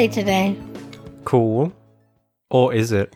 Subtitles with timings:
[0.00, 0.56] birthday today.
[1.24, 1.72] Cool.
[2.50, 3.14] Or is it?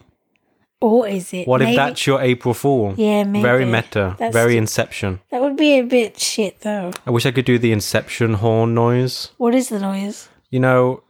[0.80, 1.48] Or is it?
[1.48, 2.94] What Maybe- if that's your April Fool?
[2.96, 3.42] Yeah, maybe.
[3.42, 4.16] Very meta.
[4.18, 5.20] That's very Inception.
[5.30, 6.92] That would be a bit shit, though.
[7.06, 9.30] I wish I could do the Inception horn noise.
[9.38, 10.28] What is the noise?
[10.50, 11.02] You know,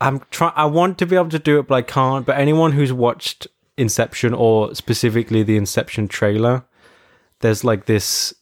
[0.00, 0.52] I'm try.
[0.56, 2.24] I want to be able to do it, but I can't.
[2.24, 3.46] But anyone who's watched
[3.76, 6.64] Inception or specifically the Inception trailer,
[7.40, 8.34] there's like this.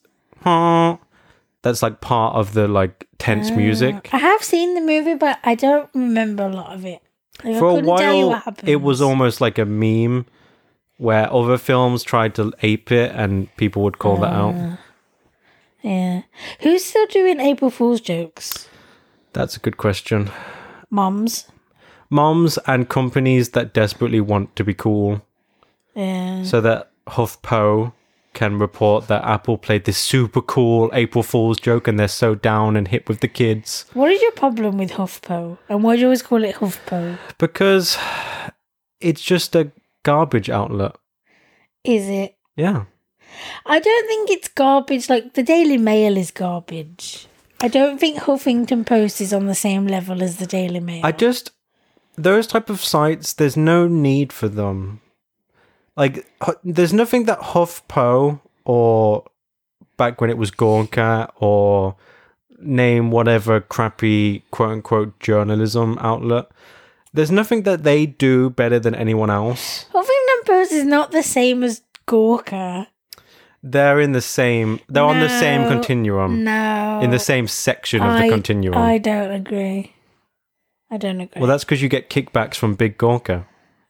[0.43, 0.99] "Huh,"
[1.67, 4.09] That's like part of the like tense music.
[4.13, 7.03] I have seen the movie, but I don't remember a lot of it.
[7.43, 10.27] Like, For a couldn't tell you while, it was almost like a meme
[10.97, 14.37] where other films tried to ape it, and people would call that Uh.
[14.37, 14.79] out.
[15.83, 16.23] Yeah.
[16.61, 18.69] Who's still doing April Fool's jokes?
[19.33, 20.31] That's a good question.
[20.89, 21.49] Moms.
[22.11, 25.21] Moms and companies that desperately want to be cool.
[25.97, 26.45] Yeah.
[26.45, 27.93] so that HuffPo
[28.37, 32.77] can report that Apple played this super cool April Fool's joke and they're so down
[32.77, 35.59] and hip with the kids What is your problem with HuffPo?
[35.69, 37.19] And why do you always call it HuffPo?
[37.39, 37.97] because
[39.01, 39.73] it's just a
[40.05, 40.93] garbage outlet.
[41.85, 42.37] Is it?
[42.57, 42.85] Yeah.
[43.65, 45.09] I don't think it's garbage.
[45.09, 47.27] Like the Daily Mail is garbage.
[47.61, 51.05] I don't think Huffington Post is on the same level as the Daily Mail.
[51.05, 51.53] I just
[52.17, 55.01] those type of sites there's no need for them.
[55.97, 56.27] Like
[56.63, 59.25] there's nothing that HuffPo or
[59.97, 61.97] back when it was Gawker or
[62.59, 66.47] name whatever crappy quote unquote journalism outlet.
[67.13, 69.87] There's nothing that they do better than anyone else.
[69.95, 72.87] Huffington Post is not the same as Gawker.
[73.63, 76.45] They're in the same they're on the same continuum.
[76.45, 77.01] No.
[77.03, 78.77] In the same section of I- the continuum.
[78.77, 79.95] I don't agree.
[80.89, 81.41] I don't agree.
[81.41, 83.45] well that's because you get kickbacks from Big Gawker.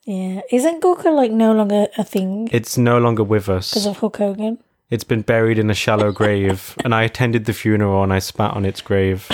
[0.06, 0.40] Yeah.
[0.52, 3.70] Isn't Gawker like no longer a thing It's no longer with us.
[3.70, 4.58] because of Hulk Hogan?
[4.88, 8.54] It's been buried in a shallow grave, and I attended the funeral and I spat
[8.54, 9.28] on its grave.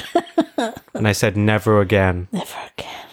[0.94, 2.28] and I said, never again.
[2.32, 3.06] Never again.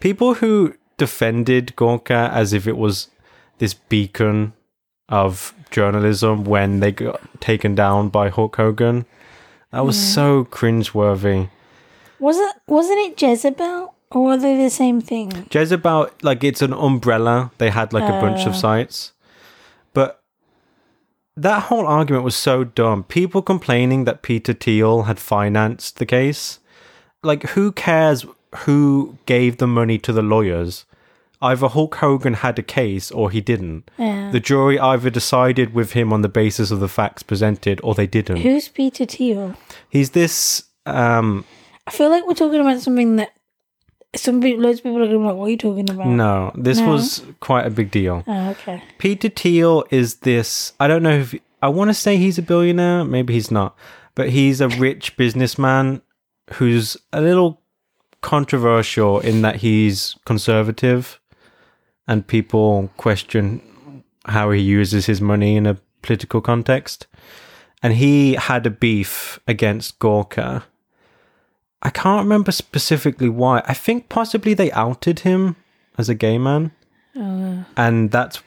[0.00, 3.08] People who defended Gawker as if it was
[3.58, 4.52] this beacon
[5.08, 9.06] of journalism when they got taken down by Hulk Hogan,
[9.70, 11.50] that was so cringeworthy.
[12.18, 12.56] Was it?
[12.66, 13.93] Wasn't it Jezebel?
[14.14, 15.46] Or were they the same thing?
[15.50, 17.50] Jezebel, like, it's an umbrella.
[17.58, 19.12] They had like a bunch of sites.
[19.92, 20.22] But
[21.36, 23.04] that whole argument was so dumb.
[23.04, 26.60] People complaining that Peter Thiel had financed the case.
[27.22, 28.24] Like, who cares
[28.58, 30.84] who gave the money to the lawyers?
[31.42, 33.90] Either Hulk Hogan had a case or he didn't.
[33.98, 34.30] Yeah.
[34.30, 38.06] The jury either decided with him on the basis of the facts presented or they
[38.06, 38.36] didn't.
[38.38, 39.54] Who's Peter Thiel?
[39.90, 41.44] He's this um
[41.86, 43.32] I feel like we're talking about something that
[44.16, 46.06] some people, loads of people are going to be like, what are you talking about?
[46.06, 46.88] no, this No.
[46.92, 48.22] was quite a big deal.
[48.26, 48.82] Oh, okay.
[48.98, 50.72] Peter Thiel is this.
[50.80, 53.04] I don't know if I want to say he's a billionaire.
[53.04, 53.76] Maybe he's not,
[54.14, 56.02] but he's a rich businessman
[56.54, 57.60] who's a little
[58.20, 61.20] controversial in that he's conservative,
[62.08, 67.06] and people question how he uses his money in a political context.
[67.82, 70.62] And he had a beef against Gawker.
[71.84, 73.62] I can't remember specifically why.
[73.66, 75.56] I think possibly they outed him
[75.98, 76.72] as a gay man
[77.16, 77.62] uh.
[77.76, 78.42] and that's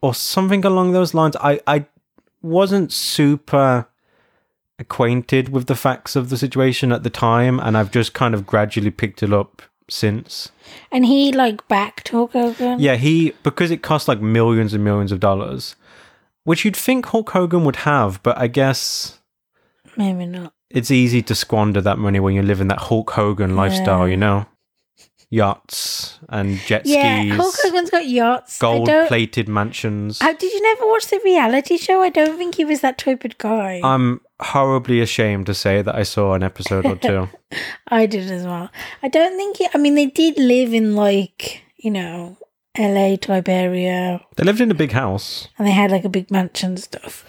[0.00, 1.36] or something along those lines.
[1.36, 1.86] I I
[2.42, 3.86] wasn't super
[4.78, 8.46] acquainted with the facts of the situation at the time, and I've just kind of
[8.46, 10.50] gradually picked it up since.
[10.90, 12.80] And he like backed Hulk Hogan?
[12.80, 15.76] Yeah, he because it cost like millions and millions of dollars,
[16.44, 19.20] which you'd think Hulk Hogan would have, but I guess
[19.96, 20.54] Maybe not.
[20.74, 24.46] It's easy to squander that money when you're living that Hulk Hogan lifestyle, you know,
[25.30, 28.58] yachts and jet Yeah, skis, Hulk Hogan's got yachts.
[28.58, 30.18] Gold plated mansions.
[30.20, 32.02] How, did you never watch the reality show?
[32.02, 33.80] I don't think he was that type of guy.
[33.82, 37.28] I'm horribly ashamed to say that I saw an episode or two.
[37.88, 38.70] I did as well.
[39.02, 42.36] I don't think he, I mean, they did live in like, you know,
[42.78, 46.30] LA type area they lived in a big house, and they had like a big
[46.30, 47.24] mansion stuff.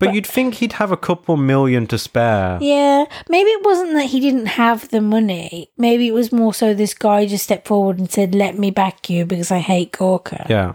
[0.00, 2.58] But you'd think he'd have a couple million to spare.
[2.60, 5.70] Yeah, maybe it wasn't that he didn't have the money.
[5.76, 9.10] Maybe it was more so this guy just stepped forward and said, "Let me back
[9.10, 10.74] you because I hate Gawker Yeah.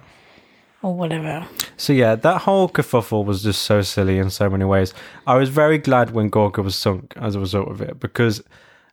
[0.82, 1.46] or whatever."
[1.78, 4.94] So yeah, that whole kerfuffle was just so silly in so many ways.
[5.26, 8.44] I was very glad when Gawker was sunk as a result of it because,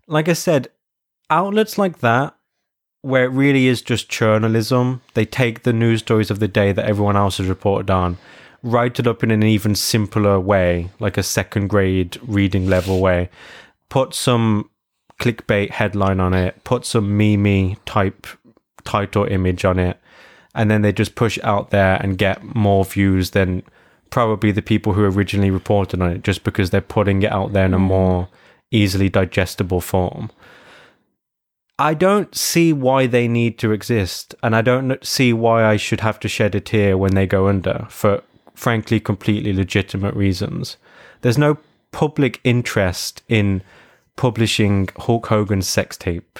[0.06, 0.68] like I said,
[1.28, 2.34] outlets like that,
[3.02, 6.84] where it really is just journalism, they take the news stories of the day that
[6.84, 8.16] everyone else has reported on,
[8.62, 13.30] write it up in an even simpler way, like a second grade reading level way,
[13.88, 14.70] put some
[15.20, 18.26] clickbait headline on it, put some meme type
[18.84, 19.98] title image on it,
[20.54, 23.62] and then they just push out there and get more views than
[24.10, 27.66] probably the people who originally reported on it just because they're putting it out there
[27.66, 27.82] in a mm.
[27.82, 28.28] more
[28.70, 30.30] easily digestible form.
[31.78, 36.00] I don't see why they need to exist, and I don't see why I should
[36.00, 38.22] have to shed a tear when they go under for,
[38.60, 40.76] frankly, completely legitimate reasons.
[41.22, 41.56] There's no
[41.92, 43.62] public interest in
[44.16, 46.38] publishing Hulk Hogan's sex tape.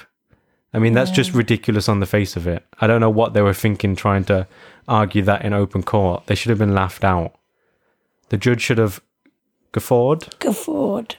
[0.75, 2.65] I mean, that's just ridiculous on the face of it.
[2.79, 4.47] I don't know what they were thinking trying to
[4.87, 6.27] argue that in open court.
[6.27, 7.35] They should have been laughed out.
[8.29, 9.01] The judge should have
[9.73, 10.39] guffawed.
[10.39, 11.17] Guffawed.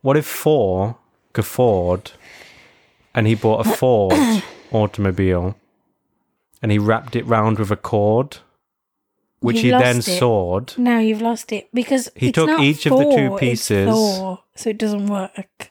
[0.00, 0.96] What if four
[1.32, 2.12] guffawed
[3.14, 5.56] and he bought a Ford automobile
[6.62, 8.38] and he wrapped it round with a cord,
[9.40, 10.02] which You've he then it.
[10.02, 10.76] sawed?
[10.78, 13.90] No, you've lost it because He took each of the two pieces.
[13.90, 15.70] Four, so it doesn't work.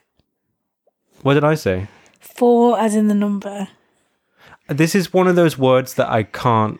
[1.22, 1.88] What did I say?
[2.18, 3.68] Four, as in the number.
[4.68, 6.78] This is one of those words that I can't.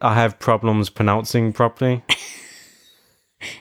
[0.00, 2.02] I have problems pronouncing properly.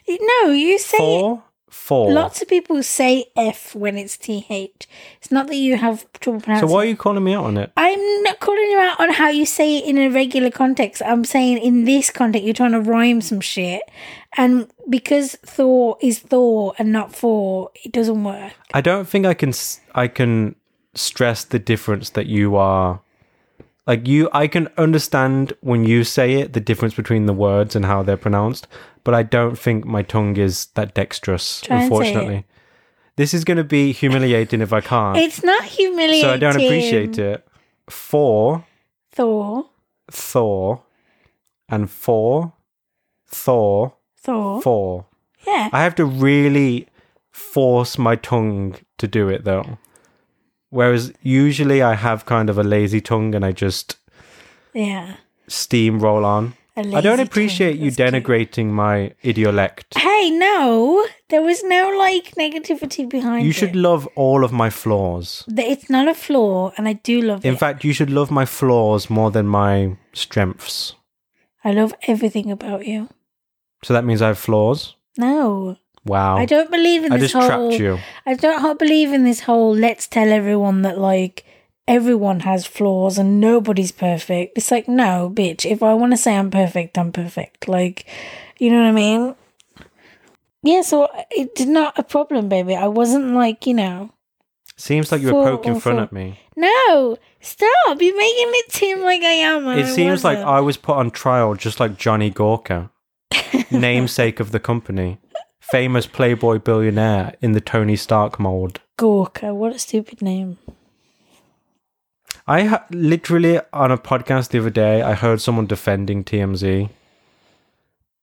[0.09, 2.11] No, you say Four, four.
[2.11, 4.87] Lots of people say F when it's TH.
[5.17, 6.67] It's not that you have trouble pronouncing.
[6.67, 7.71] so why are you calling me out on it?
[7.77, 11.01] I'm not calling you out on how you say it in a regular context.
[11.05, 13.81] I'm saying in this context, you're trying to rhyme some shit.
[14.35, 18.53] And because Thor is Thor and not Four, it doesn't work.
[18.73, 19.53] I don't think I can.
[19.95, 20.55] I can
[20.93, 23.01] stress the difference that you are.
[23.87, 27.85] Like you, I can understand when you say it, the difference between the words and
[27.85, 28.67] how they're pronounced,
[29.05, 31.61] but I don't think my tongue is that dexterous.
[31.61, 32.45] Try unfortunately,
[33.15, 35.17] this is going to be humiliating if I can't.
[35.17, 36.21] It's not humiliating.
[36.21, 37.47] so I don't appreciate it.
[37.89, 38.65] For
[39.13, 39.69] Thor,
[40.11, 40.83] Thor,
[41.69, 42.51] and for
[43.25, 44.61] Thor, Thor.
[44.61, 45.05] for.
[45.45, 45.69] Yeah.
[45.71, 46.87] I have to really
[47.31, 49.77] force my tongue to do it though.
[50.77, 53.97] Whereas usually I have kind of a lazy tongue and I just
[54.75, 55.15] yeah.
[55.49, 56.53] steamroll on.
[56.75, 58.13] I don't appreciate you that's cute.
[58.13, 59.97] denigrating my idiolect.
[59.97, 61.03] Hey, no.
[61.29, 63.53] There was no like negativity behind You it.
[63.55, 65.43] should love all of my flaws.
[65.47, 67.59] It's not a flaw, and I do love In it.
[67.59, 70.93] fact, you should love my flaws more than my strengths.
[71.63, 73.09] I love everything about you.
[73.83, 74.95] So that means I have flaws?
[75.17, 75.77] No,
[76.07, 76.37] Wow.
[76.37, 77.69] I don't believe in I this just whole.
[77.69, 77.99] trapped you.
[78.25, 79.75] I don't believe in this whole.
[79.75, 81.45] Let's tell everyone that like
[81.87, 84.57] everyone has flaws and nobody's perfect.
[84.57, 85.69] It's like no, bitch.
[85.69, 87.67] If I want to say I'm perfect, I'm perfect.
[87.67, 88.05] Like,
[88.59, 89.35] you know what I mean?
[90.63, 90.81] Yeah.
[90.81, 92.75] So uh, it did not a problem, baby.
[92.75, 94.11] I wasn't like you know.
[94.79, 96.39] Seems like you were poking fun at me.
[96.55, 97.99] No, stop!
[97.99, 99.67] You're making it seem like I am.
[99.69, 100.49] It I seems like wasn't.
[100.49, 102.91] I was put on trial just like Johnny Gawker,
[103.71, 105.17] namesake of the company,
[105.71, 108.79] famous playboy billionaire in the Tony Stark mold.
[108.97, 109.53] Gawker.
[109.53, 110.57] What a stupid name.
[112.47, 116.89] I ha- literally on a podcast the other day, I heard someone defending TMZ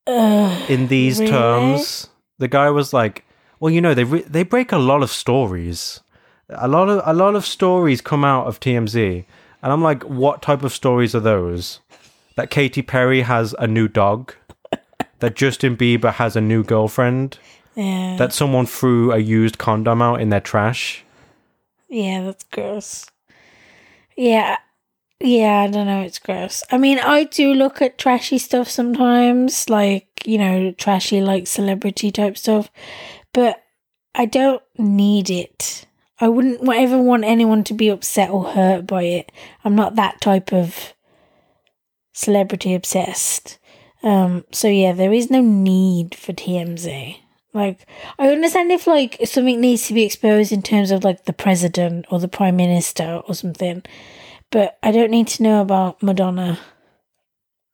[0.06, 0.70] Ugh.
[0.70, 1.30] in these Really?
[1.30, 2.08] terms.
[2.38, 3.24] The guy was like,
[3.60, 6.00] "Well, you know, they re- they break a lot of stories.
[6.48, 9.24] A lot of a lot of stories come out of TMZ."
[9.62, 11.80] And I'm like, "What type of stories are those?"
[12.36, 14.34] That Katy Perry has a new dog.
[15.20, 17.38] That Justin Bieber has a new girlfriend.
[17.74, 18.16] Yeah.
[18.18, 21.04] That someone threw a used condom out in their trash.
[21.88, 23.06] Yeah, that's gross.
[24.16, 24.58] Yeah.
[25.20, 26.62] Yeah, I don't know, it's gross.
[26.70, 32.10] I mean, I do look at trashy stuff sometimes, like, you know, trashy, like celebrity
[32.10, 32.70] type stuff,
[33.32, 33.62] but
[34.14, 35.86] I don't need it.
[36.20, 39.32] I wouldn't ever want anyone to be upset or hurt by it.
[39.64, 40.94] I'm not that type of
[42.12, 43.58] celebrity obsessed.
[44.04, 47.16] Um, so yeah, there is no need for TMZ.
[47.54, 47.86] Like,
[48.18, 52.06] I understand if like something needs to be exposed in terms of like the president
[52.10, 53.82] or the prime minister or something,
[54.50, 56.58] but I don't need to know about Madonna.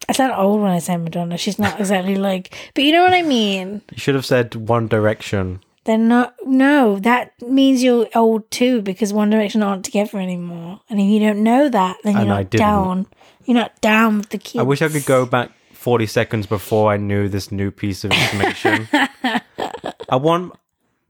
[0.09, 1.37] I sound old when I say Madonna.
[1.37, 3.83] She's not exactly like, but you know what I mean.
[3.91, 5.61] You should have said One Direction.
[5.85, 6.35] They're not.
[6.45, 10.81] No, that means you're old too because One Direction aren't together anymore.
[10.89, 13.07] And if you don't know that, then you're And not down.
[13.47, 14.61] You're not down with the kids.
[14.61, 18.13] I wish I could go back 40 seconds before I knew this new piece of
[18.13, 18.87] information.
[20.11, 20.53] I want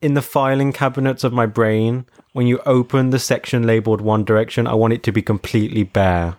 [0.00, 4.68] in the filing cabinets of my brain, when you open the section labeled One Direction,
[4.68, 6.36] I want it to be completely bare.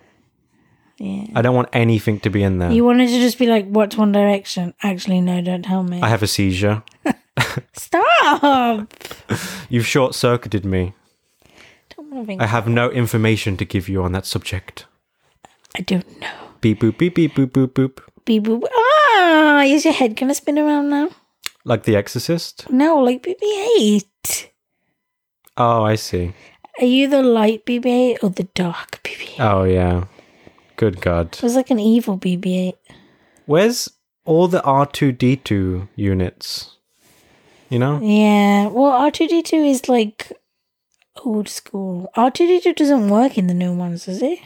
[0.97, 1.25] Yeah.
[1.35, 2.71] I don't want anything to be in there.
[2.71, 6.01] You wanted to just be like, "What's One Direction?" Actually, no, don't tell me.
[6.01, 6.83] I have a seizure.
[7.73, 8.93] Stop.
[9.69, 10.93] You've short circuited me.
[11.97, 12.41] Don't want to think.
[12.41, 14.85] I have no information to give you on that subject.
[15.77, 16.31] I don't know.
[16.61, 17.99] Beep boop beep beep boop boop boop.
[18.25, 18.63] Beep boop.
[18.73, 21.09] Ah, is your head gonna spin around now?
[21.63, 22.69] Like The Exorcist?
[22.69, 24.49] No, like BB-8.
[25.57, 26.33] Oh, I see.
[26.79, 29.39] Are you the light BB-8 or the dark BB-8?
[29.39, 30.05] Oh, yeah.
[30.75, 31.33] Good God.
[31.33, 32.73] It was like an evil BB-8.
[33.45, 33.89] Where's
[34.25, 36.77] all the R2D2 units?
[37.69, 37.99] You know?
[38.01, 38.67] Yeah.
[38.67, 40.31] Well, R2D2 is like
[41.23, 42.09] old school.
[42.15, 44.39] R two D two doesn't work in the new ones, does it?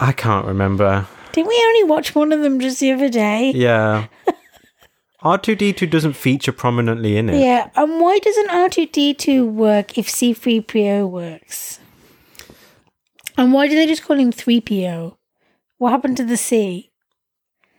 [0.00, 1.06] I can't remember.
[1.34, 3.50] Didn't we only watch one of them just the other day?
[3.54, 4.06] Yeah.
[5.22, 7.40] R2D2 doesn't feature prominently in it.
[7.40, 11.80] Yeah, and why doesn't R two D two work if C three PO works?
[13.38, 15.16] And why do they just call him three PO?
[15.78, 16.90] What happened to the C?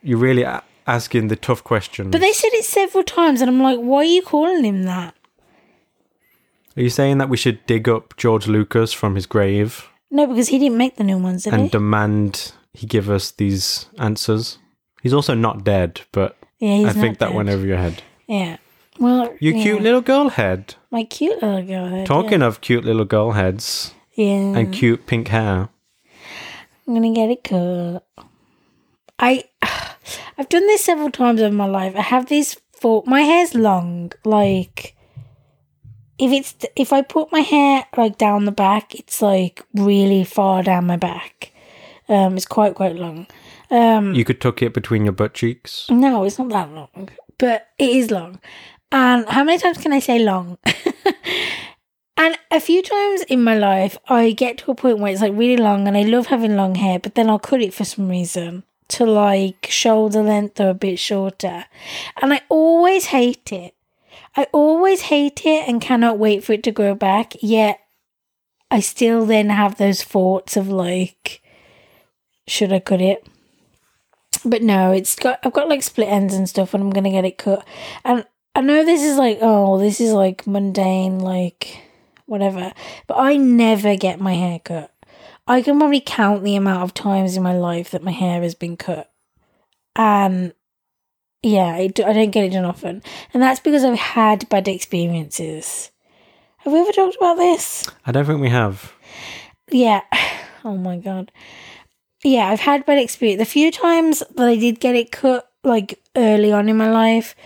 [0.02, 2.10] You're really a- asking the tough question.
[2.10, 5.14] But they said it several times, and I'm like, why are you calling him that?
[6.76, 10.48] Are you saying that we should dig up George Lucas from his grave No, because
[10.48, 11.68] he didn't make the new ones, did and he?
[11.68, 14.58] demand he give us these answers?
[15.02, 17.34] He's also not dead, but yeah, he's I think that dead.
[17.36, 18.02] went over your head.
[18.26, 18.56] Yeah.
[18.98, 19.62] Well, You yeah.
[19.62, 20.74] cute little girl head.
[20.90, 21.86] My cute little girl.
[21.88, 24.26] head, Talking of cute little girl heads Yeah.
[24.26, 24.58] yeah.
[24.58, 25.68] and cute pink hair.
[26.88, 28.06] I'm gonna get it cut.
[29.18, 29.44] I
[30.38, 31.94] I've done this several times in my life.
[31.96, 34.12] I have these for my hair's long.
[34.24, 34.94] Like
[36.18, 40.62] if it's if I put my hair like down the back, it's like really far
[40.62, 41.52] down my back.
[42.08, 43.26] Um, it's quite quite long.
[43.70, 45.86] Um, You could tuck it between your butt cheeks.
[45.90, 47.08] no, it's not that long,
[47.38, 48.40] but it is long.
[48.92, 50.58] And how many times can I say long?
[52.16, 55.32] and a few times in my life, I get to a point where it's like
[55.34, 58.08] really long and I love having long hair, but then I'll cut it for some
[58.08, 61.64] reason to like shoulder length or a bit shorter.
[62.22, 63.74] And I always hate it.
[64.36, 67.80] I always hate it and cannot wait for it to grow back, yet
[68.70, 71.42] I still then have those thoughts of like,
[72.46, 73.26] should I cut it?
[74.44, 77.24] But no, it's got I've got like split ends and stuff, and I'm gonna get
[77.24, 77.66] it cut.
[78.04, 78.24] And
[78.54, 81.82] I know this is like oh, this is like mundane, like
[82.26, 82.72] whatever.
[83.06, 84.92] But I never get my hair cut.
[85.48, 88.54] I can probably count the amount of times in my life that my hair has
[88.54, 89.12] been cut,
[89.94, 90.52] and
[91.42, 94.66] yeah, I, do, I don't get it done often, and that's because I've had bad
[94.66, 95.92] experiences.
[96.58, 97.88] Have we ever talked about this?
[98.04, 98.92] I don't think we have.
[99.70, 100.02] Yeah.
[100.64, 101.30] Oh my god.
[102.26, 103.38] Yeah, I've had bad experience.
[103.38, 107.36] The few times that I did get it cut, like early on in my life,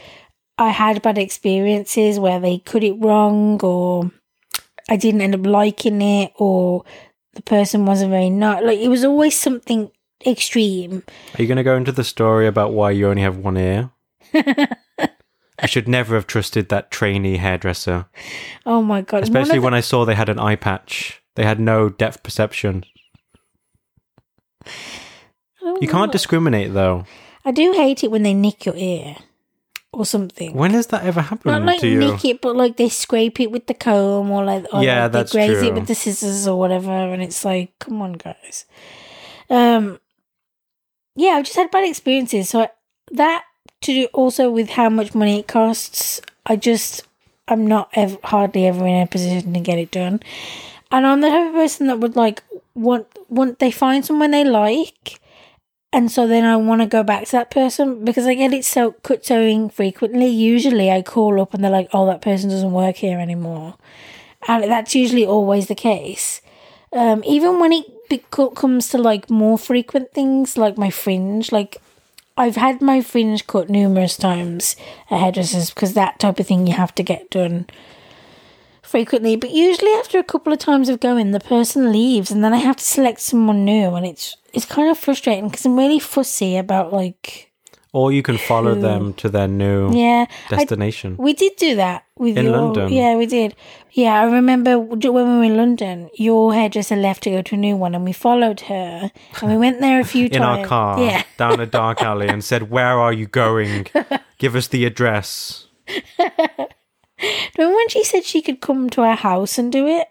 [0.57, 4.11] I had bad experiences where they cut it wrong, or
[4.89, 6.85] I didn't end up liking it, or
[7.35, 8.63] the person wasn't very nice.
[8.65, 9.91] Like it was always something
[10.27, 11.03] extreme.
[11.35, 13.91] Are you going to go into the story about why you only have one ear?
[14.35, 18.07] I should never have trusted that trainee hairdresser,
[18.65, 19.25] Oh my god!
[19.25, 21.21] Especially when I saw they had an eye patch.
[21.37, 22.87] They had no depth perception.
[24.65, 24.71] The-
[25.63, 27.05] I don't You can't discriminate though.
[27.45, 29.17] I do hate it when they nick your ear
[29.93, 30.55] or something.
[30.55, 31.99] When has that ever happened Not like to you?
[31.99, 35.13] nick it, but like they scrape it with the comb or like or Yeah, like
[35.13, 35.69] that's they graze true.
[35.69, 38.67] it with the scissors or whatever, and it's like, come on, guys.
[39.49, 39.99] Um,
[41.17, 42.49] yeah, I've just had bad experiences.
[42.51, 42.69] So I,
[43.13, 43.45] that
[43.83, 47.03] to do also with how much money it costs, I just
[47.49, 50.21] I'm not ever, hardly ever in a position to get it done,
[50.93, 52.43] and I'm the type of person that would like
[52.81, 55.21] want want they find someone they like.
[55.93, 58.65] And so then I want to go back to that person because I get it
[58.65, 60.29] so cut so infrequently.
[60.29, 63.75] Usually I call up and they're like, "Oh, that person doesn't work here anymore,"
[64.47, 66.41] and that's usually always the case.
[66.93, 71.81] Um, even when it comes to like more frequent things, like my fringe, like
[72.37, 74.77] I've had my fringe cut numerous times
[75.11, 77.67] at hairdressers because that type of thing you have to get done
[78.91, 79.37] frequently.
[79.37, 82.59] But usually after a couple of times of going, the person leaves, and then I
[82.59, 86.57] have to select someone new, and it's it's kind of frustrating because I'm really fussy
[86.57, 87.51] about like
[87.93, 90.27] Or you can follow them to their new yeah.
[90.51, 91.17] I, destination.
[91.19, 92.93] we did do that with In your, London?
[92.93, 93.55] Yeah, we did.
[93.93, 97.59] Yeah, I remember when we were in London, your hairdresser left to go to a
[97.59, 100.59] new one, and we followed her, and we went there a few in times.
[100.59, 101.23] In our car Yeah.
[101.37, 103.87] down a dark alley and said, Where are you going?
[104.39, 105.67] Give us the address.
[107.59, 110.09] Remember when she said she could come to our house and do it?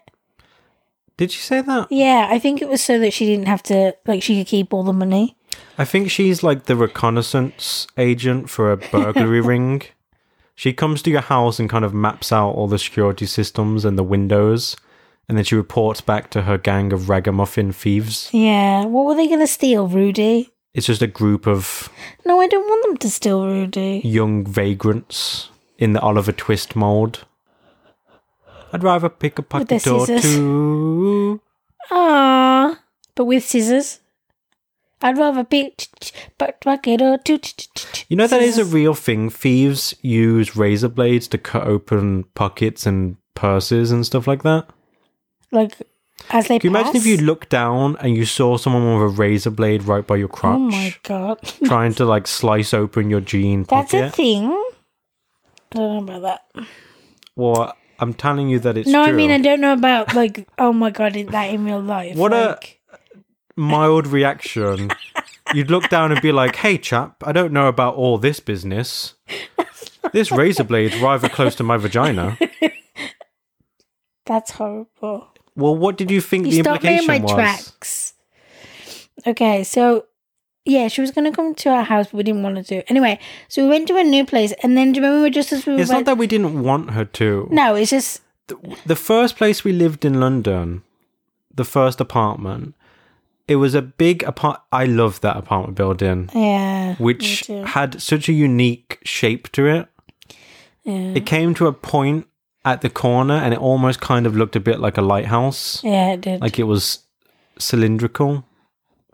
[1.16, 1.88] Did you say that?
[1.90, 4.72] Yeah, I think it was so that she didn't have to, like, she could keep
[4.72, 5.36] all the money.
[5.76, 9.82] I think she's like the reconnaissance agent for a burglary ring.
[10.54, 13.98] She comes to your house and kind of maps out all the security systems and
[13.98, 14.76] the windows,
[15.28, 18.28] and then she reports back to her gang of ragamuffin thieves.
[18.32, 20.50] Yeah, what were they going to steal, Rudy?
[20.74, 21.88] It's just a group of
[22.24, 24.00] No, I don't want them to steal Rudy.
[24.04, 25.48] young vagrants
[25.80, 27.24] in the Oliver Twist mold.
[28.72, 31.40] I'd rather pick a pocket or two.
[31.90, 32.78] Ah,
[33.16, 33.98] but with scissors.
[35.02, 35.86] I'd rather pick
[36.38, 37.40] but bucket or two.
[38.08, 39.30] You know that is a real thing.
[39.30, 44.66] Thieves use razor blades to cut open pockets and purses and stuff like that.
[45.50, 45.78] like
[46.28, 49.16] as they Can you imagine if you looked down and you saw someone with a
[49.16, 53.22] razor blade right by your crotch, Oh my god, trying to like slice open your
[53.22, 53.90] jean Pocket?
[53.90, 54.14] that's a pocket?
[54.16, 54.64] thing.
[55.72, 56.22] I don't know about
[56.54, 56.66] that.
[57.36, 59.12] Well, I'm telling you that it's no, true.
[59.12, 62.16] I mean I don't know about like oh my god, is that in real life?
[62.16, 62.58] What a-
[63.56, 64.90] mild reaction.
[65.54, 69.14] You'd look down and be like, "Hey, chap, I don't know about all this business.
[70.12, 72.38] This razor blade's rather close to my vagina."
[74.26, 75.28] that's horrible.
[75.56, 77.34] Well, what did you think You the stopped me in implication my was?
[77.34, 78.14] tracks.
[79.26, 80.06] Okay, so
[80.64, 82.82] yeah, she was gonna come to our house, but we didn't want to do.
[82.88, 85.66] Anyway, so we went to a new place, and then do you remember just as
[85.66, 87.48] we were It's about- not that we didn't want her to.
[87.50, 88.20] no, it's just
[88.84, 90.82] The first place we lived in London,
[91.54, 92.74] the first apartment,
[93.46, 94.60] it was a big apart.
[94.72, 99.88] I love that apartment building, yeah, which had such a unique shape to it.
[100.84, 102.26] yeah, It came to a point
[102.64, 105.80] at the corner, and it almost kind of looked a bit like a lighthouse.
[105.84, 106.40] yeah, it did.
[106.40, 107.00] like it was
[107.58, 108.44] cylindrical.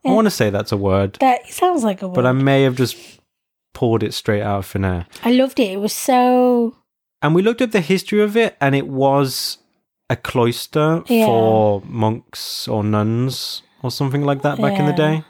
[0.08, 2.14] I want to say that's a word, that sounds like a word.
[2.14, 2.96] but I may have just
[3.74, 5.06] pulled it straight out of thin air.
[5.22, 5.70] I loved it.
[5.72, 6.74] It was so
[7.22, 9.58] And we looked at the history of it, and it was
[10.08, 11.26] a cloister Yeah.
[11.26, 14.96] for monks or nuns or something like that back in the Yeah.
[14.96, 15.24] day.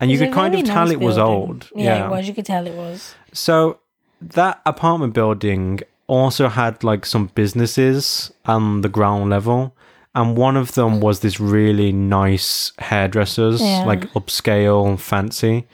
[0.00, 1.34] And you was a could kind of very tell nice it was building.
[1.42, 1.70] old.
[1.74, 2.28] Yeah, it was.
[2.28, 3.14] You could tell it was.
[3.32, 3.78] So
[4.20, 9.74] that apartment building also had like some businesses on the ground level.
[10.18, 13.84] And one of them was this really nice hairdressers, Yeah.
[13.84, 15.66] like upscale, fancy.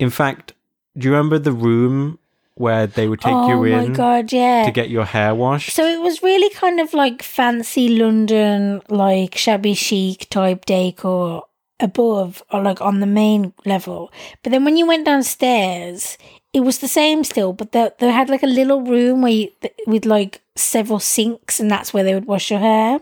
[0.00, 0.54] In fact,
[0.98, 2.18] do you remember the room
[2.56, 4.64] where they would take oh you my god, yeah.
[4.66, 5.70] to get your hair washed?
[5.70, 11.44] So it was really kind of like fancy London, like shabby chic type decor
[11.78, 14.10] above or like on the main level.
[14.42, 16.18] But then when you went downstairs,
[16.52, 19.48] it was the same still, but they, they had like a little room where you,
[19.86, 22.98] with like several sinks, and that's where they would wash your hair.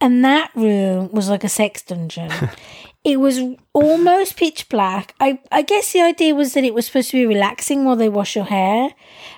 [0.00, 2.30] And that room was like a sex dungeon.
[3.04, 3.40] it was
[3.72, 5.14] almost pitch black.
[5.20, 8.08] I, I guess the idea was that it was supposed to be relaxing while they
[8.08, 8.90] wash your hair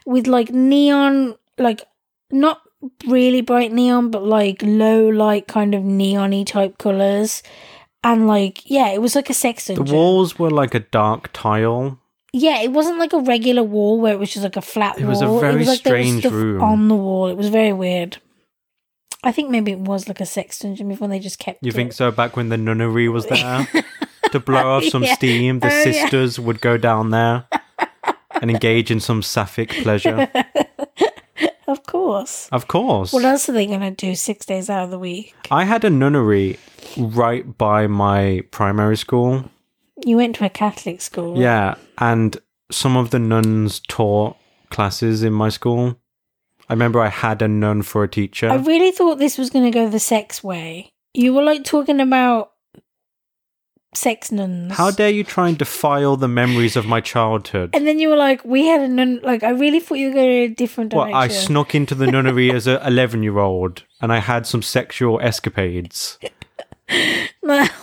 [0.05, 1.83] with like neon, like
[2.31, 2.61] not
[3.07, 7.43] really bright neon, but like low light kind of neon type colors.
[8.03, 9.85] And like, yeah, it was like a sex dungeon.
[9.85, 11.99] the walls were like a dark tile.
[12.33, 15.03] Yeah, it wasn't like a regular wall where it was just like a flat wall.
[15.03, 15.11] It wall.
[15.11, 16.63] was a very like there was strange stuff room.
[16.63, 17.29] on the wall.
[17.29, 18.19] It was very weird.
[19.23, 21.63] I think maybe it was like a sex dungeon before they just kept.
[21.63, 21.75] You it.
[21.75, 22.11] think so?
[22.11, 23.67] Back when the nunnery was there
[24.33, 25.15] to blow off some Yeah.
[25.15, 25.83] steam, the Oh, yeah.
[25.85, 27.45] sisters would go down there
[28.41, 30.29] and engage in some sapphic pleasure.
[31.67, 32.49] Of course.
[32.51, 33.13] Of course.
[33.13, 35.37] What else are they going to do six days out of the week?
[35.53, 36.59] I had a nunnery
[36.99, 39.45] right by my primary school.
[40.05, 41.35] You went to a Catholic school.
[41.35, 41.43] right?
[41.43, 42.37] Yeah, and
[42.73, 44.37] some of the nuns taught
[44.71, 45.97] classes in my school.
[46.71, 48.49] I remember I had a nun for a teacher.
[48.49, 50.93] I really thought this was going to go the sex way.
[51.13, 52.53] You were like talking about
[53.93, 54.75] sex nuns.
[54.75, 57.71] How dare you try and defile the memories of my childhood?
[57.75, 59.19] And then you were like, we had a nun.
[59.25, 61.11] Like, I really thought you were going in a different direction.
[61.11, 61.21] Well.
[61.21, 65.21] I snuck into the nunnery as an 11 year old and I had some sexual
[65.21, 66.21] escapades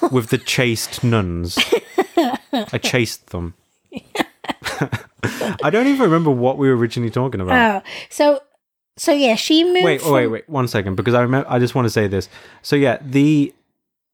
[0.09, 1.59] with the chaste nuns.
[2.53, 3.53] I chased them.
[5.61, 7.83] I don't even remember what we were originally talking about.
[7.83, 8.39] Oh, so
[8.97, 9.85] so yeah, she moved.
[9.85, 11.49] wait, oh, wait, wait, one second, because I remember.
[11.49, 12.27] I just want to say this.
[12.61, 13.53] So yeah, the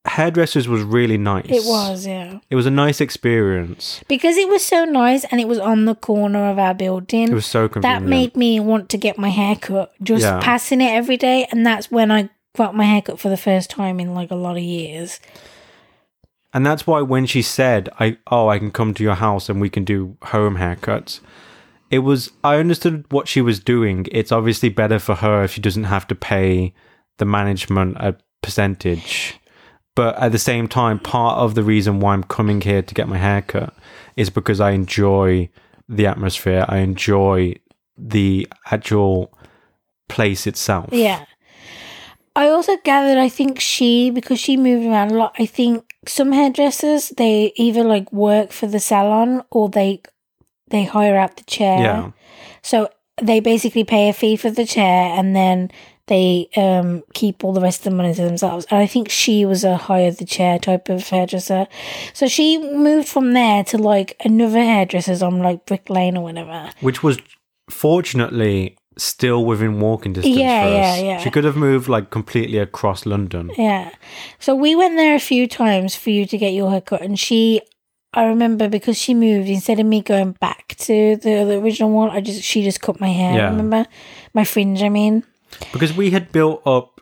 [0.06, 1.46] hairdressers was really nice.
[1.48, 4.02] It was, yeah, It was a nice experience.
[4.10, 7.30] because it was so nice and it was on the corner of our building.
[7.30, 8.04] It was so convenient.
[8.04, 9.94] that made me want to get my hair cut.
[10.04, 10.42] Just Yeah.
[10.42, 13.70] passing it every day, and that's when I got my hair cut for the first
[13.70, 15.20] time in like a lot of years.
[16.54, 19.60] And that's why when she said, "I oh, I can come to your house and
[19.62, 21.20] we can do home haircuts,"
[21.94, 24.08] it was I understood what she was doing.
[24.12, 26.74] It's obviously better for her if she doesn't have to pay
[27.20, 29.40] the management a percentage.
[29.94, 33.08] But at the same time, part of the reason why I'm coming here to get
[33.08, 33.76] my hair cut
[34.18, 35.50] is because I enjoy
[35.88, 36.66] the atmosphere.
[36.68, 37.58] I enjoy
[37.96, 39.32] the actual
[40.10, 40.90] place itself.
[40.92, 41.26] Yeah.
[42.36, 46.32] I also gathered, I think she, because she moved around a lot, I think some
[46.32, 50.02] hairdressers, they either like work for the salon or they
[50.74, 51.80] they hire out the chair.
[51.80, 52.12] Yeah.
[52.62, 52.90] So
[53.22, 55.70] they basically pay a fee for the chair and then
[56.08, 58.66] they um keep all the rest of the money to themselves.
[58.70, 61.68] And I think she was a hire the chair type of hairdresser.
[62.14, 66.72] So she moved from there to like another hairdresser's on like Brick Lane or whatever.
[66.82, 67.20] which was
[67.70, 70.74] fortunately still within walking distance Yeah, for us.
[70.74, 71.18] yeah, yeah.
[71.20, 73.50] She could have moved like completely across London.
[73.58, 73.90] Yeah.
[74.40, 77.62] So we went there a few times for you to get your haircut, and she,
[78.14, 82.10] I remember because she moved instead of me going back to the, the original one,
[82.12, 83.36] I just she just cut my hair.
[83.38, 83.50] Yeah.
[83.50, 83.86] Remember
[84.34, 84.82] my fringe?
[84.84, 85.24] I mean,
[85.72, 87.02] Because we had built up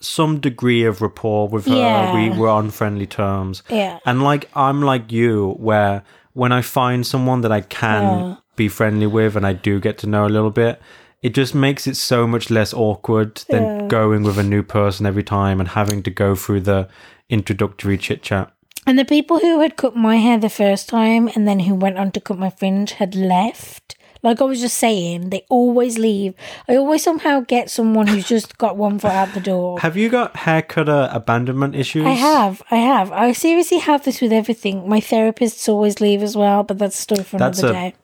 [0.00, 1.74] some degree of rapport with her.
[1.76, 2.14] Yeah.
[2.14, 3.62] We were on friendly terms.
[3.68, 8.36] yeah, And like I'm like you, where when I find someone that I can Yeah.
[8.56, 10.80] be friendly with and I do get to know a little bit,
[11.22, 13.86] it just makes it so much less awkward than Yeah.
[13.88, 16.88] going with a new person every time and having to go through the
[17.28, 18.50] introductory chit chat.
[18.90, 21.96] And the people who had cut my hair the first time and then who went
[21.96, 23.94] on to cut my fringe had left.
[24.24, 26.34] Like I was just saying, they always leave.
[26.66, 29.78] I always somehow get someone who's just got one foot out the door.
[29.78, 32.04] Have you got hair cutter abandonment issues?
[32.04, 33.12] I have, I have.
[33.12, 34.88] I seriously have this with everything.
[34.88, 37.94] My therapists always leave as well, but that's a story for That's another a- day.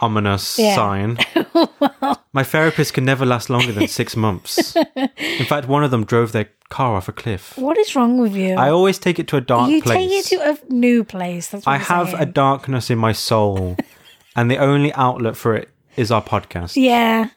[0.00, 0.74] Ominous Yeah.
[0.74, 1.18] sign.
[2.32, 4.74] My therapist can never last longer than six months.
[4.96, 7.56] In fact, one of them drove their car off a cliff.
[7.58, 8.54] What is wrong with you?
[8.54, 9.96] I always take it to a dark you place.
[9.98, 11.48] take it to a new place.
[11.48, 13.76] That's what I I'm have a darkness in my soul,
[14.36, 16.76] and the only outlet for it is our podcast.
[16.76, 17.30] Yeah.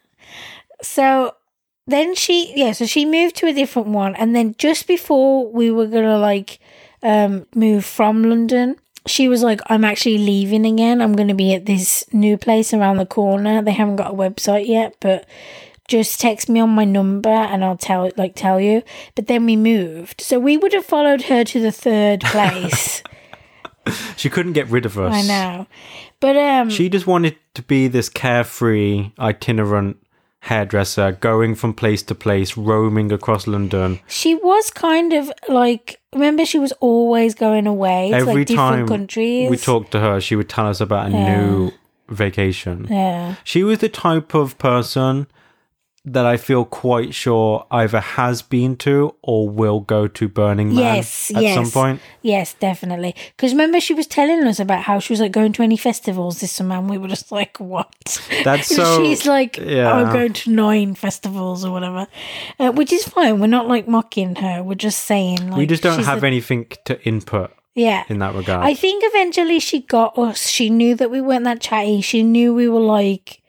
[0.81, 1.35] So
[1.87, 4.15] then she, yeah, so she moved to a different one.
[4.15, 6.59] And then just before we were going to like
[7.01, 11.01] um, move from London, she was like, I'm actually leaving again.
[11.01, 13.61] I'm going to be at this new place around the corner.
[13.61, 15.25] They haven't got a website yet, but
[15.87, 18.83] just text me on my number and I'll tell like tell you.
[19.15, 20.21] But then we moved.
[20.21, 23.03] So we would have followed her to the third place.
[24.15, 25.13] She couldn't get rid of us.
[25.13, 25.67] I know.
[26.21, 29.97] But um She just wanted to be this carefree, itinerant
[30.43, 33.99] hairdresser, going from place to place, roaming across London.
[34.07, 38.87] She was kind of like remember she was always going away to Every like different
[38.87, 39.49] time countries.
[39.49, 41.71] we talked to her, she would tell us about a new
[42.09, 42.87] vacation.
[42.89, 43.35] Yeah.
[43.45, 45.27] She was the type of person
[46.05, 50.95] that I feel quite sure either has been to or will go to Burning Man
[50.97, 51.55] Yes, at yes.
[51.55, 52.01] some point.
[52.21, 53.15] Yes, definitely.
[53.37, 56.41] Because remember she was telling us about how she was like going to any festivals
[56.41, 58.19] this summer and we were just like, What?
[58.43, 59.01] That's so.
[59.01, 59.93] She's like, yeah.
[59.93, 62.07] I'm going to nine festivals or whatever.
[62.59, 63.39] Uh, which is fine.
[63.39, 64.61] We're not like mocking her.
[64.61, 68.03] We're just saying like we just don't have anything to input Yeah.
[68.09, 68.65] in that regard.
[68.65, 70.49] I think eventually she got us.
[70.49, 72.01] She knew that we weren't that chatty.
[72.01, 73.41] She knew we were like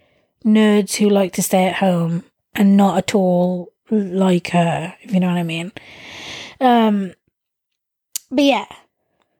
[0.46, 2.22] nerds who like to stay at home
[2.54, 5.72] and not at all like her, if you know what I mean.
[6.60, 7.12] Um,
[8.30, 8.66] but yeah,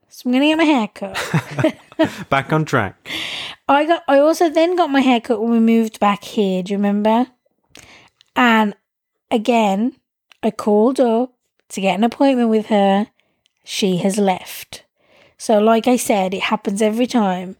[0.09, 1.79] so I'm gonna get my hair cut.
[2.29, 3.09] Back on track.
[3.69, 4.03] I got.
[4.09, 6.63] I also then got my hair cut when we moved back here.
[6.63, 7.27] Do you remember?
[8.37, 8.75] And
[9.31, 9.97] again,
[10.43, 11.33] I called up
[11.71, 13.09] to get an appointment with her.
[13.65, 14.85] She has left.
[15.39, 17.57] So, like I said, it happens every time.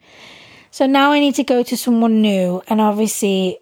[0.71, 3.59] So now I need to go to someone new, and obviously,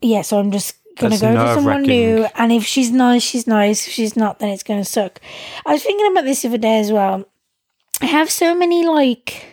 [0.00, 0.22] yeah.
[0.22, 3.86] So I'm just gonna That's go to someone new, and if she's nice, she's nice.
[3.86, 5.20] If she's not, then it's gonna suck.
[5.66, 7.26] I was thinking about this the other day as well.
[8.00, 9.46] I have so many like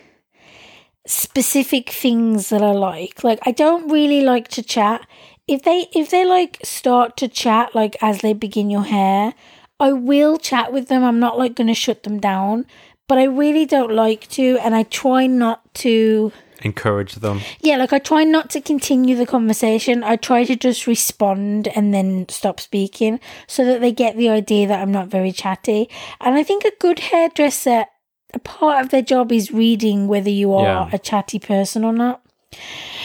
[1.06, 3.24] specific things that I like.
[3.24, 5.08] Like I don't really like to chat.
[5.48, 9.34] If they if they like start to chat like as they begin your hair,
[9.80, 11.04] I will chat with them.
[11.04, 12.66] I'm not like going to shut them down,
[13.08, 17.42] but I really don't like to and I try not to Encourage them.
[17.62, 20.04] yeah, like I try not to continue the conversation.
[20.04, 24.68] I try to just respond and then stop speaking so that they get the idea
[24.68, 25.90] that I'm not very chatty.
[26.20, 27.86] And I think a good hairdresser,
[28.34, 30.90] a part of their job is reading whether you are Yeah.
[30.92, 32.22] a chatty person or not.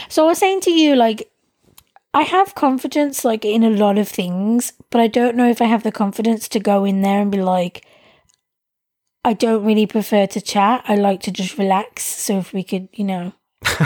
[0.09, 1.29] So I was saying to you, like,
[2.15, 5.67] I have confidence, like, in a lot of things, but I don't know if I
[5.67, 7.85] have the confidence to go in there and be like,
[9.25, 10.85] I don't really prefer to chat.
[10.89, 12.05] I like to just relax.
[12.05, 13.33] So if we could, you know,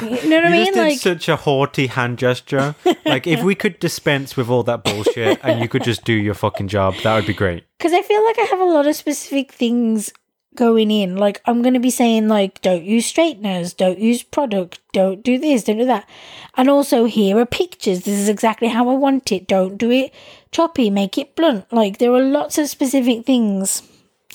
[0.03, 0.67] you know what I mean?
[0.67, 2.75] just did Like, such a haughty hand gesture.
[3.05, 6.35] like if we could dispense with all that bullshit and you could just do your
[6.35, 7.65] fucking job, that would be great.
[7.79, 10.13] because I feel like I have a lot of specific things
[10.55, 11.17] going in.
[11.17, 15.39] Like, I'm going to be saying, like, don't use straighteners, don't use product, don't do
[15.39, 16.09] this, don't do that.
[16.57, 18.05] And also, here are pictures.
[18.05, 19.47] This is exactly how I want it.
[19.47, 20.15] Don't do it
[20.53, 21.71] choppy, make it blunt.
[21.71, 23.83] Like, there are lots of specific things.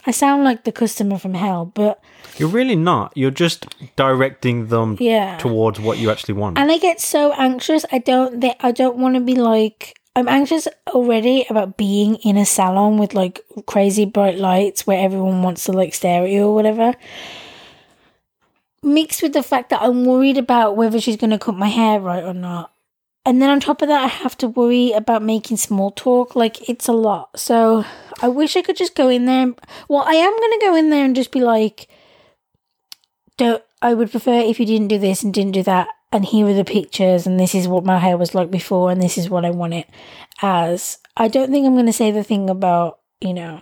[0.06, 2.00] I sound like the customer from hell, but
[2.38, 3.12] You're really not.
[3.16, 5.38] You're just directing them yeah.
[5.38, 6.58] towards what you actually want.
[6.58, 7.86] and I get so anxious.
[7.92, 8.42] I don't.
[8.42, 9.98] Th- I don't want to be like.
[10.14, 15.42] I'm anxious already about being in a salon with like crazy bright lights where everyone
[15.42, 16.96] wants to like stare at you or whatever.
[18.84, 22.00] Mixed with the fact that I'm worried about whether she's going to cut my hair
[22.00, 22.74] right or not.
[23.26, 26.36] And then on top of that, I have to worry about making small talk.
[26.36, 27.40] Like, it's a lot.
[27.40, 27.86] So
[28.22, 29.54] I wish I could just go in there.
[29.88, 31.88] Well, I am going to go in there and just be like,
[33.42, 35.88] don't, I would prefer if you didn't do this and didn't do that.
[36.14, 39.02] And here are the pictures, and this is what my hair was like before, and
[39.02, 39.88] this is what I want it
[40.42, 40.98] as.
[41.16, 43.62] I don't think I'm going to say the thing about, you know,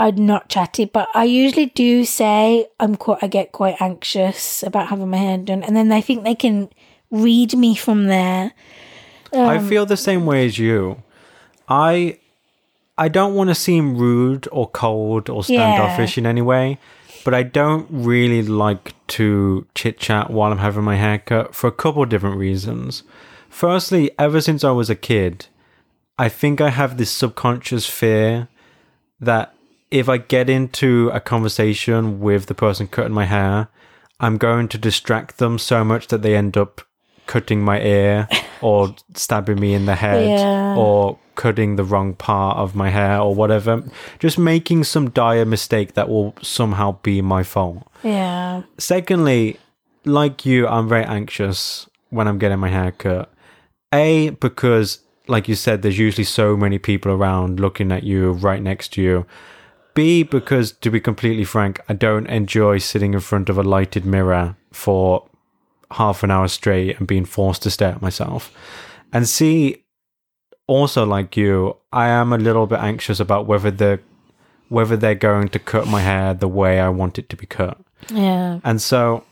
[0.00, 4.88] I'm not chatty, but I usually do say I'm quite, I get quite anxious about
[4.88, 6.68] having my hair done, and then they think they can
[7.12, 8.52] read me from there.
[9.32, 11.02] I Um, feel the same way as you.
[11.68, 12.18] I
[12.98, 16.78] I don't want to seem rude or cold or standoffish in any way,
[17.24, 21.72] but I don't really like to chit chat while I'm having my haircut for a
[21.72, 23.02] couple of different reasons.
[23.48, 25.46] Firstly, ever since I was a kid,
[26.18, 28.48] I think I have this subconscious fear
[29.20, 29.54] that
[29.90, 33.68] if I get into a conversation with the person cutting my hair,
[34.20, 36.80] I'm going to distract them so much that they end up
[37.26, 38.28] cutting my ear
[38.60, 40.76] or stabbing me in the head Yeah.
[40.76, 43.82] or cutting the wrong part of my hair or whatever.
[44.18, 47.86] Just making some dire mistake that will somehow be my fault.
[48.02, 48.62] Yeah.
[48.78, 49.58] Secondly,
[50.04, 53.32] like you, I'm very anxious when I'm getting my hair cut.
[53.92, 58.62] A, because, like you said, there's usually so many people around looking at you right
[58.62, 59.26] next to you.
[59.94, 64.04] B, because to be completely frank, I don't enjoy sitting in front of a lighted
[64.04, 65.28] mirror for
[65.92, 68.52] half an hour straight and being forced to stare at myself.
[69.12, 69.83] And C,
[70.66, 74.00] also like you, I am a little bit anxious about whether the
[74.68, 77.78] whether they're going to cut my hair the way I want it to be cut.
[78.10, 78.60] Yeah.
[78.64, 79.24] And so,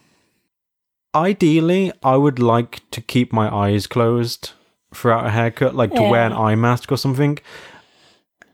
[1.15, 4.53] ideally, I would like to keep my eyes closed
[4.95, 7.39] throughout a haircut, like to wear an eye mask or something,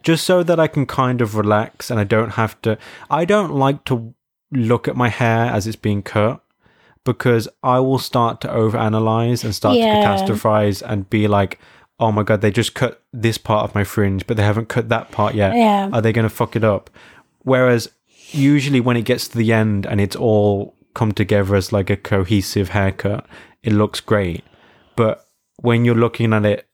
[0.02, 2.78] just so that I can kind of relax and I don't have to.
[3.10, 4.14] I don't like to
[4.52, 6.40] look at my hair as it's being cut
[7.04, 10.00] because I will start to overanalyze and start Yeah.
[10.00, 11.58] to catastrophize and be like,
[12.00, 14.88] oh my god, they just cut this part of my fringe, but they haven't cut
[14.88, 15.54] that part yet.
[15.54, 15.90] Yeah.
[15.92, 16.90] Are they going to fuck it up?
[17.40, 17.90] Whereas
[18.30, 21.96] usually when it gets to the end and it's all come together as like a
[21.96, 23.26] cohesive haircut,
[23.62, 24.44] it looks great.
[24.96, 26.68] But when you're looking at it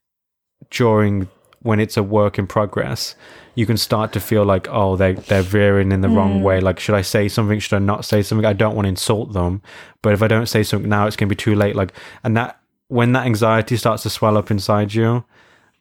[0.71, 1.29] during
[1.61, 3.15] when it's a work in progress,
[3.55, 6.43] you can start to feel like, oh, they they're veering in the wrong mm.
[6.43, 6.61] way.
[6.61, 7.59] Like, should I say something?
[7.59, 8.45] Should I not say something?
[8.45, 9.63] I don't want to insult them,
[10.03, 11.75] but if I don't say something now, it's gonna be too late.
[11.77, 15.25] Like, and that when that anxiety starts to swell up inside you,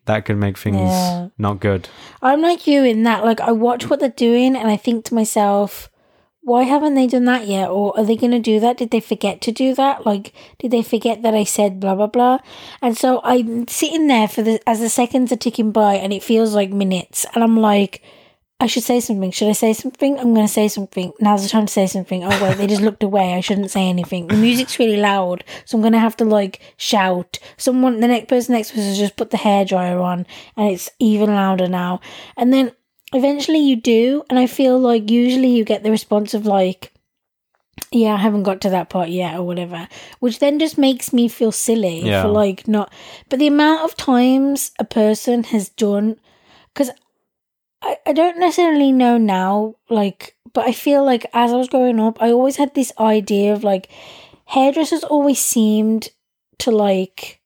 [0.05, 1.27] that can make things Yeah.
[1.37, 1.89] not good.
[2.21, 5.15] I'm like you in that, like, I watch what they're doing and I think to
[5.15, 5.89] myself,
[6.41, 7.69] why haven't they done that yet?
[7.69, 8.75] Or are they going to do that?
[8.75, 10.05] Did they forget to do that?
[10.05, 12.39] Like, did they forget that I said blah, blah, blah?
[12.81, 16.21] And so I'm sitting there for the, as the seconds are ticking by and it
[16.21, 17.25] feels like minutes.
[17.33, 18.03] And I'm like,
[18.59, 19.31] I should say something.
[19.31, 20.17] Should I say something?
[20.17, 21.11] I'm going to say something.
[21.19, 22.23] Now's the time to say something.
[22.23, 23.33] Oh, wait, they just looked away.
[23.33, 24.27] I shouldn't say anything.
[24.27, 25.43] The music's really loud.
[25.65, 27.39] So I'm going to have to like shout.
[27.57, 30.89] Someone, the next person next to us has just put the hairdryer on and it's
[30.99, 31.99] even louder now.
[32.37, 32.71] And then
[33.13, 34.23] eventually you do.
[34.29, 36.93] And I feel like usually you get the response of like,
[37.91, 39.89] yeah, I haven't got to that part yet or whatever,
[40.19, 42.21] which then just makes me feel silly Yeah.
[42.21, 42.93] for like not.
[43.27, 46.15] But the amount of times a person has done,
[46.73, 46.91] because
[47.83, 51.99] I, I don't necessarily know now, like, but I feel like as I was growing
[51.99, 53.89] up, I always had this idea of like
[54.45, 56.09] hairdressers always seemed
[56.59, 57.41] to like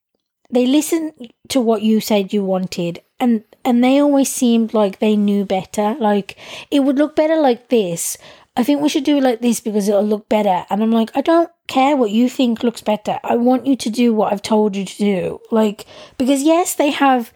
[0.49, 5.15] they listened to what you said you wanted and and they always seemed like they
[5.15, 5.95] knew better.
[5.99, 6.37] Like
[6.71, 8.17] it would look better like this.
[8.55, 10.65] I think we should do it like this because it'll look better.
[10.69, 13.19] And i'm like i don't care what you think looks better.
[13.23, 15.39] I want you to do what i've told you to do.
[15.51, 15.85] Like
[16.17, 17.33] because yes they have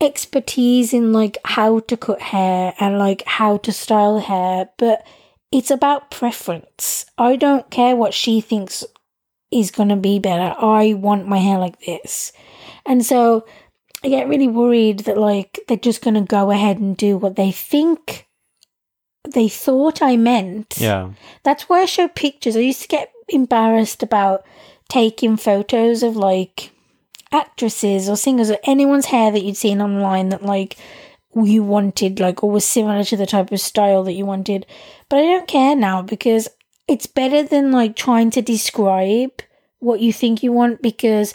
[0.00, 5.04] expertise in like how to cut hair and like how to style hair but
[5.50, 8.84] it's about preference i don't care what she thinks
[9.50, 10.54] is going to be better.
[10.58, 12.32] I want my hair like this.
[12.84, 13.46] And so
[14.04, 17.36] I get really worried that like they're just going to go ahead and do what
[17.36, 18.26] they think
[19.34, 20.76] they thought I meant.
[20.78, 21.12] Yeah.
[21.42, 22.56] That's why I show pictures.
[22.56, 24.44] I used to get embarrassed about
[24.88, 26.72] taking photos of like
[27.32, 30.76] actresses or singers or anyone's hair that you'd seen online that like
[31.34, 34.66] you wanted like or was similar to the type of style that you wanted.
[35.08, 36.48] But I don't care now because
[36.86, 39.42] it's better than like trying to describe
[39.78, 41.34] what you think you want because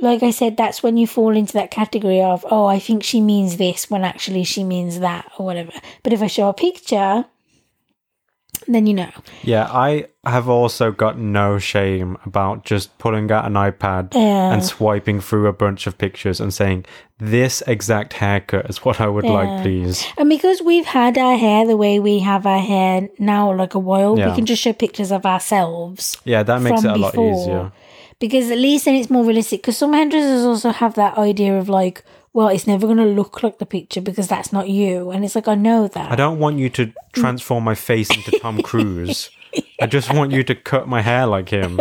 [0.00, 3.20] like I said, that's when you fall into that category of, oh, I think she
[3.20, 5.72] means this when actually she means that or whatever.
[6.04, 7.24] But if I show a picture,
[8.68, 9.10] then you know.
[9.42, 14.52] Yeah, I have also got no shame about just pulling out an iPad Yeah.
[14.52, 16.84] and swiping through a bunch of pictures and saying,
[17.18, 20.06] this exact haircut is what I would like, please.
[20.16, 23.78] And because we've had our hair the way we have our hair now, like a
[23.78, 24.30] while, Yeah.
[24.30, 26.16] we can just show pictures of ourselves.
[26.24, 27.72] Yeah, that makes it a lot easier.
[28.20, 29.62] Because at least then it's more realistic.
[29.62, 33.42] Because some hairdressers also have that idea of like, well, it's never going to look
[33.42, 35.10] like the picture because that's not you.
[35.10, 36.10] And it's like, I know that.
[36.10, 36.94] I don't want you to mm.
[37.12, 39.30] transform my face into Tom Cruise.
[39.80, 41.80] I just want you to cut my hair like him.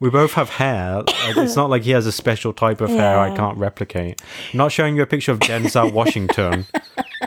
[0.00, 1.02] We both have hair.
[1.06, 4.20] It's not like he has a special type of hair I can't replicate.
[4.52, 6.66] I'm not showing you a picture of Denzel Washington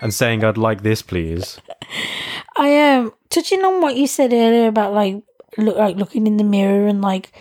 [0.01, 1.59] and saying I'd like this, please.
[2.57, 5.21] I am um, touching on what you said earlier about like
[5.57, 7.31] look like looking in the mirror and like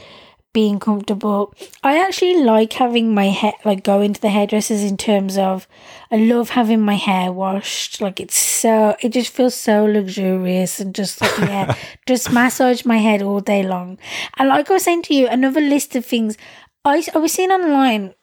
[0.54, 1.52] being comfortable.
[1.82, 5.68] I actually like having my hair like going to the hairdressers in terms of
[6.10, 8.00] I love having my hair washed.
[8.00, 12.96] Like it's so it just feels so luxurious and just like yeah, just massage my
[12.96, 13.98] head all day long.
[14.38, 16.38] And like I was saying to you, another list of things
[16.86, 18.14] I I was seeing online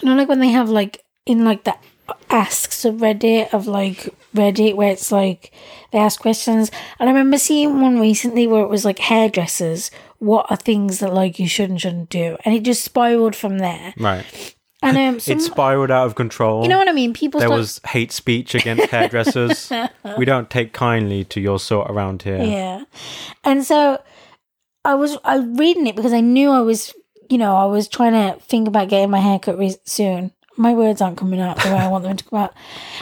[0.00, 1.74] you know, like when they have like in like the
[2.30, 5.52] ask subreddit of like Reddit where it's like
[5.92, 6.70] they ask questions.
[6.98, 9.90] And I remember seeing one recently where it was like hairdressers.
[10.18, 12.36] What are things that like you should and shouldn't do?
[12.44, 13.94] And it just spiraled from there.
[13.98, 14.54] Right.
[14.82, 16.62] And um, some, it spiraled out of control.
[16.62, 17.12] you know what I mean?
[17.12, 19.72] People there start, was hate speech against hairdressers.
[20.16, 22.42] we don't take kindly to your sort around here.
[22.42, 22.84] Yeah.
[23.44, 24.02] And so
[24.84, 26.94] I was I was reading it because I knew I was,
[27.28, 30.32] you know, I was trying to think about getting my haircut re- soon.
[30.56, 32.54] My words aren't coming out the way I want them to come out.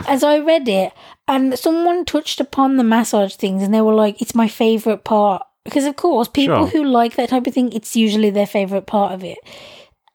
[0.07, 0.93] And so I read it
[1.29, 5.43] and someone touched upon the massage things and they were like, it's my favorite part.
[5.65, 6.83] Because of course, people Sure.
[6.83, 9.39] who like that type of thing, it's usually their favorite part of it.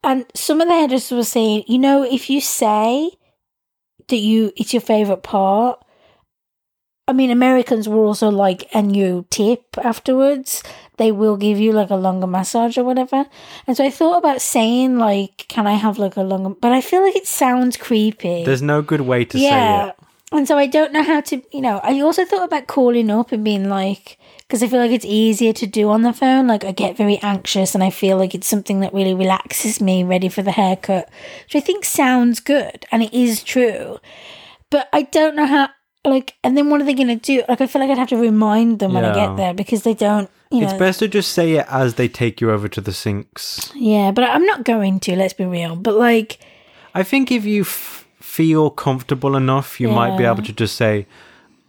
[0.03, 3.11] And some of the hairdressers were saying, you know, if you say
[4.07, 5.79] that you it's your favorite part,
[7.07, 10.63] I mean, Americans were also like, and you tip afterwards,
[10.97, 13.25] they will give you like a longer massage or whatever.
[13.67, 16.81] And so I thought about saying, like, can I have like a longer, but I
[16.81, 18.45] feel like it sounds creepy.
[18.45, 19.95] There's no good way to say it.
[20.33, 23.31] And so I don't know how to, you know, I also thought about calling up
[23.31, 26.47] and being like, because I feel like it's easier to do on the phone.
[26.47, 30.03] Like, I get very anxious and I feel like it's something that really relaxes me,
[30.03, 31.09] ready for the haircut,
[31.45, 33.99] which I think sounds good and it is true.
[34.69, 35.69] But I don't know how,
[36.03, 37.43] like, and then what are they going to do?
[37.47, 39.27] Like, I feel like I'd have to remind them when I Yeah.
[39.27, 40.67] get there because they don't, you know.
[40.67, 43.71] It's best to just say it as they take you over to the sinks.
[43.75, 45.75] yeah, but I'm not going to, let's be real.
[45.75, 46.39] But like,
[46.95, 51.05] I think if you f- feel comfortable enough, you might be able to just say,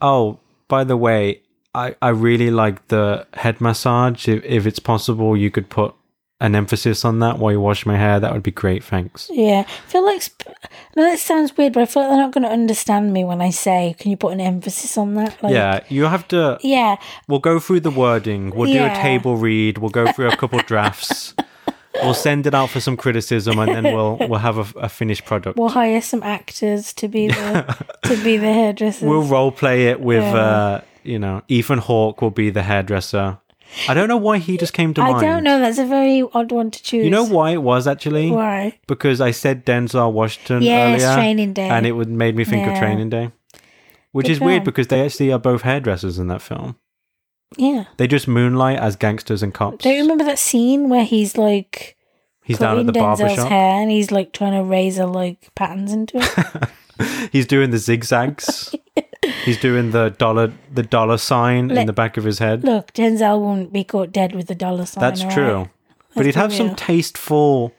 [0.01, 0.39] "Oh,
[0.69, 1.41] by the way,
[1.75, 4.29] I I really like the head massage.
[4.29, 5.95] If if it's possible, you could put
[6.41, 8.21] an emphasis on that while you wash my hair.
[8.21, 8.85] That would be great.
[8.85, 10.55] Thanks." yeah, I feel like, sp-
[10.97, 13.41] no, that sounds weird, but I feel like they're not going to understand me when
[13.41, 15.43] I say, can you put an emphasis on that?
[15.43, 16.59] Like, yeah, you have to.
[16.63, 16.97] Yeah,
[17.29, 18.51] We'll go through the wording.
[18.55, 19.79] We'll do a table read.
[19.79, 21.35] We'll go through a couple drafts.
[22.03, 25.25] We'll send it out for some criticism, and then we'll we'll have a, a finished
[25.25, 25.59] product.
[25.59, 29.03] we'll hire some actors to be the to be the hairdressers.
[29.09, 30.35] We'll role play it with, Yeah.
[30.37, 33.39] uh, you know, Ethan Hawke will be the hairdresser.
[33.89, 35.27] I don't know why he just came to I mind.
[35.27, 35.59] I don't know.
[35.59, 37.05] That's a very odd one to choose.
[37.05, 38.31] You know why it was actually?
[38.31, 38.79] why?
[38.87, 41.69] Because I said Denzel Washington Yes, earlier, Training Day.
[41.69, 43.33] and it would made me think of Training Day,
[44.13, 46.77] which Good is weird because they actually are both hairdressers in that film.
[47.59, 47.85] Yeah.
[47.97, 49.85] They just moonlight as gangsters and cops.
[49.85, 51.97] Don't you remember that scene where he's like
[52.45, 53.49] He's down at the barber Denzel's shop.
[53.49, 56.69] hair and he's like trying to razor like patterns into it?
[57.33, 58.73] He's doing the zigzags.
[59.45, 62.63] He's doing the dollar the dollar sign in the back of his head.
[62.63, 65.01] Look, Denzel won't be caught dead with the dollar sign.
[65.01, 65.69] That's true.
[66.15, 66.77] But Let's he'd have be some real.
[66.77, 67.73] tasteful.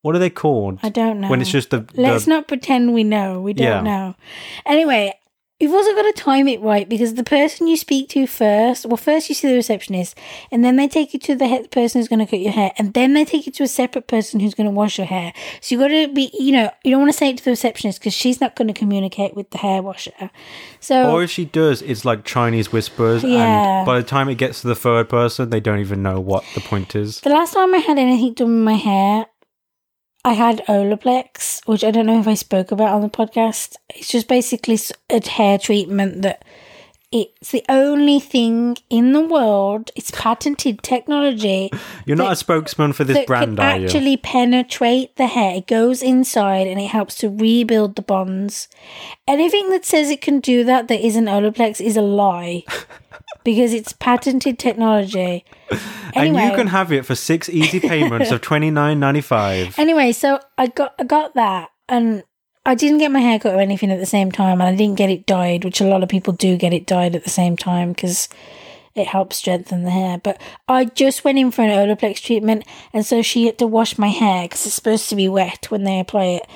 [0.00, 0.80] What are they called?
[0.82, 1.28] I don't know.
[1.28, 3.40] When it's just the, Let's not pretend we know.
[3.40, 3.80] We don't Yeah.
[3.82, 4.14] know.
[4.66, 5.14] Anyway,
[5.62, 8.96] you've also got to time it right because the person you speak to first, well,
[8.96, 10.18] first you see the receptionist,
[10.50, 12.72] and then they take you to the he- person who's going to cut your hair,
[12.78, 15.32] and then they take you to a separate person who's going to wash your hair.
[15.60, 17.50] So you've got to be, you know, you don't want to say it to the
[17.52, 20.30] receptionist because she's not going to communicate with the hair washer.
[20.80, 23.78] So Or if she does, it's like Chinese whispers, Yeah.
[23.78, 26.44] and by the time it gets to the third person, they don't even know what
[26.54, 27.20] the point is.
[27.20, 29.26] The last time I had anything done with my hair,
[30.24, 33.74] I had Olaplex, which I don't know if I spoke about on the podcast.
[33.90, 34.78] It's just basically
[35.10, 36.44] a hair treatment that
[37.10, 39.90] it's the only thing in the world.
[39.94, 41.70] It's patented technology
[42.06, 43.84] You're not a spokesman for this that brand, can are you?
[43.84, 45.56] actually penetrate the hair.
[45.56, 48.68] It goes inside and it helps to rebuild the bonds.
[49.28, 52.64] Anything that says it can do that that isn't Olaplex is a lie.
[53.44, 55.44] because it's patented technology.
[56.14, 59.78] Anyway, And you can have it for six easy payments of twenty nine ninety five.
[59.78, 62.24] Anyway, so I got I got that, and
[62.64, 64.98] I didn't get my hair cut or anything at the same time, and I didn't
[64.98, 67.56] get it dyed, which a lot of people do get it dyed at the same
[67.56, 68.28] time because
[68.94, 70.18] it helps strengthen the hair.
[70.18, 73.98] But I just went in for an Olaplex treatment, and so she had to wash
[73.98, 76.46] my hair because it's supposed to be wet when they apply it.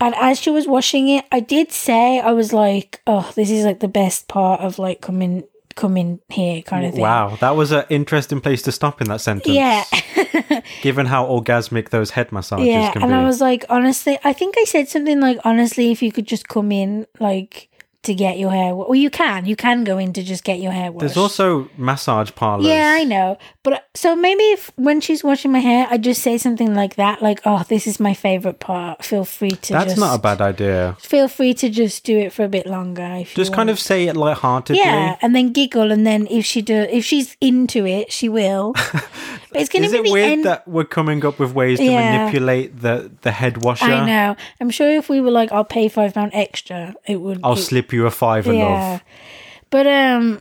[0.00, 3.64] And as she was washing it, I did say I was like, "Oh, this is
[3.64, 5.44] like the best part of like coming
[5.74, 9.20] coming here kind of thing." Wow, that was an interesting place to stop in that
[9.20, 9.54] sentence.
[9.54, 9.84] Yeah.
[10.82, 13.14] Given how orgasmic those head massages yeah, can and be.
[13.14, 16.48] I was like, honestly, I think I said something like, honestly, if you could just
[16.48, 17.68] come in, like,
[18.02, 20.72] to get your hair, well, you can, you can go in to just get your
[20.72, 21.00] hair washed.
[21.00, 22.66] There's also massage parlors.
[22.66, 26.38] yeah, I know, but so maybe if when she's washing my hair, I just say
[26.38, 29.04] something like that, like, oh, this is my favorite part.
[29.04, 29.72] Feel free to.
[29.72, 30.96] That's not a bad idea.
[31.00, 33.18] Feel free to just do it for a bit longer.
[33.20, 34.82] If Just kind of say it lightheartedly.
[34.82, 38.74] Yeah, and then giggle, and then if she do, if she's into it, she will.
[39.52, 40.44] But it's going Is to be it the weird end.
[40.44, 42.18] that we're coming up with ways to Yeah.
[42.18, 43.84] manipulate the, the head washer?
[43.86, 44.36] I know.
[44.60, 47.40] I'm sure if we were like, I'll pay five pound extra, it would.
[47.44, 48.64] I'll it- slip you a fiver, Yeah.
[48.64, 49.04] love.
[49.70, 50.40] But um,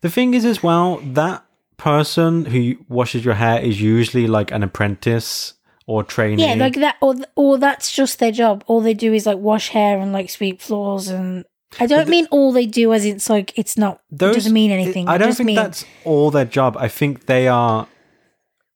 [0.00, 1.44] The thing is, as well, that
[1.76, 5.54] person who washes your hair is usually like an apprentice
[5.86, 6.46] or trainee.
[6.46, 8.62] Yeah, like that, or or that's just their job.
[8.68, 11.44] All they do is like wash hair and like sweep floors, and
[11.80, 14.70] I don't the- mean all they do as it's like it's not Those- doesn't mean
[14.70, 15.08] anything.
[15.08, 16.76] I don't think mean, that's all their job.
[16.78, 17.88] I think they are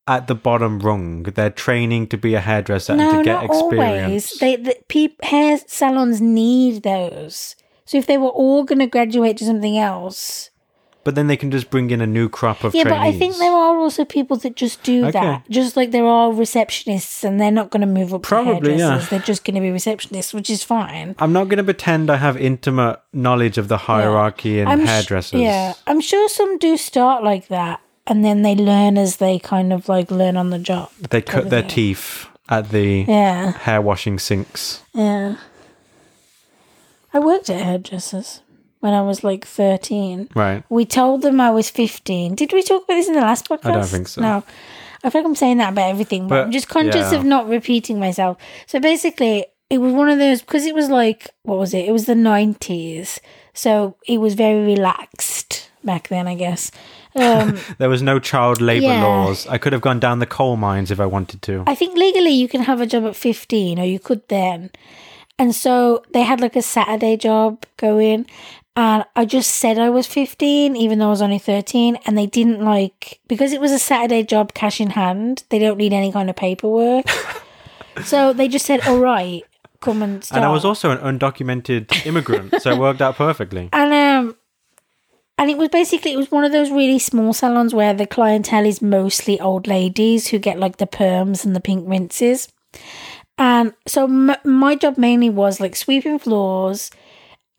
[0.08, 1.22] at the bottom rung.
[1.24, 4.06] They're training to be a hairdresser no, and to get not experience.
[4.06, 4.32] always.
[4.38, 7.56] They the peop, hair salons need those.
[7.84, 10.50] So if they were all going to graduate to something else,
[11.04, 12.82] But then they can just bring in a new crop of yeah.
[12.82, 12.98] trainees.
[12.98, 15.12] But I think there are also people that just do Okay.
[15.12, 15.48] that.
[15.48, 18.88] Just like there are receptionists, and they're not going to move up Probably, to yeah.
[18.90, 19.08] hairdressers.
[19.10, 21.14] They're just going to be receptionists, which is fine.
[21.20, 24.88] I'm not going to pretend I have intimate knowledge of the hierarchy in I'm sh-
[24.88, 25.40] hairdressers.
[25.40, 29.72] yeah, I'm sure some do start like that, and then they learn as they kind
[29.72, 30.90] of like learn on the job.
[31.10, 34.82] They cut their teeth at the Yeah, hair washing sinks.
[34.94, 35.36] yeah.
[37.12, 38.42] I worked at hairdressers
[38.80, 40.28] when I was like 13.
[40.34, 40.62] Right.
[40.68, 42.34] We told them I was 15.
[42.34, 43.64] Did we talk about this in the last podcast?
[43.70, 44.20] I don't think so.
[44.20, 44.44] No.
[45.02, 47.18] I feel like I'm saying that about everything, but, But, I'm just conscious yeah.
[47.18, 48.36] of not repeating myself.
[48.66, 51.86] So basically, it was one of those because it was like, what was it?
[51.86, 53.18] It was the 90s.
[53.54, 56.70] So it was very relaxed back then, I guess.
[57.16, 59.00] Um, There was no child labour Yeah.
[59.02, 59.46] laws.
[59.46, 61.64] I could have gone down the coal mines if I wanted to.
[61.66, 64.70] I think legally you can have a job at 15 or you could then.
[65.38, 68.26] And so they had like a Saturday job going.
[68.78, 71.96] And I just said I was 15, even though I was only 13.
[72.06, 75.78] And they didn't like, because it was a Saturday job cash in hand, they don't
[75.78, 77.06] need any kind of paperwork.
[78.04, 79.42] so they just said, all right,
[79.80, 80.36] come and start.
[80.38, 83.70] And I was also an undocumented immigrant, so it worked out perfectly.
[83.72, 84.36] And um
[85.38, 88.64] and it was basically it was one of those really small salons where the clientele
[88.66, 92.48] is mostly old ladies who get like the perms and the pink rinses.
[93.38, 96.90] And so m- my job mainly was like sweeping floors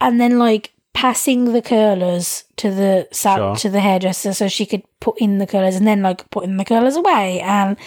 [0.02, 3.56] and then like passing the curlers to the sal- Sure.
[3.58, 6.66] to the hairdresser so she could put in the curlers and then like putting the
[6.66, 7.78] curlers away and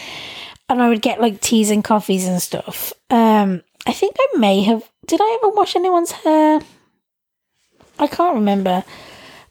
[0.68, 2.92] and I would get like teas and coffees and stuff.
[3.10, 6.60] Um I think I may have did I ever wash anyone's hair?
[7.98, 8.84] I can't remember.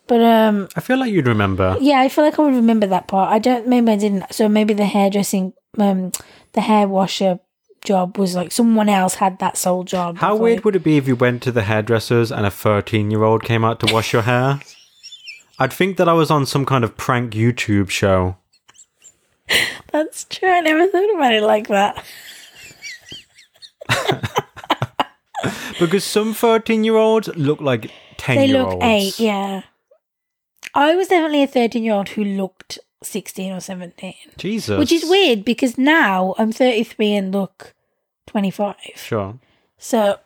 [0.09, 1.77] But um I feel like you'd remember.
[1.79, 3.31] yeah, I feel like I would remember that part.
[3.31, 6.11] I don't maybe I didn't so maybe the hairdressing um
[6.53, 7.39] the hair washer
[7.85, 10.17] job was like someone else had that sole job.
[10.17, 13.23] How weird would it be if you went to the hairdressers and a 13 year
[13.23, 14.59] old came out to wash your hair?
[15.59, 18.37] I'd think that I was on some kind of prank YouTube show.
[19.91, 20.49] That's true.
[20.49, 22.03] I never thought about it like that.
[25.79, 29.61] Because some 13 year olds look like 10 They year look eight, yeah.
[30.73, 34.15] I was definitely a thirteen year old who looked sixteen or seventeen.
[34.37, 34.77] Jesus.
[34.77, 37.73] Which is weird because now I'm thirty three and look
[38.27, 38.75] twenty five.
[38.95, 39.39] Sure.
[39.77, 40.19] So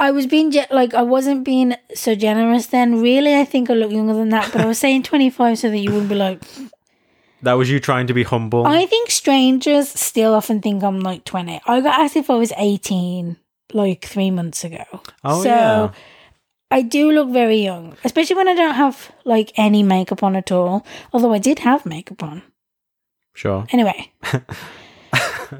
[0.00, 3.00] I was being ge- like I wasn't being so generous then.
[3.00, 5.78] Really, I think I look younger than that, but I was saying 25 so that
[5.78, 6.42] you wouldn't be like.
[7.42, 8.66] That was you trying to be humble.
[8.66, 11.60] I think strangers still often think I'm like 20.
[11.66, 13.36] I got asked if I was 18
[13.72, 14.84] like three months ago.
[15.24, 15.90] oh, so yeah.
[16.70, 20.52] I do look very young, especially when I don't have like any makeup on at
[20.52, 20.86] all.
[21.12, 22.42] Although I did have makeup on.
[23.34, 23.66] Sure.
[23.70, 24.12] Anyway.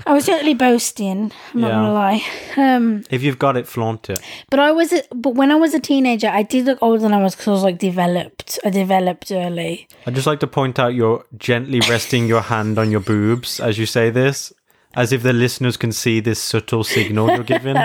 [0.07, 1.33] I was totally boasting.
[1.53, 2.23] I'm not gonna lie.
[2.57, 4.21] Um, If you've got it, flaunt it.
[4.49, 7.13] But I was, a, but when I was a teenager, I did look older than
[7.13, 8.61] I was because I was like developed.
[8.65, 9.89] I developed early.
[10.07, 13.79] I'd just like to point out you're gently resting your hand on your boobs as
[13.79, 14.53] you say this,
[14.95, 17.77] as if the listeners can see this subtle signal you're giving.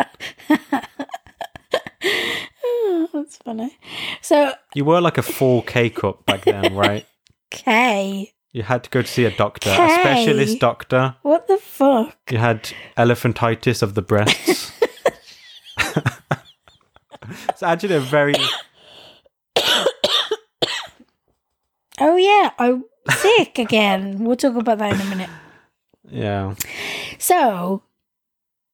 [3.14, 3.78] That's funny.
[4.22, 7.06] So, You were like a full K cup back then, right?
[7.52, 11.16] Kay, You had to go to see a doctor, a specialist doctor.
[11.22, 12.18] what the fuck?
[12.30, 14.72] You had elephantitis of the breasts.
[17.50, 18.34] it's actually a very
[22.00, 24.24] Oh yeah, I'm sick again.
[24.26, 25.30] We'll talk about that in a minute.
[26.10, 26.56] yeah.
[27.20, 27.84] So,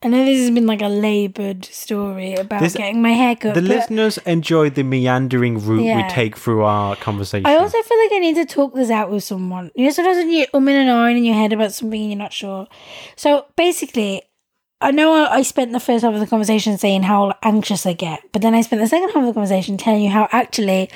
[0.03, 3.53] I know this has been like a laboured story about This- getting my hair cut.
[3.53, 5.97] The listeners enjoy the meandering route Yeah.
[5.97, 7.45] we take through our conversation.
[7.45, 9.69] I also feel like I need to talk this out with someone.
[9.75, 12.17] You know, sometimes when you're umming and ahhing in your head about something and you're
[12.17, 12.67] not sure.
[13.15, 14.23] So basically,
[14.81, 17.93] I know I I spent the first half of the conversation saying how anxious I
[17.93, 20.89] get, but then I spent the second half of the conversation telling you how actually,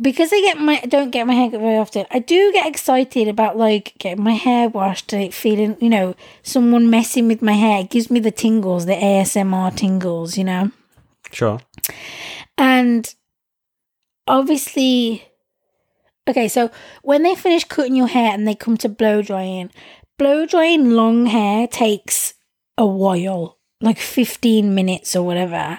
[0.00, 3.28] because I get my don't get my hair cut very often, I do get excited
[3.28, 7.52] about like getting my hair washed, and like feeling you know someone messing with my
[7.52, 7.80] hair.
[7.80, 10.70] It gives me the tingles, the ASMR tingles, you know.
[11.30, 11.60] sure.
[12.58, 13.12] And
[14.26, 15.24] obviously,
[16.28, 16.70] okay, so
[17.02, 19.70] when they finish cutting your hair and they come to blow drying,
[20.18, 22.34] blow drying long hair takes
[22.78, 25.78] a while, like 15 minutes or whatever.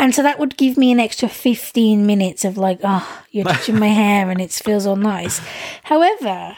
[0.00, 3.78] And so that would give me an extra 15 minutes of like, oh, you're touching
[3.78, 5.42] my hair and it feels all nice.
[5.82, 6.56] However,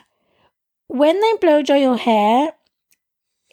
[0.86, 2.53] when they blow dry your hair,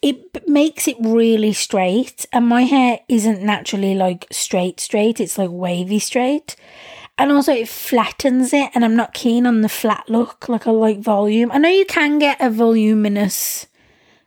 [0.04, 5.20] it makes it really straight, and my hair isn't naturally like straight, straight.
[5.20, 6.56] It's like wavy straight.
[7.18, 10.48] And also, it flattens it, and I'm not keen on the flat look.
[10.48, 11.52] Like, I like volume.
[11.52, 13.66] I know you can get a voluminous,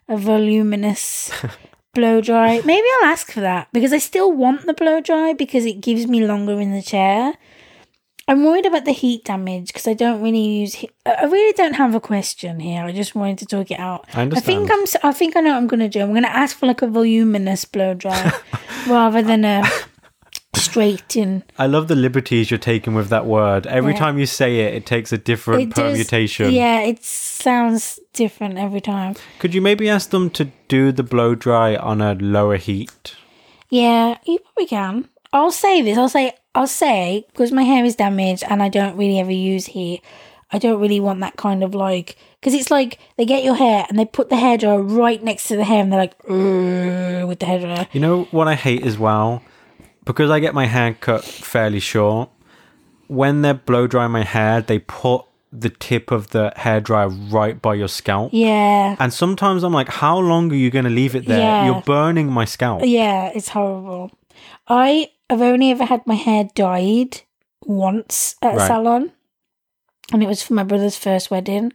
[0.09, 1.31] a voluminous
[1.95, 2.61] blow dry.
[2.65, 6.07] Maybe I'll ask for that because I still want the blow dry because it gives
[6.07, 7.35] me longer in the chair.
[8.29, 10.75] I'm worried about the heat damage because I don't really use.
[10.75, 12.85] He- I really don't have a question here.
[12.85, 14.07] I just wanted to talk it out.
[14.15, 14.69] I understand.
[14.69, 14.71] think
[15.03, 15.11] I'm.
[15.11, 16.01] I think I know what I'm going to do.
[16.01, 18.33] I'm going to ask for like a voluminous blow dry
[18.89, 19.65] rather than a
[20.55, 21.43] straight in.
[21.59, 23.67] I love the liberties you're taking with that word.
[23.67, 23.99] Every Yeah.
[23.99, 26.53] time you say it, it takes a different It does- permutation.
[26.53, 29.15] yeah, it sounds different every time.
[29.39, 33.15] Could you maybe ask them to do the blow dry on a lower heat?
[33.71, 35.09] Yeah, you probably can.
[35.33, 35.97] I'll say this.
[35.97, 36.35] I'll say.
[36.55, 40.03] I'll say because my hair is damaged and I don't really ever use heat.
[40.53, 43.87] I don't really want that kind of like because it's like they get your hair
[43.89, 47.47] and they put the hairdryer right next to the hair and they're like with the
[47.47, 47.89] hairdryer.
[47.93, 49.43] You know what I hate as well?
[50.05, 52.29] Because I get my hair cut fairly short,
[53.07, 57.75] when they're blow drying my hair, they put the tip of the hairdryer right by
[57.75, 58.31] your scalp.
[58.33, 61.39] Yeah, And sometimes I'm like, how long are you going to leave it there?
[61.39, 61.67] Yeah.
[61.67, 62.83] You're burning my scalp.
[62.85, 64.11] yeah, it's horrible.
[64.67, 67.21] I have only ever had my hair dyed
[67.67, 69.13] once at a salon,
[70.13, 71.73] and it was for my brother's first wedding.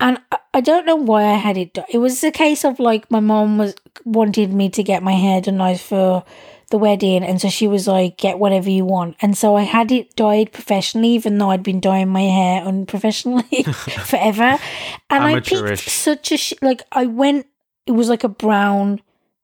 [0.00, 1.84] And I- I don't know why I had it done.
[1.88, 3.74] It was a case of like my mom was
[4.04, 6.22] wanted me to get my hair done nice for
[6.74, 9.92] the wedding, and so she was like, "Get whatever you want." And so I had
[9.92, 13.62] it dyed professionally, even though I'd been dyeing my hair unprofessionally
[14.06, 14.58] forever.
[15.08, 17.46] And I picked such a sh- like I went.
[17.86, 19.00] It was like a brown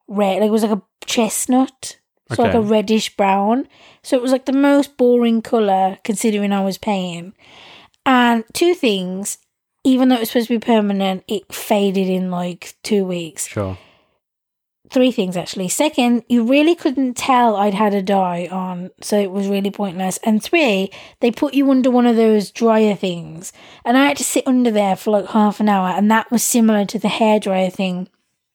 [0.09, 2.01] red, like it was like a chestnut,
[2.35, 3.69] so like a reddish brown.
[4.03, 7.33] So it was like the most boring color considering I was paying.
[8.05, 9.39] And two things,
[9.85, 13.47] even though it was supposed to be permanent, it faded in like two weeks.
[13.47, 13.79] Sure.
[14.91, 15.69] Three things actually.
[15.69, 20.19] Second, you really couldn't tell I'd had a dye on, so it was really pointless.
[20.25, 23.53] And three, they put you under one of those dryer things,
[23.85, 26.43] and I had to sit under there for like half an hour, and that was
[26.43, 28.09] similar to the hair dryer thing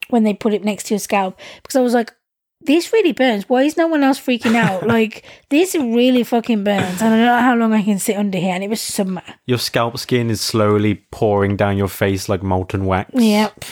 [0.10, 2.14] when they put it next to your scalp because I was like,
[2.62, 3.48] this really burns.
[3.48, 4.86] Why is no one else freaking out?
[4.88, 8.38] like this really fucking burns, and I don't know how long I can sit under
[8.38, 8.54] here.
[8.54, 9.24] And it was summer.
[9.46, 13.12] Your scalp skin is slowly pouring down your face like molten wax.
[13.14, 13.64] Yep.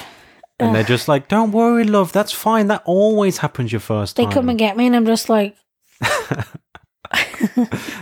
[0.59, 2.11] And they're just like, don't worry, love.
[2.13, 2.67] That's fine.
[2.67, 4.31] That always happens your first They time.
[4.33, 5.55] come and get me, and I'm just like,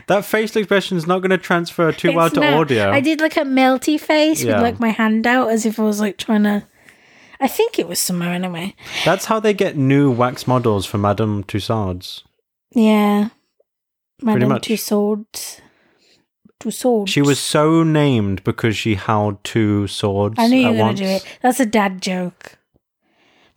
[0.08, 2.54] that facial expression is not going to transfer too well It's to not.
[2.54, 2.92] audio.
[2.92, 4.56] I did like a melty face Yeah.
[4.56, 6.64] with like my hand out as if I was like trying to.
[7.40, 8.76] I think it was somewhere anyway.
[9.04, 12.22] That's how they get new wax models for Madame Tussauds.
[12.76, 13.30] Yeah.
[14.22, 14.68] Madame much.
[14.68, 15.61] Tussauds.
[16.62, 17.08] Tussauds.
[17.10, 21.04] She was so named because she held two swords I knew you were going to
[21.04, 21.26] do it.
[21.42, 22.58] That's a dad joke.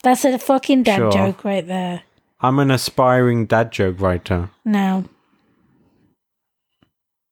[0.02, 1.12] That's a fucking dad Sure.
[1.12, 2.02] joke right there.
[2.40, 4.50] I'm an aspiring dad joke writer.
[4.64, 5.04] No.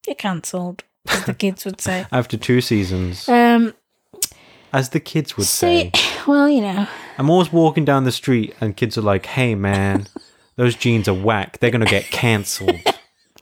[0.06, 2.06] You're cancelled, as the kids would say.
[2.12, 3.74] After two seasons, Um,
[4.72, 5.92] as the kids would so, say.
[6.26, 6.86] well, you know.
[7.18, 10.06] I'm always walking down the street and kids are like, hey man,
[10.56, 11.58] those jeans are whack.
[11.58, 12.80] They're going to get cancelled.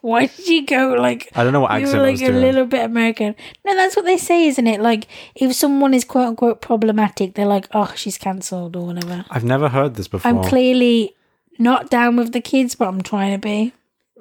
[0.03, 1.93] Why did you go like I don't know what accent.
[1.93, 2.41] you were like a doing.
[2.41, 3.35] little bit American?
[3.65, 4.81] No, that's what they say, isn't it?
[4.81, 9.25] Like if someone is quote unquote problematic, they're like, "Oh, she's cancelled" or whatever.
[9.31, 10.31] I've never heard this before.
[10.31, 11.15] I'm clearly
[11.59, 13.73] not down with the kids, but I'm trying to be.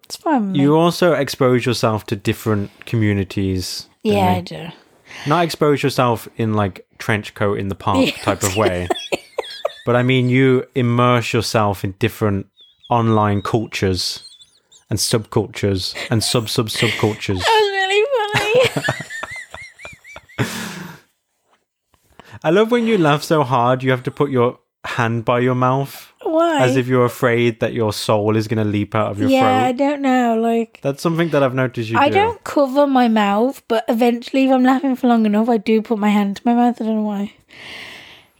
[0.04, 0.56] It's fine.
[0.56, 3.88] You also expose yourself to different communities.
[4.04, 4.34] yeah.
[4.34, 4.68] I do.
[5.28, 8.12] Not expose yourself in like trench coat in the park Yeah.
[8.24, 8.88] type of way.
[9.86, 12.48] but I mean, you immerse yourself in different
[12.90, 14.24] online cultures
[14.90, 17.40] and subcultures and sub sub subcultures.
[17.40, 20.50] That was really funny.
[22.44, 25.56] I love when you laugh so hard you have to put your hand by your
[25.56, 26.62] mouth Why?
[26.62, 29.36] as if you're afraid that your soul is going to leap out of your throat.
[29.38, 30.36] yeah, I don't know.
[30.40, 32.16] Like That's something that I've noticed you I do.
[32.16, 36.00] don't cover my mouth, but eventually, if I'm laughing for long enough, I do put
[36.00, 36.82] my hand to my mouth.
[36.82, 37.34] I don't know why.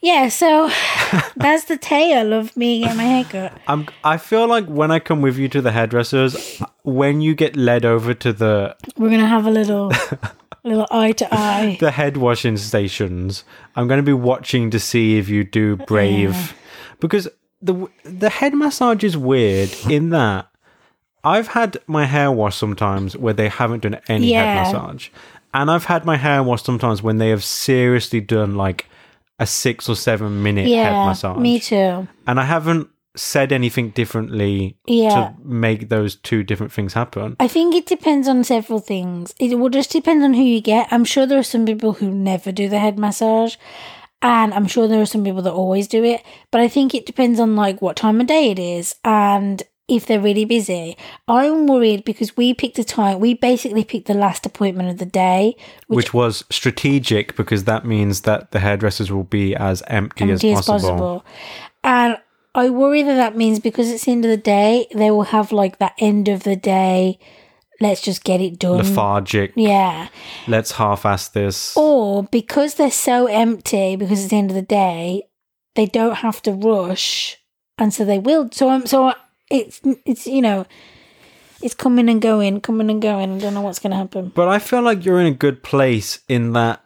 [0.02, 0.70] Yeah, so
[1.36, 3.54] that's the tale of me getting my hair cut.
[3.68, 7.56] I'm, I feel like when I come with you to the hairdressers, when you get
[7.58, 9.92] led over to the We're gonna have a little,
[10.64, 11.78] little eye to eye.
[11.80, 13.44] the head washing stations,
[13.76, 16.54] I'm going to be watching to see if you do brave,
[17.00, 17.28] because
[17.62, 20.48] the the head massage is weird in that
[21.26, 24.46] I've had my hair washed sometimes where they haven't done any Yeah.
[24.46, 25.10] head massage,
[25.54, 28.86] and I've had my hair washed sometimes when they have seriously done like
[29.40, 32.08] a six or seven minute head massage, me too.
[32.28, 35.10] and I haven't said anything differently Yeah.
[35.10, 37.36] to make those two different things happen.
[37.40, 39.34] I think it depends on several things.
[39.40, 40.88] It will just depend on who you get.
[40.92, 43.56] I'm sure there are some people who never do the head massage.
[44.22, 46.22] And I'm sure there are some people that always do it,
[46.52, 50.06] but I think it depends on like what time of day it is and if
[50.06, 50.98] they're really busy.
[51.28, 55.06] I'm worried because we picked a time, we basically picked the last appointment of the
[55.06, 55.56] day,
[55.88, 60.52] which, which, was strategic because that means that the hairdressers will be as empty, empty
[60.52, 60.90] as as possible.
[60.90, 61.26] possible.
[61.84, 62.18] And
[62.56, 65.52] I worry that that means because it's the end of the day, they will have
[65.52, 67.20] like that end of the day,
[67.80, 68.78] let's just get it done.
[68.78, 69.54] Lethargic.
[69.56, 70.10] yeah.
[70.48, 71.76] Let's half-ass this.
[71.78, 75.24] Or because they're so empty, because it's the end of the day,
[75.76, 77.38] they don't have to rush,
[77.78, 78.50] and so they will.
[78.52, 79.14] So I'm so
[79.50, 80.66] it's it's you know,
[81.62, 83.36] it's coming and going, coming and going.
[83.36, 84.32] I don't know what's going to happen.
[84.34, 86.84] But I feel like you're in a good place in that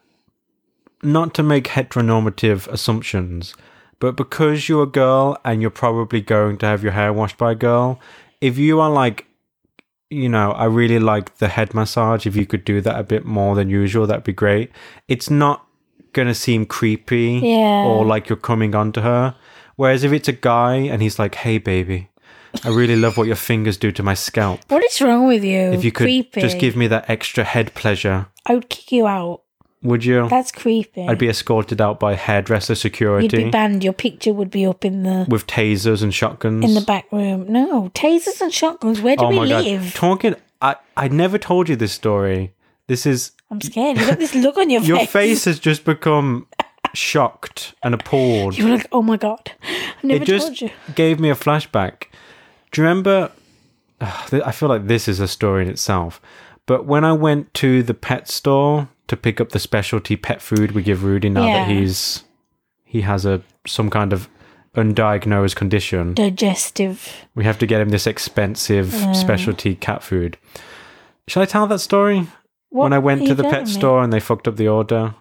[1.02, 3.54] not to make heteronormative assumptions,
[4.00, 7.52] but because you're a girl and you're probably going to have your hair washed by
[7.52, 8.00] a girl,
[8.42, 9.26] if you are like,
[10.10, 13.26] you know, I really like the head massage, if you could do that a bit
[13.26, 14.72] more than usual, that'd be great.
[15.08, 15.66] It's not
[16.14, 17.84] going to seem creepy Yeah.
[17.86, 19.36] or like you're coming onto her.
[19.76, 22.10] Whereas if it's a guy and he's like, hey, baby,
[22.64, 24.60] I really love what your fingers do to my scalp.
[24.68, 25.60] What is wrong with you?
[25.74, 26.42] If you could creepy.
[26.42, 29.42] just give me that extra head pleasure, I would kick you out.
[29.82, 30.30] would you?
[30.30, 31.08] That's creepy.
[31.08, 33.26] I'd be escorted out by hairdresser security.
[33.38, 33.84] You'd be banned.
[33.84, 36.64] Your picture would be up in the with tasers and shotguns.
[36.64, 37.52] in the back room.
[37.52, 39.02] No tasers and shotguns.
[39.02, 39.84] Where do oh we my live?
[39.84, 39.94] god!
[39.94, 42.54] Talking, I I never told you this story.
[42.88, 43.98] This is I'm scared.
[43.98, 44.88] You got this look on your, face.
[44.90, 45.46] your face.
[45.46, 46.48] has just become
[46.94, 48.58] shocked and appalled.
[48.58, 49.52] You were like, oh my god.
[49.64, 50.70] I never it just told you.
[50.96, 52.06] gave me a flashback.
[52.74, 53.32] Do you remember?
[54.02, 56.20] I feel like this is a story in itself.
[56.66, 60.72] But when I went to the pet store to pick up the specialty pet food
[60.72, 62.24] we give Rudy now that he's
[62.84, 64.30] he has a some kind of
[64.76, 67.28] undiagnosed condition, Digestive.
[67.36, 69.14] we have to get him this expensive uh.
[69.14, 70.38] specialty cat food.
[71.28, 72.28] Should I tell that story?
[72.70, 73.72] What when I went to the pet me?
[73.72, 75.16] store and they fucked up the order.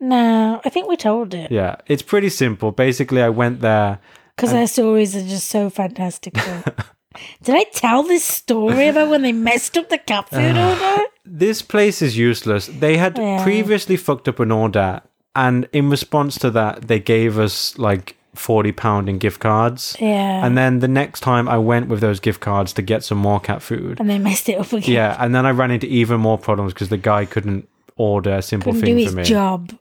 [0.00, 2.72] No, I think we told it Yeah, it's pretty simple.
[2.72, 4.00] Basically, I went there
[4.40, 6.42] because our stories are just so fantastical.
[7.42, 11.04] Did I tell this story about when they messed up the cat food order?
[11.24, 12.66] this place is useless.
[12.66, 13.42] They had Yeah.
[13.42, 15.02] previously fucked up an order,
[15.34, 19.96] and in response to that, they gave us like forty pound in gift cards.
[20.00, 23.18] Yeah, And then the next time I went with those gift cards to get some
[23.18, 23.98] more cat food.
[24.00, 24.94] and they messed it up again.
[24.94, 28.42] Yeah, and then I ran into even more problems because the guy couldn't order a
[28.42, 29.24] simple Couldn't do thing his for me.
[29.24, 29.72] job.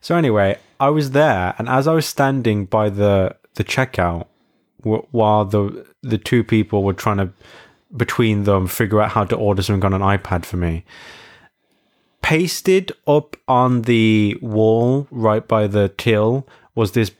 [0.00, 4.26] So anyway, I was there, and as I was standing by the the checkout,
[4.82, 7.30] while the the two people were trying to
[7.96, 10.84] between them figure out how to order something on an iPad for me,
[12.22, 17.10] pasted up on the wall right by the till was this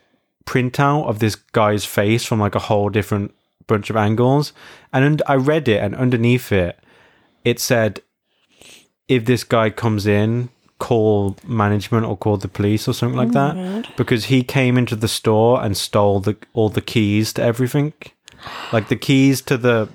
[0.47, 3.35] printout of this guy's face from like a whole different
[3.67, 4.53] bunch of angles,
[4.93, 6.79] and I read it, and underneath it,
[7.45, 8.01] it said,
[9.09, 10.49] "If this guy comes in."
[10.89, 13.41] Call management or call the police or something like oh
[13.83, 17.93] that because he came into the store and stole the all the keys to everything,
[18.73, 19.89] like the keys to the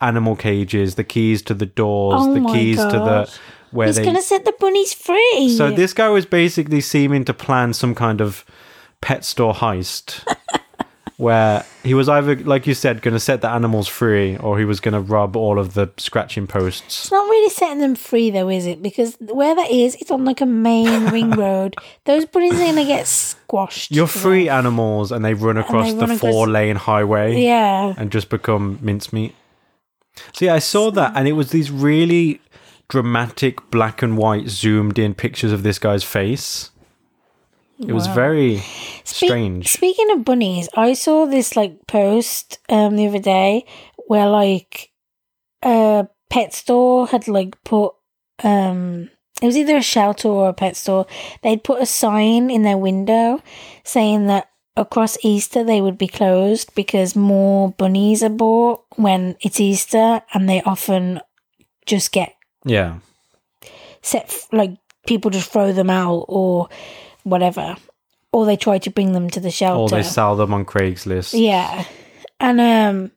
[0.00, 3.18] animal cages, the keys to the doors, Oh the keys to the
[3.72, 4.04] where He's they.
[4.04, 5.54] gonna set the bunnies free.
[5.56, 8.44] So this guy was basically seeming to plan some kind of
[9.00, 10.22] pet store heist,
[11.18, 14.64] where he was either, like you said, going to set the animals free, or he
[14.66, 16.82] was going to rub all of the scratching posts.
[17.04, 18.82] It's not really setting them free though, is it?
[18.82, 21.74] Because where that is, it's on like a main ring road.
[22.04, 23.90] Those bunnies are gonna get squashed.
[23.90, 27.40] You're to free animals, and they run across they the across- four lane highway.
[27.42, 27.94] Yeah.
[27.96, 29.34] and just become mincemeat.
[30.32, 32.40] So yeah, I saw that, and it was these really
[32.88, 36.70] dramatic black and white zoomed in pictures of this guy's face.
[37.78, 38.58] It was very
[39.04, 39.68] Spe- strange.
[39.68, 43.66] Speaking of bunnies, I saw this like post um the other day
[44.06, 44.90] where like
[45.62, 47.94] a pet store had like put
[48.42, 49.10] um
[49.42, 51.06] it was either a shelter or a pet store.
[51.42, 53.42] They'd put a sign in their window
[53.84, 59.60] saying that across Easter they would be closed because more bunnies are bought when it's
[59.60, 61.20] Easter and they often
[61.84, 62.98] just get yeah,
[64.02, 64.72] set f- like
[65.06, 66.68] people just throw them out or
[67.26, 67.76] whatever
[68.32, 71.38] or they try to bring them to the shelter or they sell them on Craigslist.
[71.38, 71.84] yeah
[72.40, 73.10] and um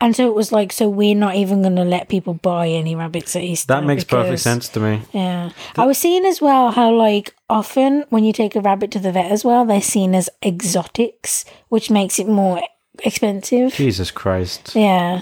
[0.00, 2.94] and so it was like so we're not even going to let people buy any
[2.94, 5.02] rabbits at easter That makes perfect sense to me.
[5.12, 8.98] yeah i was seeing as well how like often when you take a rabbit to
[9.00, 12.62] the vet as well they're seen as exotics which makes it more
[13.04, 14.74] expensive Jesus Christ.
[14.74, 15.20] yeah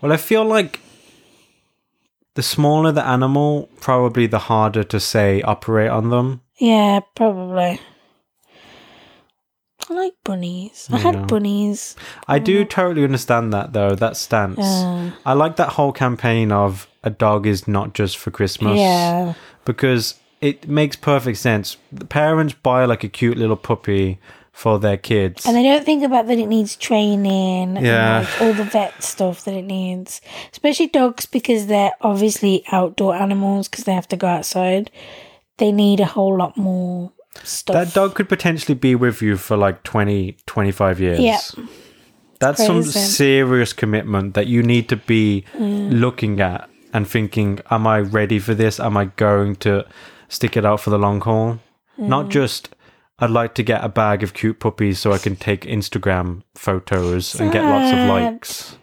[0.00, 0.80] Well, I feel like
[2.34, 6.40] the smaller the animal, probably the harder to say operate on them.
[6.58, 7.80] Yeah probably
[9.90, 10.88] I like bunnies.
[10.90, 11.02] I Yeah.
[11.02, 11.94] had bunnies.
[12.26, 14.58] I do totally understand that though, that stance.
[14.58, 18.78] Uh, I like that whole campaign of a dog is not just for Christmas.
[18.78, 19.34] yeah.
[19.66, 21.76] because it makes perfect sense.
[21.92, 24.18] The parents buy like a cute little puppy
[24.52, 25.44] for their kids.
[25.46, 28.20] And they don't think about that it needs training Yeah.
[28.20, 30.20] and like all the vet stuff that it needs.
[30.52, 34.90] Especially dogs because they're obviously outdoor animals because they have to go outside.
[35.58, 37.74] They need a whole lot more stuff.
[37.74, 41.20] that dog could potentially be with you for like 20, 25 years.
[41.20, 41.38] Yeah.
[42.40, 46.00] That's some serious commitment that you need to be Mm.
[46.00, 48.78] looking at and thinking, am I ready for this?
[48.80, 49.84] Am I going to
[50.28, 51.58] stick it out for the long haul?
[51.98, 52.08] Mm.
[52.08, 52.74] Not just,
[53.20, 57.34] I'd like to get a bag of cute puppies so I can take Instagram photos
[57.40, 58.76] and get lots of likes.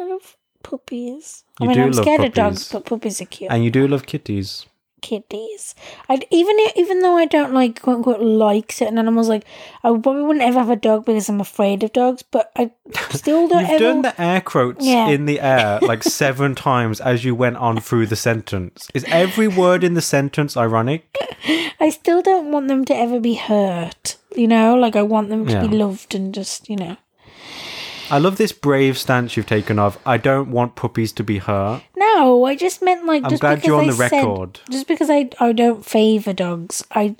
[0.00, 1.44] I love puppies.
[1.60, 3.50] You I mean, do I'm love scared of dogs, but puppies are cute.
[3.52, 4.66] And you do love kitties.
[5.02, 5.74] Kitties.
[6.08, 9.44] I'd even even though I don't like quote unquote like certain animals, like
[9.84, 12.22] I probably wouldn't ever have a dog because I'm afraid of dogs.
[12.22, 12.70] But I
[13.10, 13.78] still don't You've ever.
[13.78, 15.08] done the air quotes Yeah.
[15.08, 18.88] in the air like seven times as you went on through the sentence.
[18.94, 21.16] Is every word in the sentence ironic?
[21.80, 24.16] I still don't want them to ever be hurt.
[24.34, 25.66] You know, like I want them to Yeah.
[25.66, 26.96] be loved and just you know.
[28.10, 31.82] I love this brave stance you've taken of I don't want puppies to be hurt.
[31.96, 33.24] No, I just meant like.
[33.24, 34.60] I'm just glad because you're on I the said- record.
[34.70, 37.16] just because I I don't favor dogs, I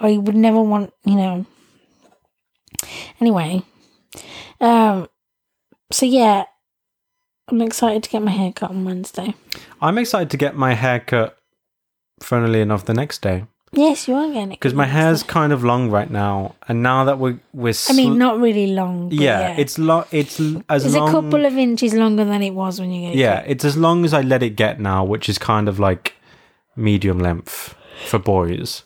[0.00, 1.46] I would never want you know.
[3.20, 3.62] Anyway,
[4.60, 5.08] um,
[5.90, 6.44] so yeah,
[7.48, 9.34] I'm excited to get my hair cut on Wednesday.
[9.80, 11.36] I'm excited to get my hair cut,
[12.22, 13.46] funnily enough, the next day.
[13.72, 16.54] Yes, you are getting it Because my hair's kind of long right now.
[16.68, 19.10] And now that we're, we're I mean, not really long.
[19.10, 22.24] But yeah, yeah, it's lo- it's l- as it's long a couple of inches longer
[22.24, 23.18] than it was when you get it.
[23.18, 26.14] Yeah, it's as long as I let it get now, which is kind of like
[26.76, 27.74] medium length
[28.06, 28.84] for boys.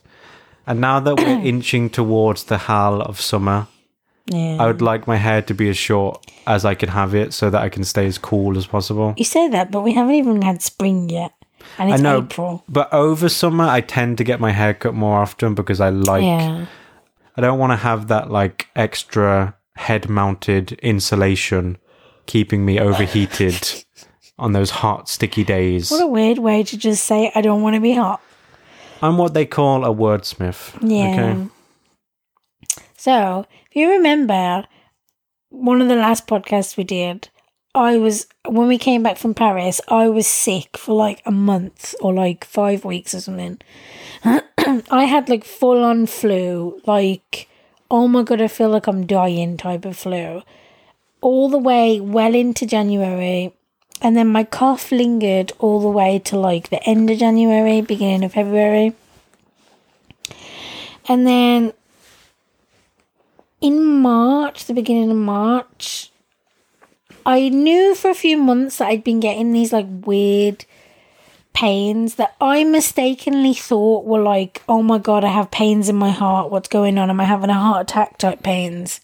[0.66, 3.68] And now that we're inching towards the hal of summer,
[4.26, 4.56] yeah.
[4.60, 7.50] I would like my hair to be as short as I can have it so
[7.50, 9.14] that I can stay as cool as possible.
[9.16, 11.32] you say that, but we haven't even had spring yet,
[11.78, 12.64] and I know, April.
[12.68, 16.22] but over summer I tend to get my hair cut more often because I like
[16.22, 16.66] yeah,
[17.36, 21.78] I don't want to have that like extra head mounted insulation
[22.26, 23.84] keeping me overheated
[24.38, 25.90] on those hot sticky days.
[25.90, 28.20] what a weird way to just say I don't want to be hot.
[29.00, 30.78] I'm what they call a wordsmith.
[30.80, 31.32] Yeah.
[31.32, 31.48] Okay.
[32.96, 34.64] So, if you remember
[35.48, 37.28] one of the last podcasts we did,
[37.74, 41.94] I was when we came back from Paris, I was sick for like a month
[42.00, 43.58] or like 5 weeks or something.
[44.24, 47.48] I had like full on flu, like
[47.90, 50.42] oh my god, I feel like I'm dying type of flu.
[51.20, 53.54] All the way well into January.
[54.00, 58.24] And then my cough lingered all the way to like the end of January, beginning
[58.24, 58.94] of February.
[61.08, 61.72] And then
[63.60, 66.10] in March, the beginning of March,
[67.24, 70.64] I knew for a few months that I'd been getting these like weird
[71.52, 76.10] pains that I mistakenly thought were like, oh my god, I have pains in my
[76.10, 76.50] heart.
[76.50, 77.10] What's going on?
[77.10, 79.00] Am I having a heart attack type pains?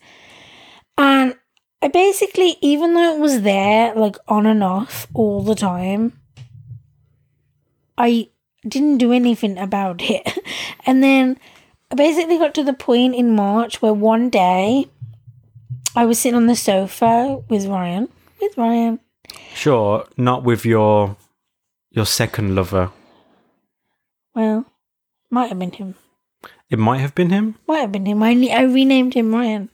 [0.97, 1.37] And
[1.81, 6.19] I basically, even though it was there, like on and off all the time,
[7.97, 8.31] I
[8.67, 10.27] didn't do anything about it.
[10.87, 11.39] And then
[11.91, 14.87] I basically got to the point in March where one day
[15.95, 18.09] I was sitting on the sofa with Ryan.
[18.41, 19.01] With Ryan.
[19.55, 21.17] Sure, not with your
[21.91, 22.91] your second lover.
[24.35, 24.67] Well,
[25.31, 25.95] might have been him.
[26.71, 27.57] It might have been him.
[27.67, 28.23] Might have been him.
[28.23, 29.71] I, I renamed him Ryan.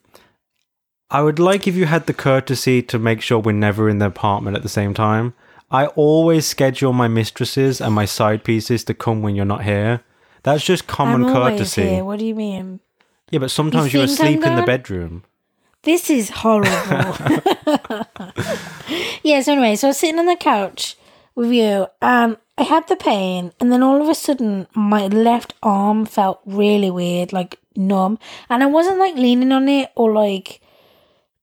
[1.10, 4.06] I would like if you had the courtesy to make sure we're never in the
[4.06, 5.34] apartment at the same time.
[5.70, 10.02] I always schedule my mistresses and my side pieces to come when you're not here.
[10.44, 11.82] That's just common I'm courtesy.
[11.82, 12.04] here.
[12.04, 12.80] What do you mean?
[13.30, 15.24] Yeah, but sometimes you are think asleep in the bedroom.
[15.84, 16.70] This is horrible.
[19.22, 20.96] yeah, so anyway, so I was sitting on the couch
[21.34, 25.52] with you and I had the pain and then all of a sudden my left
[25.62, 28.18] arm felt really weird, like numb.
[28.48, 30.62] And I wasn't like leaning on it or like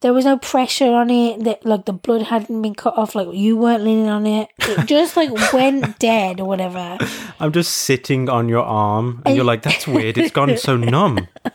[0.02, 3.28] there was no pressure on it that like the blood hadn't been cut off, like
[3.34, 4.50] you weren't leaning on it.
[4.60, 6.98] It just like went dead or whatever.
[7.40, 10.18] I'm just sitting on your arm, and you're like, "That's weird.
[10.18, 11.28] It's gone so numb."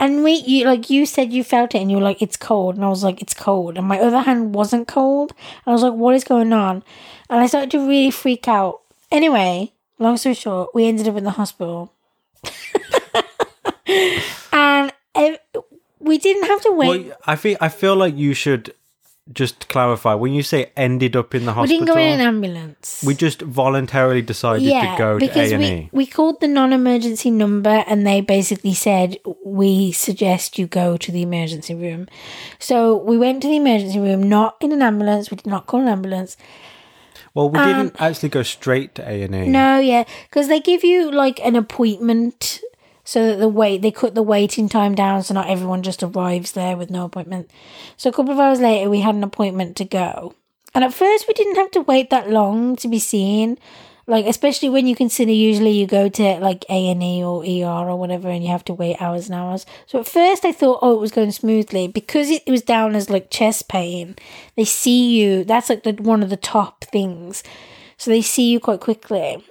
[0.00, 2.74] And we, you like you said you felt it, and you were like, "It's cold,"
[2.74, 5.32] and I was like, "It's cold," and my other hand wasn't cold,
[5.64, 6.82] and I was like, "What is going on?"
[7.30, 8.80] And I started to really freak out.
[9.10, 11.92] Anyway, long story short, we ended up in the hospital,
[14.52, 14.92] and
[16.04, 17.06] we didn't have to wait.
[17.06, 18.74] Well, I feel I feel like you should
[19.32, 21.80] just clarify when you say ended up in the hospital.
[21.80, 23.02] we didn't go in an ambulance.
[23.06, 25.88] we just voluntarily decided to go to because A and we E.
[25.92, 31.22] we called the non-emergency number and they basically said we suggest you go to the
[31.22, 32.06] emergency room.
[32.58, 35.30] So we went to the emergency room, not in an ambulance.
[35.30, 36.36] We did not call an ambulance.
[37.32, 39.48] Well, we didn't actually go straight to A and E.
[39.48, 42.60] No, yeah, because they give you like an appointment
[43.04, 46.52] so that the wait they cut the waiting time down so not everyone just arrives
[46.52, 47.50] there with no appointment.
[47.96, 50.34] So a couple of hours later, we had an appointment to go,
[50.74, 53.58] and at first we didn't have to wait that long to be seen.
[54.06, 57.88] Like especially when you consider usually you go to like A and E or ER
[57.88, 59.64] or whatever, and you have to wait hours and hours.
[59.86, 63.08] So at first I thought, oh, it was going smoothly because it, was down as
[63.08, 64.16] like chest pain.
[64.56, 65.44] They see you.
[65.44, 67.42] That's like the, one of the top things.
[67.96, 69.42] So they see you quite quickly.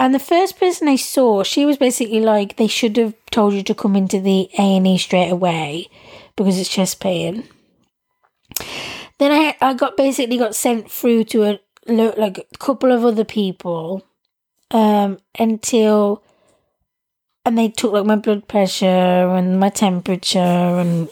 [0.00, 3.62] And the first person I saw, she was basically like, they should have told you
[3.64, 5.90] to come into the A and E straight away
[6.36, 7.46] because it's chest pain.
[9.18, 13.24] Then I I got basically got sent through to a like a couple of other
[13.24, 14.02] people
[14.70, 16.22] um until
[17.44, 21.10] and they took like my blood pressure and my temperature and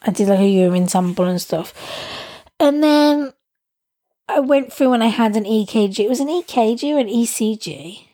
[0.00, 1.74] I did like a urine sample and stuff.
[2.58, 3.34] And then
[4.26, 5.98] I went through and I had an EKG.
[5.98, 8.06] It was an EKG or an ECG.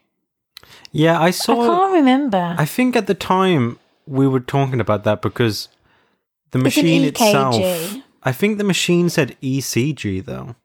[0.93, 1.63] Yeah, I saw.
[1.63, 2.55] I can't remember.
[2.59, 5.69] I think at the time we were talking about that because
[6.51, 7.57] the machine E itself.
[8.23, 10.57] I think the machine said ECG though.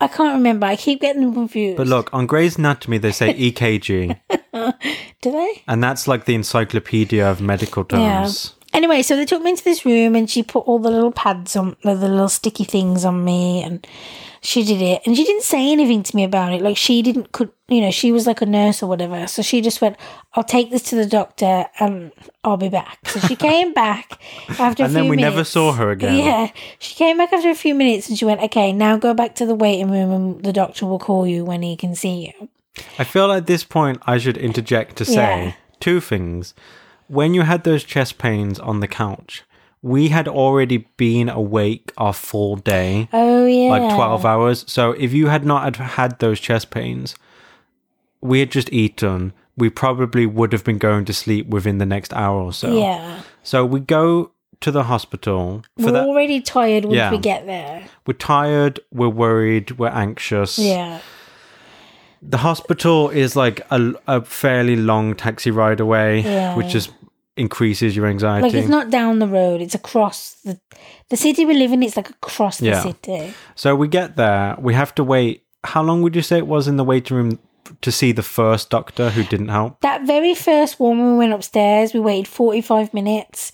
[0.00, 0.66] I can't remember.
[0.66, 1.76] I keep getting them confused.
[1.76, 4.18] But look, on Grey's Anatomy they say EKG,
[5.20, 5.62] do they?
[5.68, 8.54] and that's like the encyclopedia of medical terms.
[8.72, 11.56] Anyway, so they took me into this room and she put all the little pads
[11.56, 13.84] on, the little sticky things on me, and
[14.42, 15.02] she did it.
[15.04, 16.62] And she didn't say anything to me about it.
[16.62, 19.26] Like she didn't, could you know, she was like a nurse or whatever.
[19.26, 19.96] So she just went,
[20.34, 22.12] "I'll take this to the doctor and
[22.44, 24.80] I'll be back." So she came back after a few minutes.
[24.80, 25.34] And then we minutes.
[25.34, 26.16] never saw her again.
[26.18, 29.34] Yeah, she came back after a few minutes and she went, "Okay, now go back
[29.36, 32.48] to the waiting room and the doctor will call you when he can see you."
[32.98, 35.14] I feel at this point I should interject to say
[35.46, 35.52] Yeah.
[35.80, 36.54] two things.
[37.10, 39.42] When you had those chest pains on the couch,
[39.82, 44.64] we had already been awake our full day, Oh yeah, like 12 hours.
[44.68, 47.16] So if you had not had, had those chest pains,
[48.20, 52.12] we had just eaten, we probably would have been going to sleep within the next
[52.12, 52.78] hour or so.
[52.78, 54.30] Yeah, So we go
[54.60, 56.06] to the hospital for we're that.
[56.06, 57.10] already tired once Yeah.
[57.10, 57.82] we get there.
[58.06, 60.58] We're tired, we're worried, we're anxious.
[60.58, 61.00] Yeah.
[62.22, 66.54] The hospital is like a, a fairly long taxi ride away, Yeah.
[66.54, 66.90] which just
[67.40, 68.42] increases your anxiety.
[68.46, 70.60] Like it's not down the road; it's across the
[71.08, 71.82] the city we live in.
[71.82, 72.82] It's like across the Yeah.
[72.82, 73.34] city.
[73.54, 75.42] so we get there, we have to wait.
[75.64, 77.38] How long would you say it was in the waiting room
[77.82, 79.80] to see the first doctor who didn't help?
[79.80, 83.52] That very first one, when we went upstairs, we waited forty five minutes,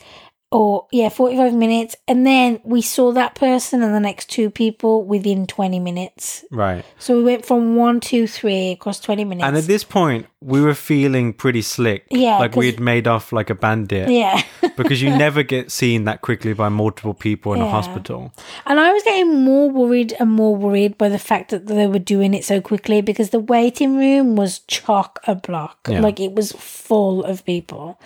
[0.52, 4.48] or yeah, forty five minutes, and then we saw that person and the next two
[4.48, 6.44] people within twenty minutes.
[6.52, 6.84] Right.
[6.98, 9.44] So we went from one, two, three across twenty minutes.
[9.46, 12.06] And at this point, we were feeling pretty slick.
[12.10, 14.08] Yeah, Like we'd made off like a bandit.
[14.08, 14.40] yeah,
[14.76, 18.32] because you never get seen that quickly by multiple people in a hospital.
[18.66, 21.98] and I was getting more worried and more worried by the fact that they were
[21.98, 26.00] doing it so quickly because the waiting room was chock a block, Yeah.
[26.00, 27.98] like it was full of people.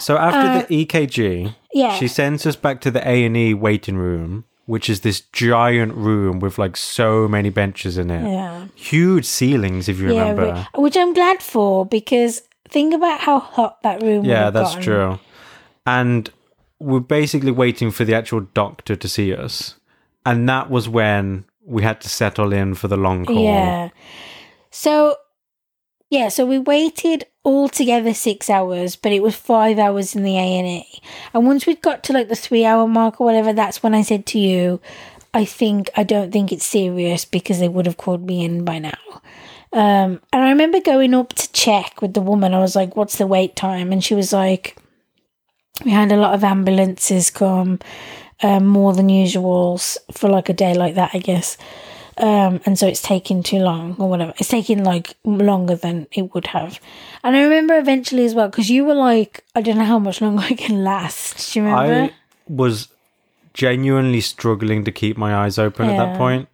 [0.00, 1.94] So after the EKG, Uh, Yeah.
[1.98, 5.94] she sends us back to the A and E waiting room, which is this giant
[5.94, 8.66] room with like so many benches in it, Yeah.
[8.74, 9.88] huge ceilings.
[9.88, 14.24] If you Yeah, remember, which I'm glad for because think about how hot that room.
[14.24, 14.82] yeah, that's gotten.
[14.82, 15.18] true.
[15.86, 16.30] And
[16.80, 19.74] we're basically waiting for the actual doctor to see us,
[20.24, 23.42] and that was when we had to settle in for the long haul.
[23.44, 23.88] Yeah.
[24.70, 25.16] So,
[26.10, 30.58] yeah, so we waited altogether six hours, but it was five hours in the A
[30.58, 31.02] and E.
[31.34, 34.02] And once we'd got to like the three hour mark or whatever, that's when I
[34.02, 34.80] said to you,
[35.34, 38.78] I think I don't think it's serious because they would have called me in by
[38.78, 38.92] now.
[39.72, 42.54] Um, and I remember going up to check with the woman.
[42.54, 44.78] I was like, "What's the wait time?" And she was like,
[45.84, 47.78] "We had a lot of ambulances come,
[48.42, 51.56] um, more than usual s- for like a day like that, I guess."
[52.18, 54.34] Um, and so it's taking too long or whatever.
[54.38, 56.80] It's taking like longer than it would have.
[57.24, 60.20] And I remember eventually as well because you were like, I don't know how much
[60.20, 61.52] longer I can last.
[61.52, 62.12] Do you remember?
[62.12, 62.16] I
[62.48, 62.88] was
[63.54, 66.48] genuinely struggling to keep my eyes open at that point.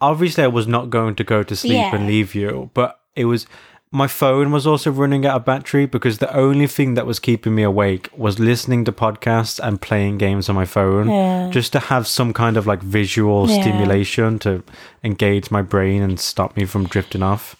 [0.00, 1.94] Obviously, I was not going to go to sleep Yeah.
[1.94, 3.46] and leave you, but it was
[3.92, 7.54] my phone was also running out of battery because the only thing that was keeping
[7.54, 11.50] me awake was listening to podcasts and playing games on my phone Yeah.
[11.50, 13.60] just to have some kind of like visual Yeah.
[13.62, 14.62] stimulation to
[15.04, 17.56] engage my brain and stop me from drifting off.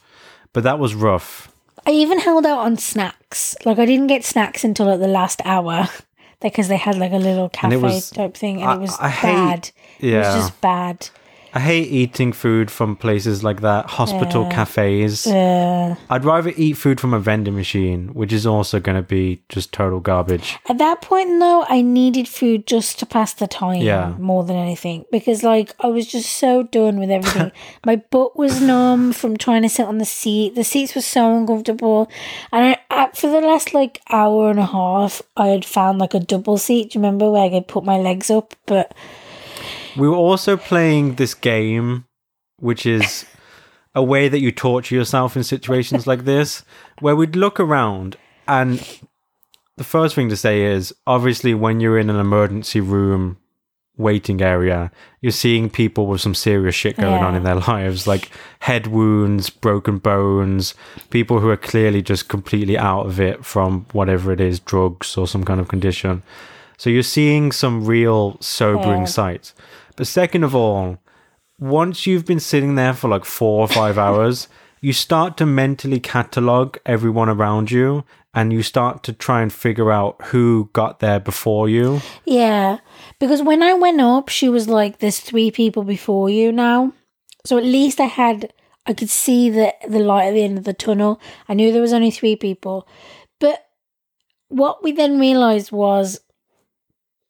[0.52, 1.50] But that was rough.
[1.86, 3.54] I even held out on snacks.
[3.64, 5.88] Like I didn't get snacks until like the last hour
[6.42, 9.08] because they had like a little cafe was- type thing, and I- it was I
[9.08, 9.70] hate- bad.
[10.00, 10.34] It yeah.
[10.36, 11.08] was just bad.
[11.57, 14.50] I hate eating food from places like that, hospital Yeah.
[14.57, 15.26] cafes.
[15.26, 15.94] Yeah.
[16.11, 19.72] I'd rather eat food from a vending machine, which is also going to be just
[19.72, 20.59] total garbage.
[20.68, 24.12] At that point, though, I needed food just to pass the time Yeah.
[24.18, 27.50] more than anything because, like, I was just so done with everything.
[27.86, 30.57] My butt was numb from trying to sit on the seat.
[30.57, 32.11] The seats were so uncomfortable,
[32.52, 36.20] and I, for the last like hour and a half, I had found like a
[36.20, 36.90] double seat.
[36.90, 38.54] Do you remember where I could put my legs up?
[38.66, 38.92] But
[39.97, 42.05] We were also playing this game,
[42.59, 43.24] which is
[43.94, 46.64] a way that you torture yourself in situations like this,
[47.01, 48.16] where we'd look around
[48.47, 49.01] and
[49.76, 53.36] the first thing to say is obviously when you're in an emergency room
[53.99, 54.90] waiting area,
[55.20, 58.30] you're seeing people with some serious shit going on in their lives, like
[58.61, 60.74] head wounds, broken bones,
[61.11, 65.26] people who are clearly just completely out of it from whatever it is, drugs or
[65.26, 66.22] some kind of condition.
[66.76, 69.06] So you're seeing some real sobering Yeah.
[69.06, 69.54] sights.
[69.96, 70.98] But second of all,
[71.58, 74.48] once you've been sitting there for like four or five hours,
[74.80, 78.04] you start to mentally catalog everyone around you
[78.34, 82.02] and you start to try and figure out who got there before you.
[82.26, 82.78] Yeah,
[83.18, 86.92] because when I went up, she was like, "There's three people before you now,"
[87.46, 88.52] so at least I had,
[88.84, 91.18] I could see the the light at the end of the tunnel.
[91.48, 92.86] I knew there was only three people,
[93.40, 93.64] but
[94.48, 96.20] what we then realized was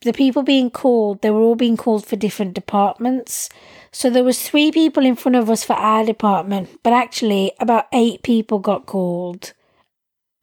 [0.02, 1.22] the people being called.
[1.22, 3.48] They were all being called for different departments.
[3.92, 7.86] So there was three people in front of us for our department, but actually about
[7.92, 9.52] eight people got called.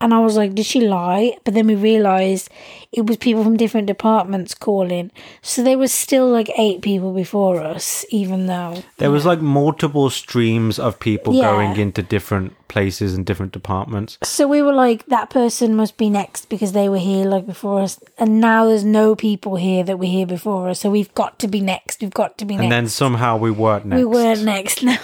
[0.04, 1.38] And I was like, did she lie?
[1.46, 2.50] But then we realised
[2.92, 5.12] it was people from different departments calling.
[5.42, 8.84] So there was still like eight people before us, even though.
[8.98, 11.44] There was like multiple streams of people Yeah.
[11.52, 14.18] going into different places and different departments.
[14.24, 17.80] So we were like, that person must be next because they were here like before
[17.82, 17.98] us.
[18.18, 20.82] And now there's no people here that were here before us.
[20.82, 22.02] So we've got to be next.
[22.02, 22.72] We've got to be And next.
[22.72, 24.00] then somehow we weren't next.
[24.00, 25.00] we weren't next now.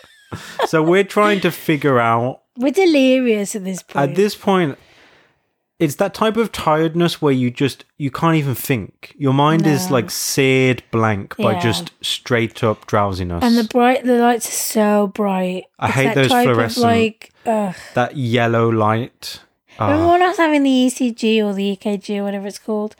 [0.66, 4.10] so we're trying to figure out we're delirious at this point.
[4.10, 4.78] at this point
[5.78, 9.90] it's that type of tiredness where you just you can't even think your mind is
[9.92, 11.60] like seared blank by Yeah.
[11.60, 15.64] just straight up drowsiness and the bright, the lights are so bright.
[15.78, 17.76] I It's hate those fluorescent- like, ugh.
[17.94, 19.40] that yellow light
[19.80, 22.96] Remember Ah, when I was having the ECG or the EKG or whatever it's called?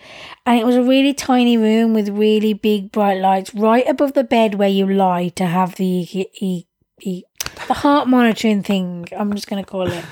[0.47, 4.23] And it was a really tiny room with really big bright lights right above the
[4.23, 6.67] bed where you lie to have the E- E-
[7.03, 7.25] E-
[7.67, 9.07] the heart monitoring thing.
[9.17, 10.05] I'm just going to call it.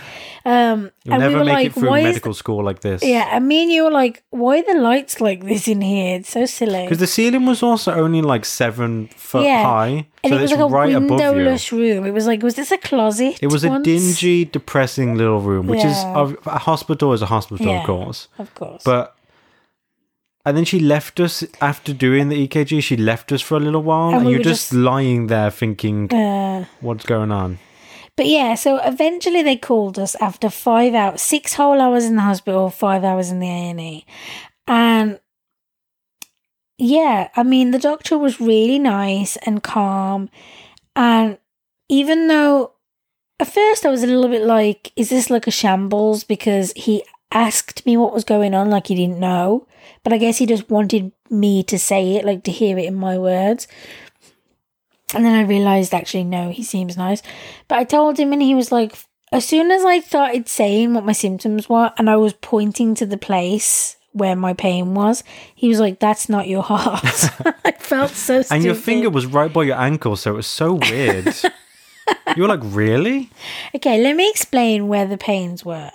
[0.44, 3.30] Um, you'll and we never were make like, it through medical school like this yeah,
[3.32, 6.18] and me and you were like, why are the lights like this in here?
[6.20, 6.84] It's so silly.
[6.84, 9.64] because the ceiling was also only like seven foot Yeah.
[9.64, 12.06] high and so it was like a right above windowless room.
[12.06, 13.40] It was like, was this a closet?
[13.42, 17.66] it was a dingy depressing little room which is a, a hospital is a hospital
[17.66, 17.80] Yeah.
[17.80, 18.82] of course Of course.
[18.84, 19.15] But
[20.46, 22.80] and then she left us after doing the EKG.
[22.82, 25.50] She left us for a little while, And and, we you're just, just- lying there
[25.50, 27.58] thinking, uh, "What's going on?"
[28.16, 32.22] But yeah, so eventually they called us after five hours, six whole hours in the
[32.22, 34.06] hospital, five hours in the A and E,
[34.66, 35.20] and
[36.78, 40.30] yeah, I mean the doctor was really nice and calm,
[40.94, 41.38] and
[41.88, 42.72] even though
[43.40, 47.02] at first I was a little bit like, "Is this like a shambles?" Because he
[47.32, 49.66] asked me what was going on, like he didn't know,
[50.02, 52.94] but I guess he just wanted me to say it, like to hear it in
[52.94, 53.66] my words.
[55.14, 57.22] And then I realized actually, no, he seems nice.
[57.68, 58.96] But I told him, and he was like,
[59.32, 63.06] as soon as I started saying what my symptoms were, and I was pointing to
[63.06, 65.22] the place where my pain was,
[65.54, 67.04] he was like, "That's not your heart."
[67.64, 68.54] I felt so stupid.
[68.54, 71.26] And your finger was right by your ankle, so it was so weird.
[72.36, 73.30] you were like, "Really?"
[73.74, 75.90] Okay, let me explain where the pains were.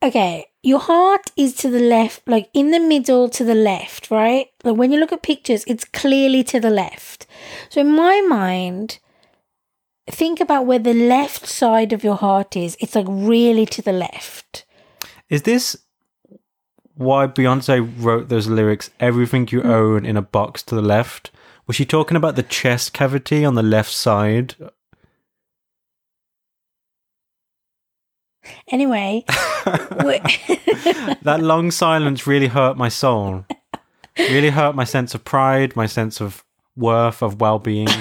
[0.00, 4.46] Okay, your heart is to the left, like in the middle to the left, right?
[4.62, 7.26] Like when you look at pictures, it's clearly to the left.
[7.68, 9.00] So in my mind,
[10.08, 12.76] think about where the left side of your heart is.
[12.80, 14.64] It's like really to the left.
[15.28, 15.76] Is this
[16.94, 18.90] why Beyonce wrote those lyrics?
[19.00, 19.66] Everything you mm.
[19.66, 21.32] own in a box to the left.
[21.66, 24.54] Was she talking about the chest cavity on the left side?
[28.68, 29.24] Anyway,
[31.22, 33.44] that long silence really hurt my soul.
[34.18, 36.44] Really hurt my sense of pride, my sense of
[36.76, 37.88] worth, of well being.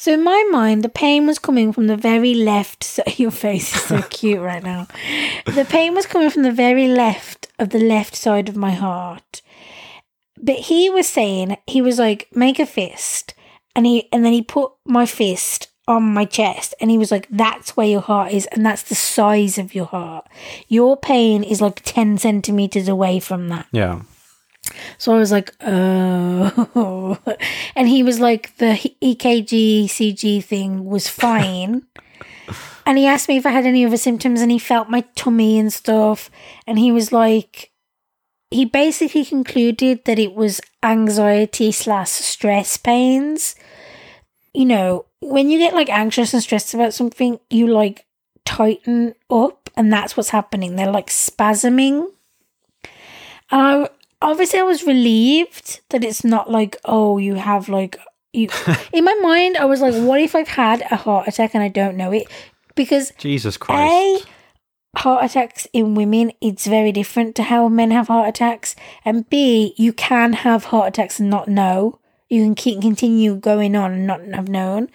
[0.00, 2.84] So in my mind, the pain was coming from the very left.
[2.84, 4.86] So your face is so cute right now.
[5.44, 9.42] The pain was coming from the very left of the left side of my heart.
[10.42, 13.34] But he was saying he was like, make a fist,
[13.76, 17.26] and he and then he put my fist on my chest, and he was like,
[17.28, 20.26] that's where your heart is, and that's the size of your heart.
[20.68, 23.66] Your pain is like ten centimeters away from that.
[23.72, 24.02] Yeah.
[24.98, 27.18] So I was like, oh.
[27.76, 31.86] And he was like, the EKG, CG thing was fine.
[32.86, 35.58] and he asked me if I had any other symptoms and he felt my tummy
[35.58, 36.30] and stuff.
[36.66, 37.72] And he was like,
[38.50, 43.54] he basically concluded that it was anxiety slash stress pains.
[44.52, 48.06] You know, when you get like anxious and stressed about something, you like
[48.44, 50.76] tighten up, and that's what's happening.
[50.76, 52.08] They're like spasming.
[53.50, 53.88] And I
[54.22, 57.96] obviously I was relieved that it's not like, oh, you have like
[58.32, 58.48] you
[58.92, 61.68] in my mind I was like, what if I've had a heart attack and I
[61.68, 62.26] don't know it?
[62.74, 64.26] Because Jesus Christ.
[64.26, 68.74] A heart attacks in women it's very different to how men have heart attacks.
[69.04, 71.99] And B, you can have heart attacks and not know.
[72.30, 74.88] You can keep continue going on and not have known.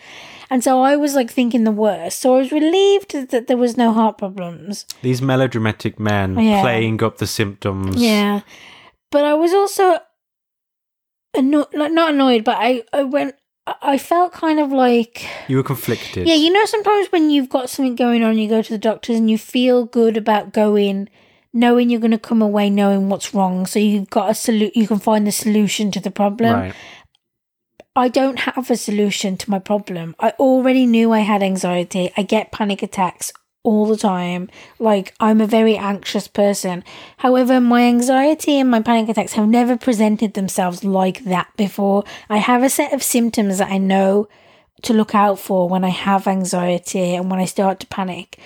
[0.50, 2.20] And so I was like thinking the worst.
[2.22, 4.86] So I was relieved that there was no heart problems.
[5.02, 6.62] These melodramatic men Yeah.
[6.62, 8.02] playing up the symptoms.
[8.02, 8.42] Yeah.
[9.12, 10.00] But I was also
[11.34, 13.36] anno- like not annoyed, but I, I went
[13.82, 16.28] I- felt kind of like You were conflicted.
[16.28, 19.18] yeah, you know sometimes when you've got something going on you go to the doctors
[19.18, 21.10] and you feel good about going
[21.52, 24.88] knowing you're going to come away knowing what's wrong so you've got a solu- you
[24.88, 26.54] can find the solution to the problem.
[26.54, 26.74] right.
[27.96, 30.16] I don't have a solution to my problem.
[30.20, 32.12] I already knew I had anxiety.
[32.18, 33.32] I get panic attacks
[33.64, 34.50] all the time.
[34.80, 36.84] Like, I'm a very anxious person.
[37.18, 42.04] However, my anxiety and my panic attacks have never presented themselves like that before.
[42.30, 44.28] I have a set of symptoms that I know
[44.82, 48.38] to look out for when I have anxiety and when I start to panic.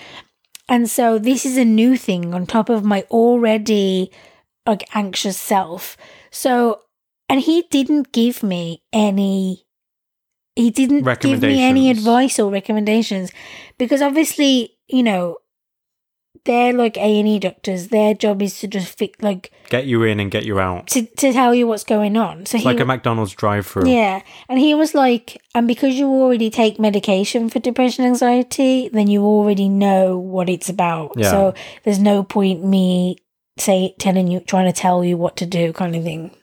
[0.68, 4.12] And so this is a new thing on top of my already
[4.64, 5.96] like anxious self.
[6.30, 6.82] So
[7.30, 9.64] and he didn't give me any
[10.56, 13.30] he didn't give me any advice or recommendations
[13.78, 15.36] because obviously, you know,
[16.44, 17.88] they're like A&E doctors.
[17.88, 20.88] Their job is to just fix like Get you in and get you out.
[20.88, 22.46] to to tell you what's going on.
[22.46, 23.88] So It's he like a McDonald's drive-through.
[23.88, 29.06] yeah, and he was like, and because you already take medication for depression anxiety, then
[29.08, 31.12] you already know what it's about.
[31.16, 31.30] Yeah.
[31.30, 31.54] So
[31.84, 33.18] there's no point me
[33.58, 36.34] say telling you, trying to tell you what to do, kind of thing.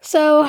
[0.00, 0.48] So,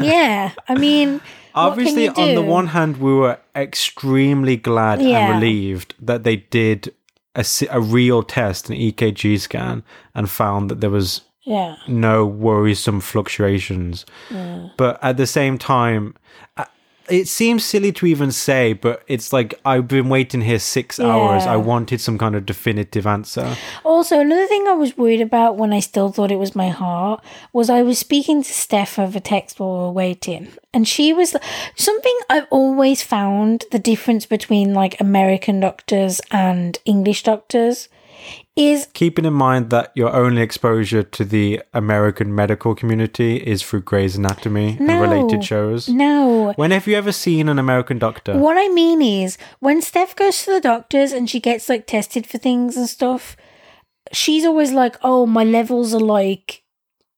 [0.00, 1.20] yeah, I mean,
[1.54, 5.18] Obviously, on the one hand, we were extremely glad Yeah.
[5.18, 6.92] and relieved that they did
[7.36, 14.04] a real test, an EKG scan, and found that there was yeah, no worrisome fluctuations.
[14.76, 16.14] But at the same time,
[17.08, 21.44] it seems silly to even say, but it's like I've been waiting here six hours.
[21.46, 23.56] I wanted some kind of definitive answer.
[23.84, 27.22] Also, another thing I was worried about when I still thought it was my heart
[27.52, 31.36] was I was speaking to Steph over text while we were waiting, and she was
[31.76, 37.88] something I've always found the difference between like American doctors and English doctors
[38.56, 43.82] is Keeping in mind that your only exposure to the American medical community is through
[43.82, 45.02] Grey's Anatomy No.
[45.02, 45.88] and related shows.
[45.88, 46.52] no.
[46.56, 48.36] When have you ever seen an American doctor?
[48.38, 52.26] What I mean is, when Steph goes to the doctors and she gets like tested
[52.26, 53.36] for things and stuff,
[54.12, 56.62] she's always like, "Oh, my levels are like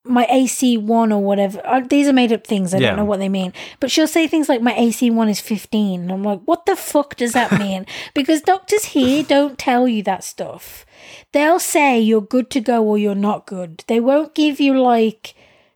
[0.09, 2.73] my AC1 or whatever." Uh, These are made up things.
[2.75, 2.89] I Yeah.
[2.89, 3.53] don't know what they mean.
[3.81, 7.17] But she'll say things like, "My AC1 is 15." And I'm like, "What the fuck
[7.17, 10.85] does that mean?" because doctors here don't tell you that stuff.
[11.33, 13.85] They'll say you're good to go or you're not good.
[13.87, 15.35] They won't give you like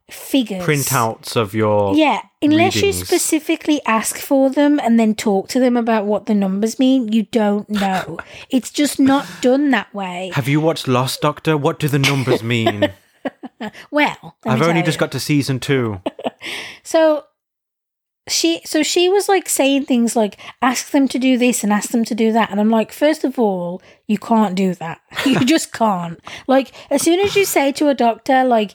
[0.08, 5.60] figures Printouts of your yeah, unless you specifically ask for them and then talk to
[5.60, 8.18] them about what the numbers mean, you don't know.
[8.50, 10.32] it's just not done that way.
[10.34, 11.56] Have you watched Lost Doctor?
[11.56, 12.88] What do the numbers mean?
[13.90, 16.00] Well, I've only just got to season two.
[16.82, 17.24] so
[18.28, 21.90] she so she was like saying things like ask them to do this and ask
[21.90, 22.50] them to do that.
[22.50, 25.00] And I'm like first of all you can't do that.
[25.26, 26.20] You just can't.
[26.46, 28.74] Like as soon as you say to a doctor like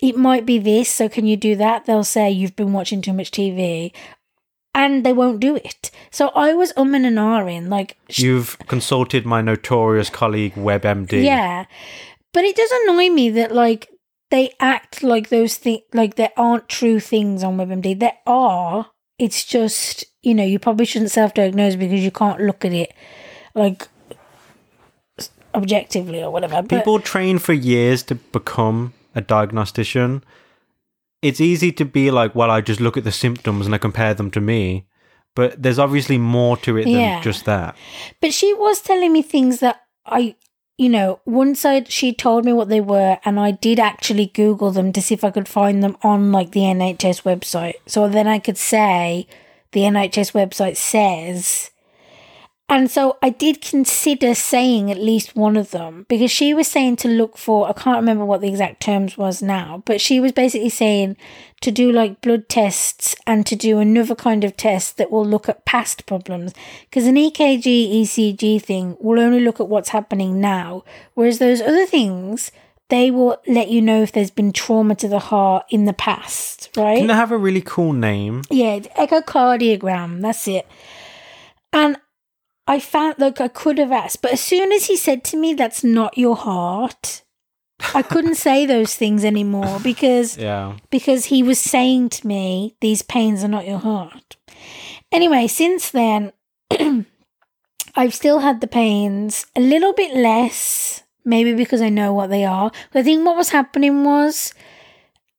[0.00, 1.86] it might be this so can you do that?
[1.86, 3.92] they'll say you've been watching too much TV
[4.74, 5.90] and they won't do it.
[6.10, 11.24] So I was umming and ahhing like You've consulted my notorious colleague WebMD.
[11.24, 11.66] yeah.
[12.32, 13.88] But it does annoy me that like
[14.32, 18.00] they act like those things like there aren't true things on WebMD.
[18.00, 18.86] There are.
[19.18, 22.92] It's just you know you probably shouldn't self-diagnose because you can't look at it
[23.54, 23.88] like
[25.54, 26.62] objectively or whatever.
[26.62, 30.24] But People train for years to become a diagnostician.
[31.20, 34.14] It's easy to be like, well, I just look at the symptoms and I compare
[34.14, 34.86] them to me.
[35.36, 37.20] But there's obviously more to it than Yeah.
[37.20, 37.76] just that.
[38.20, 40.34] But she was telling me things that I,
[40.78, 44.70] you know, once I she told me what they were, and I did actually Google
[44.70, 47.74] them to see if I could find them on like the NHS website.
[47.86, 49.26] So then I could say
[49.72, 51.70] the NHS website says,
[52.68, 56.96] And so I did consider saying at least one of them because she was saying
[56.96, 60.32] to look for, I can't remember what the exact terms was now, but she was
[60.32, 61.18] basically saying
[61.60, 65.50] to do like blood tests and to do another kind of test that will look
[65.50, 66.54] at past problems.
[66.88, 70.82] Because an EKG, ECG thing will only look at what's happening now,
[71.12, 72.50] whereas those other things,
[72.88, 76.70] they will let you know if there's been trauma to the heart in the past,
[76.76, 76.98] right?
[76.98, 78.42] Can they have a really cool name?
[78.50, 80.22] Yeah, echocardiogram.
[80.22, 80.66] That's it.
[81.72, 81.96] And
[82.74, 85.52] I found like I could have asked, but as soon as he said to me,
[85.54, 87.22] "That's not your heart,"
[87.94, 90.76] I couldn't say those things anymore because Yeah.
[90.90, 94.36] because he was saying to me, "These pains are not your heart."
[95.18, 96.32] Anyway, since then,
[97.94, 102.44] I've still had the pains a little bit less, maybe because I know what they
[102.44, 102.70] are.
[102.92, 104.54] But I think what was happening was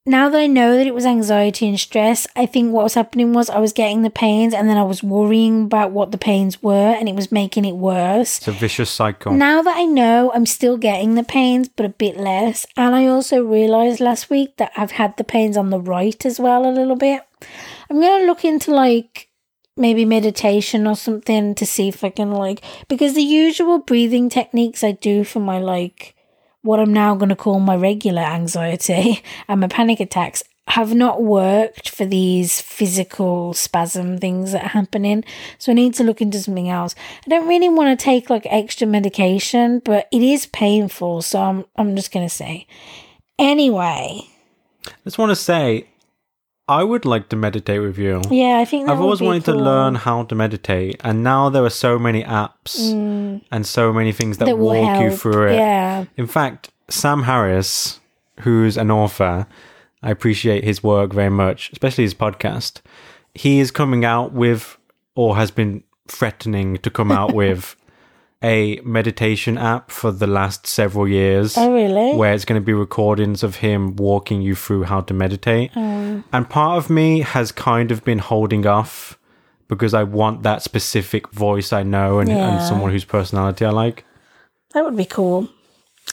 [0.06, 3.32] now that I know that it was anxiety and stress, I think what was happening
[3.32, 6.62] was I was getting the pains and then I was worrying about what the pains
[6.62, 8.40] were and it was making it worse.
[8.40, 9.32] It's a vicious cycle.
[9.32, 13.08] Now that I know I'm still getting the pains, but a bit less, and I
[13.08, 16.74] also realised last week that I've had the pains on the right as well a
[16.74, 17.22] little bit.
[17.90, 19.30] I'm gonna look into like
[19.78, 24.84] maybe meditation or something to see if I can like because the usual breathing techniques
[24.84, 26.16] I do for my like
[26.64, 31.90] what I'm now gonna call my regular anxiety and my panic attacks have not worked
[31.90, 35.24] for these physical spasm things that are happening.
[35.58, 36.96] So I need to look into something else.
[37.26, 41.22] I don't really want to take like extra medication, but it is painful.
[41.22, 42.66] So I'm I'm just gonna say.
[43.38, 44.22] Anyway,
[44.88, 45.88] I just want to say,
[46.68, 48.22] I would like to meditate with you.
[48.32, 51.64] yeah, I think that I've always wanted to learn how to meditate, and now there
[51.66, 52.92] are so many apps
[53.52, 54.52] and so many things that, Mm.
[54.52, 55.56] that walk you through it.
[55.56, 58.00] Yeah, In fact, Sam Harris,
[58.42, 59.46] who's an author,
[60.02, 62.82] I appreciate his work very much, especially his podcast.
[63.34, 64.78] He is coming out with,
[65.16, 67.76] or has been threatening to come out with,
[68.44, 71.58] a meditation app for the last several years.
[71.58, 72.16] Oh, really?
[72.18, 75.72] Where it's going to be recordings of him walking you through how to meditate.
[75.76, 76.24] Oh.
[76.34, 79.18] And part of me has kind of been holding off
[79.70, 84.06] because I want that specific voice I know and, and someone whose personality I like.
[84.74, 85.48] that would be cool.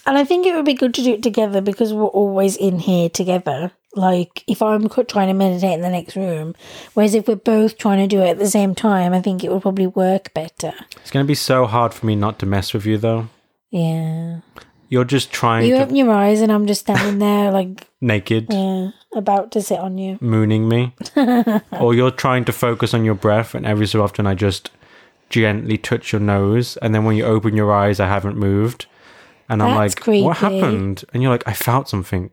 [0.07, 2.79] And I think it would be good to do it together because we're always in
[2.79, 3.73] here together.
[3.95, 6.55] Like if I'm trying to meditate in the next room,
[6.95, 9.51] whereas if we're both trying to do it at the same time, I think it
[9.51, 10.73] would probably work better.
[11.01, 13.29] It's going to be so hard for me not to mess with you, though.
[13.71, 14.41] Yeah.
[14.89, 18.47] You're just trying You to open your eyes and I'm just standing there like naked,
[18.51, 20.19] yeah, about to sit on you.
[20.21, 20.95] mooning me,
[21.81, 24.71] or you're trying to focus on your breath, and every so often I just
[25.29, 28.87] gently touch your nose, and then when you open your eyes, I haven't moved,
[29.49, 32.31] and I'm That's like, "What happened?" And you're like, "I felt something,"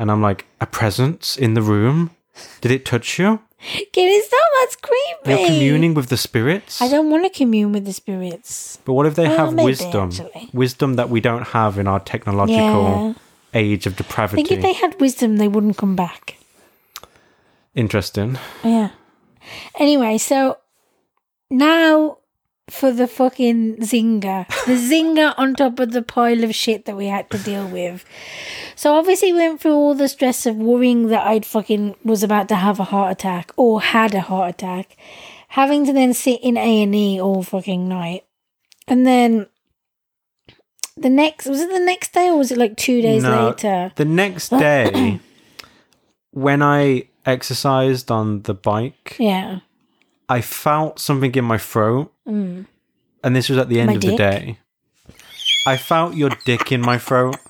[0.00, 2.10] and I'm like, "A presence in the room?
[2.62, 3.40] Did it touch you?
[3.92, 4.48] Can you stop?
[4.60, 5.28] That's creepy.
[5.30, 8.78] You're communing with the spirits." I don't want to commune with the spirits.
[8.84, 10.08] But what if they Well, have maybe, wisdom?
[10.08, 10.48] actually.
[10.52, 13.12] Wisdom that we don't have in our technological Yeah.
[13.54, 14.40] age of depravity.
[14.42, 16.36] I think if they had wisdom, they wouldn't come back.
[17.74, 18.38] Interesting.
[18.64, 18.90] Yeah.
[19.78, 20.56] Anyway, so
[21.50, 22.18] now
[22.70, 24.46] for the fucking zinger.
[24.66, 28.04] The zinger on top of the pile of shit that we had to deal with.
[28.76, 32.56] So obviously went through all the stress of worrying that I'd fucking was about to
[32.56, 34.96] have a heart attack or had a heart attack.
[35.48, 38.24] Having to then sit in A and E all fucking night.
[38.86, 39.46] And then
[40.96, 43.92] the next was it the next day or was it like two days No, later?
[43.96, 45.18] The next day,
[46.32, 49.60] when I exercised on the bike, Yeah.
[50.30, 52.12] I felt something in my throat.
[52.26, 52.66] Mm.
[53.24, 54.58] And this was at the end My of the day.
[55.66, 57.36] I felt your dick in my throat.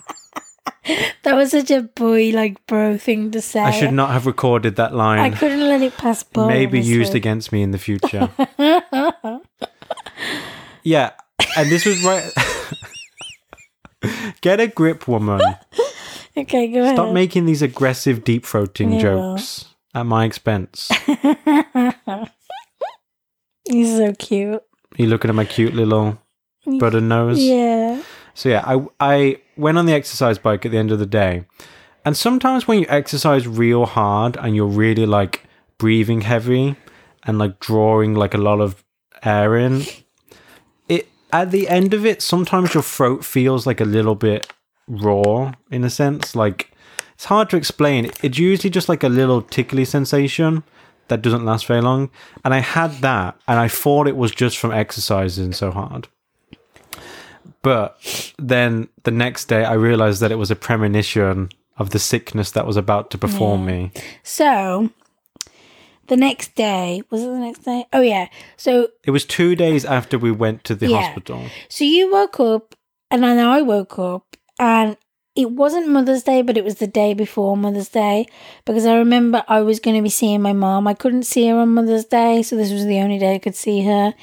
[1.22, 3.60] That was such a boy like bro thing to say.
[3.60, 5.20] I should not have recorded that line.
[5.20, 6.48] I couldn't let it pass by.
[6.48, 8.30] Maybe used against me in the future.
[10.82, 11.10] yeah.
[11.56, 12.32] And this was right.
[14.40, 15.42] Get a grip, woman.
[16.34, 16.96] Okay, go ahead.
[16.96, 19.00] Stop making these aggressive deep throating Yeah.
[19.02, 20.90] jokes at my expense.
[23.70, 24.62] He's so cute.
[24.96, 26.18] You looking at my cute little
[26.78, 27.40] brother nose?
[27.40, 28.02] Yeah.
[28.34, 31.44] So yeah, I I went on the exercise bike at the end of the day.
[32.04, 35.44] And sometimes when you exercise real hard and you're really like
[35.78, 36.76] breathing heavy
[37.24, 38.82] and like drawing like a lot of
[39.22, 39.82] air in,
[40.88, 44.52] it at the end of it, sometimes your throat feels like a little bit
[44.88, 46.34] raw in a sense.
[46.34, 46.72] Like
[47.14, 48.10] it's hard to explain.
[48.22, 50.64] It's usually just like a little tickly sensation
[51.10, 52.10] that doesn't last very long.
[52.44, 56.08] And I had that and I thought it was just from exercising so hard.
[57.62, 57.98] But
[58.38, 62.66] then the next day, I realized that it was a premonition of the sickness that
[62.66, 63.92] was about to befall me.
[64.22, 64.90] So
[66.06, 67.84] the next day was it the next day?
[67.92, 68.28] Oh yeah.
[68.56, 71.02] So It was two days after we went to the Yeah.
[71.02, 71.44] hospital.
[71.68, 72.74] so you woke up,
[73.10, 74.96] and then I woke up, and
[75.42, 78.26] it wasn't Mother's Day, but it was the day before Mother's Day
[78.64, 80.86] because I remember I was going to be seeing my mom.
[80.86, 83.54] I couldn't see her on Mother's Day, so this was the only day I could
[83.54, 84.14] see her.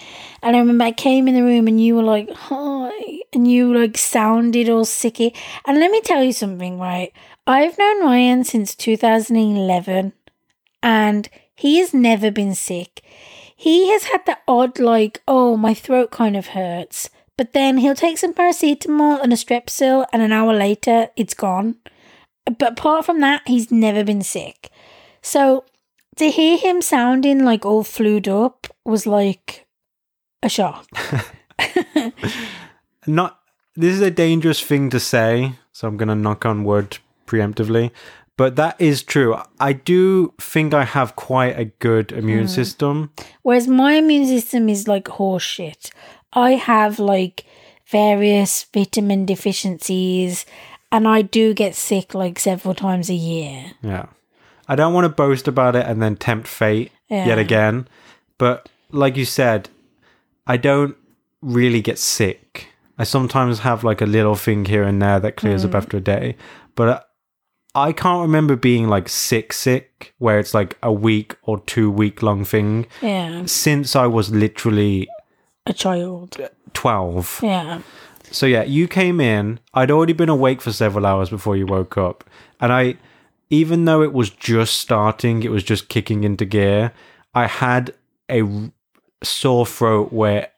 [0.42, 3.74] And I remember I came in the room, and you were like, "Hi," and you
[3.74, 5.36] like sounded all sicky.
[5.66, 7.12] And let me tell you something, right?
[7.46, 10.14] I've known Ryan since 2011,
[10.84, 13.02] and he has never been sick.
[13.56, 17.10] He has had the odd, like, oh, my throat kind of hurts.
[17.38, 21.76] But then he'll take some paracetamol and a strepsil, and an hour later, it's gone.
[22.46, 24.70] But apart from that, he's never been sick.
[25.22, 25.64] So
[26.16, 29.68] to hear him sounding like all flued up was like
[30.42, 30.88] a shock.
[33.08, 33.40] Not
[33.76, 36.98] this is a dangerous thing to say, so I'm going to knock on wood
[37.28, 37.92] preemptively.
[38.38, 39.36] But that is true.
[39.60, 42.48] I do think I have quite a good immune Hmm.
[42.48, 43.12] system.
[43.42, 45.90] Whereas my immune system is like horse shit.
[46.34, 47.46] I have like
[47.90, 50.46] various vitamin deficiencies,
[50.92, 53.72] and I do get sick like several times a year.
[53.82, 54.08] Yeah.
[54.68, 57.88] I don't want to boast about it and then tempt fate yet again.
[58.38, 59.70] But like you said,
[60.46, 60.98] I don't
[61.42, 62.68] really get sick.
[62.98, 65.70] I sometimes have like a little thing here and there that clears Hmm.
[65.70, 66.36] up after a day.
[66.76, 67.08] But
[67.76, 72.22] I can't remember being like sick, sick, where it's like a week or two week
[72.22, 75.08] long thing Yeah, since I was literally
[75.70, 76.38] a child.
[76.74, 77.40] 12.
[77.44, 77.82] Yeah.
[78.32, 79.60] So yeah, you came in.
[79.74, 82.24] I'd already been awake for several hours before you woke up,
[82.60, 82.96] and I,
[83.50, 86.92] even though it was just starting, it was just kicking into gear.
[87.34, 87.94] I had
[88.30, 88.44] a
[89.24, 90.50] sore throat where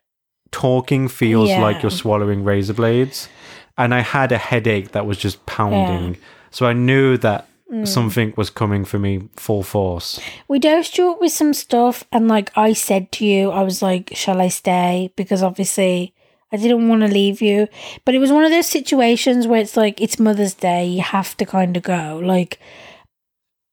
[0.52, 1.61] talking feels Yeah.
[1.61, 3.30] like you're swallowing razor blades,
[3.77, 6.18] and I had a headache that was just pounding.
[6.52, 7.87] So I knew that Mm.
[7.87, 10.19] something was coming for me full force.
[10.47, 13.83] We dosed you up with some stuff, and like I said to you, I was
[13.83, 16.13] like, "Shall I stay?" Because obviously,
[16.51, 17.67] I didn't want to leave you.
[18.05, 21.37] But it was one of those situations where it's like it's Mother's Day, you have
[21.37, 22.19] to kind of go.
[22.23, 22.59] Like,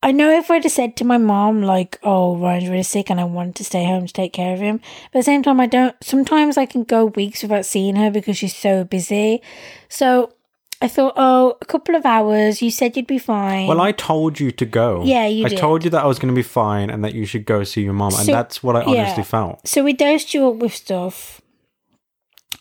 [0.03, 3.19] I know if I'd have said to my mom, like, "Oh, Ryan's really sick, and
[3.19, 4.79] I want to stay home to take care of him,"
[5.11, 5.95] but at the same time, I don't.
[6.03, 9.41] Sometimes I can go weeks without seeing her because she's so busy.
[9.89, 10.33] So.
[10.81, 12.61] I thought, oh, a couple of hours.
[12.61, 13.67] You said you'd be fine.
[13.67, 15.03] Well, I told you to go.
[15.03, 15.57] Yeah, you I did.
[15.57, 17.81] told you that I was going to be fine and that you should go see
[17.81, 19.03] your mom, and that's what I yeah.
[19.03, 19.67] honestly felt.
[19.67, 21.41] So we dosed you up with stuff.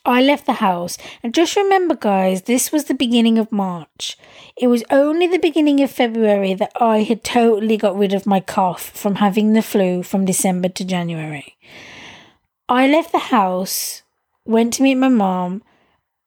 [0.07, 0.97] I left the house.
[1.23, 4.17] And just remember, guys, this was the beginning of March.
[4.57, 8.41] It was only the beginning of February that I had totally got rid of my
[8.41, 11.57] cough from having the flu from December to January.
[12.69, 14.03] I left the house,
[14.45, 15.63] went to meet my mom.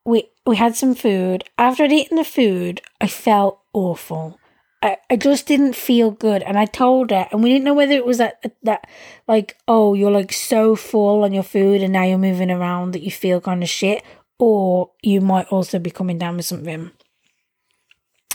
[0.10, 1.44] We we had some food.
[1.60, 4.40] After I'd eaten the food, I felt awful.
[4.82, 7.94] I, I just didn't feel good, and I told her, and we didn't know whether
[7.94, 8.90] it was that that
[9.28, 13.04] like oh you're like so full on your food, and now you're moving around that
[13.04, 14.02] you feel kind of shit,
[14.40, 16.90] or you might also be coming down with something.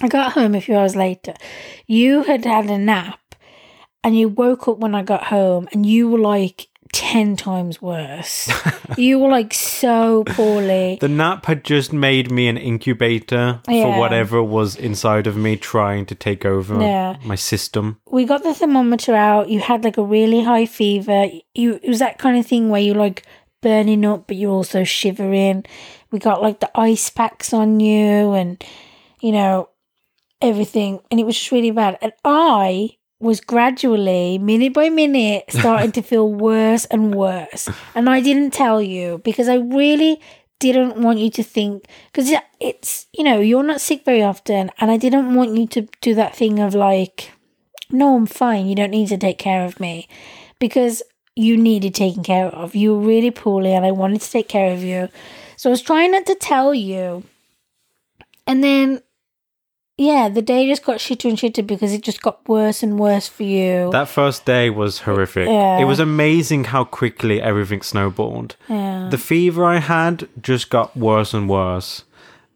[0.01, 1.35] I got home a few hours later.
[1.89, 3.35] You had had a nap,
[4.05, 8.49] and you woke up when I got home, and you were like ten times worse.
[8.97, 10.97] you were like so poorly.
[11.01, 13.83] The nap had just made me an incubator Yeah.
[13.95, 17.17] for whatever was inside of me trying to take over Yeah.
[17.25, 17.99] my system.
[18.11, 19.49] we got the thermometer out.
[19.51, 21.27] You had like a really high fever.
[21.55, 23.25] You it was that kind of thing where you're like
[23.61, 25.65] burning up, but you're also shivering.
[26.13, 28.63] We got like the ice packs on you, and
[29.21, 29.69] you know
[30.41, 31.99] everything, and it was just really bad.
[32.03, 32.91] And I
[33.21, 37.69] was gradually, minute by minute, starting to feel worse and worse.
[37.95, 40.21] And I didn't tell you because I really
[40.61, 44.91] didn't want you to think because it's you know you're not sick very often, and
[44.91, 47.31] I didn't want you to do that thing of like
[47.91, 48.67] no, I'm fine.
[48.67, 50.09] You don't need to take care of me
[50.59, 51.03] because
[51.37, 52.75] you needed taken care of.
[52.75, 55.09] You were really poorly and I wanted to take care of you.
[55.57, 57.25] So I was trying not to tell you.
[58.47, 59.01] And then,
[59.97, 63.29] yeah, the day just got shitter and shitter because it just got worse and worse
[63.29, 63.91] for you.
[63.93, 65.47] That first day was horrific.
[65.49, 65.79] Yeah.
[65.79, 68.57] It was amazing how quickly everything snowballed.
[68.69, 69.09] yeah.
[69.11, 72.05] The fever I had just got worse and worse.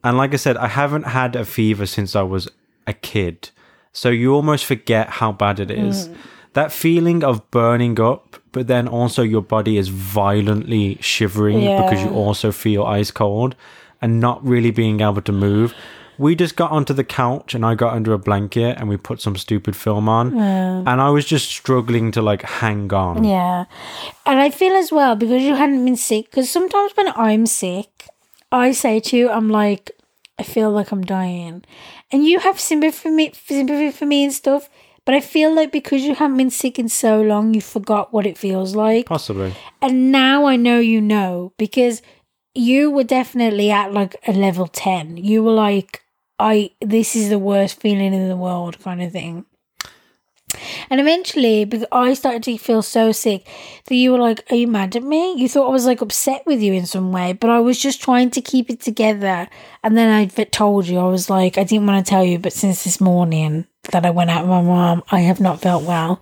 [0.02, 2.48] And like I said, I haven't had a fever since I was
[2.86, 3.50] a kid.
[3.92, 6.08] So you almost forget how bad it is.
[6.08, 6.16] Mm.
[6.54, 12.10] That feeling of burning up, but then also your body is violently shivering because you
[12.10, 13.54] also feel ice cold
[14.00, 15.74] and not really being able to move.
[16.18, 19.20] We just got onto the couch and I got under a blanket and we put
[19.20, 20.36] some stupid film on.
[20.36, 23.24] And I was just struggling to like hang on.
[23.24, 23.66] Yeah.
[24.26, 28.08] And I feel as well because you hadn't been sick, because sometimes when I'm sick,
[28.50, 29.92] I say to you, I'm like,
[30.38, 31.64] I feel like I'm dying.
[32.10, 34.68] And you have sympathy for me, sympathy for me and stuff.
[35.04, 38.26] But I feel like because you haven't been sick in so long, you forgot what
[38.26, 39.06] it feels like.
[39.06, 39.54] Possibly.
[39.80, 42.02] And now I know you know because
[42.54, 45.16] you were definitely at like a level 10.
[45.16, 46.02] You were like,
[46.38, 49.44] I, this is the worst feeling in the world kind of thing.
[50.90, 53.46] And eventually, because I started to feel so sick
[53.86, 55.34] that you were like, Are you mad at me?
[55.34, 58.00] You thought I was like upset with you in some way, but I was just
[58.00, 59.48] trying to keep it together.
[59.84, 62.52] And then I told you, I was like, I didn't want to tell you, but
[62.52, 66.20] since this morning that I went out with my mom, I have not felt well.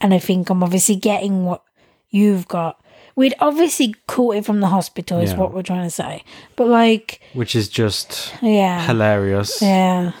[0.00, 1.62] And I think I'm obviously getting what
[2.10, 2.81] you've got.
[3.14, 5.38] We'd obviously caught it from the hospital, is Yeah.
[5.38, 6.24] what we're trying to say.
[6.56, 8.86] But like, Which is just yeah.
[8.86, 9.60] hilarious.
[9.62, 10.12] Yeah.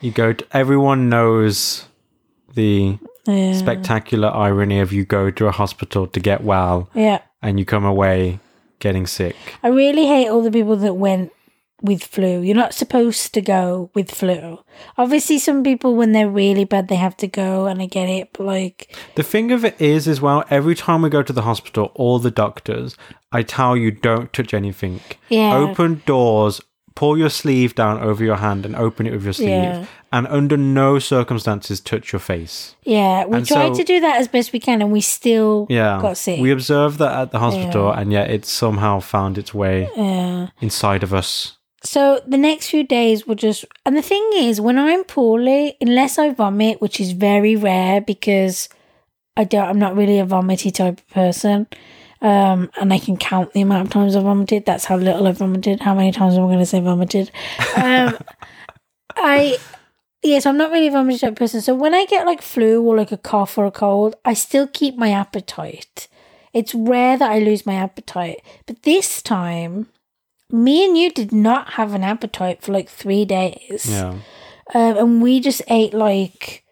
[0.00, 1.84] You go to, everyone knows
[2.54, 3.52] the Yeah.
[3.52, 7.18] spectacular irony of you go to a hospital to get well yeah.
[7.42, 8.40] and you come away
[8.80, 9.36] getting sick.
[9.62, 11.30] I really hate all the people that went
[11.82, 12.40] with flu.
[12.42, 14.58] You're not supposed to go with flu.
[14.98, 18.30] Obviously, some people, when they're really bad, they have to go, and I get it.
[18.32, 21.42] But like, The thing of it is, as well, every time we go to the
[21.42, 22.96] hospital, all the doctors,
[23.32, 25.00] I tell you, don't touch anything.
[25.28, 25.54] Yeah.
[25.56, 26.60] Open doors,
[26.94, 29.48] pull your sleeve down over your hand and open it with your sleeve.
[29.48, 29.86] Yeah.
[30.12, 32.74] And under no circumstances touch your face.
[32.84, 35.66] yeah, we And tried so- to do that as best we can, and we still
[35.70, 36.00] Yeah.
[36.02, 36.40] got sick.
[36.40, 40.48] We observed that at the hospital, and yet it somehow found its way yeah.
[40.60, 41.58] inside of us.
[41.82, 46.18] So the next few days were just, and the thing is, when I'm poorly, unless
[46.18, 48.68] I vomit, which is very rare because
[49.36, 51.66] I don't, I'm not really a vomity type of person.
[52.22, 54.66] Um, and I can count the amount of times I've vomited.
[54.66, 55.80] That's how little I've vomited.
[55.80, 57.30] How many times am I going to say vomited?
[57.76, 58.18] Um,
[59.16, 59.56] I,
[60.22, 61.62] yes, I'm not really a vomity type person.
[61.62, 64.66] So when I get like flu or like a cough or a cold, I still
[64.66, 66.08] keep my appetite.
[66.52, 69.86] It's rare that I lose my appetite, but this time
[70.52, 73.86] me and you did not have an appetite for like three days.
[73.88, 74.18] Yeah.
[74.74, 76.64] Um, and we just ate like,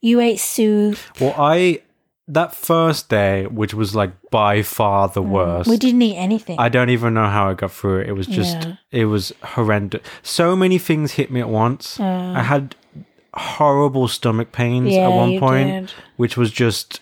[0.00, 0.98] you ate soup.
[1.20, 1.82] Well, I,
[2.26, 5.68] that first day, which was like by far the worst.
[5.68, 5.70] Mm.
[5.70, 6.58] We didn't eat anything.
[6.58, 8.08] I don't even know how I got through it.
[8.08, 8.76] It was just, Yeah.
[8.90, 10.02] it was horrendous.
[10.22, 12.00] So many things hit me at once.
[12.00, 12.74] I had
[13.34, 15.94] horrible stomach pains yeah, at one point, did.
[16.16, 17.00] which was just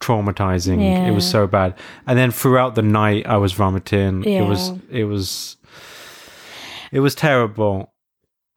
[0.00, 0.80] traumatizing.
[0.82, 1.06] Yeah.
[1.08, 1.74] It was so bad.
[2.06, 4.22] And then throughout the night, I was vomiting.
[4.24, 5.56] It was, it was,
[6.92, 7.92] it was terrible.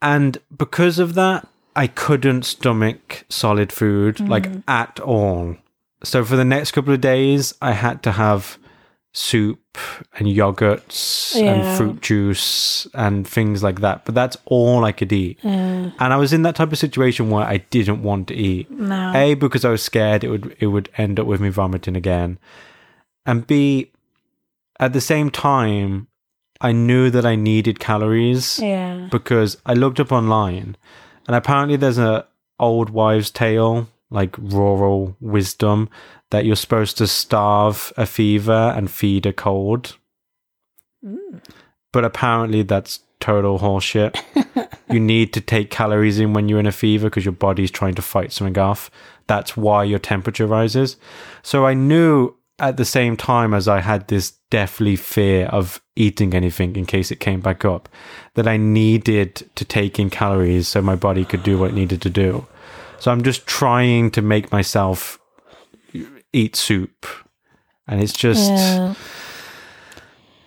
[0.02, 4.64] And because of that, I couldn't stomach solid food like Mm.
[4.68, 5.56] at all.
[6.04, 8.58] So for the next couple of days, I had to have
[9.12, 9.60] soup
[10.18, 11.54] and yogurts Yeah.
[11.54, 14.06] and fruit juice and things like that.
[14.06, 15.40] But that's all I could eat.
[15.44, 18.70] And I was in that type of situation where I didn't want to eat.
[18.70, 19.12] no.
[19.16, 22.38] A because I was scared it would it would end up with me vomiting again.
[23.26, 23.92] And B
[24.80, 26.08] at the same time
[26.62, 29.08] I knew that I needed calories yeah.
[29.10, 30.76] because I looked up online
[31.26, 32.28] and apparently there's a
[32.60, 35.90] old wives tale like rural wisdom
[36.32, 39.98] that you're supposed to starve a fever and feed a cold.
[41.04, 41.42] Mm.
[41.94, 44.22] but apparently that's total horseshit.
[44.92, 47.96] You need to take calories in when you're in a fever because your body's trying
[47.96, 48.90] to fight something off.
[49.28, 50.98] That's why your temperature rises.
[51.44, 56.34] So i knew at the same time as i had this deathly fear of eating
[56.34, 57.88] anything in case it came back up
[58.34, 62.02] that i needed to take in calories so my body could do what it needed
[62.02, 62.46] to do.
[63.00, 65.20] So i'm just trying to make myself
[66.34, 67.06] eat soup
[67.88, 68.94] and it's just Yeah.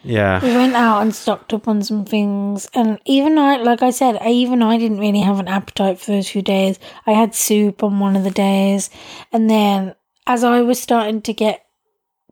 [0.04, 3.90] yeah We went out and stocked up on some things, and even I, like I
[3.90, 6.78] said, I, even I didn't really have an appetite for those few days.
[7.06, 8.90] I had soup on one of the days,
[9.32, 9.94] and then
[10.26, 11.66] as I was starting to get,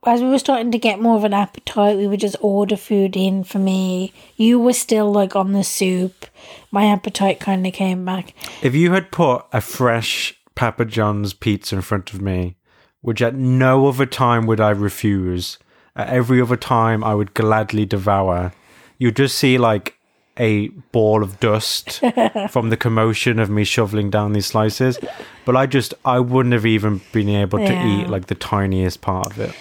[0.06, 3.16] as we were starting to get more of an appetite, we would just order food
[3.16, 4.12] in for me.
[4.36, 6.26] You were still like on the soup.
[6.70, 8.34] My appetite kind of came back.
[8.62, 12.56] If you had put a fresh Papa John's pizza in front of me,
[13.02, 15.58] which at no other time would I refuse,
[15.96, 18.52] at every other time I would gladly devour,
[18.98, 19.96] you'd just see like
[20.38, 22.00] a ball of dust
[22.50, 24.98] from the commotion of me shoveling down these slices.
[25.44, 28.00] But I just, I wouldn't have even been able to Yeah.
[28.02, 29.54] eat like the tiniest part of it.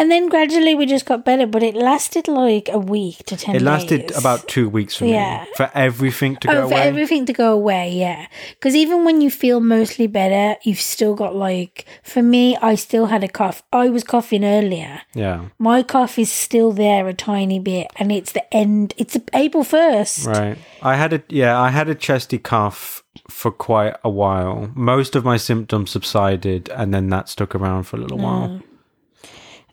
[0.00, 3.54] And then gradually we just got better, but it lasted like a week to 10
[3.56, 4.16] It lasted days.
[4.18, 5.44] about two weeks for Yeah.
[5.44, 5.50] me.
[5.56, 6.82] For everything to oh, go Oh, for away.
[6.88, 8.26] everything to go away, yeah.
[8.54, 13.06] Because even when you feel mostly better, you've still got like, for me, I still
[13.12, 13.62] had a cough.
[13.74, 15.02] I was coughing earlier.
[15.14, 15.40] yeah.
[15.58, 18.94] My cough is still there a tiny bit, and it's the end.
[18.96, 20.26] It's April first.
[20.26, 20.56] Right.
[20.82, 24.70] I had a yeah, I had a chesty cough for quite a while.
[24.74, 28.48] Most of my symptoms subsided and then that stuck around for a little while.
[28.48, 28.62] Mm.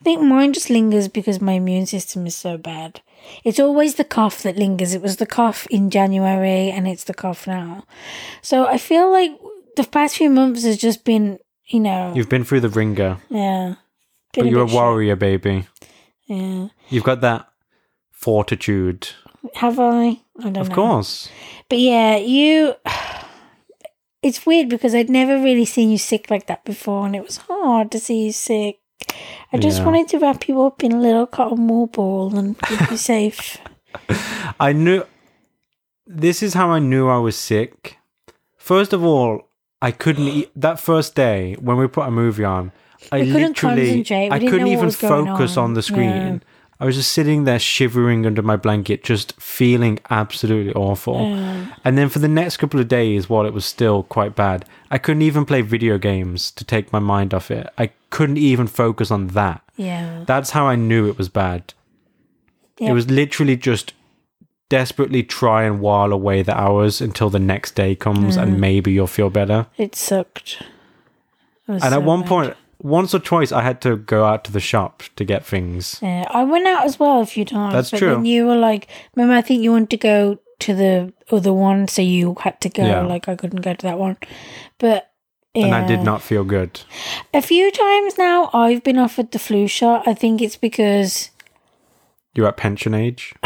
[0.00, 3.00] I think mine just lingers because my immune system is so bad.
[3.44, 4.94] It's always the cough that lingers.
[4.94, 7.84] It was the cough in January, and it's the cough now.
[8.42, 9.32] So I feel like
[9.76, 13.74] the past few months has just been, you know, You've been through the wringer, yeah.
[14.34, 14.76] but you're a bit shit.
[14.80, 15.66] warrior, baby.
[16.26, 16.68] Yeah.
[16.88, 17.48] You've got that
[18.12, 19.08] fortitude.
[19.54, 20.20] Have I?
[20.38, 20.74] I don't Of know.
[20.74, 21.28] course.
[21.68, 22.74] But yeah, you.
[24.20, 27.36] It's weird because I'd never really seen you sick like that before, and it was
[27.36, 28.80] hard to see you sick.
[29.52, 29.86] I just Yeah.
[29.86, 33.58] wanted to wrap you up in a little cotton wool ball and keep you safe.
[34.60, 35.04] I knew
[36.06, 37.98] this is how I knew I was sick.
[38.56, 39.48] First of all,
[39.80, 42.72] I couldn't eat that first day when we put a movie on.
[43.12, 44.24] I We couldn't literally concentrate.
[44.24, 45.64] We I didn't couldn't know what even was going focus on.
[45.64, 46.08] on, the screen.
[46.10, 46.38] Yeah.
[46.80, 51.16] I was just sitting there shivering under my blanket, just feeling absolutely awful.
[51.84, 54.98] And then for the next couple of days, while it was still quite bad, I
[54.98, 57.68] couldn't even play video games to take my mind off it.
[57.78, 59.60] I couldn't even focus on that.
[59.76, 60.22] Yeah.
[60.24, 61.74] That's how I knew it was bad.
[62.78, 62.90] Yeah.
[62.90, 63.92] It was literally just
[64.68, 68.42] desperately try and while away the hours until the next day comes Mm.
[68.42, 69.66] and maybe you'll feel better.
[69.78, 70.58] It sucked.
[70.60, 70.66] It
[71.66, 72.28] And so at one bad.
[72.28, 75.98] point, once or twice, I had to go out to the shop to get things.
[76.00, 77.74] Yeah, I went out as well a few times.
[77.74, 78.10] That's but true.
[78.10, 81.88] Then you were like, remember, I think you wanted to go to the other one,
[81.88, 82.84] so you had to go.
[82.84, 83.02] Yeah.
[83.02, 84.16] Like I couldn't go to that one,
[84.78, 85.10] but
[85.54, 86.80] And I did not feel good.
[87.34, 90.06] A few times now, I've been offered the flu shot.
[90.06, 91.30] I think it's because
[92.34, 93.34] You're at pension age.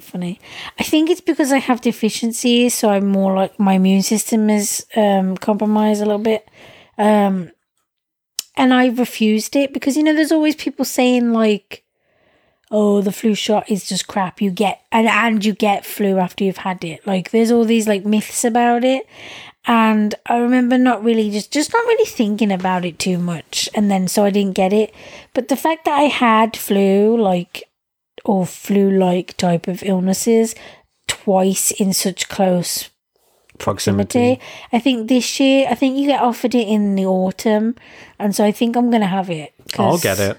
[0.00, 0.40] funny.
[0.78, 4.86] I think it's because I have deficiencies, so I'm more like my immune system is
[4.94, 6.48] um, compromised a little bit.
[6.98, 7.50] Um,
[8.58, 11.84] and I refused it because you know there's always people saying like,
[12.70, 14.42] "Oh, the flu shot is just crap.
[14.42, 17.86] You get and and you get flu after you've had it." Like there's all these
[17.88, 19.06] like myths about it.
[19.66, 23.90] And I remember not really just just not really thinking about it too much, and
[23.90, 24.92] then so I didn't get it.
[25.34, 27.64] But the fact that I had flu, like
[28.24, 30.54] or flu like type of illnesses
[31.06, 32.90] twice in such close
[33.58, 34.40] Proximity.
[34.72, 37.74] I think this year, I think you get offered it in the autumn,
[38.18, 39.52] and so I think I'm going to have it.
[39.78, 40.38] I'll get it.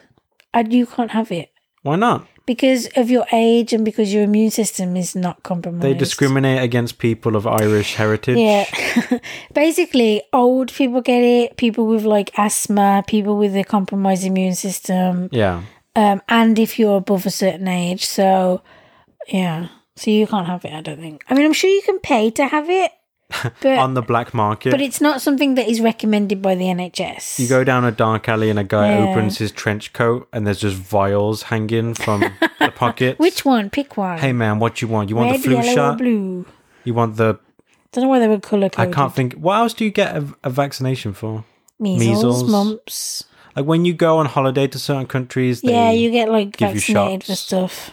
[0.53, 1.51] I, you can't have it
[1.83, 2.25] Why not?
[2.47, 5.83] because of your age and because your immune system is not compromised.
[5.83, 8.37] They discriminate against people of Irish heritage.
[8.37, 9.19] Yeah.
[9.53, 15.29] Basically, old people get it, people with like asthma, people with a compromised immune system,
[15.31, 15.61] Yeah.
[15.95, 18.05] um, and if you're above a certain age.
[18.05, 18.61] So,
[19.27, 19.67] yeah.
[19.95, 21.23] So you can't have it, I don't think.
[21.29, 22.91] I mean, I'm sure you can pay to have it,
[23.61, 24.71] but On the black market.
[24.71, 27.37] but it's not something that is recommended by the NHS.
[27.39, 29.09] You go down a dark alley and a guy Yeah.
[29.11, 32.21] opens his trench coat and there's just vials hanging from
[32.59, 33.19] the pockets.
[33.19, 33.69] Which one?
[33.69, 34.17] Pick one.
[34.17, 35.09] Hey man, what you want?
[35.09, 35.97] You want Red, the flu yellow, shot?
[35.99, 36.45] blue?
[36.83, 37.39] You want the?
[37.91, 39.33] Don't know why they were color I can't think.
[39.33, 41.43] What else do you get a, a vaccination for?
[41.79, 42.49] Measles, measles.
[42.51, 43.23] mumps.
[43.55, 45.61] Like when you go on holiday to certain countries.
[45.63, 47.91] Yeah, you get like give vaccinated for stuff.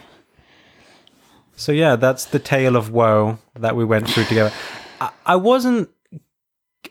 [1.56, 4.52] So yeah, that's the tale of woe that we went through together.
[5.00, 5.90] I, I wasn't.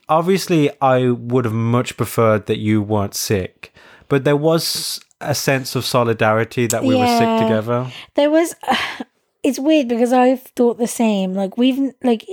[0.09, 3.73] Obviously, I would have much preferred that you weren't sick,
[4.07, 7.91] but there was a sense of solidarity that we were sick together.
[8.15, 8.55] There was.
[9.43, 11.33] it's weird because I've thought the same.
[11.33, 12.25] Like we've like,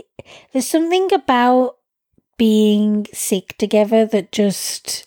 [0.53, 1.77] there's something about
[2.39, 5.07] being sick together that just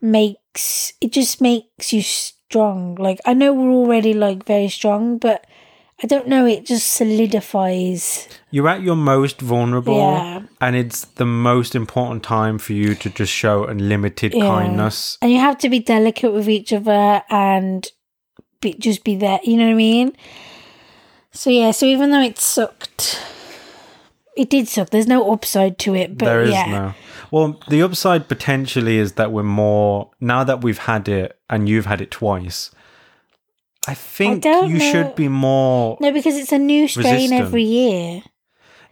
[0.00, 2.94] makes it just makes you strong.
[2.96, 5.46] Like I know we're already like very strong, but
[6.02, 6.46] I don't know.
[6.46, 8.28] It just solidifies.
[8.50, 10.42] You're at your most vulnerable, Yeah.
[10.60, 14.46] and it's the most important time for you to just show unlimited Yeah.
[14.46, 15.18] kindness.
[15.20, 17.90] and you have to be delicate with each other and
[18.60, 19.40] be, just be there.
[19.42, 20.12] You know what I mean?
[21.32, 21.72] So yeah.
[21.72, 23.20] So even though it sucked,
[24.36, 24.90] it did suck.
[24.90, 26.94] There's no upside to it, but there is yeah, no.
[27.30, 31.86] Well, the upside potentially is that we're more now that we've had it and you've
[31.86, 32.70] had it twice.
[33.86, 34.92] I think don't you know.
[34.92, 35.96] should be more.
[36.00, 37.40] no, because it's a new strain Resistant.
[37.40, 38.22] every year.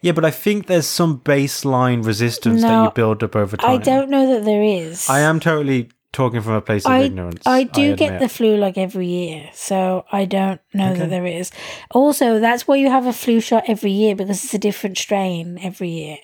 [0.00, 3.70] Yeah, but I think there's some baseline resistance that you build up over time.
[3.70, 5.08] I don't know that there is.
[5.08, 7.42] I am totally talking from a place of I, ignorance.
[7.46, 11.00] I do get the flu like every year, so I don't know Okay.
[11.00, 11.50] that there is.
[11.90, 15.58] Also, that's why you have a flu shot every year because it's a different strain
[15.60, 16.18] every year.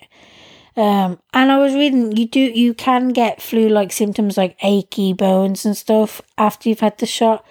[0.75, 5.13] Um, and I was reading you do you can get flu like symptoms like achy
[5.13, 7.45] bones and stuff after you've had the shot.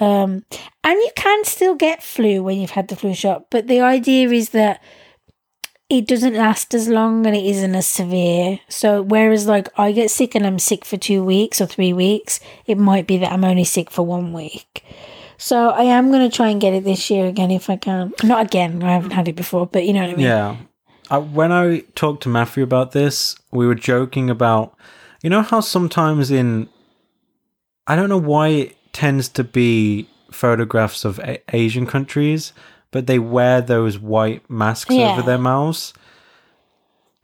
[0.00, 0.44] Um,
[0.82, 4.28] and you can still get flu when you've had the flu shot, but the idea
[4.30, 4.82] is that
[5.88, 8.58] it doesn't last as long and it isn't as severe.
[8.68, 12.40] So whereas like I get sick and I'm sick for two weeks or three weeks,
[12.66, 14.84] it might be that I'm only sick for one week.
[15.36, 18.12] So I am gonna try and get it this year again if I can.
[18.22, 20.26] Not again, I haven't had it before, but you know what I mean.
[20.26, 20.56] Yeah.
[21.10, 24.74] I, when I talked to Matthew about this, we were joking about,
[25.22, 26.68] you know, how sometimes in,
[27.86, 32.54] I don't know why tends to be photographs of a- Asian countries,
[32.90, 35.12] but they wear those white masks Yeah.
[35.12, 35.92] over their mouths.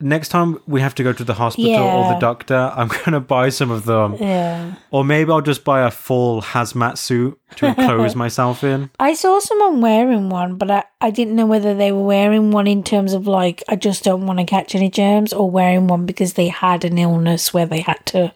[0.03, 3.21] next time we have to go to the hospital or the doctor, I'm going to
[3.21, 4.17] buy some of them.
[4.19, 4.77] Yeah.
[4.91, 8.89] Or maybe I'll just buy a full hazmat suit to enclose myself in.
[8.99, 12.67] I saw someone wearing one, but I, I didn't know whether they were wearing one
[12.67, 16.07] in terms of like, I just don't want to catch any germs, or wearing one
[16.07, 18.33] because they had an illness where they had to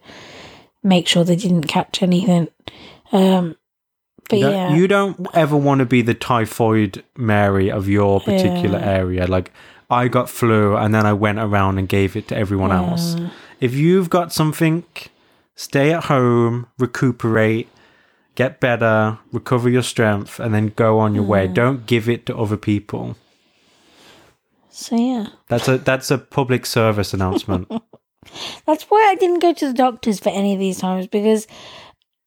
[0.82, 2.48] make sure they didn't catch anything.
[3.12, 3.56] Um,
[4.28, 4.74] but You yeah.
[4.74, 8.90] You don't ever want to be the typhoid Mary of your particular Yeah.
[8.90, 9.26] area.
[9.26, 9.52] Like,
[9.90, 13.16] I got flu and then I went around and gave it to everyone else.
[13.60, 14.84] If you've got something,
[15.54, 17.68] stay at home, recuperate,
[18.34, 21.46] get better, recover your strength, and then go on your way.
[21.46, 23.16] Don't give it to other people.
[24.70, 25.26] So yeah.
[25.48, 27.70] That's a that's a public service announcement.
[28.66, 31.46] That's why I didn't go to the doctors for any of these times because,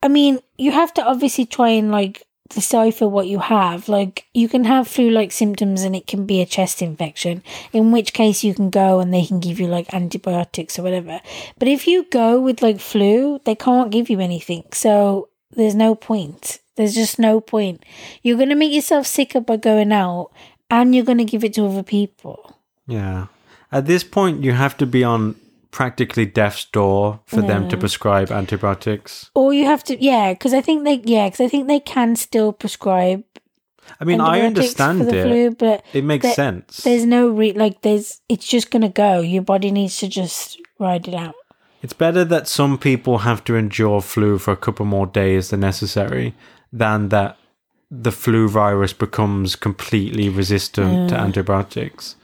[0.01, 3.89] I mean, you have to obviously try and like decipher what you have.
[3.89, 7.43] Like, you can have flu like symptoms and it can be a chest infection,
[7.73, 11.19] in which case you can go and they can give you like antibiotics or whatever.
[11.57, 14.63] But if you go with like flu, they can't give you anything.
[14.71, 16.59] So there's no point.
[16.75, 17.83] There's just no point.
[18.21, 20.31] You're going to make yourself sicker by going out
[20.69, 22.57] and you're going to give it to other people.
[22.87, 23.27] yeah.
[23.69, 25.35] At this point, you have to be on
[25.77, 29.29] practically death's door for them to prescribe antibiotics.
[29.35, 32.15] Or you have to, yeah, because I think they, yeah, because I think they can
[32.15, 33.23] still prescribe.
[34.01, 35.23] I mean, I understand it.
[35.23, 36.77] flu, but It makes there- sense.
[36.77, 39.19] there's no re like there's it's just gonna go.
[39.19, 41.35] Your body needs to just ride it out.
[41.83, 45.59] It's better that some people have to endure flu for a couple more days than
[45.59, 46.33] necessary
[46.73, 47.37] than that
[47.91, 52.15] the flu virus becomes completely resistant to antibiotics.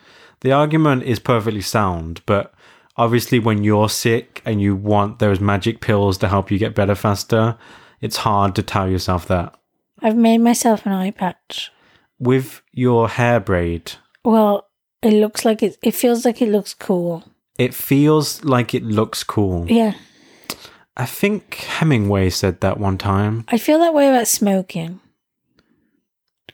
[0.41, 2.51] The argument is perfectly sound, but
[2.97, 6.95] obviously, when you're sick and you want those magic pills to help you get better
[6.95, 7.57] faster,
[8.01, 9.55] it's hard to tell yourself that.
[10.01, 11.71] I've made myself an eye patch.
[12.19, 13.93] With your hair braid,
[14.23, 14.67] Well,
[15.01, 15.77] it looks like it.
[15.83, 17.23] It feels like it looks cool.
[17.57, 19.69] it feels like it looks cool.
[19.69, 19.93] Yeah,
[20.95, 23.43] I think Hemingway said that one time.
[23.49, 24.99] I feel that way about smoking.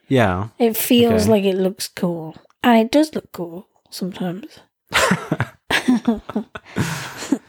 [0.08, 0.48] Yeah.
[0.58, 1.32] It feels Okay.
[1.32, 4.60] like it looks cool, and it does look cool sometimes.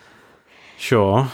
[0.79, 1.31] Sure.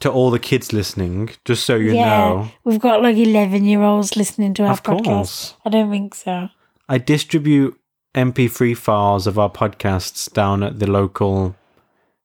[0.00, 4.52] To all the kids listening, just so you yeah, know, we've got like eleven-year-olds listening
[4.54, 5.04] to our Of podcast.
[5.04, 5.54] course.
[5.64, 6.48] I don't think so.
[6.88, 7.78] I distribute
[8.16, 11.54] MP3 files of our podcasts down at the local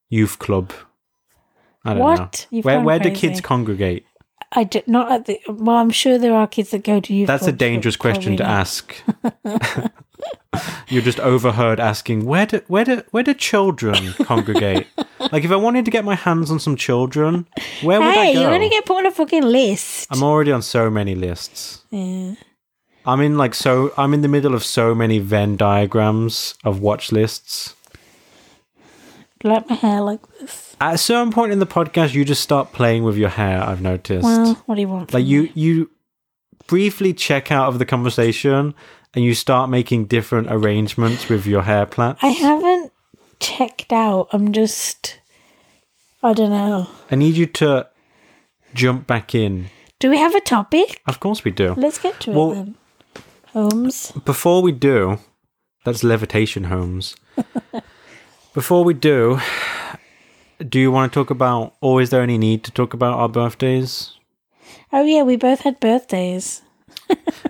[0.09, 0.73] youth club.
[1.85, 2.47] I don't What?
[2.51, 2.57] know.
[2.57, 4.05] You've where where do kids congregate?
[4.53, 5.39] I do, not at the.
[5.47, 7.27] Well, I'm sure there are kids that go to youth.
[7.27, 8.95] That's a dangerous question to ask.
[10.89, 14.87] You're just overheard asking where do where do where do children congregate?
[15.31, 17.45] like if I wanted to get my hands on some children,
[17.81, 18.41] where would I Hey, go?
[18.41, 20.07] you're gonna get put on a fucking list.
[20.09, 21.81] I'm already on so many lists.
[21.91, 22.35] yeah.
[23.05, 27.11] I'm in like so I'm in the middle of so many Venn diagrams of watch
[27.11, 27.73] lists.
[29.43, 30.75] Like my hair like this.
[30.81, 33.81] At a certain point in the podcast you just start playing with your hair, I've
[33.81, 34.23] noticed.
[34.23, 35.13] Well, what do you want?
[35.13, 35.91] like you you
[36.67, 38.73] briefly check out of the conversation
[39.13, 42.19] and you start making different arrangements with your hair plaits.
[42.21, 42.91] I haven't
[43.39, 44.27] checked out.
[44.31, 45.19] I'm just.
[46.23, 46.87] I don't know.
[47.11, 47.87] I need you to
[48.73, 49.67] jump back in.
[49.99, 51.01] Do we have a topic?
[51.07, 51.73] Of course we do.
[51.77, 52.75] Let's get to Well- it then.
[53.53, 54.11] Holmes.
[54.25, 55.17] Before we do,
[55.85, 57.15] that's levitation homes.
[58.53, 59.39] Before we do,
[60.67, 63.29] do you want to talk about, or is there any need to talk about our
[63.29, 64.13] birthdays?
[64.91, 66.61] Oh yeah, we both had birthdays.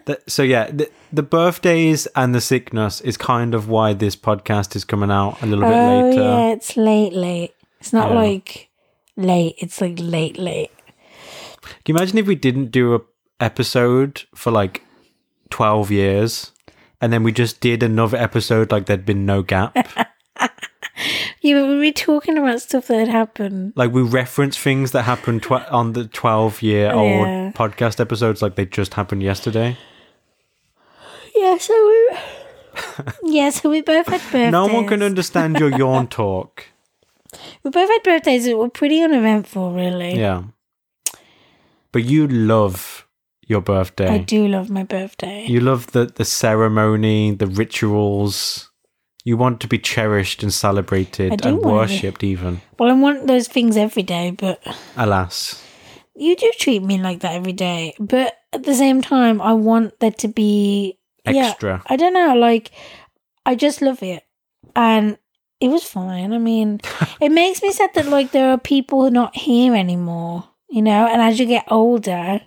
[0.06, 4.76] The- so yeah, the, the birthdays and the sickness is kind of why this podcast
[4.76, 6.22] is coming out a little bit oh later.
[6.22, 7.54] yeah, it's late, late.
[7.80, 8.16] It's not Yeah.
[8.16, 8.70] like
[9.18, 9.56] late.
[9.58, 10.72] It's like late, late.
[11.84, 13.02] Can you imagine if we didn't do a
[13.40, 14.84] episode for like
[15.50, 16.52] twelve years,
[17.02, 19.76] and then we just did another episode like there'd been no gap?
[21.44, 23.74] We were talking about stuff that had happened.
[23.76, 27.52] like we reference things that happened tw- on the 12 year old Yeah.
[27.54, 29.78] podcast episodes like they just happened yesterday
[31.36, 32.18] Yeah, so we.
[33.38, 34.52] yeah, so we both had birthdays.
[34.52, 36.66] no one can understand your yawn talk
[37.64, 40.18] We both had birthdays that were pretty uneventful, really.
[40.18, 40.44] yeah
[41.92, 43.08] but you love
[43.48, 45.46] your birthday I do love my birthday.
[45.48, 48.70] you love the the ceremony the rituals
[49.28, 51.74] you want to be cherished and celebrated and want to be.
[51.74, 54.62] worshipped even well, I want those things every day, but
[54.96, 55.64] alas
[56.18, 57.94] you do treat me like that every day.
[58.00, 62.36] But at the same time, I want there to be yeah, extra I don't know,
[62.36, 62.72] like
[63.46, 64.24] I just love it,
[64.76, 65.18] and
[65.60, 66.34] it was fine.
[66.34, 66.82] I mean,
[67.22, 71.08] it makes me sad that like there are people not here anymore, you know.
[71.08, 72.42] And as you get older,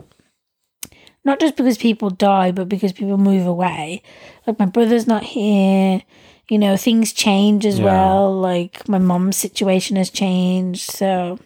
[1.24, 4.02] not just because people die, but because people move away.
[4.46, 6.02] Like my brother's not here,
[6.50, 7.84] You know, things change as Yeah.
[7.86, 8.38] well.
[8.38, 11.38] Like my mom's situation has changed, so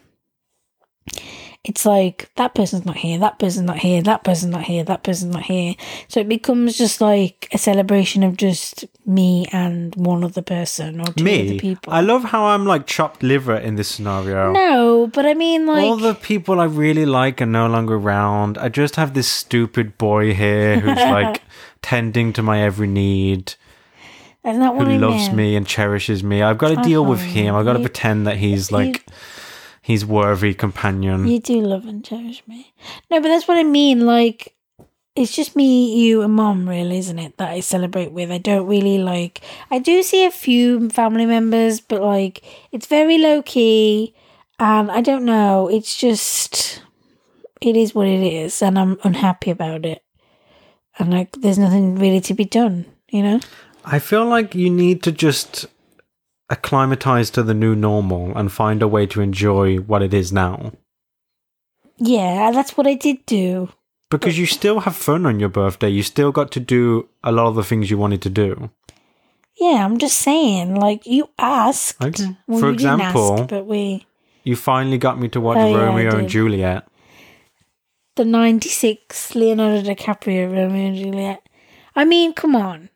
[1.64, 5.02] it's like that person's not here, that person's not here, that person's not here, that
[5.02, 5.74] person's not here.
[6.08, 11.06] So it becomes just like a celebration of just me and one other person or
[11.12, 11.92] two other people.
[11.92, 14.52] I love how I'm like chopped liver in this scenario.
[14.52, 18.58] no, but I mean, like, All the people I really like are no longer around.
[18.58, 21.42] I just have this stupid boy here who's like
[21.80, 23.54] tending to my every need,
[24.44, 26.42] that's not what who I loves me and cherishes me.
[26.42, 27.54] I've got to deal with him.
[27.54, 29.04] I've got to You- pretend that he's like
[29.82, 31.26] he's worthy companion.
[31.26, 32.72] You do love and cherish me.
[33.10, 34.06] No, but that's what I mean.
[34.06, 34.54] Like,
[35.16, 37.36] it's just me, you, and mom, really, isn't it?
[37.38, 38.30] That I celebrate with.
[38.30, 39.40] I don't really like.
[39.70, 42.42] I do see a few family members, but like,
[42.72, 44.14] it's very low key,
[44.58, 45.68] and I don't know.
[45.68, 46.82] It's just,
[47.60, 50.02] it is what it is, and I'm unhappy about it.
[50.98, 53.40] And like, there's nothing really to be done, you know.
[53.84, 55.66] I feel like you need to just
[56.50, 60.72] acclimatize to the new normal and find a way to enjoy what it is now.
[61.98, 63.68] Yeah, that's what I did do.
[64.10, 65.88] Because you still have fun on your birthday.
[65.88, 68.70] You still got to do a lot of the things you wanted to do.
[69.60, 70.74] Yeah, I'm just saying.
[70.76, 72.02] Like, you asked.
[72.02, 72.36] Okay.
[72.46, 74.06] Well, For you didn't ask, example, but we.
[74.44, 76.28] you finally got me to watch Oh, yeah, Romeo and.
[76.28, 76.86] Juliet.
[78.16, 81.48] the 96 Leonardo DiCaprio Romeo and Juliet.
[81.96, 82.90] I mean, come on.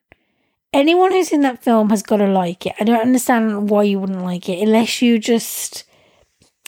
[0.72, 2.74] Anyone who's in that film has got to like it.
[2.78, 5.84] I don't understand why you wouldn't like it unless you just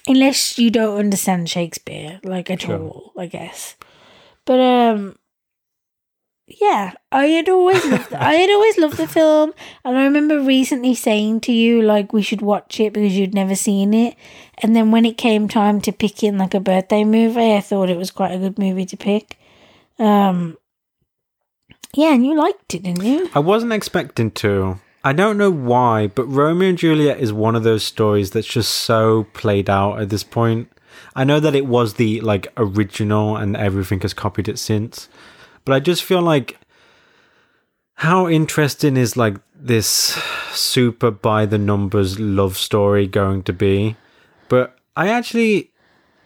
[0.09, 2.78] unless you don't understand Shakespeare like at Sure.
[2.81, 3.77] all, I guess.
[4.47, 5.16] But um
[6.60, 9.52] yeah, I had always loved, I had always loved the film,
[9.85, 13.55] and I remember recently saying to you like we should watch it because you'd never
[13.55, 14.16] seen it,
[14.59, 17.89] and then when it came time to pick in like a birthday movie, I thought
[17.90, 19.39] it was quite a good movie to pick.
[20.01, 20.56] Um,
[21.94, 23.30] yeah, and you liked it, didn't you?
[23.34, 24.80] I wasn't expecting to.
[25.02, 28.72] I don't know why, but Romeo and Juliet is one of those stories that's just
[28.72, 30.70] so played out at this point.
[31.16, 35.08] I know that it was the like original and everything has copied it since,
[35.64, 36.58] but I just feel like
[37.94, 39.86] how interesting is like this
[40.52, 43.96] super by the numbers love story going to be?
[44.48, 45.70] But I actually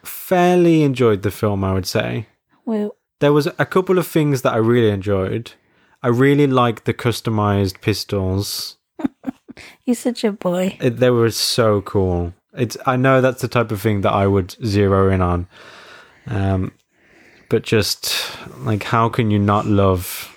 [0.03, 2.27] fairly enjoyed the film, I would say
[2.65, 5.53] Well, there was a couple of things that I really enjoyed.
[6.03, 8.77] I really liked the customized pistols.
[9.85, 10.77] you're such a boy.
[10.81, 12.33] It, they were so cool.
[12.53, 15.47] It's I know that's the type of thing that I would zero in on.
[16.27, 16.71] Um,
[17.49, 18.15] but just
[18.59, 20.35] like how can you not love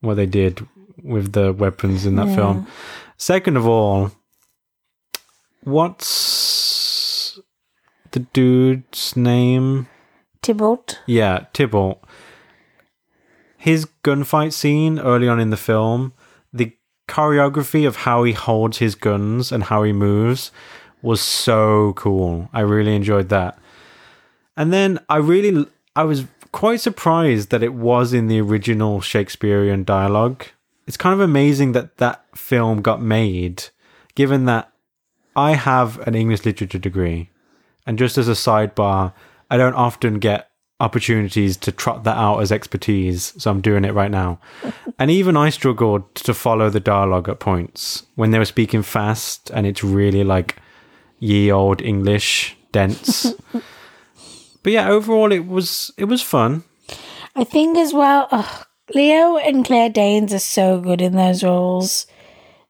[0.00, 0.66] what they did
[1.02, 2.36] with the weapons in that Yeah.
[2.36, 2.66] film?
[3.16, 4.12] Second of all,
[6.08, 7.38] what's
[8.12, 9.88] the dude's name?
[10.42, 11.00] Tybalt.
[11.06, 12.02] Yeah, Tybalt.
[13.58, 16.14] His gunfight scene early on in the film,
[16.52, 16.72] the
[17.08, 20.52] choreography of how he holds his guns and how he moves
[21.02, 22.48] was so cool.
[22.52, 23.58] I really enjoyed that.
[24.56, 25.66] And then I really
[25.96, 30.46] I was quite surprised that it was in the original Shakespearean dialogue.
[30.86, 33.64] It's kind of amazing that that film got made
[34.14, 34.72] given that
[35.36, 37.30] I have an English literature degree.
[37.86, 39.12] And just as a sidebar,
[39.50, 40.47] I don't often get
[40.80, 44.38] opportunities to trot that out as expertise, so I'm doing it right now.
[44.98, 49.50] and even I struggled to follow the dialogue at points when they were speaking fast
[49.50, 50.56] and it's really like
[51.18, 53.32] ye old English, dense.
[54.62, 56.64] but yeah, overall it was it was fun.
[57.34, 58.28] I think as well.
[58.94, 62.06] Leo and Claire Danes are so good in those roles.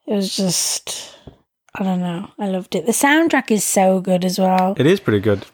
[0.07, 1.17] It was just,
[1.75, 2.31] I don't know.
[2.39, 2.87] I loved it.
[2.87, 4.75] The soundtrack is so good as well.
[4.77, 5.47] It is pretty good.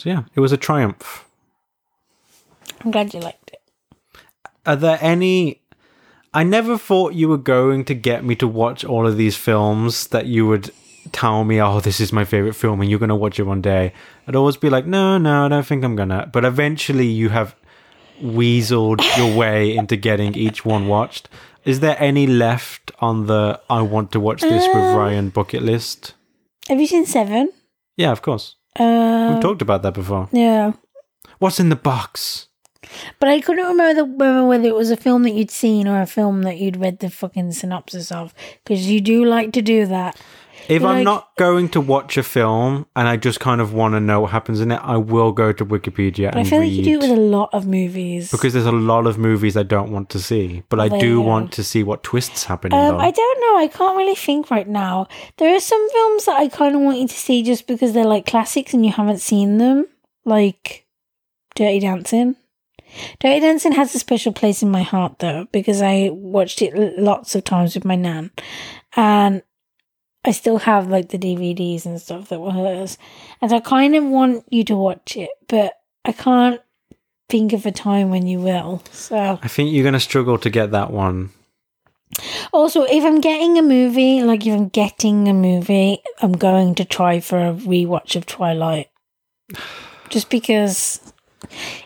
[0.00, 1.26] So yeah, it was a triumph.
[2.80, 3.60] I'm glad you liked it.
[4.64, 5.60] Are there any
[6.32, 10.06] I never thought you were going to get me to watch all of these films
[10.06, 10.70] that you would
[11.12, 13.60] tell me, oh, this is my favorite film and you're going to watch it one
[13.60, 13.92] day.
[14.26, 16.30] I'd always be like, no, no, I don't think I'm going to.
[16.32, 17.54] But eventually you have
[18.22, 21.28] weaseled your way into getting each one watched.
[21.66, 25.62] Is there any left on the I want to watch this with uh, Ryan bucket
[25.62, 26.14] list?
[26.68, 27.52] Have you seen Seven?
[27.98, 28.56] Yeah, of course.
[28.78, 30.28] Uh, We've talked about that before.
[30.32, 30.72] yeah.
[31.38, 32.48] What's in the box?
[33.18, 36.00] But I couldn't remember, the, remember whether it was a film that you'd seen or
[36.02, 38.34] a film that you'd read the fucking synopsis of.
[38.64, 40.20] Because you do like to do that.
[40.68, 43.94] If You're I'm not going to watch a film and I just kind of want
[43.94, 46.70] to know what happens in it, I will go to Wikipedia But I feel like
[46.70, 48.30] you do it with a lot of movies.
[48.30, 51.20] because there's a lot of movies I don't want to see, but I There do
[51.20, 52.96] want to see what twists happen Um.
[53.00, 53.58] I don't know.
[53.58, 55.06] I can't really think right now.
[55.38, 58.04] There are some films that I kind of want you to see just because they're
[58.04, 59.86] like classics and you haven't seen them,
[60.24, 60.86] like
[61.54, 62.36] Dirty Dancing.
[63.20, 67.34] Dirty Dancing has a special place in my heart though because I watched it lots
[67.34, 68.30] of times with my nan,
[68.96, 69.42] and
[70.24, 72.98] I still have like the DVDs and stuff that were hers,
[73.40, 75.74] and I kind of want you to watch it, but
[76.04, 76.60] I can't
[77.28, 78.82] think of a time when you will.
[78.90, 81.30] So I think you're going to struggle to get that one.
[82.52, 86.84] also, if I'm getting a movie, like if I'm getting a movie, I'm going to
[86.84, 88.90] try for a rewatch of Twilight,
[90.10, 91.09] just because.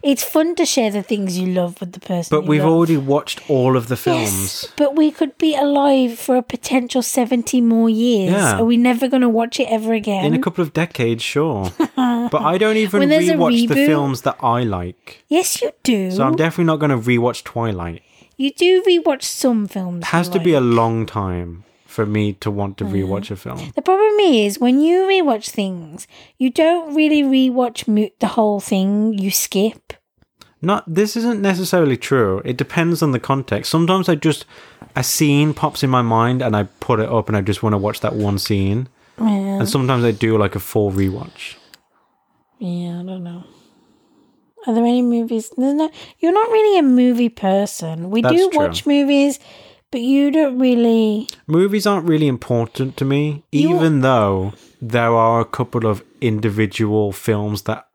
[0.02, 2.36] It's fun to share the things you love with the person.
[2.36, 2.72] But we've love.
[2.72, 4.72] already watched all of the Yes, films.
[4.76, 8.32] but we could be alive for a potential 70 more years.
[8.32, 8.58] Yeah.
[8.58, 10.24] Are we never going to watch it ever again?
[10.24, 11.70] In a couple of decades, sure.
[11.96, 15.24] but I don't even rewatch the films that I like.
[15.28, 16.10] yes, you do.
[16.10, 18.02] So I'm definitely not going to rewatch Twilight.
[18.36, 20.02] you do rewatch some films.
[20.02, 21.64] It has to be a long time
[21.94, 22.96] for me to want to mm-hmm.
[22.96, 23.72] rewatch a film.
[23.74, 26.06] The problem is when you rewatch things,
[26.38, 29.16] you don't really rewatch mo- the whole thing.
[29.16, 29.94] You skip.
[30.60, 32.42] Not this isn't necessarily true.
[32.44, 33.70] It depends on the context.
[33.70, 34.44] Sometimes I just
[34.96, 37.74] a scene pops in my mind and I put it up and I just want
[37.74, 38.88] to watch that one scene.
[39.18, 41.56] Yeah, And sometimes I do like a full rewatch.
[42.58, 43.44] yeah, I don't know.
[44.66, 45.50] Are there any movies?
[45.56, 45.90] There's no.
[46.18, 48.10] You're not really a movie person.
[48.10, 48.58] We That's do true.
[48.58, 49.38] watch movies,
[49.94, 51.28] but you don't really.
[51.46, 54.52] Movies aren't really important to me, You- even though
[54.82, 57.86] there are a couple of individual films that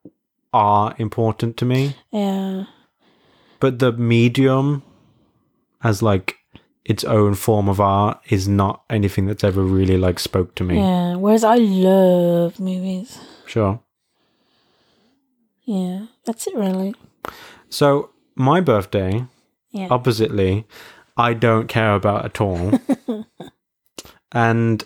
[0.54, 1.96] are important to me.
[2.12, 2.64] Yeah.
[3.60, 4.82] But the medium
[5.84, 6.38] as like
[6.86, 10.78] its own form of art is not anything that's ever really like spoke to me.
[10.78, 11.16] Yeah.
[11.18, 13.20] Whereas I love movies.
[13.46, 13.82] Sure.
[15.66, 16.06] Yeah.
[16.26, 16.96] That's it, really.
[17.70, 19.26] So my birthday,
[19.72, 19.88] Yeah.
[19.92, 20.66] oppositely,
[21.20, 22.80] I don't care about at all.
[24.32, 24.84] and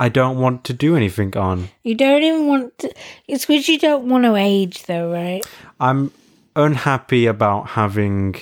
[0.00, 1.68] I don't want to do anything on.
[1.84, 2.92] You don't even want to.
[3.28, 5.46] It's because you don't want to age, though, right?
[5.78, 6.12] I'm
[6.56, 8.34] unhappy about having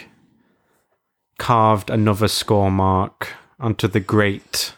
[1.36, 4.72] carved another score mark onto the great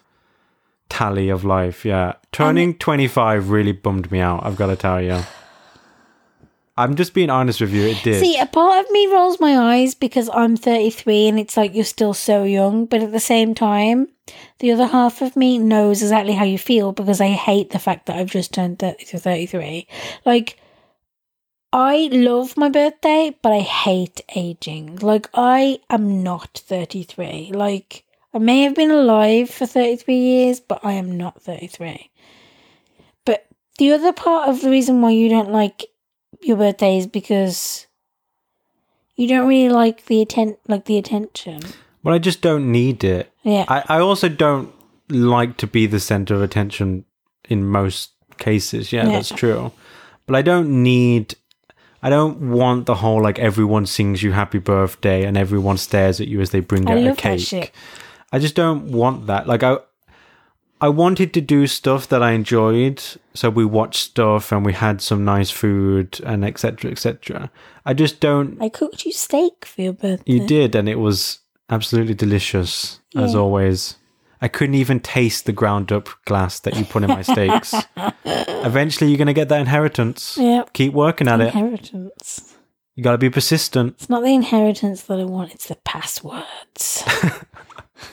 [0.88, 1.84] tally of life.
[1.84, 2.14] Yeah.
[2.32, 5.20] Turning 25 really bummed me out, I've got to tell you.
[6.80, 8.20] I'm just being honest with you, it did.
[8.20, 11.84] See, a part of me rolls my eyes because I'm 33 and it's like you're
[11.84, 14.08] still so young, but at the same time,
[14.60, 18.06] the other half of me knows exactly how you feel because I hate the fact
[18.06, 19.86] that I've just turned 30 to 33.
[20.24, 20.58] Like,
[21.70, 24.96] I love my birthday, but I hate aging.
[24.96, 27.52] Like, I am not 33.
[27.52, 32.10] Like, I may have been alive for 33 years, but I am not 33.
[33.26, 33.46] But
[33.78, 35.86] the other part of the reason why you don't like
[36.40, 37.86] your birthday is because
[39.16, 41.60] you don't really like the atten- like the attention.
[42.02, 43.30] Well, I just don't need it.
[43.42, 43.64] Yeah.
[43.68, 44.72] I, I also don't
[45.10, 47.04] like to be the center of attention
[47.48, 48.92] in most cases.
[48.92, 49.12] Yeah, Yeah.
[49.12, 49.72] that's true.
[50.26, 51.34] But I don't need,
[52.02, 56.28] I don't want the whole like everyone sings you happy birthday and everyone stares at
[56.28, 57.72] you as they bring I out a cake.
[58.32, 59.46] I just don't want that.
[59.46, 59.78] Like I,
[60.80, 63.02] I wanted to do stuff that I enjoyed.
[63.34, 66.90] So we watched stuff and we had some nice food and etc.
[66.90, 67.50] etc.
[67.84, 68.60] I just don't.
[68.60, 70.32] I cooked you steak for your birthday.
[70.32, 73.96] You did, and it was absolutely delicious as always.
[74.42, 77.74] I couldn't even taste the ground up glass that you put in my steaks.
[78.24, 80.38] Eventually, you're going to get that inheritance.
[80.40, 80.64] Yeah.
[80.72, 81.54] Keep working at it.
[81.54, 82.54] Inheritance.
[82.94, 83.94] You got to be persistent.
[83.98, 87.04] It's not the inheritance that I want, it's the passwords.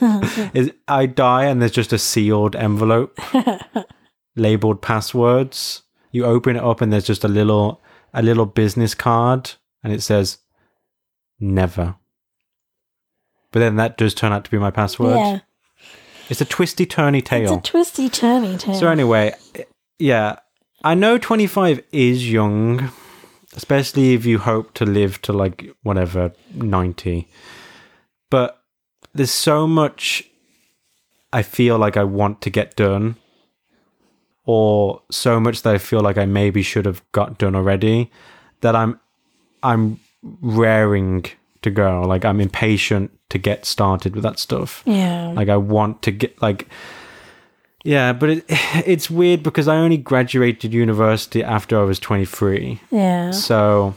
[0.54, 3.18] Is I die and there's just a sealed envelope
[4.36, 5.82] labeled passwords.
[6.12, 7.80] You open it up and there's just a little
[8.14, 9.52] a little business card
[9.82, 10.38] and it says
[11.40, 11.96] never.
[13.52, 15.16] But then that does turn out to be my password.
[15.16, 15.38] yeah.
[16.28, 17.54] It's a twisty turny It's tale.
[17.58, 18.74] a twisty turny tale.
[18.74, 19.32] So anyway,
[19.98, 20.36] yeah,
[20.84, 22.90] I know 25 is young,
[23.56, 27.28] especially if you hope to live to like whatever 90.
[28.30, 28.57] But
[29.14, 30.24] there's so much
[31.32, 33.16] I feel like I want to get done
[34.44, 38.10] or so much that I feel like I maybe should have got done already
[38.62, 38.98] that I'm
[39.62, 41.26] I'm raring
[41.62, 42.02] to go.
[42.02, 44.82] Like I'm impatient to get started with that stuff.
[44.86, 45.28] yeah.
[45.28, 46.68] Like I want to get like
[47.84, 48.44] yeah, but it,
[48.86, 52.80] it's weird because I only graduated university after I was 23.
[52.90, 53.30] yeah.
[53.32, 53.94] So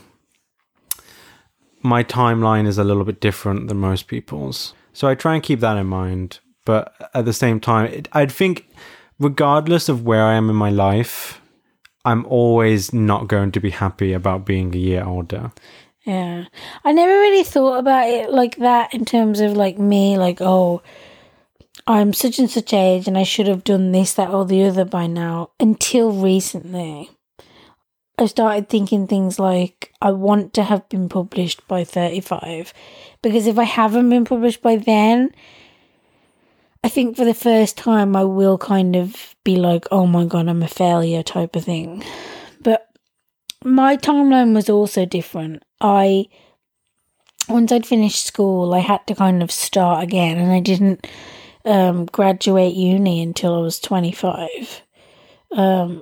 [1.81, 4.73] my timeline is a little bit different than most people's.
[4.93, 8.31] So I try and keep that in mind, but at the same time, it, I'd
[8.31, 8.67] think
[9.19, 11.41] regardless of where I am in my life,
[12.03, 15.51] I'm always not going to be happy about being a year older.
[16.05, 16.45] Yeah.
[16.83, 20.81] I never really thought about it like that in terms of like me, like, oh,
[21.87, 24.85] I'm such and such age and I should have done this, that, or the other
[24.85, 27.09] by now until recently.
[28.17, 32.73] I started thinking things like I want to have been published by 35
[33.21, 35.31] because if I haven't been published by then,
[36.83, 40.47] I think for the first time I will kind of be like, oh my god,
[40.47, 42.03] I'm a failure type of thing.
[42.61, 42.87] But
[43.63, 45.63] my timeline was also different.
[45.79, 46.25] I
[47.47, 51.05] once I'd finished school, I had to kind of start again, and I didn't
[51.65, 54.81] um, graduate uni until I was 25.
[55.51, 56.01] Um,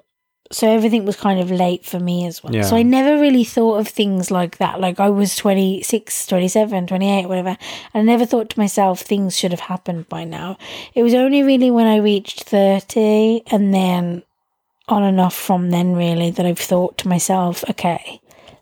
[0.51, 2.53] so everything was kind of late for me as well.
[2.55, 2.63] Yeah.
[2.63, 4.79] So I never really thought of things like that.
[4.79, 7.55] Like I was 26, 27, 28, whatever.
[7.93, 10.57] I never thought to myself things should have happened by now.
[10.95, 14.23] It was only really when I reached 30 and then
[14.87, 18.19] on and off from then really that I've thought to myself, okay,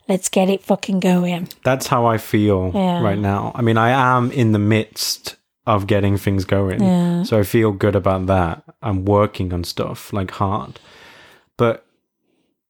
[0.10, 1.48] let's get it fucking going.
[1.64, 3.02] That's how I feel Yeah.
[3.02, 3.54] right now.
[3.56, 6.82] I mean, I am in the midst of getting things going.
[6.84, 7.24] Yeah.
[7.24, 8.64] So I feel good about that.
[8.82, 10.80] I'm working on stuff like hard.
[11.58, 11.86] But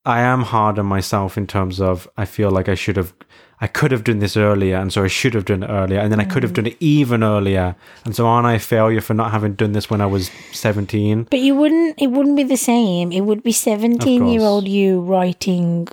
[0.06, 3.14] I am hard on myself in terms of I feel like I should have
[3.60, 6.12] I could have done this earlier and so I should have done it earlier and
[6.12, 6.56] then I could have mm.
[6.56, 7.76] done it even earlier.
[8.06, 11.24] And so aren't I a failure for not having done this when I was 17?
[11.30, 13.12] But you wouldn't it wouldn't be the same.
[13.12, 15.88] It would be 17 year old you writing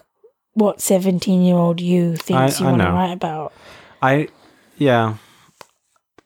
[0.53, 3.53] what 17 year old you thinks I- you I want to write about.
[4.01, 4.29] I
[4.79, 5.17] yeah.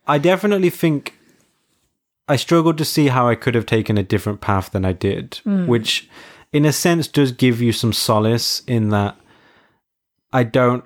[0.07, 1.15] I definitely think
[2.29, 5.41] I struggled to see how I could have taken a different path than I did,
[5.47, 5.67] mm.
[5.67, 6.09] which
[6.53, 9.17] in a sense does give you some solace in that
[10.33, 10.85] I don't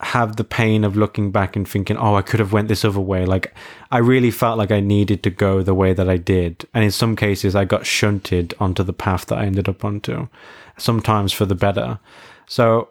[0.00, 3.00] have the pain of looking back and thinking, "Oh, I could have went this other
[3.00, 3.54] way." Like
[3.90, 6.90] I really felt like I needed to go the way that I did, and in
[6.90, 10.28] some cases I got shunted onto the path that I ended up onto,
[10.76, 11.98] sometimes for the better.
[12.46, 12.88] So,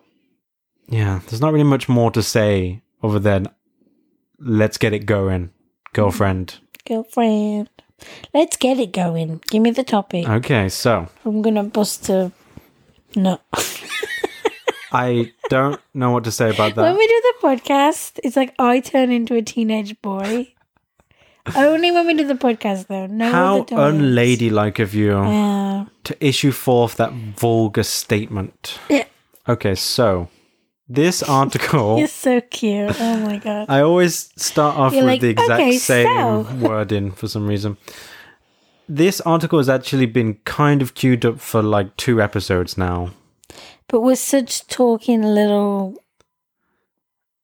[0.88, 3.47] yeah, there's not really much more to say other than
[4.39, 5.51] let's get it going,
[5.93, 6.59] girlfriend.
[6.88, 7.69] Girlfriend.
[8.34, 9.41] Let's get it going.
[9.49, 10.27] Give me the topic.
[10.27, 12.31] Okay, so I'm gonna bust a
[13.15, 13.39] no.
[14.91, 16.81] I don't know what to say about that.
[16.81, 20.53] when we do the podcast, it's like I turn into a teenage boy.
[21.55, 23.07] Only when we do the podcast, though.
[23.07, 25.85] No How unladylike of you Yeah.
[26.03, 28.80] to issue forth that vulgar statement.
[28.89, 29.05] Yeah.
[29.47, 30.27] Okay, so
[30.90, 31.98] this article.
[31.99, 32.99] You're so cute.
[32.99, 33.68] Oh my god.
[33.70, 36.06] I always start off You're with like, the exact "Okay, same
[36.44, 37.78] so." wording for some reason.
[38.88, 43.11] This article has actually been kind of queued up for like two episodes now.
[43.88, 46.02] But we're such talking little.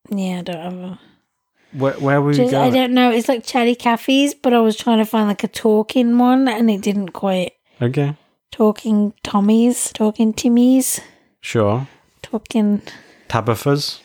[0.10, 1.00] Yeah, I don't have a.
[1.74, 3.12] Where, where were we Just, I don't know.
[3.12, 6.72] It's like chatty cafes, but I was trying to find like a talking one, and
[6.72, 7.54] it didn't quite.
[7.82, 8.16] Okay,
[8.52, 11.02] Talking Tommies, talking Timmies,
[11.42, 11.88] sure.
[12.22, 12.82] talking
[13.36, 14.00] Tabitha's.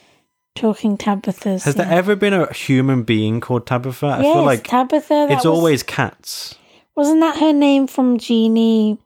[0.57, 1.63] talking Tabithas.
[1.63, 4.07] Has there ever been a human being called Tabitha?
[4.07, 5.27] I yes, feel like Tabitha.
[5.31, 6.57] it's was- always cats.
[6.97, 8.99] wasn't that her name from Genie?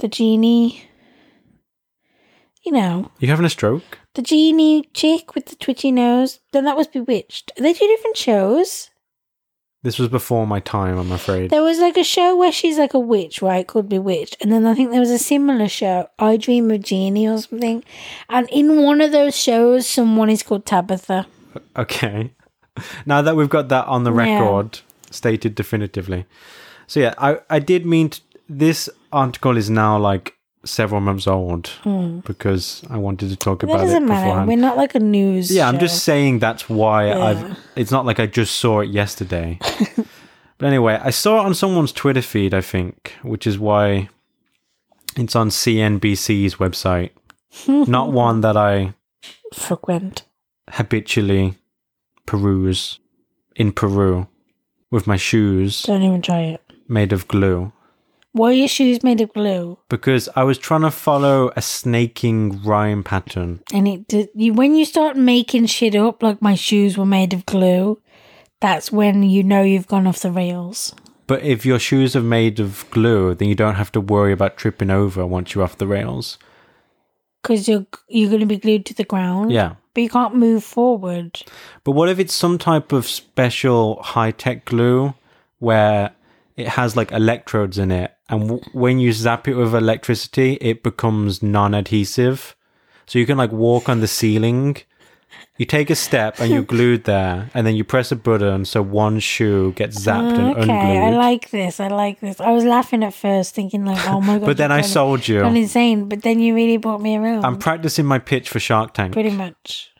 [0.00, 0.82] The genie.
[2.64, 3.98] You know, You having a stroke?
[4.14, 6.40] the genie chick with the twitchy nose.
[6.52, 7.52] Then that was Bewitched.
[7.56, 8.87] Are they two different shows?
[9.88, 11.48] This was before my time, I'm afraid.
[11.48, 13.66] There was like a show where she's like a witch, right?
[13.66, 14.36] Called Bewitched.
[14.42, 17.82] And then I think there was a similar show, I Dream of Jeannie or something.
[18.28, 21.26] And in one of those shows, someone is called Tabitha.
[21.74, 22.34] Okay.
[23.06, 24.38] Now that we've got that on the Yeah.
[24.38, 26.26] record, stated definitively.
[26.86, 30.34] So yeah, I, I did mean t- this article is now like
[30.68, 32.20] several months old hmm.
[32.20, 33.60] because I wanted to talk.
[33.60, 34.24] That about it doesn't matter.
[34.26, 34.48] beforehand.
[34.48, 35.50] We're not like a news.
[35.50, 37.24] yeah, I'm just saying that's why Yeah.
[37.24, 37.58] I've.
[37.76, 39.58] It's not like I just saw it yesterday.
[40.58, 44.08] but anyway, I saw it on someone's Twitter feed, I think, which is why
[45.16, 47.10] it's on CNBC's website.
[47.66, 48.94] not one that I
[49.54, 50.22] frequent.
[50.70, 51.56] habitually
[52.26, 52.98] peruse
[53.56, 54.28] in Peru
[54.90, 56.62] with my shoes Don't even try it.
[56.88, 57.72] made of glue
[58.38, 59.78] Why are your shoes made of glue?
[59.88, 63.60] because I was trying to follow a snaking rhyme pattern.
[63.72, 67.34] And it did, you when you start making shit up like my shoes were made
[67.34, 68.00] of glue,
[68.60, 70.94] that's when you know you've gone off the rails.
[71.26, 74.56] But if your shoes are made of glue, then you don't have to worry about
[74.56, 76.38] tripping over once you're off the rails.
[77.42, 79.50] Because you're you're going to be glued to the ground.
[79.52, 79.74] Yeah.
[79.94, 81.40] but you can't move forward.
[81.84, 85.14] But what if it's some type of special high tech glue
[85.58, 86.10] where
[86.58, 90.82] it has like electrodes in it, and w- when you zap it with electricity, it
[90.82, 92.54] becomes non adhesive?
[93.06, 94.76] So you can like walk on the ceiling.
[95.58, 98.80] You take a step and you're glued there, and then you press a button so
[98.82, 101.18] one shoe gets zapped and Okay, I unglued.
[101.18, 101.80] like this.
[101.80, 102.40] I like this.
[102.40, 105.42] I was laughing at first, thinking like, "Oh my god!" but then I sold you.
[105.44, 106.08] insane.
[106.08, 107.44] But then you really brought me around.
[107.44, 109.12] I'm practicing my pitch for Shark Tank.
[109.12, 109.90] pretty much.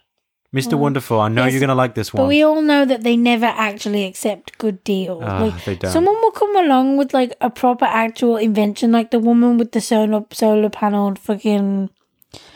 [0.54, 0.78] Mr.
[0.78, 2.22] Wonderful, I know Yes, you're going to like this one.
[2.22, 5.22] But we all know that they never actually accept good deals.
[5.26, 5.90] Ah, like they don't.
[5.90, 9.80] someone will come along with like a proper actual invention, like the woman with the
[9.82, 11.90] solar solar paneled fucking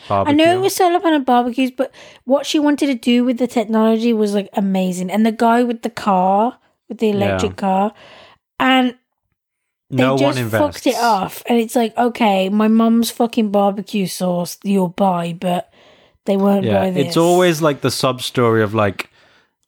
[0.07, 0.33] barbecue.
[0.33, 1.93] I know it was solar panel barbecues, but
[2.25, 5.11] what she wanted to do with the technology was like amazing.
[5.11, 6.57] And the guy with the car,
[6.89, 7.93] with the electric car,
[8.59, 8.95] and
[9.91, 11.43] they no just one fucked it off.
[11.45, 15.71] And it's like, okay, my mum's fucking barbecue sauce you'll buy, but
[16.25, 17.07] they won't Yeah, buy this.
[17.07, 19.09] it's always like the sub story of like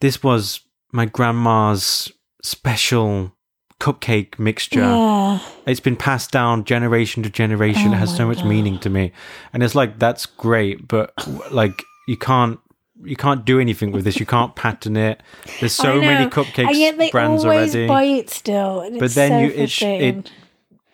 [0.01, 0.61] this was
[0.91, 2.11] my grandma's
[2.41, 3.33] special
[3.79, 4.79] cupcake mixture.
[4.79, 5.39] Yeah.
[5.65, 7.89] It's been passed down generation to generation.
[7.89, 8.47] Oh it has so much God.
[8.47, 9.11] meaning to me,
[9.53, 11.11] and it's like that's great, but
[11.51, 12.59] like you can't.
[13.03, 14.21] You can't do anything with this.
[14.21, 15.21] You can't pattern it.
[15.59, 17.87] There's so many cupcakes and yet they brands always already.
[17.89, 18.89] buy it still.
[18.97, 20.31] But then so you it, it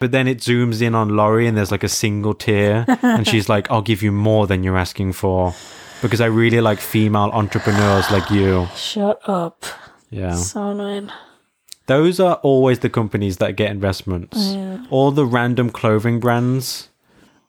[0.01, 3.47] but then it zooms in on Lori and there's like a single tear and she's
[3.47, 5.53] like I'll give you more than you're asking for
[6.01, 9.63] because I really like female entrepreneurs like you Shut up.
[10.09, 11.09] yeah So annoying.
[11.85, 14.37] those are always the companies that get investments
[14.89, 16.89] all the random clothing brands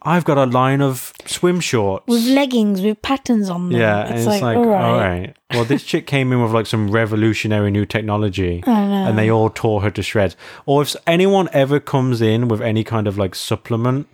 [0.05, 3.81] I've got a line of swim shorts With leggings with patterns on them.
[3.81, 5.09] yeah it's, it's like, all all right.
[5.21, 9.07] right well this chick came in with like some revolutionary new technology I know.
[9.09, 10.37] and they all tore her to shreds.
[10.67, 14.09] Or if anyone ever comes in with any kind of like supplement,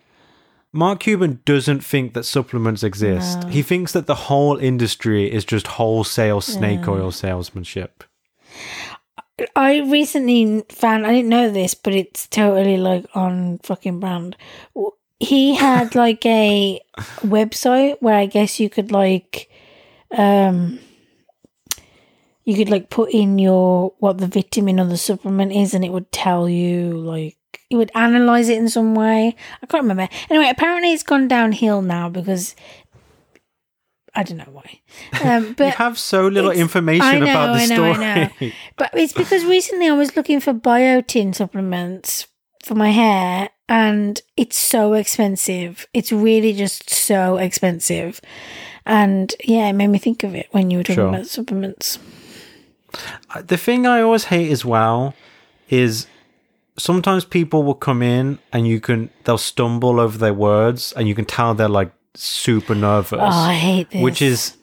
[0.72, 3.44] Mark Cuban doesn't think that supplements exist.
[3.44, 8.04] He thinks that the whole industry is just wholesale snake oil salesmanship.
[9.54, 14.36] I recently found I didn't know this, but it's totally like on fucking brand.
[15.20, 16.80] He had like a
[17.20, 19.50] website where I guess you could like
[20.16, 20.78] um
[22.44, 25.90] you could like put in your what the vitamin or the supplement is and it
[25.92, 27.36] would tell you like
[27.68, 29.36] it would analyze it in some way.
[29.62, 30.08] I can't remember.
[30.30, 32.56] Anyway, apparently it's gone downhill now because
[34.14, 34.80] I don't know why.
[35.22, 38.06] Um but You have so little information know, about the I know, story.
[38.06, 38.50] I know.
[38.76, 42.28] But it's because recently I was looking for biotin supplements
[42.64, 45.86] for my hair and it's so expensive.
[45.92, 48.20] It's really just so expensive.
[48.86, 51.08] And yeah, it made me think of it when you were talking Sure.
[51.08, 51.98] about supplements.
[53.34, 55.14] Uh, the thing I always hate as well
[55.68, 56.06] is
[56.78, 61.14] sometimes people will come in and you can they'll stumble over their words and you
[61.14, 63.18] can tell they're like super nervous.
[63.20, 64.02] Oh, I hate this.
[64.02, 64.56] which is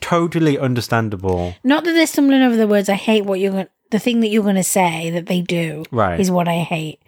[0.00, 1.54] totally understandable.
[1.64, 2.88] not that they're stumbling over the words.
[2.90, 5.84] I hate what you're going the thing that you're going to say that they do
[5.90, 6.20] Right.
[6.20, 7.00] is what I hate.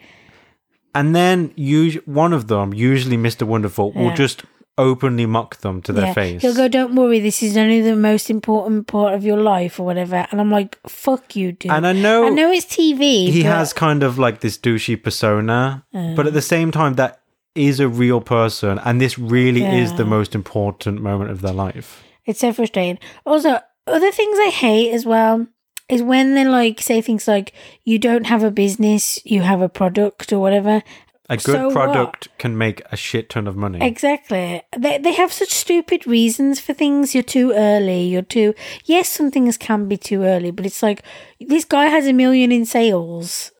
[0.94, 3.44] And then you, one of them, usually Mr.
[3.44, 4.14] Wonderful, will Yeah.
[4.14, 4.44] just
[4.78, 6.12] openly mock them to their Yeah.
[6.14, 6.42] face.
[6.42, 9.84] He'll go, "Don't worry, this is only the most important part of your life, or
[9.84, 13.30] whatever." And I'm like, "Fuck you, dude." and I know, I know it's TV.
[13.30, 15.84] he but- has kind of like this douchey persona,
[16.16, 17.20] but at the same time, that
[17.54, 20.08] is a real person, and this really is the Yeah.
[20.08, 22.02] most important moment of their life.
[22.24, 22.98] It's so frustrating.
[23.26, 25.46] Also, other things I hate as well
[25.92, 27.52] is when they like say things like,
[27.84, 30.82] "You don't have a business, you have a product," or whatever.
[31.28, 31.74] A good So what?
[31.74, 33.78] product can make a shit ton of money.
[33.80, 34.62] Exactly.
[34.76, 37.14] They they have such stupid reasons for things.
[37.14, 38.02] You're too early.
[38.04, 38.54] You're too.
[38.84, 41.02] Yes, some things can be too early, but it's like
[41.40, 43.52] this guy has a million in sales.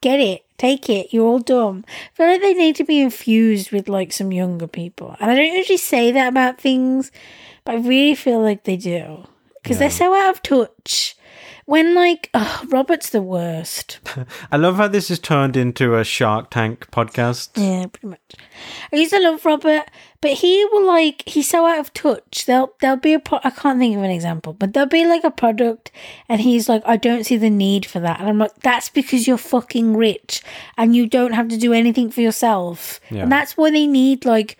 [0.00, 0.42] Get it.
[0.58, 1.12] Take it.
[1.12, 1.84] You're all dumb.
[1.88, 5.14] I feel like they need to be infused with like some younger people.
[5.20, 7.12] And I don't usually say that about things,
[7.64, 9.26] but I really feel like they do.
[9.62, 11.15] Because they're so out of touch.
[11.66, 13.98] When like, oh, Robert's the worst.
[14.52, 17.48] I love how this has turned into a Shark Tank podcast.
[17.56, 18.20] Yeah, pretty much.
[18.92, 19.82] I used to love Robert,
[20.20, 22.46] but he will like he's so out of touch.
[22.46, 25.24] There'll there'll be a pro- I can't think of an example, but there'll be like
[25.24, 25.90] a product,
[26.28, 29.26] and he's like, I don't see the need for that, and I'm like, that's because
[29.26, 30.42] you're fucking rich,
[30.78, 33.24] and you don't have to do anything for yourself, Yeah.
[33.24, 34.56] and that's why they need like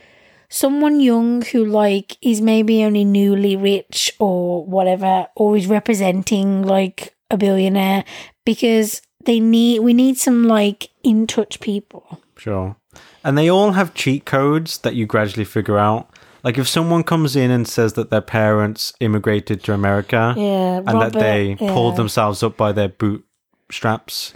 [0.49, 7.15] someone young who like is maybe only newly rich or whatever, or is representing like
[7.31, 8.05] a billionaire,
[8.45, 12.21] because they need we need some like in touch people.
[12.37, 12.77] Sure.
[13.25, 16.09] And they all have cheat codes that you gradually figure out.
[16.45, 21.01] Like if someone comes in and says that their parents immigrated to America Yeah, and
[21.01, 21.73] that they yeah.
[21.73, 24.33] pulled themselves up by their bootstraps,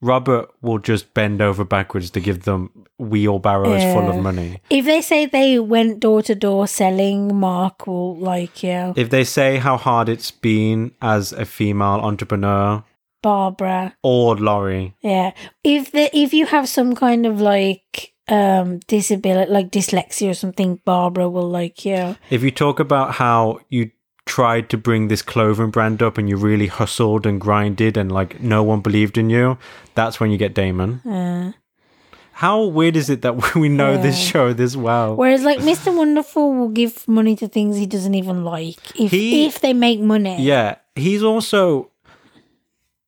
[0.00, 4.60] Robert will just bend over backwards to give them wheelbarrows full of money.
[4.70, 8.92] If they say they went door to door selling, Mark will like yeah.
[8.96, 12.84] If they say how hard it's been as a female entrepreneur
[13.22, 15.32] Barbara, or Lori, yeah.
[15.64, 20.80] If the if you have some kind of like um disability, like dyslexia or something,
[20.84, 22.16] Barbara will like you.
[22.30, 23.90] if you talk about how you
[24.26, 28.40] tried to bring this clothing brand up and you really hustled and grinded and like
[28.40, 29.56] no one believed in you,
[29.94, 31.00] that's when you get Daymond.
[31.06, 31.52] Uh,
[32.38, 35.16] How weird is it that we know this show this well?
[35.16, 35.94] whereas like Mr.
[35.94, 39.98] Wonderful will give money to things he doesn't even like if He- if they make
[40.00, 40.40] money.
[40.42, 41.90] Yeah, he's also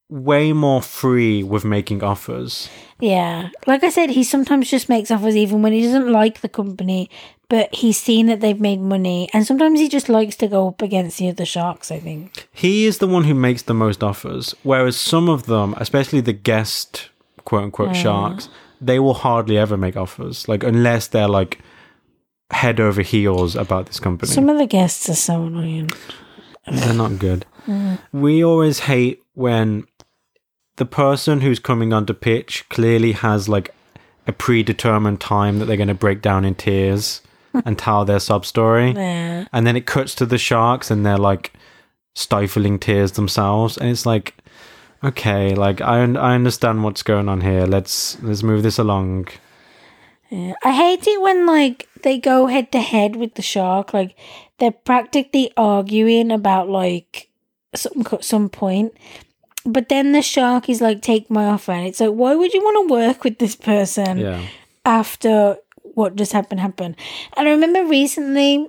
[0.09, 2.69] way more free with making offers.
[2.98, 3.51] Yeah.
[3.69, 7.09] Like I said, he sometimes just makes offers even when he doesn't like the company,
[7.48, 9.28] but he's seen that they've made money.
[9.32, 12.48] And sometimes he just likes to go up against the other sharks, I think.
[12.52, 16.32] He is the one who makes the most offers, whereas some of them, especially the
[16.32, 17.11] guest
[17.44, 18.48] quote unquote sharks,
[18.81, 20.48] they will hardly ever make offers.
[20.48, 21.61] Like unless they're like
[22.51, 24.32] head over heels about this company.
[24.32, 25.90] Some of the guests are so annoying.
[26.66, 27.47] They're not good.
[27.66, 27.98] Mm.
[28.12, 29.86] We always hate when
[30.77, 33.74] the person who's coming on to pitch clearly has like
[34.27, 37.23] a predetermined time that they're going to break down in tears
[37.65, 38.93] and tell their sub story.
[38.93, 39.47] Yeah.
[39.52, 41.52] And then it cuts to the sharks and they're like
[42.15, 43.77] stifling tears themselves.
[43.77, 44.36] And it's like,
[45.03, 47.67] okay, like I, I understand what's going on here.
[47.67, 49.29] Let's, let's move this along.
[50.31, 50.55] Yeah.
[50.63, 53.93] I hate it when like they go head to head with the shark.
[53.93, 54.17] Like
[54.59, 57.29] they're practically arguing about like
[57.75, 58.93] some some point,
[59.67, 62.61] but then the shark is like, "Take my offer," and it's like, why would you
[62.63, 64.43] want to work with this person Yeah.
[64.85, 66.95] after what just happened happened?
[67.37, 68.69] And I remember recently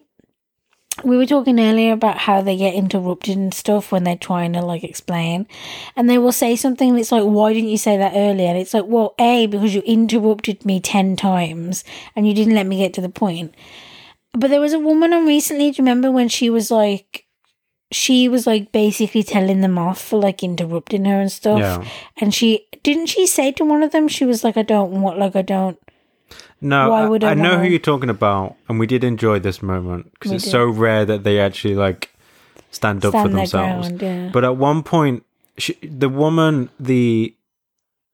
[1.04, 4.62] we were talking earlier about how they get interrupted and stuff when they're trying to
[4.62, 5.48] like explain.
[5.96, 8.50] And they will say something and it's like why didn't you say that earlier?
[8.50, 11.84] And it's like well a because you interrupted me 10 times
[12.16, 13.56] and you didn't let me get to the point.
[14.34, 17.26] But there was a woman on recently do you remember when she was like
[17.92, 21.60] she was like basically telling them off for like interrupting her and stuff.
[21.60, 21.86] Yeah.
[22.20, 25.20] and she didn't she say to one of them she was like i don't want
[25.20, 25.78] like i don't
[26.62, 29.40] No, Why I, would I I know who you're talking about, and we did enjoy
[29.40, 30.52] this moment because it's did.
[30.52, 32.14] so rare that they actually like
[32.72, 33.88] stand up for stand their themselves.
[33.90, 35.24] ground yeah But at one point,
[35.58, 37.34] she, the woman, the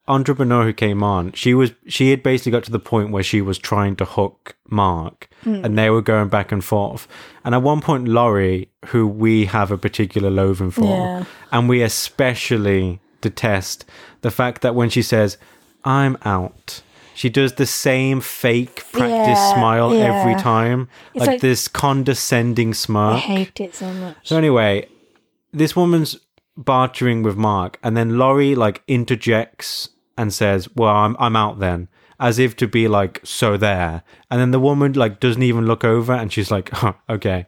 [0.08, 3.42] entrepreneur who came on, she was she had basically got to the point where she
[3.42, 5.62] was trying to hook Mark, Hmm.
[5.66, 7.08] and they were going back and forth.
[7.44, 11.24] And at one point, Lori, who we have a particular loathing for, Yeah.
[11.52, 13.84] and we especially detest
[14.22, 15.38] the fact that when she says,
[15.84, 16.82] "I'm out."
[17.22, 20.80] She does the same fake practice Yeah, smile every time,
[21.16, 23.16] like, like- this condescending smile.
[23.16, 24.72] i hate it so much So anyway,
[25.62, 26.12] this woman's
[26.56, 31.88] bartering with Mark, and then Lori like interjects and says, "Well, I'm I'm out then,"
[32.20, 35.84] as if to be like, "So there." And then the woman like doesn't even look
[35.84, 37.46] over, and she's like, huh, "Okay."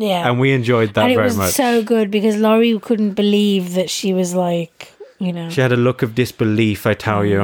[0.00, 1.52] yeah And we enjoyed that and it very was much.
[1.54, 5.76] so good because Lori couldn't believe that she was like, you know, she had a
[5.88, 7.30] look of disbelief, I tell Mm.
[7.32, 7.42] you.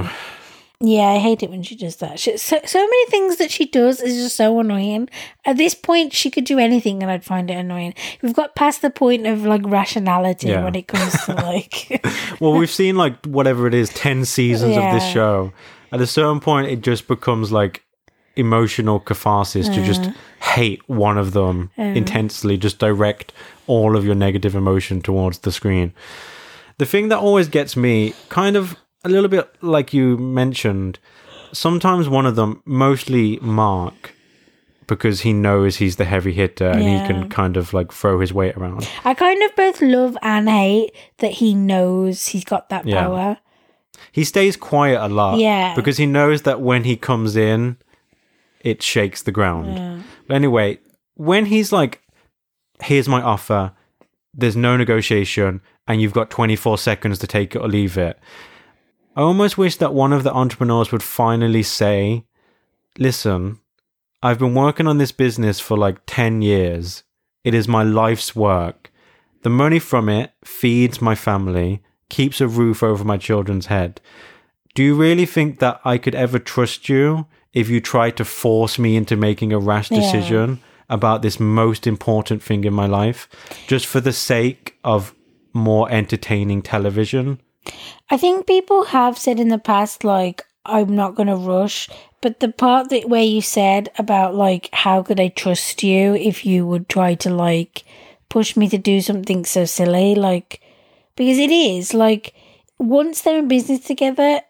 [0.89, 2.19] Yeah, I hate it when she does that.
[2.19, 5.09] She, so so many things that she does is just so annoying.
[5.45, 7.95] At this point, she could do anything, and I'd find it annoying.
[8.23, 10.65] We've got past the point of like rationality Yeah.
[10.65, 12.05] when it comes to like,
[12.41, 15.53] Well, we've seen like whatever it is, ten seasons of this show.
[15.93, 17.85] At a certain point, it just becomes like
[18.37, 20.15] emotional catharsis to just mm.
[20.41, 21.97] hate one of them mm.
[21.97, 23.33] intensely, just direct
[23.67, 25.93] all of your negative emotion towards the screen.
[26.79, 30.99] The thing that always gets me, kind of a little bit like you mentioned,
[31.53, 34.13] sometimes one of them, mostly Mark,
[34.87, 37.01] because he knows he's the heavy hitter and Yeah.
[37.03, 38.89] he can kind of like throw his weight around.
[39.05, 43.03] I kind of both love and hate that he knows he's got that Yeah.
[43.05, 43.39] power.
[44.13, 45.39] He stays quiet a lot.
[45.39, 45.75] Yeah.
[45.75, 47.77] Because he knows that when he comes in,
[48.61, 50.05] it shakes the ground.
[50.27, 50.79] But anyway,
[51.15, 52.01] when he's like,
[52.83, 53.73] here's my offer,
[54.35, 58.19] there's no negotiation, and you've got 24 seconds to take it or leave it.
[59.17, 62.25] I almost wish that one of the entrepreneurs would finally say,
[62.99, 63.61] listen,
[64.23, 67.05] I've been working on this business for like 10 years.
[67.45, 68.91] It is my life's work.
[69.43, 74.01] The money from it feeds my family, keeps a roof over my children's head.
[74.75, 78.79] Do you really think that I could ever trust you if you tried to force
[78.79, 80.01] me into making a rash Yeah.
[80.01, 83.29] decision about this most important thing in my life
[83.69, 85.15] just for the sake of
[85.53, 87.39] more entertaining television?
[88.11, 91.89] I think people have said in the past, like, I'm not going to rush.
[92.21, 96.47] But the part that where you said about, like, how could I trust you if
[96.47, 97.85] you would try to, like,
[98.29, 100.15] push me to do something so silly?
[100.15, 100.61] Like,
[101.17, 102.35] because it is, like,
[102.79, 104.41] once they're in business together,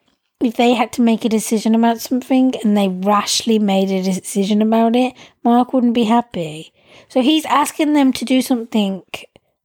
[0.41, 4.63] if they had to make a decision about something and they rashly made a decision
[4.63, 6.73] about it, Mark wouldn't be happy.
[7.09, 9.03] So he's asking them to do something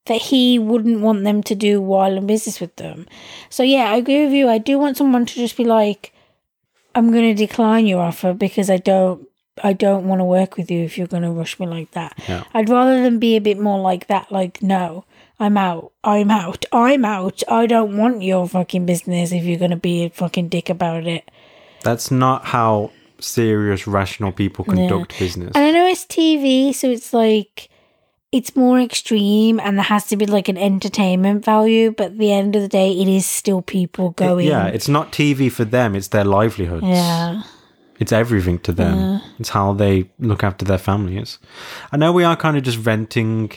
[0.09, 3.07] that he wouldn't want them to do while in business with them.
[3.49, 4.49] So yeah, I agree with you.
[4.49, 6.11] I do want someone to just be like,
[6.95, 9.27] I'm going to decline your offer because I don't
[9.63, 12.17] I don't want to work with you if you're going to rush me like that.
[12.27, 12.43] Yeah.
[12.53, 15.05] I'd rather them be a bit more like that like no,
[15.39, 15.91] I'm out.
[16.03, 16.65] I'm out.
[16.71, 17.43] I'm out.
[17.47, 21.05] I don't want your fucking business if you're going to be a fucking dick about
[21.05, 21.29] it.
[21.83, 25.51] That's not how serious, rational people conduct business.
[25.53, 27.69] And I know it's TV, so it's like
[28.31, 32.31] it's more extreme and there has to be like an entertainment value, but at the
[32.31, 34.47] end of the day, it is still people going.
[34.47, 36.85] Yeah, it's not TV for them, it's their livelihoods.
[36.85, 37.41] Yeah.
[37.99, 39.21] It's everything to them.
[39.39, 41.37] It's how they look after their families.
[41.91, 43.51] I know we are kind of just venting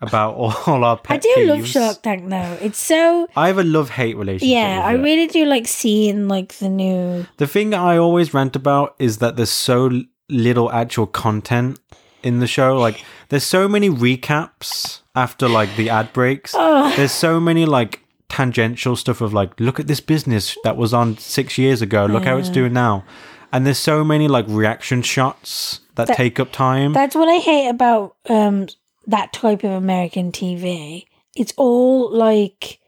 [0.00, 0.34] about
[0.66, 1.66] all our pet I do love.
[1.66, 2.58] Shark Tank though.
[2.60, 4.52] It's so I have a love hate relationship.
[4.52, 4.98] yeah, I it.
[4.98, 9.36] really do like seeing like the new The thing I always rant about is that
[9.36, 9.90] there's so
[10.28, 11.78] little actual content
[12.24, 12.76] in the show.
[12.78, 16.52] Like, there's so many recaps after like the ad breaks.
[16.96, 21.16] There's so many like tangential stuff of like, look at this business that was on
[21.18, 22.06] six years ago.
[22.06, 23.04] Look how it's doing now.
[23.52, 26.92] And there's so many like reaction shots that, That- take up time.
[26.92, 28.66] That's what I hate about um
[29.06, 31.04] that type of American TV.
[31.36, 32.80] It's all like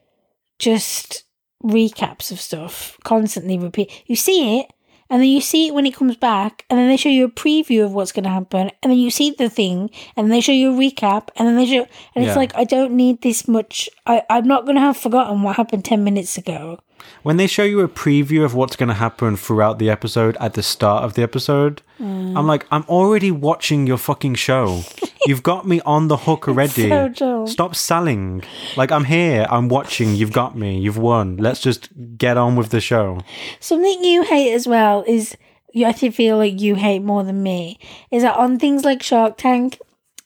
[0.59, 1.25] just
[1.63, 3.91] recaps of stuff, constantly repeat.
[4.07, 4.73] You see it,
[5.11, 7.31] and then you see it when it comes back, and then they show you a
[7.31, 10.53] preview of what's going to happen, and then you see the thing, and they show
[10.53, 12.31] you a recap, and then they show, and Yeah.
[12.31, 13.89] it's like I don't need this much.
[14.07, 16.79] I I'm not going to have forgotten what happened ten minutes ago.
[17.23, 20.55] When they show you a preview of what's going to happen throughout the episode at
[20.55, 22.37] the start of the episode, Mm.
[22.37, 24.83] I'm like, I'm already watching your fucking show.
[25.27, 26.91] You've got me on the hook already.
[27.15, 27.47] so.
[27.47, 28.43] Stop selling.
[28.77, 29.47] Like, I'm here.
[29.49, 30.15] I'm watching.
[30.15, 30.79] You've got me.
[30.79, 31.39] You've won.
[31.39, 31.89] Let's just
[32.19, 33.21] get on with the show.
[33.61, 35.39] Something you hate as well is
[35.73, 37.79] you actually feel like you hate more than me
[38.11, 39.79] is that on things like Shark Tank,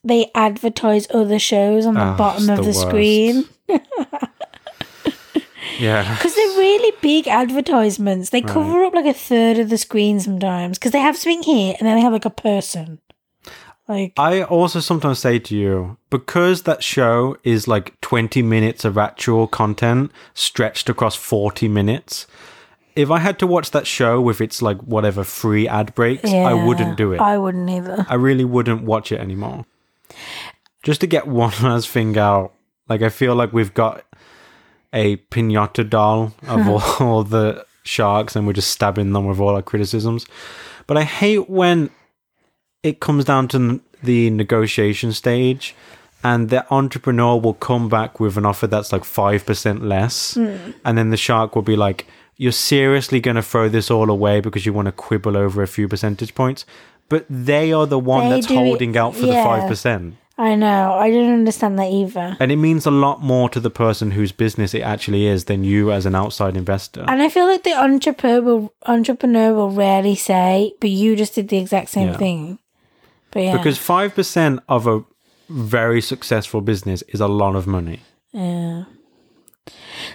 [0.03, 3.45] they advertise other shows on the Ah, bottom of the the, screen
[5.79, 6.15] Yeah.
[6.17, 8.31] because they're really big advertisements.
[8.31, 11.75] They cover up like a third of the screen sometimes because they have something here
[11.79, 13.01] and then they have like a person.
[13.89, 18.97] Like I also sometimes say to you, because that show is like 20 minutes of
[18.97, 22.29] actual content stretched across 40 minutes,
[22.95, 26.53] if I had to watch that show with its like whatever free ad breaks, I
[26.55, 27.21] wouldn't do it.
[27.21, 28.07] I wouldn't either.
[28.09, 29.67] I really wouldn't watch it anymore.
[30.85, 32.55] Just to get one last thing out,
[32.89, 34.05] like I feel like we've got
[34.93, 36.69] a pinata doll of
[37.01, 40.27] all, all the sharks and we're just stabbing them with all our criticisms.
[40.87, 41.91] But I hate when
[42.83, 45.75] it comes down to the negotiation stage
[46.23, 50.73] and the entrepreneur will come back with an offer that's like 5% less hmm.
[50.85, 52.07] and then the shark will be like
[52.37, 55.69] you're seriously going to throw this all away because you want to quibble over a
[55.69, 56.65] few percentage points
[57.09, 59.45] but they are the one They that's do it- holding out for yeah.
[59.45, 60.93] the 5% I know.
[60.95, 62.37] I don't understand that either.
[62.41, 65.65] and it means a lot more to the person whose business it actually is than
[65.65, 70.15] you as an outside investor And I feel like the entrepreneur will, entrepreneur will rarely
[70.17, 72.17] say, but you just did the exact same Yeah.
[72.17, 72.59] thing.
[73.33, 73.57] But yeah.
[73.59, 75.05] because 5% of a
[75.51, 78.01] very successful business is a lot of money
[78.33, 78.85] Yeah.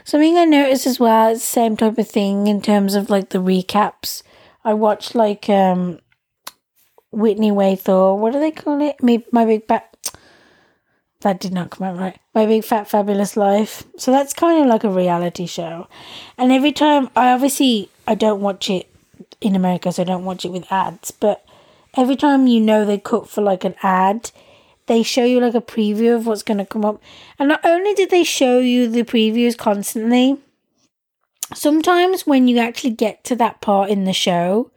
[0.04, 3.30] Something I noticed as well, it's the same type of thing in terms of like
[3.30, 4.24] the recaps.
[4.64, 6.00] I watched like um
[7.12, 9.02] Whitney Way Thore, what do they call it?
[9.04, 9.95] Me my big fat
[11.26, 12.20] that did not come out right.
[12.36, 13.84] My big fat fabulous life.
[13.98, 15.88] So that's kind of like a reality show.
[16.38, 18.88] And every time I obviously I don't watch it
[19.42, 21.44] in America, so I don't watch it with ads, but
[21.98, 24.30] every time you know they cut for like an ad,
[24.86, 27.02] they show you like a preview of what's going to come up.
[27.40, 30.38] And not only did they show you the previews constantly,
[31.56, 34.70] sometimes when you actually get to that part in the show,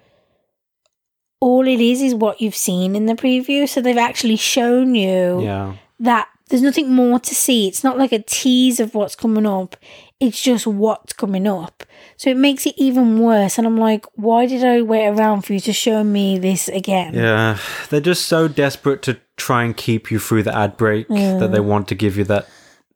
[1.40, 3.68] all it is is what you've seen in the preview.
[3.68, 7.68] So they've actually shown you yeah that there's nothing more to see.
[7.68, 9.76] It's not like a tease of what's coming up.
[10.20, 11.84] It's just what's coming up.
[12.16, 13.58] So it makes it even worse.
[13.58, 17.14] And I'm like, why did I wait around for you to show me this again?
[17.14, 17.58] Yeah,
[17.90, 21.58] they're just so desperate to try and keep you through the ad break that they
[21.58, 21.64] mm.
[21.64, 22.48] want to give you that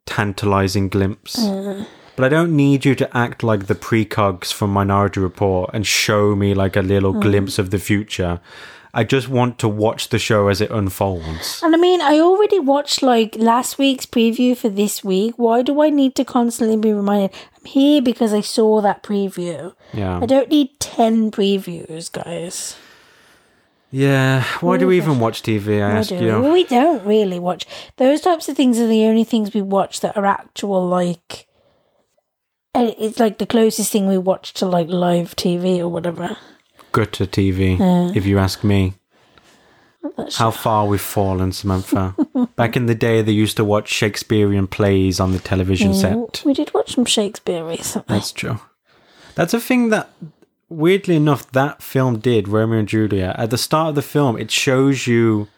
[0.07, 1.37] tantalizing glimpse.
[1.37, 1.87] Mm.
[2.17, 6.35] But I don't need you to act like the precogs from Minority Report and show
[6.35, 7.23] me like a little mm.
[7.23, 8.41] glimpse of the future.
[8.95, 11.63] I just want to watch the show as it unfolds.
[11.63, 15.35] And I mean, I already watched like last week's preview for this week.
[15.39, 17.31] Why do I need to constantly be reminded?
[17.57, 19.75] I'm here because I saw that preview.
[19.95, 20.21] Yeah.
[20.21, 22.77] I don't need 10 previews, guys.
[23.91, 24.45] Yeah.
[24.61, 25.83] Why do we even watch TV?
[25.83, 26.17] I ask do.
[26.17, 26.41] you.
[26.53, 27.67] We don't really watch.
[27.97, 31.47] Those types of things are the only things we watch that are actual, like.
[32.75, 36.37] Eh, it's like the closest thing we watch to like live TV or whatever.
[36.93, 38.95] Gutter TV, if you ask me.
[40.17, 42.15] That's How far we've fallen, Samantha.
[42.57, 46.43] Back in the day, they used to watch Shakespearean plays on the television set.
[46.45, 48.17] We did watch some Shakespeare recently.
[48.17, 48.61] That's true.
[49.35, 50.11] That's a thing that,
[50.69, 53.39] weirdly enough, that film did, Romeo and Juliet.
[53.39, 55.49] At the start of the film, it shows you,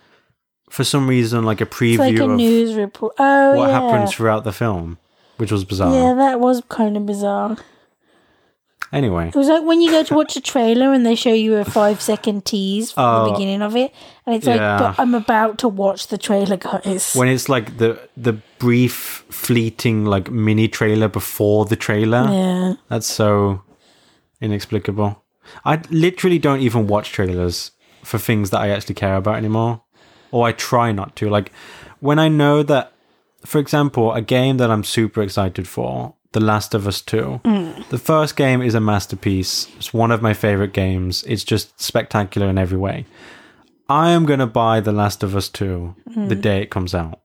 [0.68, 3.14] for some reason, like a It's like preview a of news report.
[3.18, 3.80] Oh, what yeah.
[3.80, 4.98] happens throughout the film,
[5.38, 5.92] which was bizarre.
[5.94, 7.56] Yeah, that was kind of bizarre.
[8.94, 11.56] Anyway, It was like when you go to watch a trailer and they show you
[11.56, 13.32] a five second tease from the Oh.
[13.32, 13.92] beginning of it,
[14.24, 14.54] and it's Yeah.
[14.54, 17.12] like, but I'm about to watch the trailer, guys.
[17.14, 23.08] when it's like the the brief, fleeting like mini trailer before the trailer, yeah, that's
[23.08, 23.62] so
[24.40, 25.22] inexplicable.
[25.64, 27.72] I literally don't even watch trailers
[28.04, 29.82] for things that I actually care about anymore,
[30.30, 31.28] or I try not to.
[31.28, 31.50] Like
[32.00, 32.92] when I know that,
[33.44, 37.40] for example, a game that I'm super excited for, The Last of Us Two.
[37.44, 37.88] Mm.
[37.88, 39.68] The first game is a masterpiece.
[39.76, 41.24] It's one of my favorite games.
[41.26, 43.06] It's just spectacular in every way.
[43.88, 46.40] I am going to buy The Last of Us 2 the mm.
[46.40, 47.20] day it comes out.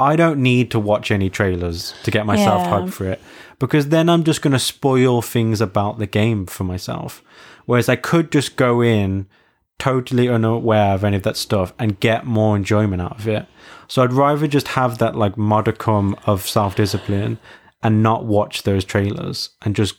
[0.00, 2.70] I don't need to watch any trailers to get myself Yeah.
[2.70, 3.20] hyped for it
[3.58, 7.22] because then I'm just going to spoil things about the game for myself.
[7.66, 9.26] Whereas I could just go in
[9.78, 13.46] totally unaware of any of that stuff and get more enjoyment out of it.
[13.86, 17.38] So I'd rather just have that like modicum of self discipline
[17.84, 19.94] and not watch those trailers and just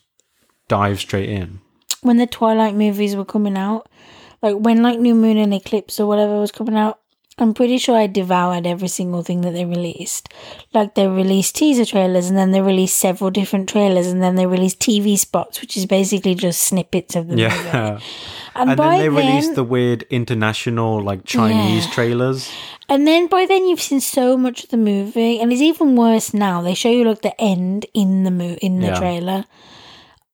[0.68, 1.62] dive straight in.
[2.02, 3.88] when the Twilight movies were coming out,
[4.42, 7.00] like when like New Moon and Eclipse or whatever was coming out,
[7.38, 10.30] I'm pretty sure I devoured every single thing that they released.
[10.74, 14.46] Like they released teaser trailers and then they released several different trailers and then they
[14.46, 18.04] released TV spots, which is basically just snippets of the movie.
[18.56, 21.92] And, And then they released the weird international like Chinese Yeah.
[21.92, 22.50] trailers.
[22.88, 26.34] and then by then you've seen so much of the movie, and it's even worse
[26.34, 26.62] now.
[26.62, 29.00] They show you like the end in the mo- in the Yeah.
[29.00, 29.46] trailer.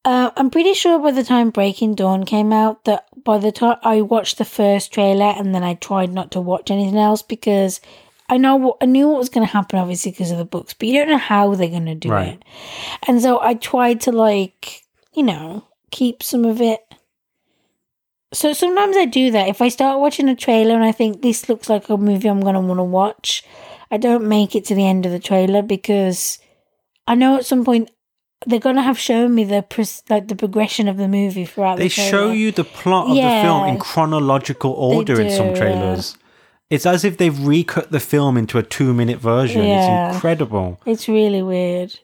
[0.04, 3.78] Uh, I'm pretty sure by the time Breaking Dawn came out, that by the time
[3.84, 7.82] I watched the first trailer and then I tried not to watch anything else because
[8.30, 10.74] I know what I knew what was going to happen, obviously because of the books,
[10.74, 12.30] but you don't know how they're going to do Right.
[12.34, 12.44] it.
[13.08, 14.84] And so I tried to like,
[15.14, 16.80] you know, keep some of it.
[18.34, 19.50] So sometimes I do that.
[19.50, 22.42] If I start watching a trailer and I think this looks like a movie I'm
[22.42, 23.44] going to want to watch,
[23.90, 26.40] I don't make it to the end of the trailer because
[27.08, 27.92] I know at some point
[28.46, 29.66] they're going to have shown me the
[30.10, 32.10] like the progression of the movie throughout They the trailer.
[32.10, 36.18] show you the plot of the film in chronological order in some do, trailers.
[36.70, 39.64] It's as if they've recut the film into a two minute version.
[39.64, 40.08] Yeah.
[40.08, 40.80] It's incredible.
[40.86, 42.00] It's really weird.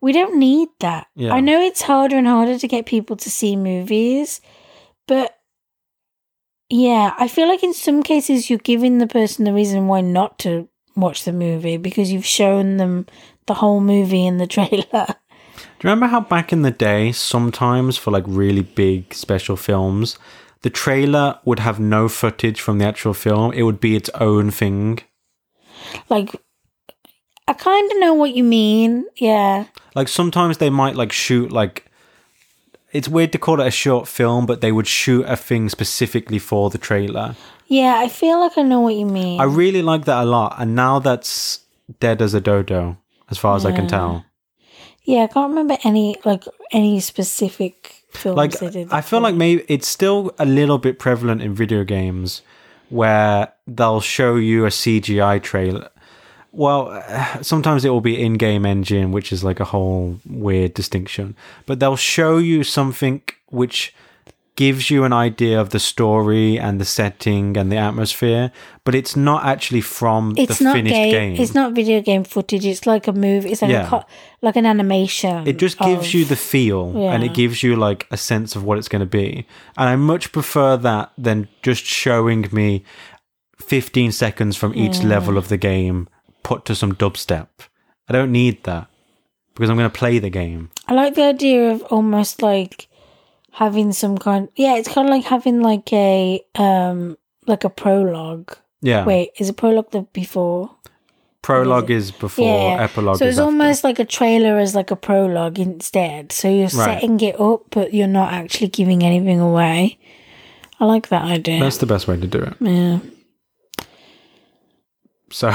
[0.00, 1.08] We don't need that.
[1.16, 1.34] Yeah.
[1.34, 4.40] I know it's harder and harder to get people to see movies,
[5.08, 5.35] but
[6.68, 10.38] yeah, I feel like in some cases you're giving the person the reason why not
[10.40, 13.06] to watch the movie because you've shown them
[13.46, 15.06] the whole movie in the trailer.
[15.78, 20.18] Do you remember how back in the day, sometimes for like really big special films,
[20.62, 23.52] the trailer would have no footage from the actual film?
[23.52, 25.00] It would be its own thing.
[26.08, 26.34] like,
[27.46, 29.06] I kind of know what you mean.
[29.16, 29.66] Yeah.
[29.94, 31.86] Like sometimes they might like shoot like
[32.96, 36.38] it's weird to call it a short film, but they would shoot a thing specifically
[36.38, 37.36] for the trailer.
[37.66, 39.40] Yeah, I feel like I know what you mean.
[39.40, 41.60] I really like that a lot, and now that's
[42.00, 42.96] dead as a dodo,
[43.30, 44.24] as far as I can tell.
[45.04, 48.92] yeah, I can't remember any, like, any specific films Like they did.
[48.92, 52.42] I feel like maybe it's still a little bit prevalent in video games
[52.88, 55.90] where they'll show you a CGI trailer.
[56.56, 56.82] Well,
[57.42, 61.36] sometimes it will be in-game engine, which is like a whole weird distinction.
[61.66, 63.94] But they'll show you something which
[64.56, 68.50] gives you an idea of the story and the setting and the atmosphere,
[68.84, 71.42] but it's not actually from it's the not finished game, game.
[71.42, 72.64] It's not video game footage.
[72.64, 73.50] It's like a movie.
[73.52, 73.86] It's like Yeah.
[73.86, 74.04] a co-
[74.40, 75.46] like an animation.
[75.46, 78.64] It just gives of- you the feel and it gives you like a sense of
[78.64, 79.46] what it's going to be.
[79.76, 82.82] And I much prefer that than just showing me
[83.58, 86.08] 15 seconds from each level of the game
[86.46, 87.48] put to some dubstep.
[88.08, 88.86] I don't need that
[89.54, 90.70] because I'm going to play the game.
[90.86, 92.86] I like the idea of almost like
[93.52, 94.48] having some kind.
[94.54, 97.16] Yeah, it's kind of like having like a um
[97.46, 98.56] like a prologue.
[98.80, 99.04] Yeah.
[99.04, 100.70] Wait, is a prologue the before?
[101.42, 102.44] Prologue is before,
[102.76, 102.82] Yeah.
[102.84, 103.46] epilogue so is it's after.
[103.46, 106.32] almost like a trailer as like a prologue instead.
[106.32, 106.72] So you're Right.
[107.00, 109.98] setting it up, but you're not actually giving anything away.
[110.80, 111.60] I like that idea.
[111.60, 112.54] That's the best way to do it.
[112.60, 112.98] yeah.
[115.36, 115.52] So,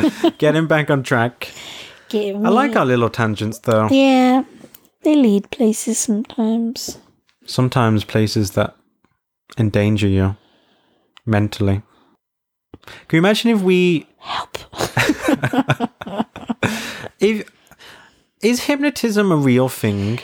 [0.38, 1.48] getting back on track.
[2.08, 3.86] Get I like our little tangents though.
[3.88, 4.42] Yeah,
[5.04, 6.98] they lead places sometimes.
[7.46, 8.74] Sometimes places that
[9.56, 10.36] endanger you
[11.24, 11.82] mentally.
[12.84, 14.58] Can you imagine if we Help.
[17.20, 17.48] if
[18.42, 20.18] is hypnotism a real thing?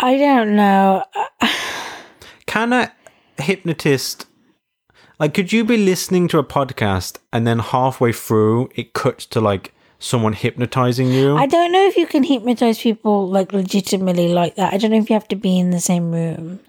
[0.00, 1.04] I don't know.
[2.46, 2.92] Can a
[3.38, 4.24] hypnotist
[5.18, 9.40] like could you be listening to a podcast and then halfway through it cuts to
[9.40, 11.36] like someone hypnotizing you?
[11.36, 14.72] I don't know if you can hypnotize people like legitimately like that.
[14.72, 16.60] I don't know if you have to be in the same room.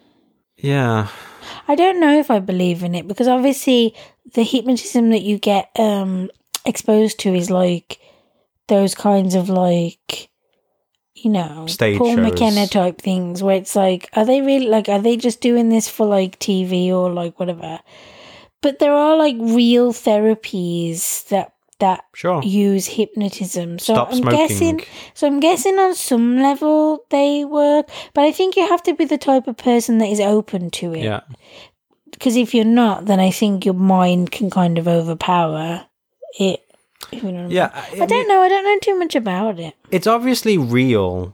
[0.57, 1.07] yeah.
[1.67, 3.95] I don't know if I believe in it because obviously
[4.33, 6.29] the hypnotism that you get um
[6.65, 7.99] exposed to is like
[8.67, 10.29] those kinds of like
[11.23, 12.31] you know, Stage Paul shows.
[12.31, 15.89] McKenna type things where it's like, are they really like, are they just doing this
[15.89, 17.79] for like TV or like whatever?
[18.61, 22.43] But there are like real therapies that that Sure.
[22.43, 23.79] use hypnotism.
[23.79, 24.37] So Stop I'm smoking.
[24.37, 24.81] guessing
[25.13, 29.05] so I'm guessing on some level they work, but I think you have to be
[29.05, 31.03] the type of person that is open to it.
[31.05, 31.21] Yeah.
[32.11, 35.85] Because if you're not, then I think your mind can kind of overpower
[36.37, 36.59] it.
[37.13, 37.51] you know what I mean.
[37.51, 37.85] Yeah.
[37.93, 38.41] I don't know.
[38.41, 39.73] I don't know too much about it.
[39.89, 41.33] it's obviously real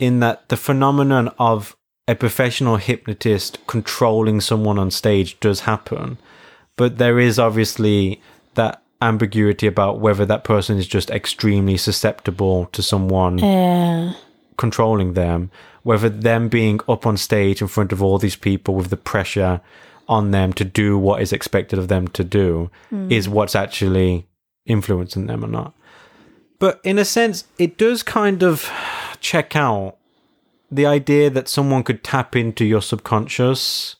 [0.00, 1.76] in that the phenomenon of
[2.08, 6.18] a professional hypnotist controlling someone on stage does happen
[6.76, 8.20] but there is obviously
[8.54, 14.14] that ambiguity about whether that person is just extremely susceptible to someone Uh,
[14.56, 15.50] controlling them
[15.84, 19.60] whether them being up on stage in front of all these people with the pressure
[20.08, 22.70] on them to do what is expected of them to do
[23.10, 24.26] is what's actually
[24.66, 25.74] influencing them or not.
[26.58, 28.70] But in a sense, it does kind of
[29.20, 29.96] check out
[30.70, 33.96] the idea that someone could tap into your subconscious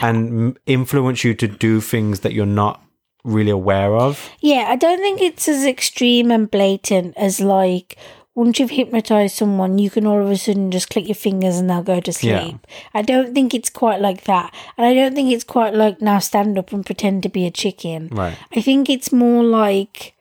[0.00, 2.82] and influence you to do things that you're not
[3.24, 4.30] really aware of.
[4.40, 7.96] yeah, I don't think it's as extreme and blatant as like
[8.36, 11.70] once you've hypnotized someone, you can all of a sudden just click your fingers and
[11.70, 12.30] they'll go to sleep.
[12.68, 12.76] Yeah.
[12.92, 14.54] I don't think it's quite like that.
[14.76, 17.50] And I don't think it's quite like now stand up and pretend to be a
[17.50, 18.08] chicken.
[18.12, 18.36] Right.
[18.54, 20.14] I think it's more like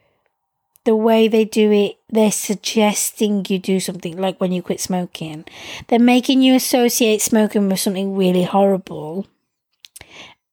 [0.85, 5.43] the way they do it, they're suggesting you do something like when you quit smoking.
[5.87, 9.27] They're making you associate smoking with something really horrible.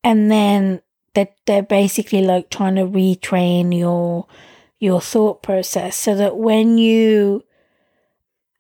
[0.04, 0.82] And then
[1.14, 4.26] they're, they're basically like trying to retrain your
[4.78, 7.44] your thought process so that when you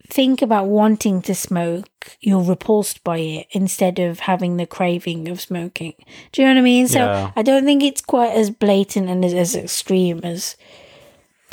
[0.06, 5.40] think about wanting to smoke, you're repulsed by it instead of having the craving of
[5.40, 5.94] smoking.
[6.30, 6.86] Do you know what I mean?
[6.86, 7.32] So Yeah.
[7.34, 10.56] I don't think it's quite as blatant and as, as extreme as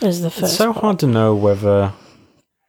[0.02, 0.44] as the first.
[0.44, 0.82] It's so one.
[0.82, 1.94] hard to know whether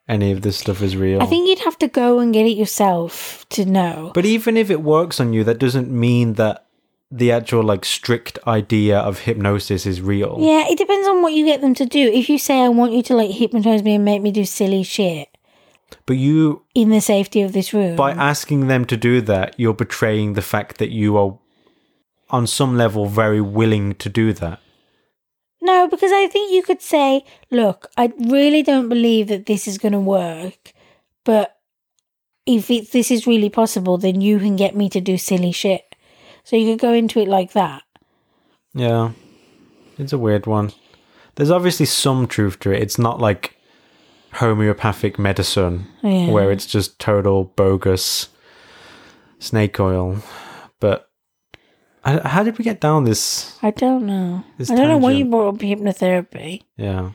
[0.07, 1.21] any of this stuff is real.
[1.21, 4.11] I think you'd have to go and get it yourself to know.
[4.15, 6.65] but even if it works on you, that doesn't mean that
[7.11, 10.37] the actual like strict idea of hypnosis is real.
[10.39, 12.09] Yeah, it depends on what you get them to do.
[12.11, 14.83] If you say I want you to like hypnotize me and make me do silly
[14.83, 15.27] shit
[16.05, 19.73] But you in the safety of this room, by asking them to do that, you're
[19.73, 21.37] betraying the fact that you are
[22.29, 24.59] on some level very willing to do that.
[25.61, 29.77] No, because I think you could say, look, I really don't believe that this is
[29.77, 30.73] going to work,
[31.23, 31.57] but
[32.47, 35.90] if it, this is really possible, then you can get me to do silly shit.
[36.43, 37.83] So you could go into it like that.
[38.73, 39.11] Yeah.
[39.97, 40.71] It's a weird one.
[41.35, 42.81] There's obviously some truth to it.
[42.81, 43.55] It's not like
[44.33, 46.29] homeopathic medicine Yeah.
[46.31, 48.29] where it's just total bogus
[49.39, 50.17] snake oil.
[50.79, 51.09] But
[52.03, 53.57] I, how did we get down this?
[53.61, 54.43] I don't know.
[54.59, 56.63] I don't know why you brought up hypnotherapy.
[56.77, 57.11] Yeah.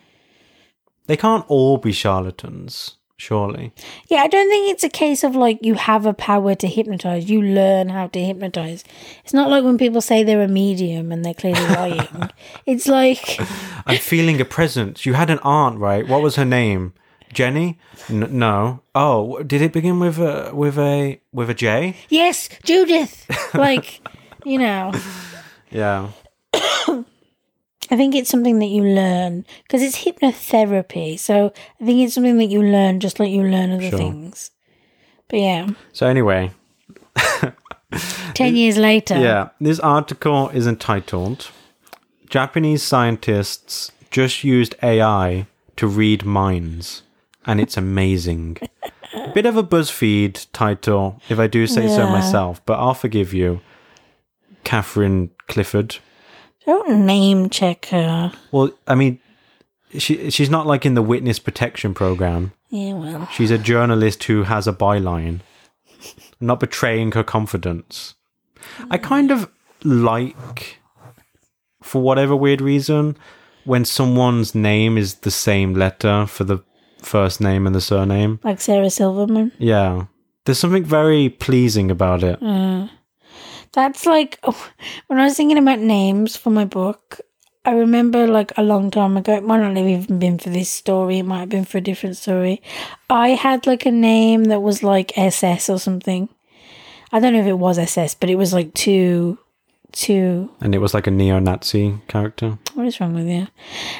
[1.06, 3.72] They can't all be charlatans, surely.
[4.08, 7.28] Yeah, I don't think it's a case of like you have a power to hypnotize.
[7.30, 8.84] You learn how to hypnotize.
[9.24, 12.30] It's not like when people say they're a medium and they're clearly lying.
[12.66, 13.38] it's like
[13.86, 15.06] I'm feeling a presence.
[15.06, 16.06] You had an aunt, right?
[16.06, 16.92] What was her name?
[17.32, 17.78] Jenny?
[18.08, 18.82] N- no.
[18.94, 21.96] Oh, did it begin with a with a with a J?
[22.08, 23.26] yes, Judith.
[23.54, 24.00] Like
[24.44, 24.92] you know.
[25.68, 26.10] Yeah.
[27.90, 31.18] I think it's something that you learn because it's hypnotherapy.
[31.18, 33.98] So I think it's something that you learn just like you learn other Sure.
[33.98, 34.50] things.
[35.28, 36.52] But yeah, So anyway,
[38.34, 39.18] 10 years later.
[39.18, 41.50] yeah, this article is entitled
[42.28, 45.46] Japanese scientists just used AI
[45.76, 47.02] to read minds
[47.44, 48.56] and it's amazing.
[49.34, 53.60] Bit of a BuzzFeed title, if I do say so myself, but I'll forgive you.
[54.64, 55.96] Catherine Clifford.
[56.66, 58.32] Don't name check her.
[58.52, 59.20] Well, I mean,
[59.96, 62.52] she she's not like in the witness protection program.
[62.70, 63.28] Yeah, well.
[63.32, 65.40] She's a journalist who has a byline,
[66.40, 68.14] not betraying her confidence.
[68.90, 69.48] I kind of
[69.84, 70.80] like,
[71.82, 73.16] for whatever weird reason,
[73.64, 76.58] when someone's name is the same letter for the
[77.00, 78.40] first name and the surname.
[78.42, 79.52] Like Sarah Silverman.
[79.58, 80.06] Yeah.
[80.44, 82.42] There's something very pleasing about it.
[82.42, 82.88] Uh,
[83.76, 84.40] that's like
[85.06, 87.20] when I was thinking about names for my book.
[87.66, 89.34] I remember like a long time ago.
[89.34, 91.18] It might not have even been for this story.
[91.18, 92.62] It might have been for a different story.
[93.10, 96.28] I had like a name that was like SS or something.
[97.12, 99.38] I don't know if it was SS, but it was like too,
[99.92, 100.50] too.
[100.60, 102.58] And it was like a neo Nazi character.
[102.74, 103.46] What is wrong with you?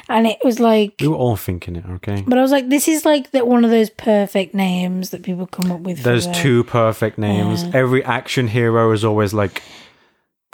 [0.08, 2.24] And it was like, We were all thinking it, okay?
[2.26, 5.46] but I was like, this is like that one of those perfect names that people
[5.46, 6.02] come up with.
[6.02, 7.64] There's two perfect names.
[7.74, 9.62] Every action hero is always like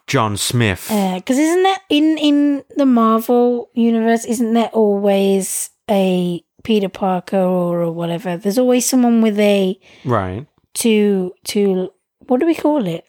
[0.06, 0.86] John Smith.
[0.88, 4.24] because isn't that in in the Marvel universe?
[4.24, 8.36] Isn't there always a Peter Parker or, or whatever.
[8.36, 10.46] There's always someone with a Right.
[10.74, 11.90] to to
[12.28, 13.04] what do we call it?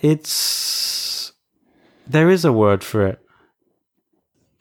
[0.00, 1.27] It's
[2.08, 3.20] there is a word for it.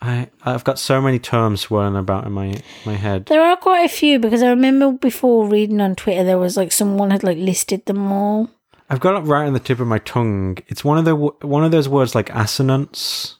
[0.02, 3.26] I I've got so many terms swirling about in my my head.
[3.26, 6.72] There are quite a few because I remember before reading on Twitter there was like
[6.72, 8.49] someone had like listed them all.
[8.90, 10.57] I've got it right on the tip of my tongue.
[10.68, 13.38] It's one of the one of those words like assonance.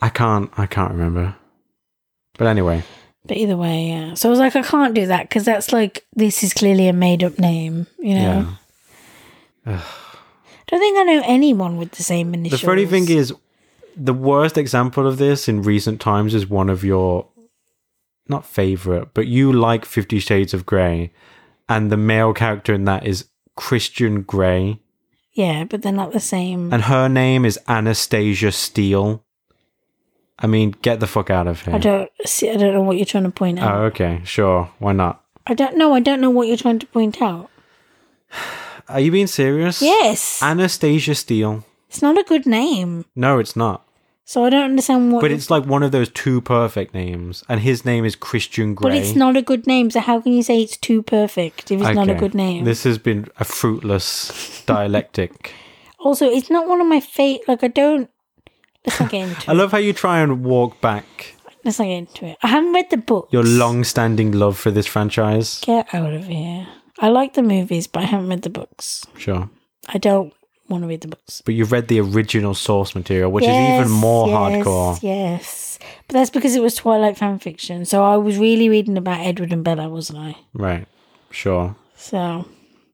[0.00, 1.34] I can't I can't remember.
[2.38, 2.82] But anyway,
[3.26, 4.14] But either way, yeah.
[4.14, 6.92] So I was like, I can't do that because that's like this is clearly a
[6.92, 8.48] made up name, you know.
[9.66, 9.82] yeah.
[10.72, 12.62] I don't think I know anyone with the same initials.
[12.62, 13.34] The funny thing is,
[13.94, 17.26] the worst example of this in recent times is one of your
[18.26, 21.12] not favorite, but you like Fifty Shades of Grey,
[21.68, 24.80] and the male character in that is Christian Grey,
[25.34, 26.72] yeah, but they're not the same.
[26.72, 29.22] and her name is Anastasia Steele.
[30.38, 31.74] I mean, get the fuck out of here.
[31.74, 32.50] I don't see.
[32.50, 33.74] I don't know what you're trying to point out.
[33.74, 34.70] Oh, okay, sure.
[34.78, 35.22] Why not?
[35.46, 35.92] I don't know.
[35.92, 37.50] I don't know what you're trying to point out.
[38.92, 39.80] Are you being serious?
[39.82, 41.64] Yes, Anastasia Steele.
[41.88, 43.04] it's not a good name.
[43.16, 43.86] No, it's not.
[44.24, 45.20] So I don't understand what.
[45.20, 48.90] But it's like one of those two perfect names, and his name is Christian Grey.
[48.90, 49.90] But it's not a good name.
[49.90, 52.64] So how can you say it's too perfect if it's not a good name?
[52.64, 55.52] This has been a fruitless dialectic.
[55.98, 57.42] also, it's not one of my fate.
[57.48, 58.08] Like I don't.
[58.86, 59.48] Let's not get into it.
[59.48, 62.38] I love how you try and walk back Let's not get into it.
[62.42, 63.28] I haven't read the book.
[63.30, 65.60] your long-standing love for this franchise.
[65.60, 66.66] Get out of here.
[67.02, 69.04] I like the movies, but I haven't read the books.
[69.18, 69.50] Sure,
[69.88, 70.32] I don't
[70.68, 71.42] want to read the books.
[71.44, 75.02] but you've read the original source material, which is even more yes, hardcore.
[75.02, 75.02] Yes.
[75.02, 75.78] Yes.
[76.06, 77.84] But that's because it was Twilight fan fiction.
[77.84, 80.36] So I was really reading about Edward and Bella, wasn't I?
[80.54, 80.86] Right.
[81.30, 81.74] Sure.
[81.96, 82.46] So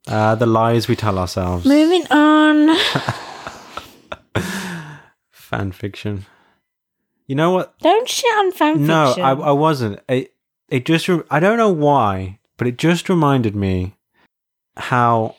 [0.07, 1.67] Uh, the lies we tell ourselves.
[1.67, 2.77] moving on.
[5.31, 6.27] Fan fiction.
[7.27, 7.79] You know what?
[7.81, 9.25] Don't shit on fan No, fiction.
[9.25, 10.01] I, I wasn't.
[10.09, 10.35] It,
[10.69, 13.95] it just, re- I don't know why, but it just reminded me
[14.79, 15.37] how.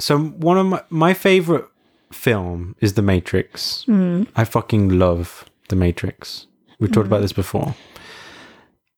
[0.00, 1.66] So, one of my, my favorite
[2.12, 3.84] film is The Matrix.
[3.88, 4.28] Mm.
[4.34, 6.46] I fucking love The Matrix.
[6.78, 7.74] We've talked about this before.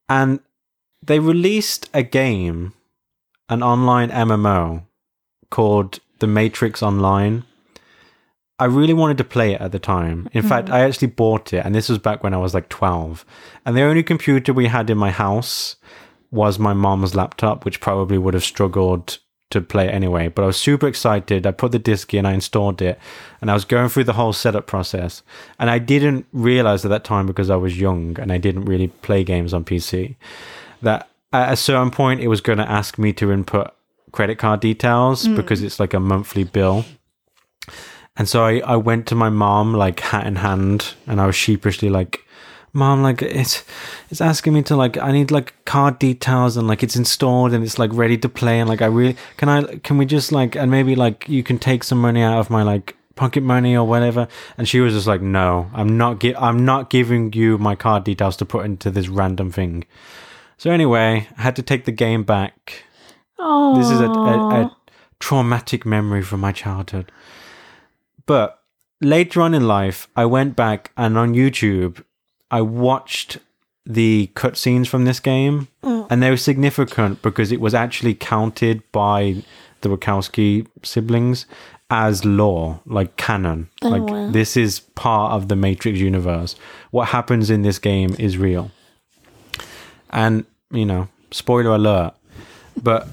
[0.09, 0.41] And
[1.03, 2.73] they released a game,
[3.49, 4.85] an online MMO
[5.51, 7.45] called The Matrix Online.
[8.59, 10.29] I really wanted to play it at the time.
[10.33, 13.27] In fact, I actually bought it, and this was back when I was like 12.
[13.67, 15.77] And the only computer we had in my house
[16.35, 19.19] was my mom's laptop, which probably would have struggled
[19.51, 20.29] to play anyway.
[20.29, 21.47] But I was super excited.
[21.47, 22.99] I put the disc in, I installed it,
[23.41, 25.23] and I was going through the whole setup process.
[25.59, 28.89] And I didn't realize at that time because I was young and I didn't really
[28.89, 30.17] play games on PC
[30.83, 33.73] that at a certain point it was going to ask me to input
[34.13, 35.37] credit card details mm.
[35.37, 36.85] because it's like a monthly bill.
[38.17, 41.35] And so I, I went to my mom like hat in hand and I was
[41.37, 42.24] sheepishly like,
[42.75, 43.65] Mom, like it's
[44.11, 47.63] it's asking me to like I need like card details and like it's installed and
[47.63, 50.57] it's like ready to play and like I really can I can we just like
[50.57, 53.87] and maybe like you can take some money out of my like pocket money or
[53.87, 54.27] whatever?
[54.59, 58.03] And she was just like no I'm not gi- I'm not giving you my card
[58.03, 59.85] details to put into this random thing.
[60.59, 62.85] So anyway I had to take the game back.
[63.39, 64.77] Oh, this is a, a, a
[65.21, 67.13] traumatic memory from my childhood.
[68.27, 68.61] But
[69.01, 72.03] later on in life, I went back and on YouTube,
[72.55, 73.39] I watched
[73.85, 76.07] the cutscenes from this game, mm.
[76.09, 79.43] and they were significant because it was actually counted by
[79.81, 81.47] the Wachowski siblings
[81.91, 83.71] as law, like canon.
[83.83, 84.31] Oh, like wow.
[84.31, 86.55] this is part of the Matrix universe.
[86.93, 88.71] What happens in this game is real.
[90.11, 92.15] And, you know, spoiler alert,
[92.81, 93.09] but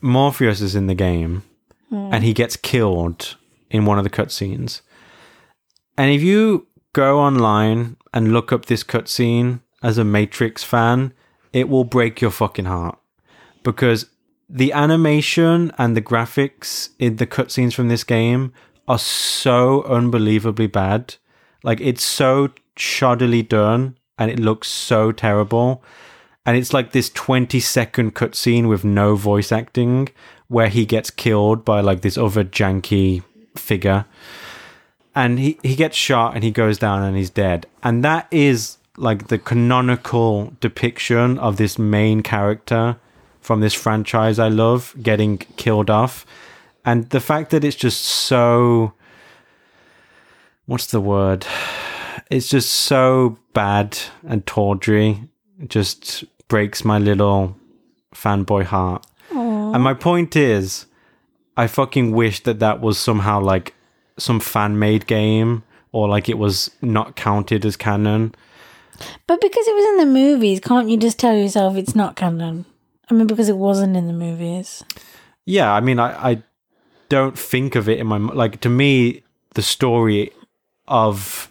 [0.00, 1.44] Morpheus is in the game
[1.90, 2.10] hmm.
[2.12, 3.36] and he gets killed
[3.70, 4.80] in one of the cutscenes.
[5.96, 11.12] And if you go online and look up this cutscene as a Matrix fan,
[11.52, 12.98] it will break your fucking heart
[13.62, 14.06] because
[14.48, 18.52] the animation and the graphics in the cutscenes from this game
[18.88, 21.14] are so unbelievably bad.
[21.62, 25.84] Like it's so shoddily done and it looks so terrible.
[26.44, 30.08] And it's like this 20 second cutscene with no voice acting
[30.48, 33.22] where he gets killed by like this other janky
[33.56, 34.06] figure.
[35.14, 37.66] And he, he gets shot and he goes down and he's dead.
[37.82, 42.96] And that is like the canonical depiction of this main character
[43.40, 46.26] from this franchise I love getting killed off.
[46.84, 48.92] And the fact that it's just so.
[50.66, 51.46] What's the word?
[52.30, 55.28] It's just so bad and tawdry.
[55.60, 57.56] It just breaks my little
[58.14, 59.04] fanboy heart.
[59.32, 60.86] And my point is,
[61.56, 63.74] I fucking wish that that was somehow like
[64.20, 68.34] some fan made game or like it was not counted as canon.
[69.26, 72.66] But because it was in the movies, can't you just tell yourself it's not canon?
[73.10, 74.84] I mean, because it wasn't in the movies.
[75.46, 76.42] Yeah, I mean, I, I
[77.08, 78.60] don't think of it in my like.
[78.60, 79.22] To me,
[79.54, 80.30] the story
[80.86, 81.50] of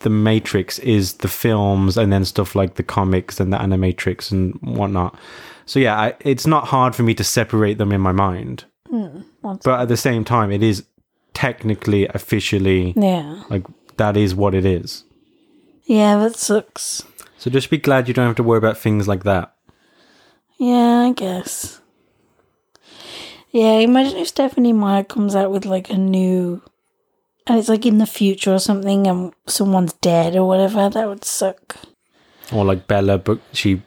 [0.00, 4.54] the Matrix is the films, and then stuff like the comics and the Animatrix and
[4.60, 5.18] whatnot.
[5.64, 8.64] So yeah, I, it's not hard for me to separate them in my mind.
[8.88, 10.84] Hmm, Once- But at the same time, it is
[11.36, 13.42] technically, officially, Yeah.
[13.50, 13.64] like
[13.98, 15.04] that is what it is.
[15.84, 17.04] Yeah, that sucks.
[17.38, 19.54] So just be glad you don't have to worry about things like that.
[20.58, 21.80] Yeah, I guess.
[23.50, 26.62] Yeah, imagine if Stephenie Meyer comes out with like a new.
[27.46, 30.88] And it's like in the future or something, and someone's dead or whatever.
[30.88, 31.76] That would suck.
[32.52, 33.82] or like Bella, but she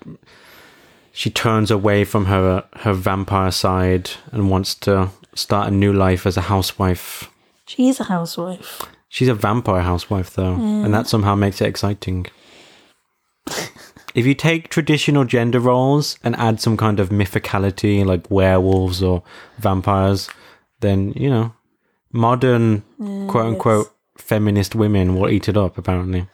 [1.12, 6.26] she turns away from her her vampire side and wants to start a new life
[6.28, 7.30] as a housewife.
[7.70, 8.82] She is a housewife.
[9.10, 12.26] She's a vampire housewife though, and that somehow makes it exciting.
[14.16, 19.22] if you take traditional gender roles and add some kind of mythicality like werewolves or
[19.60, 20.32] vampires,
[20.80, 21.54] then you know,
[22.12, 22.82] modern
[23.28, 26.26] quote unquote feminist women will eat it up apparently.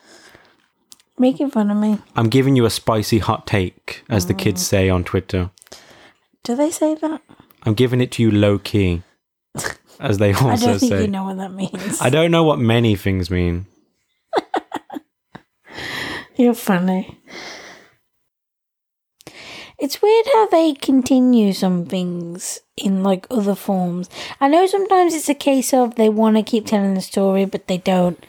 [1.19, 1.97] Making fun of me.
[2.15, 4.67] I'm giving you a spicy hot take, as the kids mm.
[4.67, 5.49] say on Twitter.
[6.43, 7.21] Do they say that?
[7.63, 9.03] I'm giving it to you low key,
[9.99, 11.01] as they also I also don't think say.
[11.01, 12.01] you know what that means.
[12.01, 13.65] I don't know what many things mean.
[16.35, 17.19] You're funny.
[19.77, 24.09] It's weird how they continue some things in like other forms.
[24.39, 27.67] I know sometimes it's a case of they want to keep telling the story, but
[27.67, 28.23] they don't.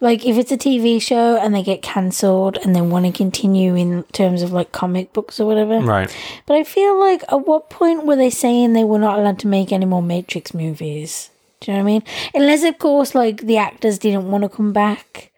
[0.00, 3.74] Like if it's a TV show and they get cancelled and they want to continue
[3.74, 5.78] in terms of like comic books or whatever.
[5.78, 6.14] Right.
[6.46, 9.46] But I feel like at what point were they saying they were not allowed to
[9.46, 11.30] make any more Matrix movies?
[11.60, 12.02] Do you know what I mean?
[12.34, 15.30] Unless of course like the actors didn't want to come back.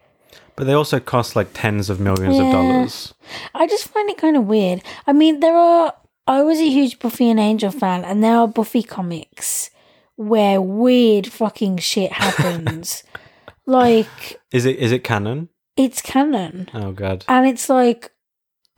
[0.55, 3.13] But they also cost like tens of millions of dollars.
[3.55, 4.81] I just find it kind of weird.
[5.07, 5.93] I mean, there are.
[6.27, 9.71] I was a huge Buffy and Angel fan, and there are Buffy comics
[10.15, 13.03] where weird fucking shit happens.
[13.65, 15.49] like, Is it is it canon?
[15.75, 16.69] it's canon.
[16.73, 17.25] Oh god.
[17.27, 18.11] And it's like,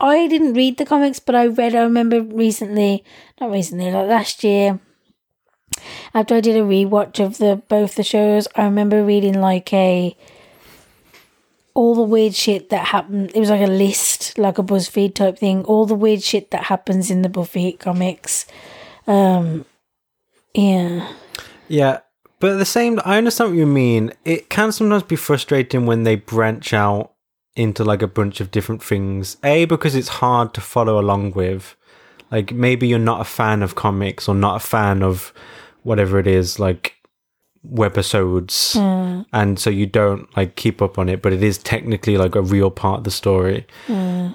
[0.00, 3.04] I didn't read the comics, but I read, I remember recently,
[3.40, 4.78] not recently, like last year,
[6.14, 10.16] after I did a rewatch of the both the shows, I remember reading like a
[11.74, 13.32] all the weird shit that happened.
[13.34, 15.62] It was like a list, like a BuzzFeed type thing.
[15.64, 18.46] All the weird shit that happens in the Buffy comics.
[19.06, 19.66] Um,
[20.54, 21.12] yeah,
[21.68, 21.98] Yeah.
[22.38, 24.12] But at the same I understand what you mean.
[24.24, 27.12] It can sometimes be frustrating when they branch out
[27.54, 29.36] into like a bunch of different things.
[29.42, 31.76] A because it's hard to follow along with.
[32.30, 35.32] Like maybe you're not a fan of comics or not a fan of
[35.82, 36.96] whatever it is, like
[37.64, 38.74] webisodes.
[38.74, 39.22] Hmm.
[39.32, 42.42] And so you don't like keep up on it, but it is technically like a
[42.42, 43.66] real part of the story.
[43.86, 44.28] Hmm.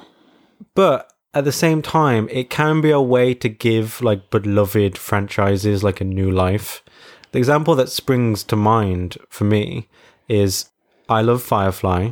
[0.73, 5.83] But at the same time, it can be a way to give like beloved franchises
[5.83, 6.83] like a new life.
[7.32, 9.88] The example that springs to mind for me
[10.27, 10.69] is
[11.10, 12.11] I love Firefly,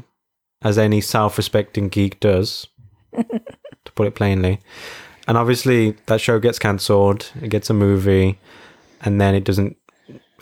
[0.62, 2.68] as any self respecting geek does,
[3.16, 4.60] to put it plainly.
[5.28, 8.40] And obviously, that show gets cancelled, it gets a movie,
[9.02, 9.78] and then it doesn't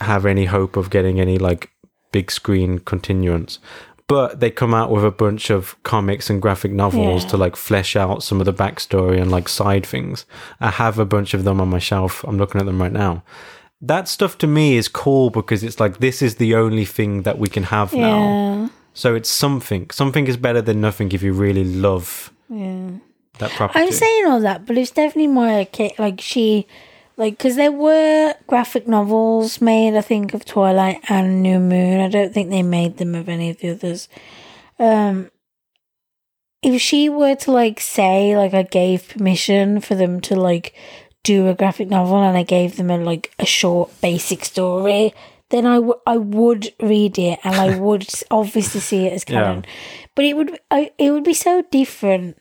[0.00, 1.70] have any hope of getting any like
[2.12, 3.58] big screen continuance.
[4.06, 7.30] But they come out with a bunch of comics and graphic novels Yeah.
[7.30, 10.24] to like flesh out some of the backstory and like side things.
[10.60, 12.24] I have a bunch of them on my shelf.
[12.26, 13.22] I'm looking at them right now.
[13.80, 17.38] That stuff to me is cool because it's like this is the only thing that
[17.38, 18.70] we can have now.
[18.92, 19.88] So it's something.
[19.90, 22.90] Something is better than nothing if you really love yeah.
[23.38, 23.78] that property.
[23.78, 25.94] I'm saying all that, but it's definitely more okay.
[25.98, 26.66] Like she,
[27.16, 32.00] like because there were graphic novels made, I think, of Twilight and New Moon.
[32.00, 34.08] I don't think they made them of any of the others.
[34.80, 35.30] Um,
[36.62, 40.74] if she were to like say like I gave permission for them to like
[41.22, 45.12] do a graphic novel and I gave them a like a short basic story,
[45.50, 49.42] then I, w- I would read it and I would obviously see it as Yeah.
[49.44, 49.64] canon.
[50.14, 52.38] But it would I, it would be so different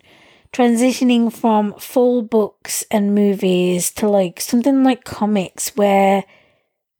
[0.53, 6.23] transitioning from full books and movies to like something like comics where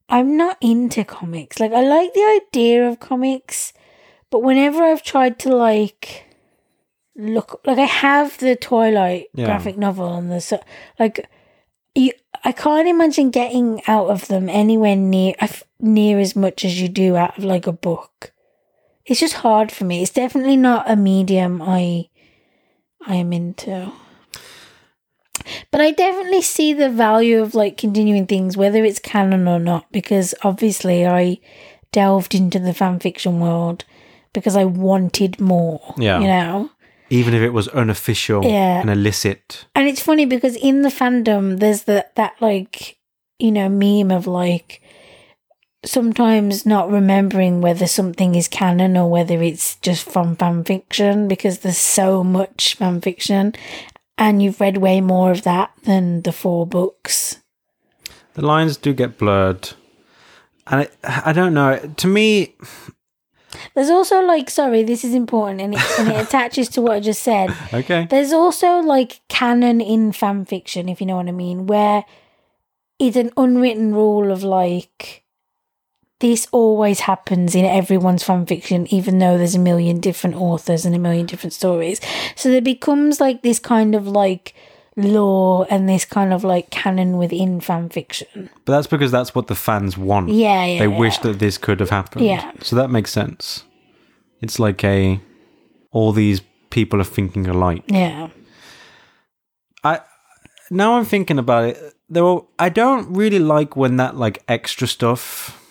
[0.10, 1.60] I'm not into comics.
[1.60, 3.74] Like I like the idea of comics,
[4.30, 6.26] but whenever I've tried to like
[7.16, 9.46] look like I have the Twilight Yeah.
[9.46, 10.62] graphic novel and the
[11.00, 11.28] like
[11.98, 12.12] you
[12.44, 15.34] I can't imagine getting out of them anywhere near
[15.80, 18.32] near as much as you do out of like a book.
[19.06, 20.02] It's just hard for me.
[20.02, 22.10] It's definitely not a medium I
[23.06, 23.92] I am into.
[25.72, 29.90] But I definitely see the value of like continuing things, whether it's canon or not,
[29.92, 31.40] because obviously I
[31.92, 33.86] delved into the fan fiction world
[34.34, 35.96] because I wanted more.
[35.98, 36.20] Yeah.
[36.20, 36.72] You know?
[37.10, 38.82] Even if it was unofficial Yeah.
[38.82, 39.66] and illicit.
[39.76, 42.98] And it's funny because in the fandom, there's the, that like,
[43.40, 44.82] you know, meme of like
[45.86, 51.60] sometimes not remembering whether something is canon or whether it's just from fan fiction because
[51.60, 53.54] there's so much fan fiction
[54.18, 57.38] and you've read way more of that than the four books.
[58.34, 59.70] The lines do get blurred.
[60.66, 61.80] And it, I don't know.
[61.98, 62.56] To me,
[63.74, 67.00] There's also like, sorry, this is important and it, and it attaches to what I
[67.00, 67.56] just said.
[67.74, 68.08] okay.
[68.10, 72.06] There's also like canon in fan fiction, if you know what I mean, where
[73.00, 75.24] it's an unwritten rule of like
[76.20, 80.96] this always happens in everyone's fan fiction, even though there's a million different authors and
[80.96, 82.02] a million different stories.
[82.36, 84.56] So there becomes like this kind of like
[84.98, 88.50] law and this kind of like canon within fan fiction.
[88.66, 90.30] But that's because that's what the fans want.
[90.30, 90.80] Yeah, yeah.
[90.80, 90.98] they yeah.
[90.98, 92.26] wish that this could have happened.
[92.26, 92.52] Yeah.
[92.62, 93.64] So that makes sense.
[94.42, 95.22] It's like a
[95.92, 97.84] all these people are thinking alike.
[97.88, 98.30] Yeah.
[99.84, 100.02] I
[100.70, 101.94] now I'm thinking about it.
[102.10, 105.64] There, were, I don't really like when that like extra stuff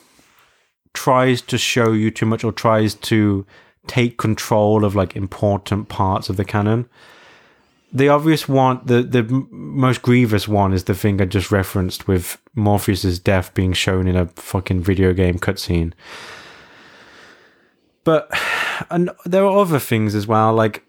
[0.92, 3.46] tries to show you too much or tries to
[3.86, 6.88] take control of like important parts of the canon.
[7.96, 12.36] The obvious one, the the most grievous one, is the thing I just referenced with
[12.54, 15.94] Morpheus's death being shown in a fucking video game cutscene.
[18.04, 18.30] But
[18.90, 20.52] and there are other things as well.
[20.52, 20.84] Like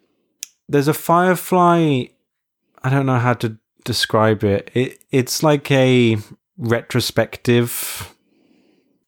[0.67, 2.05] there's a Firefly
[2.83, 4.69] I don't know how to describe it.
[4.73, 6.17] It it's like a
[6.57, 8.13] retrospective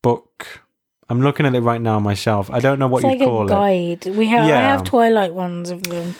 [0.01, 0.63] book.
[1.09, 2.49] I'm looking at it right now myself.
[2.49, 4.01] I don't know what It's you like call a it.
[4.03, 4.15] guide.
[4.15, 6.15] We have I have Twilight ones of them.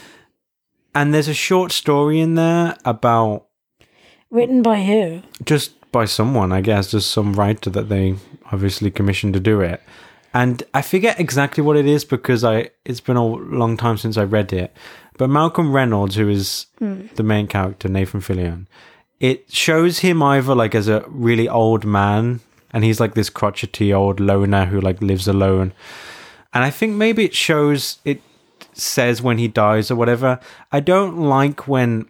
[0.94, 3.46] And there's a short story in there about
[4.32, 5.22] Written by who?
[5.44, 8.16] just by someone, I guess, just some writer that they
[8.52, 9.82] obviously commissioned to do it.
[10.34, 14.18] And I forget exactly what it is because I it's been a long time since
[14.18, 14.76] I read it.
[15.18, 17.08] But Malcolm Reynolds, who is hmm.
[17.16, 18.68] the main character, Nathan Fillion,
[19.20, 23.92] it shows him either like as a really old man, and he's like this crotchety
[23.92, 25.74] old loner who like lives alone.
[26.54, 28.22] And I think maybe it shows it
[28.80, 30.40] says when he dies or whatever.
[30.72, 32.08] I don't like when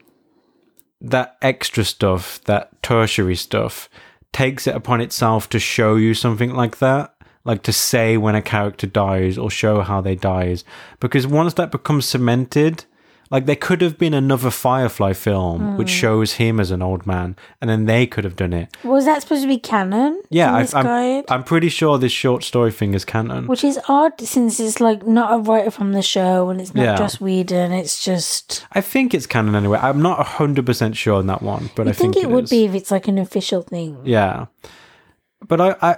[1.01, 3.89] that extra stuff, that tertiary stuff,
[4.31, 7.15] takes it upon itself to show you something like that.
[7.45, 10.63] Like to say when a character dies or show how they dies.
[10.99, 12.85] Because once that becomes cemented,
[13.31, 15.97] like there could have been another Firefly film which hmm.
[15.97, 18.75] shows him as an old man, and then they could have done it.
[18.83, 20.21] Was that supposed to be canon?
[20.29, 21.23] Yeah, I, this I'm.
[21.29, 23.47] I'm pretty sure this short story thing is canon.
[23.47, 26.83] Which is odd since it's like not a writer from the show and it's not
[26.83, 26.95] Yeah.
[26.97, 28.65] just Whedon, it's just.
[28.71, 29.79] I think it's canon anyway.
[29.81, 32.49] I'm not 100% sure on that one, but I I think, think, it, would is.
[32.49, 33.97] be if it's like an official thing.
[34.05, 34.47] Yeah.
[35.47, 35.97] But I, I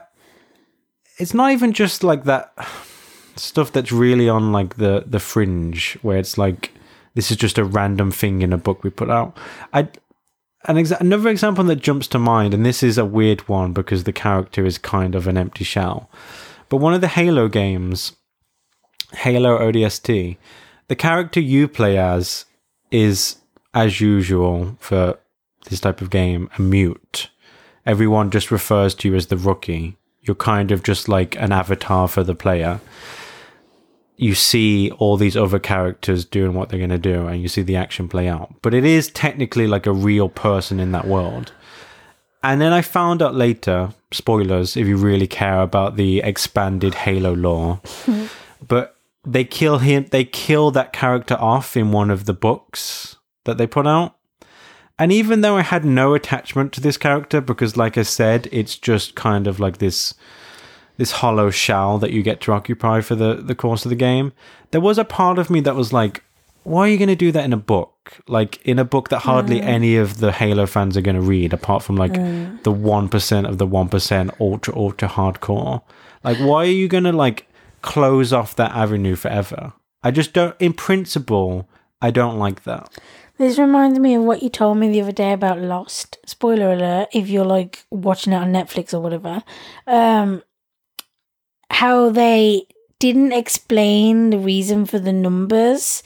[1.18, 2.54] it's not even just like that
[3.36, 6.74] stuff that's really on like the the fringe where it's like
[7.14, 9.38] this is just a random thing in a book we put out.
[9.74, 9.90] I
[10.66, 14.04] an exa- another example that jumps to mind and this is a weird one because
[14.04, 16.10] the character is kind of an empty shell.
[16.70, 18.16] But one of the Halo games
[19.14, 20.38] Halo ODST,
[20.88, 22.46] the character you play as
[22.92, 23.38] is
[23.74, 25.18] as usual for
[25.70, 27.30] this type of game a mute
[27.86, 29.98] everyone just refers to you as the rookie.
[30.22, 32.80] You're kind of just like an avatar for the player.
[34.18, 37.64] You see all these other characters doing what they're going to do, and you see
[37.64, 38.54] the action play out.
[38.62, 41.52] But it is technically like a real person in that world.
[42.44, 47.34] And then I found out later, spoilers if you really care about the expanded Halo
[47.34, 47.82] lore,
[48.68, 53.58] but they kill him, they kill that character off in one of the books that
[53.58, 54.16] they put out.
[54.98, 58.78] And even though I had no attachment to this character, because like I said, it's
[58.78, 60.14] just kind of like this
[61.02, 64.32] this hollow shell that you get to occupy for the, the course of the game,
[64.70, 66.24] there was a part of me that was like,
[66.62, 68.20] why are you going to do that in a book?
[68.28, 71.54] Like in a book that hardly any of the Halo fans are going to read,
[71.54, 75.82] apart from like the 1% of the 1% ultra, ultra hardcore.
[76.24, 77.48] Like, why are you going to like
[77.82, 79.74] close off that avenue forever?
[80.04, 81.68] I just don't, in principle,
[82.00, 82.96] I don't like that.
[83.40, 86.20] This reminds me of what you told me the other day about Lost.
[86.28, 89.42] Spoiler alert, if you're like watching it on Netflix or whatever.
[89.88, 90.44] Um,
[91.72, 92.64] how they
[93.00, 96.04] didn't explain the reason for the numbers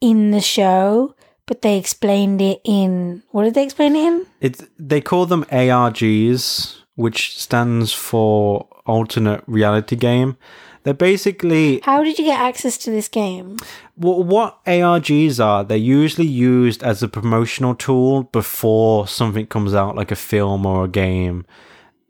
[0.00, 1.14] in the show,
[1.46, 3.22] but they explained it in.
[3.30, 4.26] What did they explain it in?
[4.40, 10.36] It's they call them ARGs, which stands for alternate reality game.
[10.82, 13.56] They're basically How did you get access to this game?
[13.96, 15.64] what ARGs are.
[15.64, 20.84] They're usually used as a promotional tool before something comes out, like a film or
[20.84, 21.44] a game.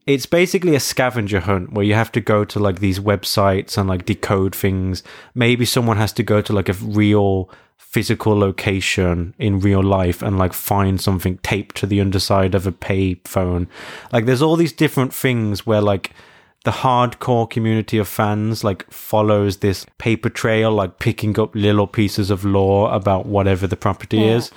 [0.06, 3.88] It's basically a scavenger hunt where you have to go to like these websites and
[3.88, 5.02] like decode things.
[5.34, 10.38] Maybe someone has to go to like a real physical location in real life and
[10.38, 13.66] like find something taped to the underside of a pay phone.
[14.12, 16.12] Like there's all these different things where like
[16.64, 22.30] the hardcore community of fans like follows this paper trail, like picking up little pieces
[22.30, 24.36] of lore about whatever the property Yeah.
[24.36, 24.50] is.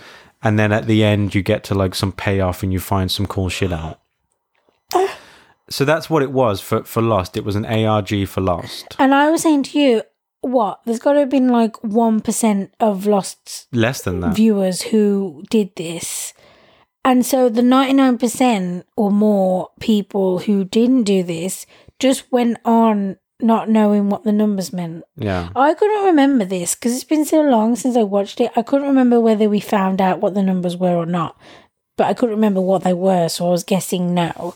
[0.44, 3.26] And then at the end, you get to like some payoff and you find some
[3.26, 4.00] cool shit out.
[5.70, 7.38] so that's what it was for, for Lost.
[7.38, 8.96] It was an ARG for Lost.
[9.00, 10.02] And I was saying to you,
[10.42, 10.82] what?
[10.86, 14.36] There's got to have been like 1% of Lost Less than that.
[14.36, 16.34] viewers who did this.
[17.06, 21.66] And so the 99% or more people who didn't do this
[21.98, 25.04] just went on not knowing what the numbers meant.
[25.16, 25.50] Yeah.
[25.56, 28.52] I couldn't remember this because it's been so long since I watched it.
[28.56, 31.38] I couldn't remember whether we found out what the numbers were or not,
[31.98, 34.56] but I couldn't remember what they were, so I was guessing no.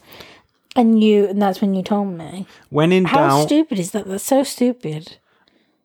[0.75, 2.47] And you, and that's when you told me.
[2.69, 4.07] When in doubt How doubt, stupid is that?
[4.07, 5.17] That's so stupid.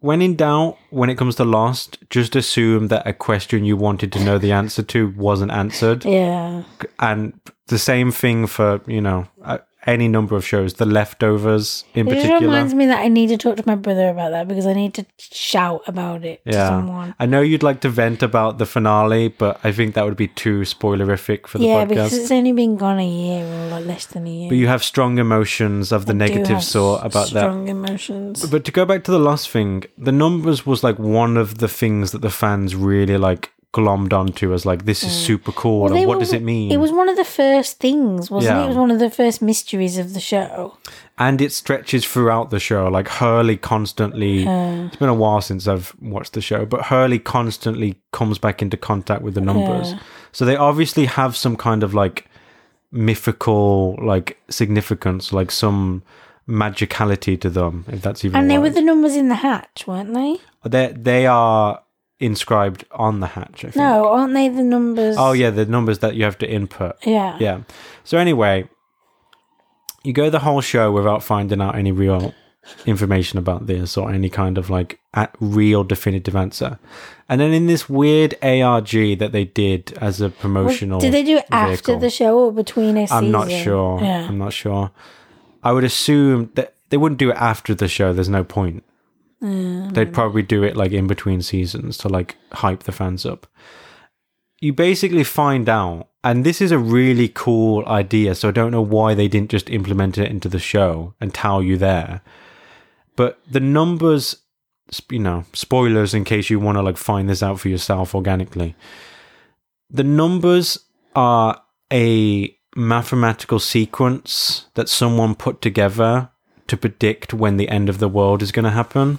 [0.00, 4.12] when in doubt, when it comes to Lost, just assume that a question you wanted
[4.12, 6.04] to know the answer to wasn't answered.
[6.04, 6.62] Yeah.
[7.00, 7.32] and
[7.66, 9.58] the same thing for you know uh,
[9.94, 12.36] any number of shows the leftovers in particular.
[12.36, 14.74] It reminds me that I need to talk to my brother about that because I
[14.74, 17.14] need to shout about it to yeah someone.
[17.18, 20.28] i know you'd like to vent about the finale but i think that would be
[20.28, 23.86] too spoilerific for the Yeah, podcast because it's only been gone a year or like
[23.92, 24.48] less than a year.
[24.50, 28.44] but you have strong emotions of the I negative sort about that strong emotions.
[28.46, 31.68] but to go back to the last thing the numbers was like one of the
[31.80, 35.90] things that the fans really like glommed onto as like this is super cool Mm.
[35.90, 38.58] Well, and what does it mean It was one of the first things, wasn't it?
[38.60, 38.64] Yeah.
[38.64, 40.78] It was one of the first mysteries of the show.
[41.18, 42.88] and it stretches throughout the show.
[42.88, 44.44] Like Hurley constantly.
[44.46, 48.76] it's been a while since I've watched the show, but Hurley constantly comes back into
[48.76, 49.92] contact with the numbers.
[49.92, 49.98] Yeah.
[50.32, 52.26] So they obviously have some kind of like
[52.90, 56.02] mythical like significance, like some
[56.48, 58.40] magicality to them, if that's even.
[58.40, 60.38] And they were the numbers in the hatch, weren't they?
[60.64, 61.82] They they are
[62.20, 63.64] inscribed on the hatch.
[63.64, 63.76] I think.
[63.76, 65.16] No, aren't they the numbers?
[65.18, 66.96] Oh yeah, the numbers that you have to input.
[67.06, 67.36] Yeah.
[67.40, 67.60] Yeah.
[68.04, 68.68] So anyway,
[70.02, 72.34] you go the whole show without finding out any real
[72.86, 76.78] information about this or any kind of like a real definitive answer.
[77.28, 81.38] And then in this weird ARG that they did as a promotional Did they do
[81.38, 81.98] it after vehicle.
[81.98, 83.24] the show or between a season?
[83.24, 84.00] I'm not sure.
[84.02, 84.26] Yeah.
[84.28, 84.90] I'm not sure.
[85.62, 88.12] I would assume that they wouldn't do it after the show.
[88.12, 88.84] There's no point.
[89.40, 93.46] They'd probably do it like in between seasons to like hype the fans up.
[94.60, 98.34] You basically find out, and this is a really cool idea.
[98.34, 101.62] So I don't know why they didn't just implement it into the show and tell
[101.62, 102.20] you there.
[103.14, 104.36] But the numbers,
[105.10, 108.74] you know, spoilers in case you want to like find this out for yourself organically.
[109.90, 110.80] The numbers
[111.14, 116.30] are a mathematical sequence that someone put together
[116.68, 119.18] to predict when the end of the world is going to happen.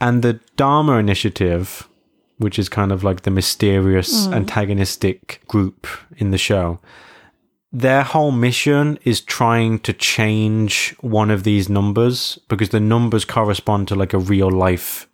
[0.00, 1.88] And the Dharma Initiative,
[2.38, 4.34] which is kind of like the mysterious hmm.
[4.34, 6.80] antagonistic group in the show,
[7.70, 13.88] their whole mission is trying to change one of these numbers because the numbers correspond
[13.88, 15.06] to like a real life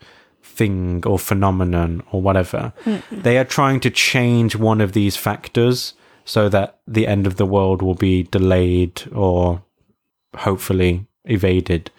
[0.42, 2.72] thing or phenomenon or whatever.
[2.84, 2.98] Hmm.
[3.10, 5.94] They are trying to change one of these factors
[6.24, 9.62] so that the end of the world will be delayed or
[10.36, 11.90] hopefully evaded.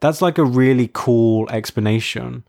[0.00, 2.44] That's like a really cool explanation.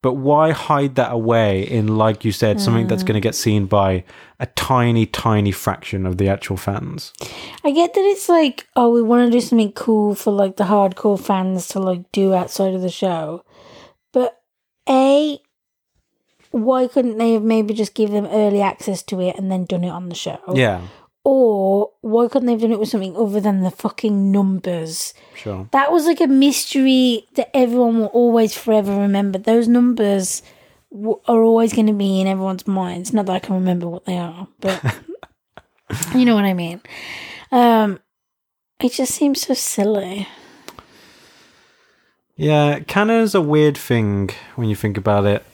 [0.00, 3.08] But why hide that away in, like you said, something that's hmm.
[3.08, 4.04] going to get seen by
[4.38, 7.12] a tiny, tiny fraction of the actual fans?
[7.64, 10.64] I get that it's like, oh, we want to do something cool for like the
[10.64, 13.44] hardcore fans to like do outside of the show.
[14.12, 14.40] But
[14.88, 15.40] A,
[16.52, 19.82] why couldn't they have maybe just give them early access to it and then done
[19.82, 20.38] it on the show?
[20.54, 20.82] Yeah,
[21.30, 25.12] Or why couldn't they have done it with something other than the fucking numbers?
[25.34, 25.68] sure.
[25.72, 29.38] That was like a mystery that everyone will always forever remember.
[29.38, 30.42] Those numbers
[30.90, 33.12] w- are always going to be in everyone's minds.
[33.12, 34.82] Not that I can remember what they are, but
[36.14, 36.80] you know what I mean.
[37.52, 38.00] Um,
[38.80, 40.26] it just seems so silly.
[42.36, 45.44] Yeah, canon's a weird thing when you think about it.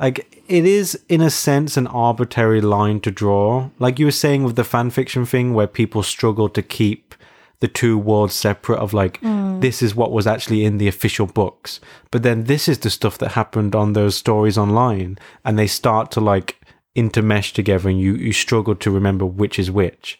[0.00, 3.70] Like, it is, in a sense, an arbitrary line to draw.
[3.78, 7.14] Like you were saying with the fanfiction thing, where people struggle to keep
[7.60, 9.60] the two worlds separate of like, mm.
[9.60, 11.80] this is what was actually in the official books.
[12.10, 15.18] But then this is the stuff that happened on those stories online.
[15.44, 16.60] And they start to like
[16.94, 20.18] intermesh together and you, you struggle to remember which is which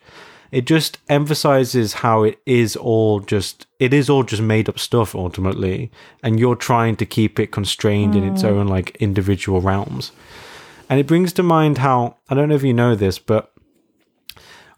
[0.53, 5.15] it just emphasizes how it is all just it is all just made up stuff
[5.15, 5.91] ultimately
[6.23, 8.49] and you're trying to keep it constrained in its hmm.
[8.49, 10.13] own like individual realms
[10.89, 13.53] and it brings to mind how i don't know if you know this but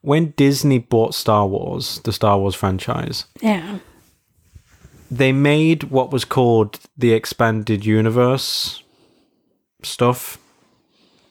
[0.00, 3.78] when Disney bought Star Wars, the Star Wars franchise, Yeah.
[5.10, 8.82] they made what was called the expanded universe
[9.82, 10.38] stuff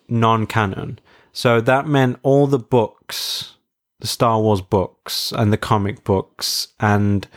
[0.07, 0.99] non-canon.
[1.31, 3.56] So that meant all the books,
[3.99, 7.27] the Star Wars books and the comic books and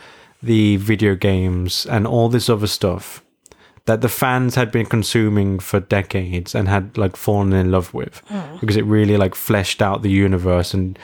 [0.43, 3.23] the video games and all this other stuff
[3.85, 8.21] that the fans had been consuming for decades and had like fallen in love with
[8.27, 8.57] hmm.
[8.59, 10.97] because it really like fleshed out the universe and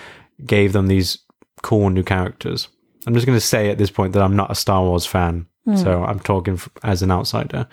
[0.45, 1.19] gave them these
[1.63, 2.67] cool new characters.
[3.05, 5.47] I'm just going to say at this point that I'm not a Star Wars fan,
[5.65, 5.75] hmm.
[5.75, 7.67] so I'm talking as an outsider.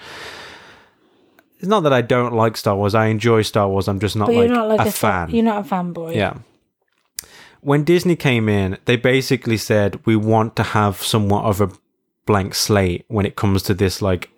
[1.58, 2.94] It's not that I don't like Star Wars.
[2.94, 3.88] I enjoy Star Wars.
[3.88, 5.30] I'm just not, like, not like a, a, fa- fan.
[5.30, 6.14] You're not a fanboy.
[6.14, 6.38] Yeah.
[7.64, 11.70] When Disney came in, they basically said we want to have somewhat of a
[12.26, 14.30] blank slate when it comes to this like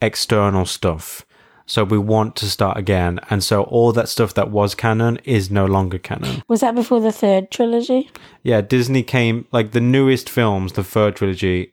[0.00, 1.24] external stuff.
[1.66, 3.20] So we want to start again.
[3.30, 6.42] And so all that stuff that was canon is no longer canon.
[6.48, 8.10] Was that before the third trilogy?
[8.42, 11.72] Yeah, Disney came like the newest films, the third trilogy,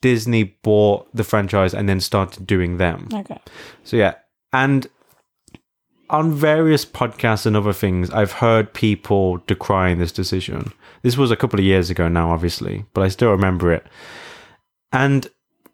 [0.00, 3.08] Disney bought the franchise and then started doing them.
[3.12, 3.40] Okay.
[3.84, 4.14] So yeah,
[4.52, 4.86] and
[6.10, 10.72] on various podcasts and other things, I've heard people decrying this decision.
[11.02, 13.86] This was a couple of years ago now, obviously, but I still remember it.
[14.92, 15.28] And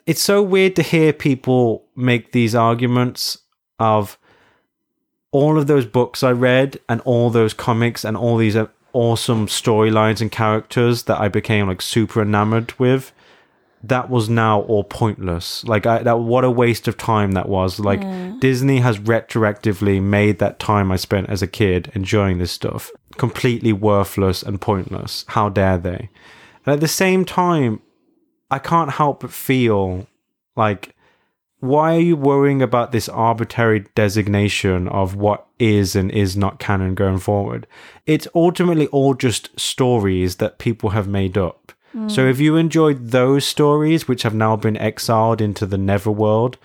[0.06, 3.38] it's so weird to hear people make these arguments
[3.78, 4.18] of
[5.32, 9.46] all of those books I read and all those comics and all these uh, awesome
[9.46, 13.12] storylines and characters that I became like super enamored with
[13.88, 15.64] that was now all pointless.
[15.64, 17.78] Like I, that, what a waste of time that was.
[17.78, 18.40] Like mm.
[18.40, 23.72] Disney has retroactively made that time I spent as a kid enjoying this stuff completely
[23.72, 25.24] worthless and pointless.
[25.28, 26.10] How dare they?
[26.64, 27.80] And at the same time,
[28.50, 30.06] I can't help but feel
[30.56, 30.94] like,
[31.60, 36.94] why are you worrying about this arbitrary designation of what is and is not canon
[36.94, 37.66] going forward?
[38.04, 41.65] It's ultimately all just stories that people have made up.
[42.08, 42.28] So hmm.
[42.28, 46.56] if you enjoyed those stories, which have now been exiled into the Neverworld,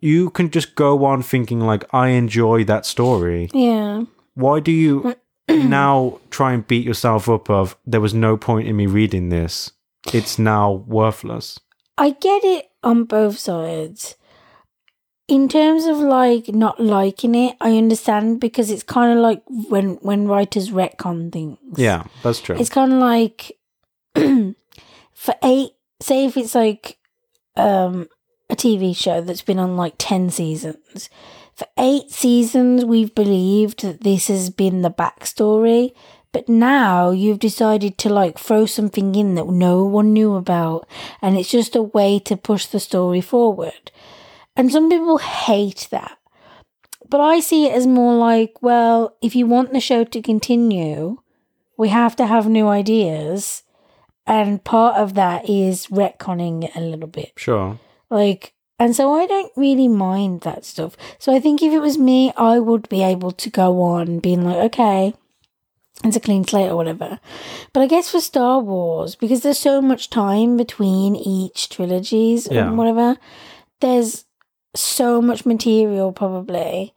[0.00, 3.48] you can just go on thinking like, I enjoy that story.
[3.54, 4.04] Yeah.
[4.34, 5.14] Why do you
[5.48, 9.70] now try and beat yourself up of there was no point in me reading this?
[10.12, 11.60] It's now worthless.
[11.96, 14.16] I get it on both sides.
[15.28, 19.94] In terms of like not liking it, I understand because it's kind of like when
[19.96, 21.58] when writers retcon things.
[21.76, 22.56] Yeah, that's true.
[22.56, 23.56] It's kind of like
[25.12, 25.70] for eight.
[26.00, 26.98] Say if it's like
[27.56, 28.08] um
[28.48, 31.08] a TV show that's been on like ten seasons.
[31.54, 35.92] For eight seasons, we've believed that this has been the backstory,
[36.32, 40.88] but now you've decided to like throw something in that no one knew about,
[41.20, 43.90] and it's just a way to push the story forward.
[44.56, 46.18] And some people hate that.
[47.08, 51.18] But I see it as more like, well, if you want the show to continue,
[51.76, 53.64] we have to have new ideas.
[54.30, 57.32] And part of that is retconning it a little bit.
[57.36, 57.80] sure.
[58.10, 60.96] Like, and so I don't really mind that stuff.
[61.18, 64.44] So I think if it was me, I would be able to go on being
[64.44, 65.14] like, okay,
[66.04, 67.18] it's a clean slate or whatever.
[67.72, 72.68] But I guess for Star Wars, because there's so much time between each trilogies Yeah.
[72.68, 73.16] and whatever,
[73.80, 74.24] there's
[74.76, 76.94] so much material probably.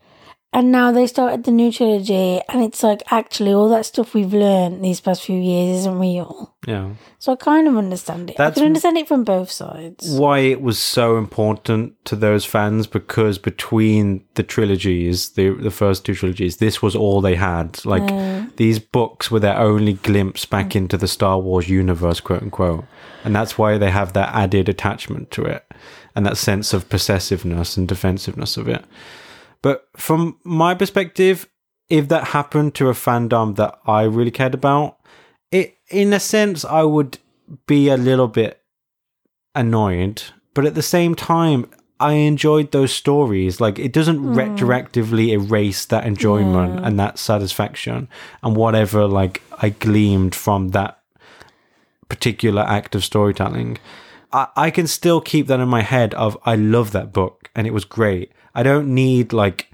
[0.53, 4.33] And now they started the new trilogy, and it's like actually all that stuff we've
[4.33, 6.53] learned these past few years isn't real.
[6.67, 6.91] Yeah.
[7.17, 8.37] So I kind of understand it.
[8.37, 10.11] That's- I can understand it from both sides.
[10.11, 16.05] Why it was so important to those fans because between the trilogies, the the first
[16.05, 17.83] two trilogies, this was all they had.
[17.83, 20.75] Like these books were their only glimpse back mm.
[20.75, 22.85] into the Star Wars universe, quote unquote.
[23.23, 25.65] And that's why they have that added attachment to it
[26.15, 28.85] and that sense of possessiveness and defensiveness of it.
[29.63, 31.47] But from my perspective,
[31.89, 34.99] if that happened to a fandom that I really cared about,
[35.51, 37.17] it in a sense I would
[37.65, 38.61] be a little bit
[39.55, 40.21] annoyed,
[40.53, 41.65] but at the same time
[41.99, 43.61] I enjoyed those stories.
[43.61, 44.33] Like it doesn't hmm.
[44.33, 48.09] retroactively erase that enjoyment and that satisfaction
[48.43, 50.99] and whatever like I gleamed from that
[52.09, 53.77] particular act of storytelling.
[54.33, 57.67] I, I can still keep that in my head of I love that book and
[57.67, 58.31] it was great.
[58.55, 59.69] I don't need like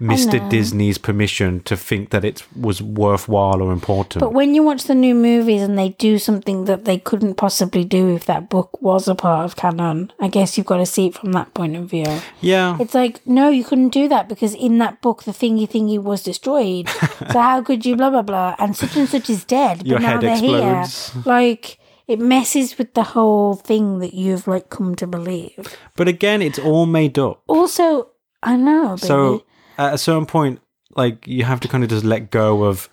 [0.00, 0.50] Mr.
[0.50, 4.20] Disney's permission to think that it was worthwhile or important.
[4.20, 7.84] But when you watch the new movies and they do something that they couldn't possibly
[7.84, 11.06] do if that book was a part of canon, I guess you've got to see
[11.06, 12.20] it from that point of view.
[12.40, 12.78] yeah.
[12.80, 16.22] It's like, no, you couldn't do that because in that book, the thingy thingy was
[16.24, 16.88] destroyed.
[17.30, 18.56] so how could you blah, blah, blah?
[18.58, 19.78] And such and such is dead.
[19.78, 21.12] But Your now head they're explodes.
[21.12, 21.22] here.
[21.26, 25.76] Like, it messes with the whole thing that you've like come to believe.
[25.96, 27.42] But again, it's all made up.
[27.46, 28.10] Also,
[28.42, 29.06] I know, baby.
[29.06, 29.44] So
[29.78, 30.60] at a certain point,
[30.94, 32.88] like you have to kind of just let go of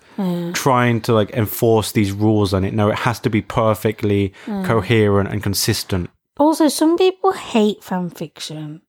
[0.54, 2.72] trying to like enforce these rules on it.
[2.72, 6.10] No, it has to be perfectly coherent and consistent.
[6.38, 8.80] Also, some people hate fan fiction.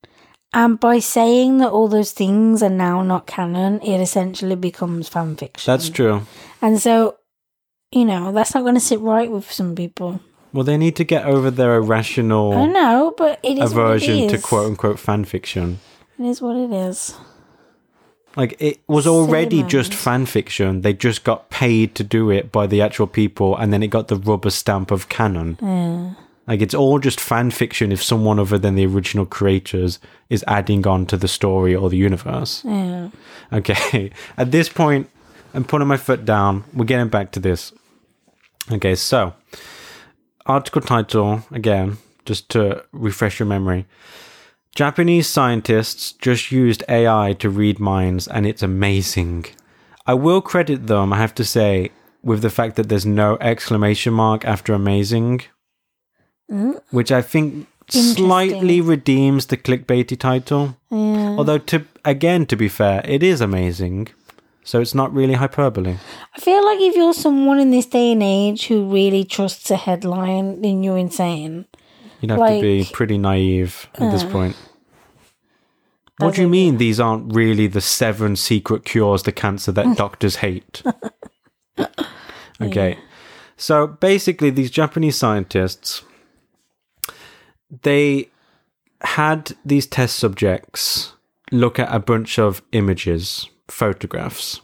[0.53, 5.35] And by saying that all those things are now not canon, it essentially becomes fan
[5.37, 5.71] fiction.
[5.71, 6.27] That's true.
[6.61, 7.17] And so,
[7.91, 10.19] you know, that's not going to sit right with some people.
[10.53, 12.53] Well, they need to get over their irrational.
[12.53, 15.79] I know, but it is aversion it to quote unquote fan fiction.
[16.19, 17.15] It is what it is.
[18.35, 20.81] Like it was already Silly just fan fiction.
[20.81, 24.07] They just got paid to do it by the actual people, and then it got
[24.07, 25.57] the rubber stamp of canon.
[25.61, 26.13] Yeah.
[26.47, 30.87] Like it's all just fan fiction if someone other than the original creators is adding
[30.87, 32.63] on to the story or the universe.
[32.65, 33.09] Yeah.
[33.53, 35.09] Okay, at this point,
[35.53, 36.63] I'm putting my foot down.
[36.73, 37.73] We're getting back to this.
[38.69, 39.33] Okay, so
[40.45, 43.85] article title again, just to refresh your memory.
[44.75, 49.45] Japanese scientists just used AI to read minds, and it's amazing.
[50.07, 51.91] I will credit them, I have to say,
[52.23, 55.41] with the fact that there's no exclamation mark after amazing,
[56.49, 56.81] Mm.
[56.91, 60.75] which I think slightly redeems the clickbaity title.
[60.89, 61.35] Yeah.
[61.37, 64.07] Although, to again, to be fair, it is amazing,
[64.63, 65.97] so it's not really hyperbole.
[66.35, 69.75] I feel like if you're someone in this day and age who really trusts a
[69.75, 71.65] headline, then you're insane.
[72.19, 74.55] You'd have to be pretty naive at this uh, point.
[76.17, 80.37] What do you mean these aren't really the seven secret cures to cancer that doctors
[80.37, 80.83] hate?
[82.61, 82.99] Okay.
[83.57, 86.03] So basically these Japanese scientists
[87.83, 88.29] they
[89.01, 91.13] had these test subjects
[91.51, 94.61] look at a bunch of images, photographs,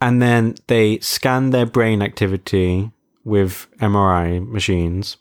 [0.00, 2.90] and then they scan their brain activity
[3.24, 5.16] with MRI machines,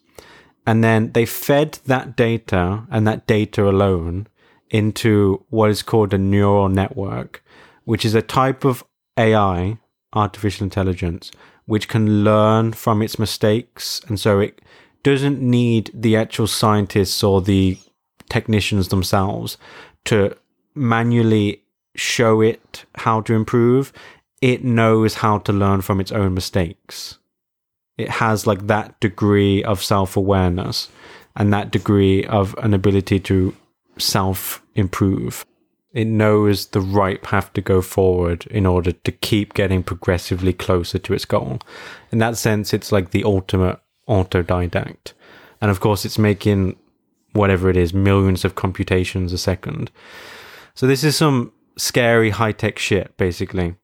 [0.66, 4.28] and then they fed that data and that data alone
[4.70, 7.44] into what is called a neural network,
[7.84, 8.84] which is a type of
[9.18, 9.78] AI,
[10.14, 11.32] artificial intelligence,
[11.66, 14.02] which can learn from its mistakes.
[14.08, 14.61] And so it
[15.03, 17.78] doesn't need the actual scientists or the
[18.30, 19.58] technicians themselves
[20.06, 20.36] to
[20.74, 21.64] manually
[21.95, 23.92] show it how to improve.
[24.42, 27.20] It knows how to learn from its own mistakes.
[27.98, 30.90] It has like that degree of self awareness
[31.36, 33.56] and that degree of an ability to
[33.98, 35.45] self improve.
[35.94, 40.98] It knows the right path to go forward in order to keep getting progressively closer
[41.00, 41.60] to its goal.
[42.11, 45.14] In that sense, it's like the ultimate autodidact.
[45.60, 46.78] And of course, it's making
[47.34, 49.92] whatever it is, millions of computations a second.
[50.76, 53.75] So this is some scary high tech shit, basically.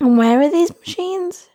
[0.00, 1.48] And where are these machines?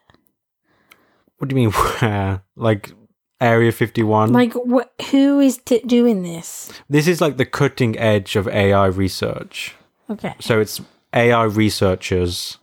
[1.38, 2.42] What do you mean where?
[2.56, 2.92] Like
[3.40, 4.32] Area 51?
[4.34, 6.72] Like, wh- who is t- doing this?
[6.90, 9.76] this is like the cutting edge of AI research.
[10.10, 10.34] Okay.
[10.40, 10.82] So it's
[11.14, 12.58] AI researchers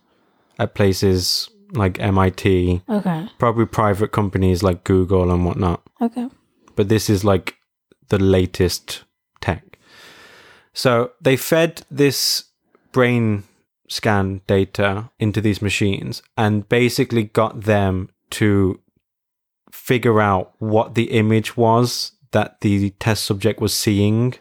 [0.59, 3.29] at places like MIT, Okay.
[3.37, 5.81] probably private companies like Google and whatnot.
[6.01, 6.27] Okay.
[6.75, 7.55] But this is like
[8.09, 9.04] the latest.
[10.75, 12.43] So they fed this
[12.91, 13.43] brain
[13.87, 18.79] scan data into these machines and basically got them to
[19.71, 24.35] figure out what the image was that the test subject was seeing.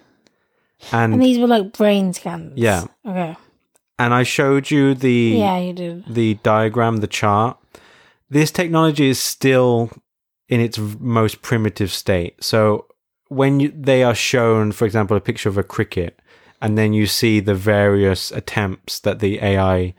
[0.92, 2.52] And And these were like brain scans.
[2.56, 2.84] Yeah.
[3.06, 3.36] Okay.
[3.98, 6.04] and I showed you the Yeah, you did.
[6.12, 7.56] the diagram, the chart.
[8.28, 9.90] This technology is still
[10.48, 12.42] in its most primitive state.
[12.42, 12.86] So
[13.28, 16.20] when you, they are shown, for example, a picture of a cricket,
[16.64, 19.92] and then you see the various attempts that the AI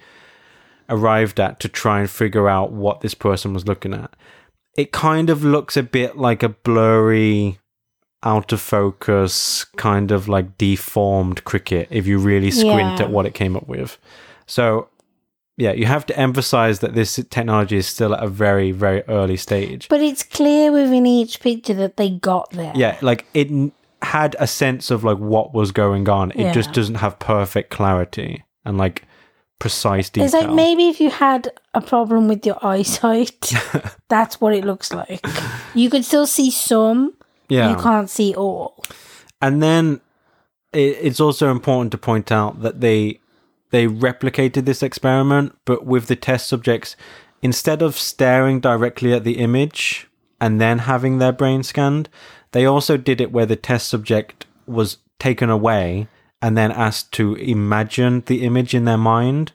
[0.89, 4.15] arrived at to try and figure out what this person was looking at,
[4.75, 7.59] it kind of looks a bit like a blurry,
[8.23, 13.05] out of focus, kind of like deformed cricket if you really squint Yeah.
[13.05, 13.99] at what it came up with.
[14.47, 14.89] So
[15.57, 19.37] yeah, you have to emphasize that this technology is still at a very, very early
[19.37, 19.87] stage.
[19.87, 22.73] But it's clear within each picture that they got there.
[22.75, 23.49] Yeah, like it
[24.05, 26.31] had a sense of like what was going on.
[26.31, 29.03] It just doesn't have perfect clarity and like
[29.59, 30.25] precise detail.
[30.25, 33.53] It's like maybe if you had a problem with your eyesight,
[34.09, 35.25] that's what it looks like.
[35.73, 37.13] You could still see some,
[37.49, 37.69] yeah.
[37.69, 38.83] you can't see all.
[39.41, 40.01] And then
[40.71, 43.19] it, it's also important to point out that they
[43.71, 46.95] they replicated this experiment, but with the test subjects,
[47.41, 50.07] instead of staring directly at the image
[50.39, 52.07] and then having their brain scanned,
[52.55, 56.07] they also did it where the test subject was taken away
[56.41, 59.51] and then asked to imagine the image in their mind,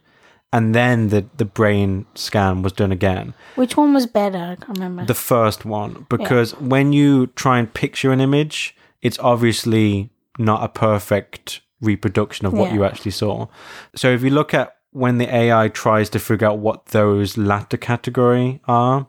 [0.52, 4.38] and then the the brain scan was done again Which one was better?
[4.38, 5.04] I can't remember.
[5.04, 10.68] the first one because when you try and picture an image, it's obviously not a
[10.68, 12.74] perfect reproduction of what Yeah.
[12.74, 13.46] you actually saw.
[13.94, 17.76] So if you look at when the AI tries to figure out what those latter
[17.76, 19.06] category are,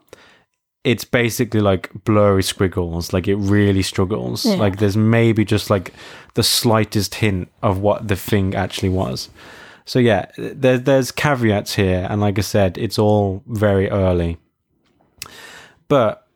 [0.84, 3.14] it's basically like blurry squiggles.
[3.14, 4.45] Like it really struggles.
[4.45, 4.56] Yeah.
[4.56, 5.93] Like there's maybe just like
[6.34, 9.30] the slightest hint of what the thing actually was.
[9.85, 14.38] So yeah, there, there's caveats here, and like I said, it's all very early.
[15.88, 16.27] But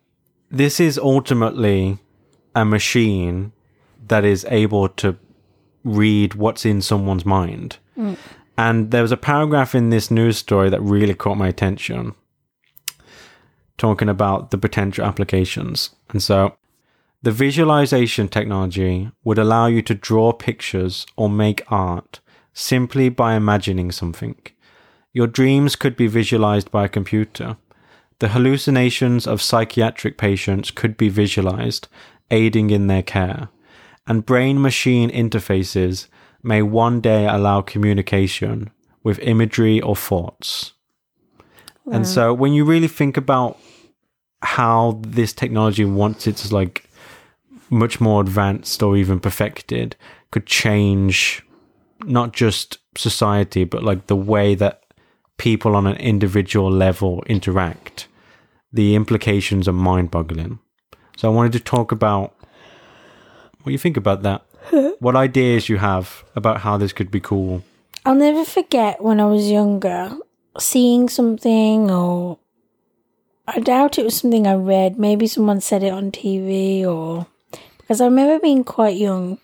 [0.50, 1.98] this is ultimately
[2.54, 3.52] a machine
[4.08, 5.16] that is able to
[5.84, 7.78] read what's in someone's mind.
[7.96, 8.16] Mm.
[8.58, 12.14] And there was a paragraph in this news story that really caught my attention,
[13.78, 15.90] talking about the potential applications.
[16.10, 16.56] And so,
[17.22, 22.20] the visualization technology would allow you to draw pictures or make art
[22.52, 24.36] simply by imagining something.
[25.12, 27.56] Your dreams could be visualized by a computer.
[28.18, 31.88] The hallucinations of psychiatric patients could be visualized,
[32.30, 33.48] aiding in their care.
[34.06, 36.06] And brain machine interfaces
[36.42, 38.70] may one day allow communication
[39.02, 40.72] with imagery or thoughts.
[41.92, 43.58] And so when you really think about
[44.42, 46.88] how this technology, once it's like
[47.70, 49.96] much more advanced or even perfected,
[50.30, 51.42] could change
[52.04, 54.82] not just society, but like the way that
[55.36, 58.08] people on an individual level interact,
[58.72, 60.58] the implications are mind boggling.
[61.16, 62.34] So I wanted to talk about
[63.62, 64.44] what you think about that.
[64.98, 67.62] what ideas you have about how this could be cool.
[68.04, 70.16] I'll never forget when I was younger
[70.62, 72.38] seeing something, or
[73.46, 74.98] I doubt it was something I read.
[74.98, 77.26] Maybe someone said it on TV, or
[77.78, 79.38] because I remember being quite young.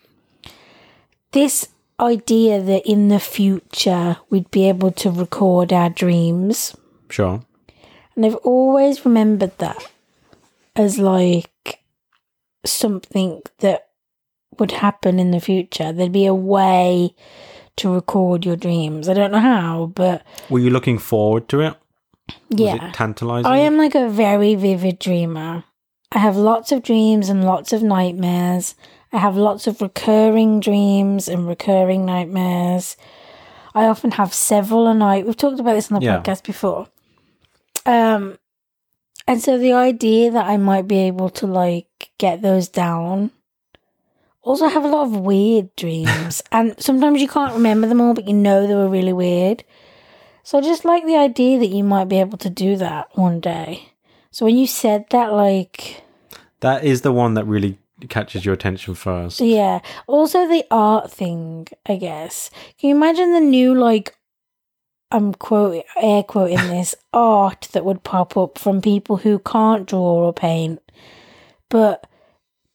[1.31, 1.69] This
[1.99, 6.75] idea that in the future we'd be able to record our dreams.
[7.09, 7.43] Sure.
[8.15, 9.89] And I've always remembered that
[10.75, 11.79] as like
[12.65, 13.89] something that
[14.59, 15.91] would happen in the future.
[15.91, 17.15] There'd be a way
[17.77, 19.09] to record your dreams.
[19.09, 21.75] I don't know how, but Were you looking forward to it?
[22.49, 22.89] Was yeah.
[22.89, 23.45] it tantalizing?
[23.51, 25.63] I am like a very vivid dreamer.
[26.11, 28.75] I have lots of dreams and lots of nightmares.
[29.11, 32.95] I have lots of recurring dreams and recurring nightmares.
[33.75, 35.25] I often have several a night.
[35.25, 36.19] We've talked about this on the Yeah.
[36.21, 36.87] podcast before.
[37.85, 38.37] Um
[39.27, 41.87] and so the idea that I might be able to like
[42.17, 43.31] get those down.
[44.43, 48.13] Also I have a lot of weird dreams and sometimes you can't remember them all
[48.13, 49.63] but you know they were really weird.
[50.43, 53.39] So I just like the idea that you might be able to do that one
[53.39, 53.93] day.
[54.31, 56.03] So when you said that, like,
[56.59, 57.77] That is the one that really
[58.09, 59.39] catches your attention first.
[59.39, 59.79] yeah.
[60.07, 62.49] Also the art thing, I guess.
[62.77, 64.17] Can you imagine the new, like,
[65.11, 70.25] I'm quote air quoting this art that would pop up from people who can't draw
[70.25, 70.81] or paint,
[71.69, 72.05] but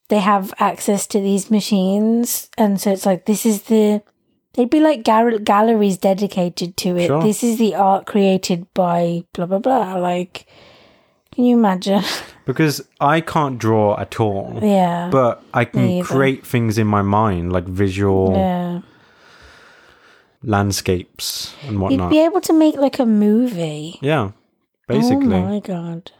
[0.08, 4.02] they have access to these machines, and so it's like this is the.
[4.54, 7.06] They'd be like gal- galleries dedicated to it.
[7.06, 7.22] Sure.
[7.22, 9.94] This is the art created by blah blah blah.
[9.96, 10.46] Like,
[11.32, 12.02] can you imagine?
[12.48, 14.58] Because I can't draw at all.
[14.62, 18.80] yeah, But I can create things in my mind, like visual yeah.
[20.42, 22.10] landscapes and You'd whatnot.
[22.10, 23.98] be able to make like a movie.
[24.00, 24.30] yeah,
[24.86, 25.34] basically.
[25.36, 26.10] Oh my god.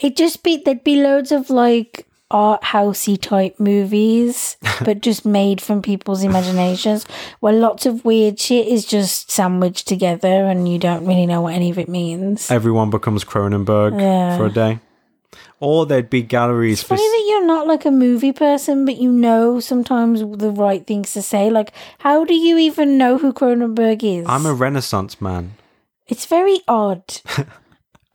[0.00, 5.60] It just be there'd be loads of like art housey type movies, but just made
[5.60, 7.06] from people's imaginations,
[7.40, 11.54] where lots of weird shit is just sandwiched together and you don't really know what
[11.54, 12.50] any of it means.
[12.50, 14.36] Everyone becomes Cronenberg Yeah.
[14.36, 14.80] for a day.
[15.60, 16.96] Or there'd be galleries It's for.
[16.96, 21.12] funny that you're not like a movie person, but you know sometimes the right things
[21.12, 21.48] to say.
[21.50, 24.26] Like, how do you even know who Cronenberg is?
[24.28, 25.54] I'm a Renaissance man.
[26.08, 27.04] It's very odd.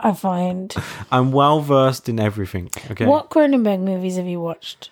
[0.01, 0.73] I find.
[1.11, 2.69] I'm well versed in everything.
[2.91, 3.05] Okay.
[3.05, 4.89] What Cronenberg movies have you watched?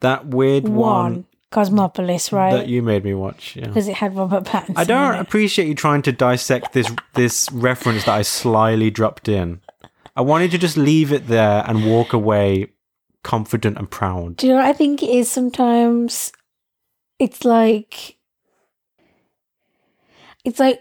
[0.00, 2.52] That weird one, One, Cosmopolis, right?
[2.52, 3.56] that you made me watch.
[3.56, 3.66] Yeah.
[3.66, 4.78] because it had Robert Pattinson.
[4.78, 9.60] I don't appreciate you trying to dissect this this reference that I slyly dropped in.
[10.16, 12.68] I wanted to just leave it there and walk away
[13.22, 14.36] confident and proud.
[14.36, 16.32] Do you know what I think it is sometimes?
[17.18, 18.16] It's like.
[20.44, 20.80] It's like.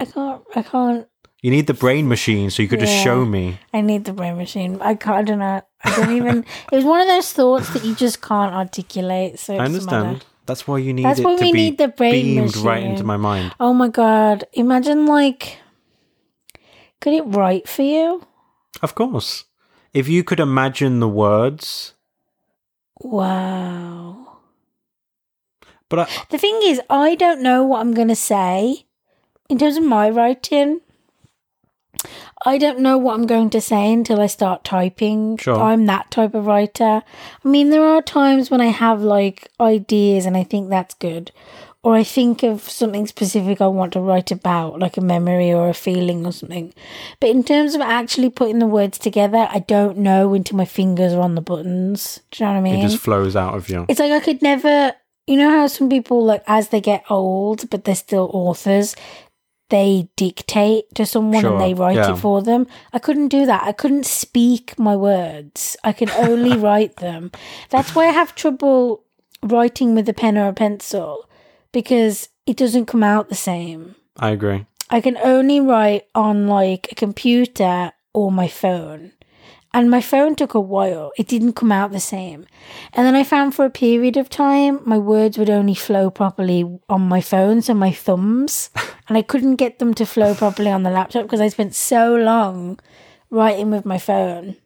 [0.00, 0.42] I can't.
[0.54, 1.08] I can't.
[1.42, 3.60] You need the brain machine so you could just show me.
[3.72, 4.78] I need the brain machine.
[4.80, 5.16] I can't.
[5.16, 5.62] I don't know.
[5.84, 6.38] I don't even.
[6.72, 9.38] it was one of those thoughts that you just can't articulate.
[9.38, 9.96] So I doesn't matter.
[9.96, 10.26] understand.
[10.46, 12.82] That's why you need That's it why to we be need the brain beamed right
[12.82, 13.54] into my mind.
[13.60, 14.44] Oh my god!
[14.54, 15.58] Imagine like.
[17.00, 18.26] Could it write for you?
[18.82, 19.44] Of course.
[19.94, 21.94] If you could imagine the words,
[23.00, 24.38] Wow.
[25.88, 28.84] but I, The thing is, I don't know what I'm going to say
[29.48, 30.80] in terms of my writing.
[32.46, 35.36] I don't know what I'm going to say until I start typing.
[35.38, 35.60] Sure.
[35.60, 37.02] I'm that type of writer.
[37.44, 41.32] I mean, there are times when I have like ideas and I think that's good.
[41.82, 45.68] or I think of something specific I want to write about, like a memory or
[45.68, 46.74] a feeling or something.
[47.20, 51.12] But in terms of actually putting the words together, I don't know until my fingers
[51.12, 52.20] are on the buttons.
[52.30, 52.84] Do you know what I mean?
[52.84, 53.86] It just flows out of you.
[53.88, 54.92] It's like I could never,
[55.28, 58.96] you know how some people like as they get old, but they're still authors,
[59.70, 62.14] they dictate to someone Sure, and they write yeah.
[62.14, 62.66] it for them.
[62.92, 63.64] I couldn't do that.
[63.64, 65.76] I couldn't speak my words.
[65.84, 67.30] I can only write them.
[67.70, 69.04] That's why I have trouble
[69.42, 71.28] writing with a pen or a pencil
[71.72, 73.94] because it doesn't come out the same.
[74.16, 74.66] I agree.
[74.90, 79.12] I can only write on like a computer or my phone.
[79.74, 81.12] And my phone took a while.
[81.18, 82.46] It didn't come out the same.
[82.94, 86.64] And then I found for a period of time, my words would only flow properly
[86.88, 88.70] on my phone, so my thumbs.
[89.08, 92.14] And I couldn't get them to flow properly on the laptop because I spent so
[92.14, 92.78] long
[93.30, 94.56] writing with my phone.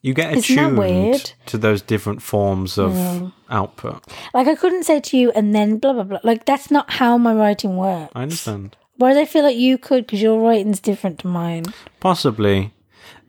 [0.00, 4.02] You get attuned to those different forms of output.
[4.32, 6.20] Like I couldn't say to you and then blah, blah, blah.
[6.22, 8.12] Like that's not how my writing works.
[8.14, 8.76] I understand.
[8.96, 11.64] Whereas I feel like you could because your writing's different to mine.
[12.00, 12.72] Possibly.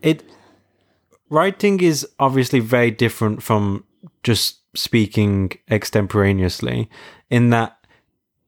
[0.01, 0.23] It
[1.29, 3.83] writing is obviously very different from
[4.23, 6.89] just speaking extemporaneously
[7.29, 7.73] in that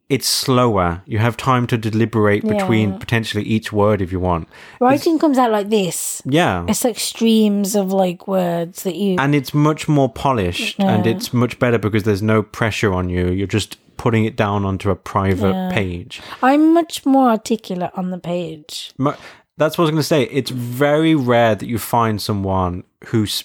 [0.10, 1.04] it's slower.
[1.06, 4.48] You have time to deliberate between potentially each word if you want.
[4.82, 6.20] Writing comes out like this.
[6.26, 6.66] Yeah.
[6.68, 9.18] It's like streams of like words that you.
[9.20, 13.28] and it's much more polished and it's much better because there's no pressure on you.
[13.28, 15.70] You're just putting it down onto a private Yeah.
[15.72, 16.22] page.
[16.42, 18.92] I'm much more articulate on the page.
[18.98, 19.14] Mu-
[19.60, 20.24] That's what I was going to say.
[20.24, 23.44] It's very rare that you find someone who s-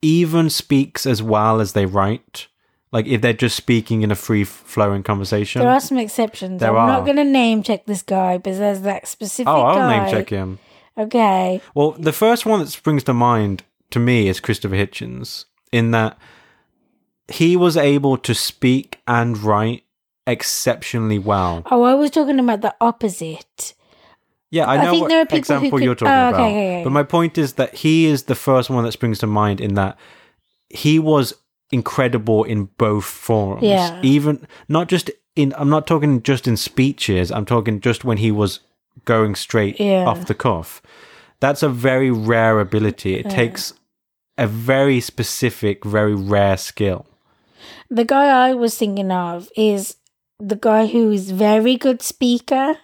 [0.00, 2.48] even speaks as well as they write.
[2.92, 5.60] Like if they're just speaking in a free flowing conversation.
[5.60, 6.60] There are some exceptions.
[6.60, 6.86] There I'm are.
[6.88, 10.04] not going to name check this guy, but there's that specific oh, I'll guy.
[10.04, 10.58] name check him.
[10.96, 11.60] Okay.
[11.74, 16.18] Well, the first one that springs to mind to me is Christopher Hitchens, in that
[17.28, 19.84] he was able to speak and write
[20.26, 21.62] exceptionally well.
[21.70, 23.74] Oh, I was talking about the opposite.
[24.50, 26.40] Yeah, I I know think what there example could- you're talking Oh, okay, about.
[26.40, 26.84] okay, okay.
[26.84, 29.74] But my point is that he is the first one that springs to mind in
[29.74, 29.96] that
[30.68, 31.34] he was
[31.70, 33.62] incredible in both forms.
[33.62, 34.00] Yeah.
[34.02, 38.30] Even not just in I'm not talking just in speeches, I'm talking just when he
[38.32, 38.60] was
[39.04, 40.04] going straight Yeah.
[40.06, 40.82] off the cuff.
[41.38, 43.14] That's a very rare ability.
[43.14, 43.72] It takes
[44.36, 47.06] a very specific, very rare skill.
[47.88, 49.96] The guy I was thinking of is
[50.40, 52.76] the guy who is very good speaker.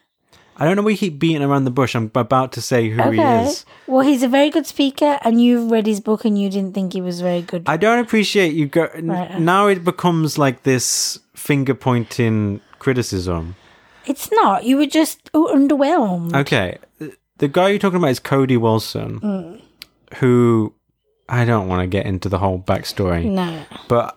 [0.59, 1.95] I don't know why we keep beating around the bush.
[1.95, 3.65] I'm about to say who he is.
[3.87, 6.95] Well, he's a very good speaker, and you've read his book and you didn't think
[6.95, 7.65] he was very good.
[7.67, 9.39] I don't appreciate you go Right.
[9.39, 13.55] now it becomes like this finger pointing criticism.
[14.07, 14.65] it's not.
[14.65, 16.35] You were just underwhelmed.
[16.35, 16.79] Okay.
[17.39, 19.61] The guy you're talking about is Cody Wilson, Mm.
[20.19, 20.73] who
[21.29, 23.63] I don't want to get into the whole backstory, No.
[23.89, 24.17] but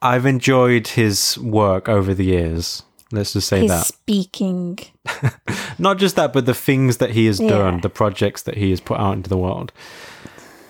[0.00, 2.84] I've enjoyed his work over the years.
[3.12, 3.86] Let's just say His that.
[3.86, 4.78] speaking.
[5.78, 7.48] Not just that, but the things that he has Yeah.
[7.50, 9.72] done, the projects that he has put out into the world.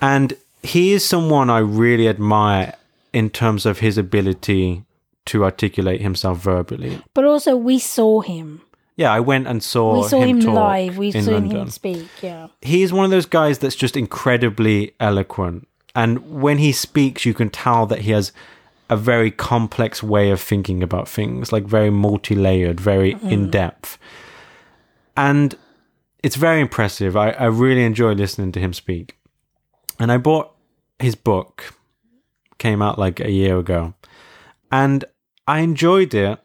[0.01, 2.73] And he is someone I really admire
[3.13, 4.83] in terms of his ability
[5.25, 7.01] to articulate himself verbally.
[7.13, 8.61] But also, we saw him.
[8.95, 10.97] Yeah, I went and saw we saw him, him, live.
[10.97, 11.57] We've seen London.
[11.61, 12.07] him speak.
[12.21, 12.47] Yeah.
[12.61, 15.67] He's one of those guys that's just incredibly eloquent.
[15.95, 18.31] And when he speaks, you can tell that he has
[18.93, 23.29] a very complex way of thinking about things, like very multi layered, very mm-hmm.
[23.29, 23.97] in depth.
[25.17, 25.57] And
[26.21, 27.17] it's very impressive.
[27.17, 29.17] I, I really enjoy listening to him speak.
[29.99, 30.55] And I bought
[30.99, 31.73] his book,
[32.59, 33.95] came out like a year ago.
[34.71, 35.05] And
[35.47, 36.39] I enjoyed it,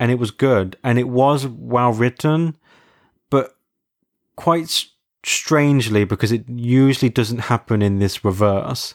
[0.00, 2.56] and it was good, and it was well written,
[3.30, 3.56] but
[4.34, 4.86] quite
[5.24, 8.94] strangely, because it usually doesn't happen in this reverse,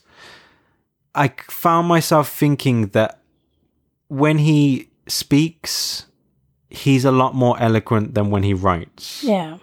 [1.14, 3.20] I found myself thinking that
[4.08, 6.06] when he speaks,
[6.68, 9.22] he's a lot more eloquent than when he writes.
[9.24, 9.58] Yeah.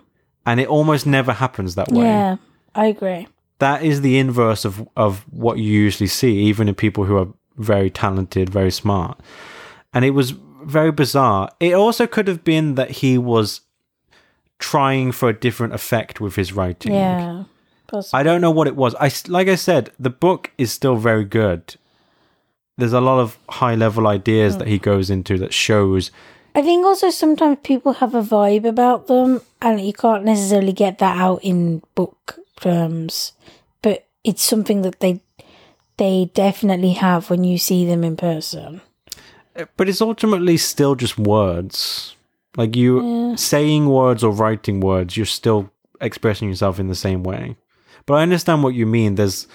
[0.45, 2.05] And it almost never happens that way.
[2.05, 2.37] Yeah.
[2.75, 3.27] I agree.
[3.59, 7.27] That is the inverse of, of what you usually see, even in people who are
[7.57, 9.19] very talented, very smart.
[9.93, 10.31] And it was
[10.63, 11.49] very bizarre.
[11.59, 13.61] It also could have been that he was
[14.59, 16.93] trying for a different effect with his writing.
[16.93, 17.45] Yeah.
[17.87, 18.19] Possibly.
[18.19, 18.95] I don't know what it was.
[18.95, 21.75] I like I said, the book is still very good.
[22.77, 24.71] There's a lot of high level ideas that hmm.
[24.71, 26.11] he goes into that shows.
[26.53, 30.99] I think also sometimes people have a vibe about them, and you can't necessarily get
[30.99, 33.33] that out in book terms.
[33.81, 35.21] But it's something that they
[35.97, 38.81] they definitely have when you see them in person.
[39.55, 42.15] Eh, but it's ultimately still just words.
[42.55, 45.69] Like you saying words or writing words, you're still
[46.01, 47.55] expressing yourself in the same way.
[48.07, 49.15] But I understand what you mean.
[49.15, 49.47] There's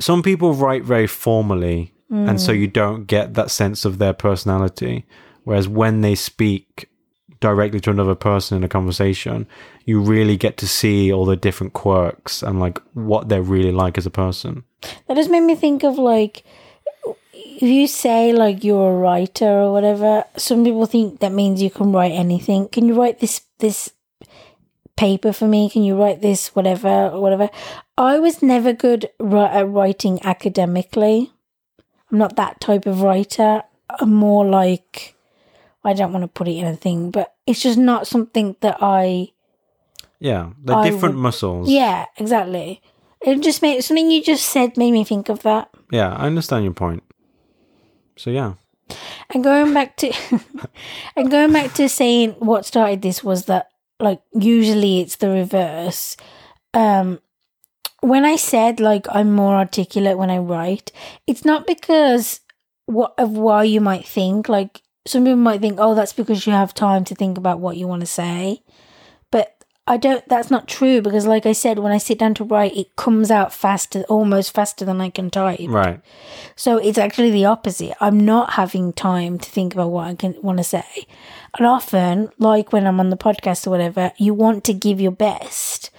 [0.00, 2.60] some people write very formally, and so mm.
[2.60, 5.06] you don't get that sense of their personality.
[5.44, 6.88] Whereas when they speak
[7.40, 9.46] directly to another person in a conversation,
[9.84, 13.96] you really get to see all the different quirks and like what they're really like
[13.96, 14.64] as a person.
[15.06, 16.44] That just made me think of like
[17.34, 21.70] if you say like you're a writer or whatever, some people think that means you
[21.70, 22.68] can write anything.
[22.68, 23.92] Can you write this this
[24.98, 25.70] paper for me?
[25.70, 27.48] Can you write this whatever or whatever?
[27.96, 31.32] I was never good at writing academically.
[32.10, 33.62] I'm not that type of writer.
[34.00, 35.14] I'm more like
[35.84, 38.78] I don't want to put it in a thing, but it's just not something that
[38.80, 39.28] I.
[40.18, 41.70] Yeah, they're I different would- muscles.
[41.70, 42.82] Yeah, exactly.
[43.20, 45.70] It just made something you just said made me think of that.
[45.90, 47.02] Yeah, I understand your point.
[48.16, 48.54] So yeah.
[49.30, 50.12] And going back to
[51.16, 53.68] and going back to saying what started this was that
[54.00, 56.16] like usually it's the reverse.
[56.74, 57.20] Um
[58.00, 60.92] when I said like I'm more articulate when I write,
[61.26, 62.40] it's not because
[62.86, 66.52] what of why you might think like some people might think oh that's because you
[66.52, 68.62] have time to think about what you want to say.
[69.30, 72.44] But I don't that's not true because like I said when I sit down to
[72.44, 75.60] write it comes out faster almost faster than I can type.
[75.66, 76.00] Right.
[76.56, 77.94] So it's actually the opposite.
[78.00, 81.06] I'm not having time to think about what I can want to say.
[81.56, 85.12] And often, like when I'm on the podcast or whatever, you want to give your
[85.12, 85.90] best.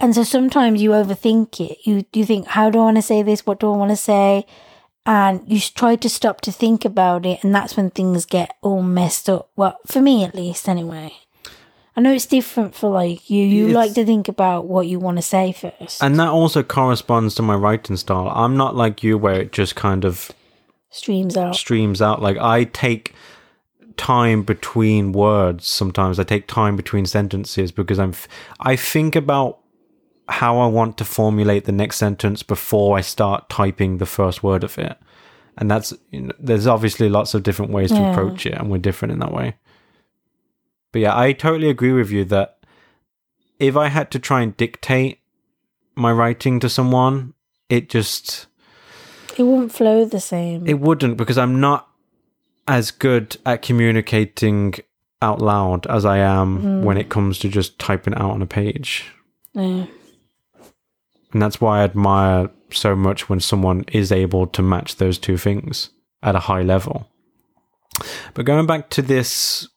[0.00, 1.78] And so sometimes you overthink it.
[1.84, 3.46] You you think, how do I want to say this?
[3.46, 4.46] What do I want to say?
[5.06, 8.82] And you try to stop to think about it, and that's when things get all
[8.82, 9.50] messed up.
[9.54, 11.12] Well, for me at least, anyway.
[11.96, 13.44] I know it's different for like you.
[13.44, 16.02] You It's- like to think about what you want to say first.
[16.02, 18.32] And that also corresponds to my writing style.
[18.34, 20.32] I'm not like you where it just kind of
[20.90, 21.54] Streams out.
[21.54, 22.20] streams out.
[22.20, 23.14] Like I take
[23.96, 26.18] time between words sometimes.
[26.18, 28.12] I take time between sentences because I'm
[28.60, 29.60] I think about
[30.28, 34.64] how I want to formulate the next sentence before I start typing the first word
[34.64, 34.96] of it.
[35.58, 38.78] And that's you know, there's obviously lots of different ways to approach it and we're
[38.78, 39.56] different in that way.
[40.92, 42.58] But yeah, I totally agree with you that
[43.58, 45.20] if I had to try and dictate
[45.94, 47.34] my writing to someone,
[47.68, 48.46] it just
[49.36, 50.66] It wouldn't flow the same.
[50.66, 51.88] it wouldn't because I'm not
[52.66, 54.74] as good at communicating
[55.20, 56.82] out loud as I am mm.
[56.82, 59.06] when it comes to just typing out on a page.
[59.54, 59.86] yeah.
[61.32, 65.36] And that's why I admire so much when someone is able to match those two
[65.36, 65.90] things
[66.22, 67.08] at a high level.
[68.34, 69.68] But going back to this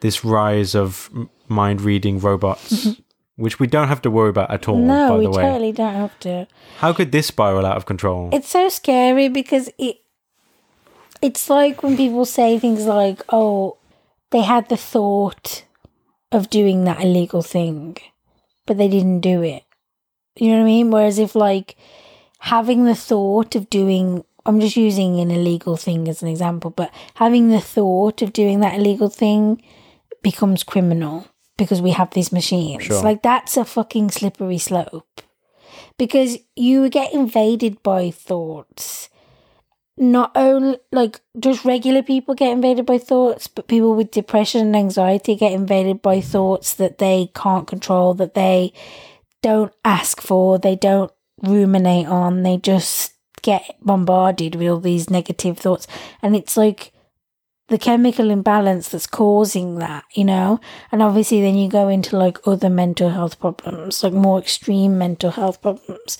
[0.00, 1.08] this rise of
[1.48, 3.00] mind reading robots, mm-hmm.
[3.36, 5.42] which we don't have to worry about at all, No, by we the way.
[5.42, 6.46] totally don't have to.
[6.78, 8.30] How could this spiral out of control?
[8.32, 9.98] It's so scary because it
[11.22, 13.76] it's like when people say things like, "Oh,
[14.30, 15.64] they had the thought
[16.32, 17.96] of doing that illegal thing,
[18.66, 19.64] but they didn't do it."
[20.36, 20.90] You know what I mean?
[20.90, 21.76] Whereas if like
[22.40, 26.92] having the thought of doing I'm just using an illegal thing as an example, but
[27.14, 29.60] having the thought of doing that illegal thing
[30.22, 32.84] becomes criminal because we have these machines.
[32.84, 33.02] Sure.
[33.02, 35.22] Like that's a fucking slippery slope.
[35.98, 39.08] Because you get invaded by thoughts.
[39.98, 44.76] Not only like just regular people get invaded by thoughts, but people with depression and
[44.76, 48.74] anxiety get invaded by thoughts that they can't control, that they
[49.42, 51.10] don't ask for, they don't
[51.42, 55.86] ruminate on, they just get bombarded with all these negative thoughts.
[56.20, 56.92] And it's like
[57.68, 60.60] the chemical imbalance that's causing that, you know?
[60.92, 65.30] And obviously, then you go into like other mental health problems, like more extreme mental
[65.30, 66.18] health problems.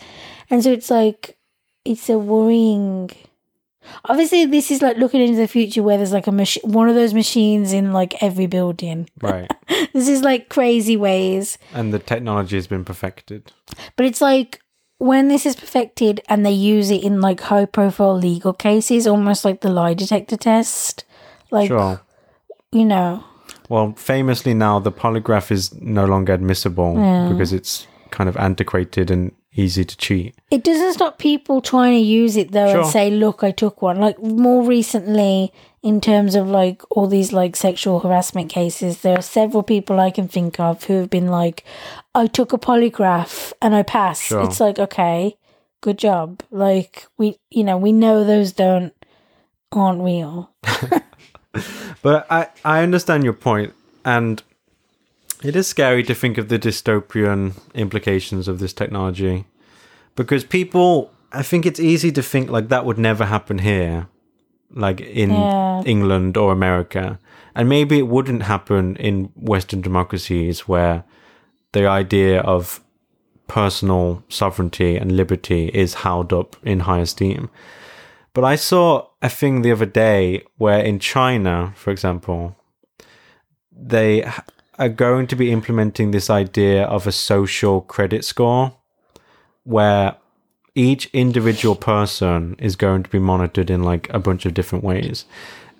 [0.50, 1.36] And so it's like,
[1.84, 3.10] it's a worrying.
[4.06, 6.94] Obviously, this is like looking into the future where there's like a machine, one of
[6.94, 9.08] those machines in like every building.
[9.20, 9.50] right.
[9.92, 11.56] This is like crazy ways.
[11.72, 13.50] and the technology has been perfected.
[13.96, 14.60] But it's like
[14.98, 19.44] when this is perfected and they use it in like high profile legal cases, almost
[19.44, 21.04] like the lie detector test.
[21.50, 22.00] Like, Sure.
[22.72, 23.24] you know,
[23.70, 27.28] Well, famously now the polygraph is no longer admissible Yeah.
[27.30, 30.34] because it's kind of antiquated and easy to cheat.
[30.50, 33.98] it doesn't stop people trying to use it though and say, look, I took one.
[33.98, 35.52] Like more recently,
[35.82, 40.10] in terms of like all these like sexual harassment cases, there are several people I
[40.10, 41.64] can think of who have been like,
[42.14, 44.24] I took a polygraph and I passed.
[44.24, 44.44] Sure.
[44.44, 45.36] It's like, okay,
[45.80, 46.42] good job.
[46.50, 48.92] Like we, you know, we know those don't
[49.72, 50.50] aren't real.
[52.02, 53.72] But I, I understand your point,
[54.04, 54.42] and
[55.42, 59.44] it is scary to think of the dystopian implications of this technology
[60.14, 64.08] because people, I think it's easy to think like that would never happen here,
[64.70, 65.82] like in Yeah.
[65.84, 67.18] England or America.
[67.54, 71.04] And maybe it wouldn't happen in Western democracies where
[71.72, 72.80] the idea of
[73.46, 77.48] personal sovereignty and liberty is held up in high esteem.
[78.34, 82.56] But I saw a thing the other day where in China, for example,
[83.72, 84.28] they
[84.78, 88.76] are going to be implementing this idea of a social credit score
[89.64, 90.16] where
[90.74, 95.24] each individual person is going to be monitored in like a bunch of different ways.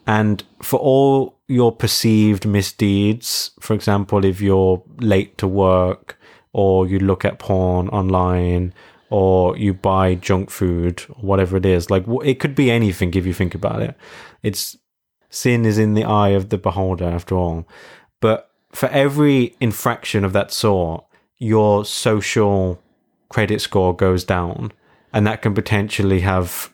[0.07, 6.19] And for all your perceived misdeeds, for example, if you're late to work
[6.53, 8.73] or you look at porn online
[9.11, 13.35] or you buy junk food whatever it is, like it could be anything if you
[13.35, 13.95] think about it.
[14.43, 14.77] It's
[15.29, 17.69] sin is in the eye of the beholder after all.
[18.21, 18.46] But
[18.77, 21.03] for every infraction of that sort,
[21.39, 22.79] your social
[23.31, 24.71] credit score goes down
[25.15, 26.71] and that can potentially have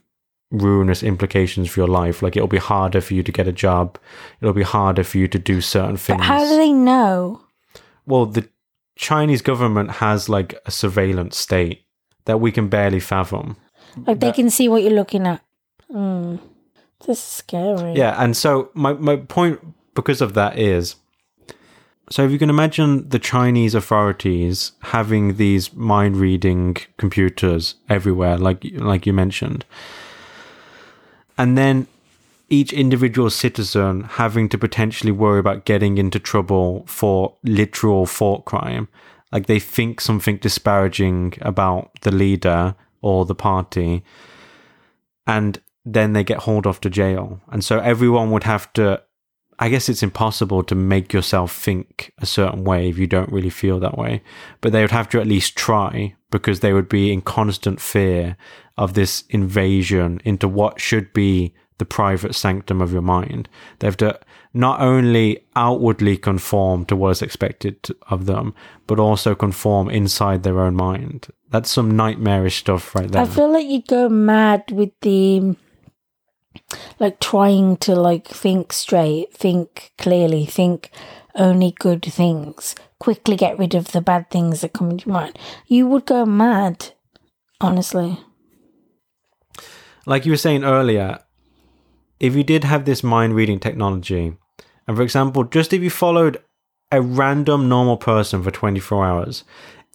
[0.51, 3.97] ruinous implications for your life like it'll be harder for you to get a job
[4.41, 7.41] it'll be harder for you to do certain things But how do they know?
[8.05, 8.47] well the
[8.97, 11.87] chinese government has like a surveillance state
[12.27, 13.57] that we can barely fathom
[14.07, 15.41] Like they can see what you're looking at.
[15.91, 16.39] Mm.
[17.07, 17.95] This is scary.
[17.95, 19.59] yeah and so my, my point
[19.95, 20.97] because of that is
[22.13, 28.65] so if you can imagine the chinese authorities having these mind reading computers everywhere like
[28.75, 29.65] like you mentioned.
[31.39, 31.87] And then
[32.49, 38.89] each individual citizen having to potentially worry about getting into trouble for literal thought crime.
[39.33, 44.05] Like they think something disparaging about the leader or the party
[45.27, 47.41] and then they get hauled off to jail.
[47.51, 49.03] And so everyone would have to
[49.63, 53.49] I guess it's impossible to make yourself think a certain way if you don't really
[53.49, 54.21] feel that way.
[54.61, 58.37] But they would have to at least try because they would be in constant fear
[58.77, 63.49] of this invasion into what should be the private sanctum of your mind.
[63.79, 64.19] They have to
[64.53, 68.57] not only outwardly conform to what is expected of them,
[68.89, 71.29] but also conform inside their own mind.
[71.51, 73.23] That's some nightmarish stuff right there.
[73.23, 75.55] I feel like you'd go mad with the
[76.99, 80.91] like trying to like think straight, think clearly, think
[81.35, 82.75] only good things.
[82.99, 85.39] Quickly get rid of the bad things that come into your mind.
[85.67, 86.93] You would go mad,
[87.61, 88.19] honestly.
[90.07, 91.21] like you were saying earlier,
[92.21, 94.37] if you did have this mind reading technology,
[94.87, 96.43] and for example, just if you followed
[96.91, 99.45] a random normal person for 24 hours,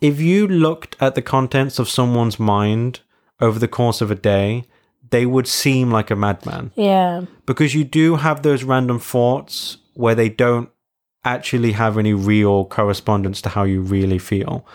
[0.02, 3.02] if you looked at the contents of someone's mind
[3.40, 4.64] over the course of a day,
[5.10, 7.22] they would seem like a madman Yeah.
[7.46, 10.70] because you do have those random thoughts where they don't
[11.24, 14.66] actually have any real correspondence to how you really feel.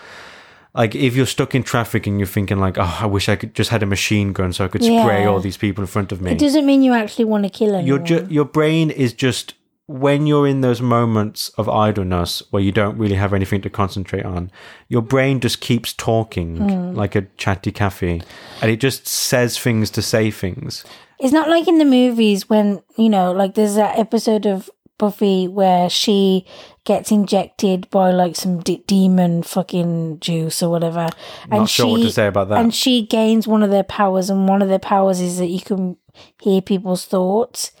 [0.75, 3.53] Like if you're stuck in traffic and you're thinking like, oh, I wish I could
[3.53, 5.27] just had a machine gun so I could spray Yeah.
[5.29, 6.31] all these people in front of me.
[6.31, 7.85] It doesn't mean you actually want to kill anyone.
[7.87, 9.53] Your ju- your brain is just
[9.87, 14.23] when you're in those moments of idleness where you don't really have anything to concentrate
[14.25, 14.49] on.
[14.87, 16.95] Your brain just keeps talking Hmm.
[16.95, 18.21] like a chatty cafe,
[18.61, 20.85] and it just says things to say things.
[21.19, 25.47] It's not like in the movies when, you know, like there's that episode of Buffy
[25.47, 26.45] where she
[26.85, 31.09] gets injected by like some d- demon fucking juice or whatever.
[31.49, 32.59] Not sure what to say about that.
[32.59, 35.59] And she gains one of their powers, and one of their powers is that you
[35.61, 35.97] can
[36.41, 37.71] hear people's thoughts.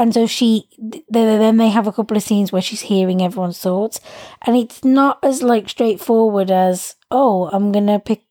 [0.00, 3.58] And so she, th- then they have a couple of scenes where she's hearing everyone's
[3.58, 4.00] thoughts,
[4.46, 8.24] and it's not as like straightforward as oh, I'm gonna pick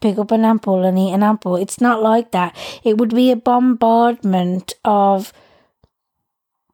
[0.00, 1.56] pick up an apple and eat an apple.
[1.56, 2.56] It's not like that.
[2.84, 5.32] It would be a bombardment of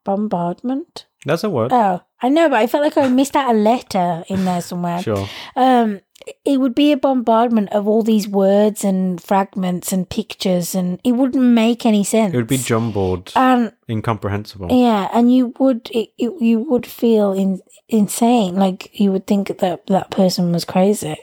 [0.03, 1.07] bombardment.
[1.25, 1.71] That's a word.
[1.73, 5.01] Oh, I know, but I felt like I missed out a letter in there somewhere.
[5.01, 5.27] sure.
[5.55, 6.01] Um,
[6.43, 11.13] it would be a bombardment of all these words and fragments and pictures, and it
[11.13, 12.33] wouldn't make any sense.
[12.33, 14.67] It would be jumbled, and incomprehensible.
[14.71, 18.55] yeah, and you would it, you, you would feel in, insane.
[18.55, 21.17] Like you would think that that person was crazy.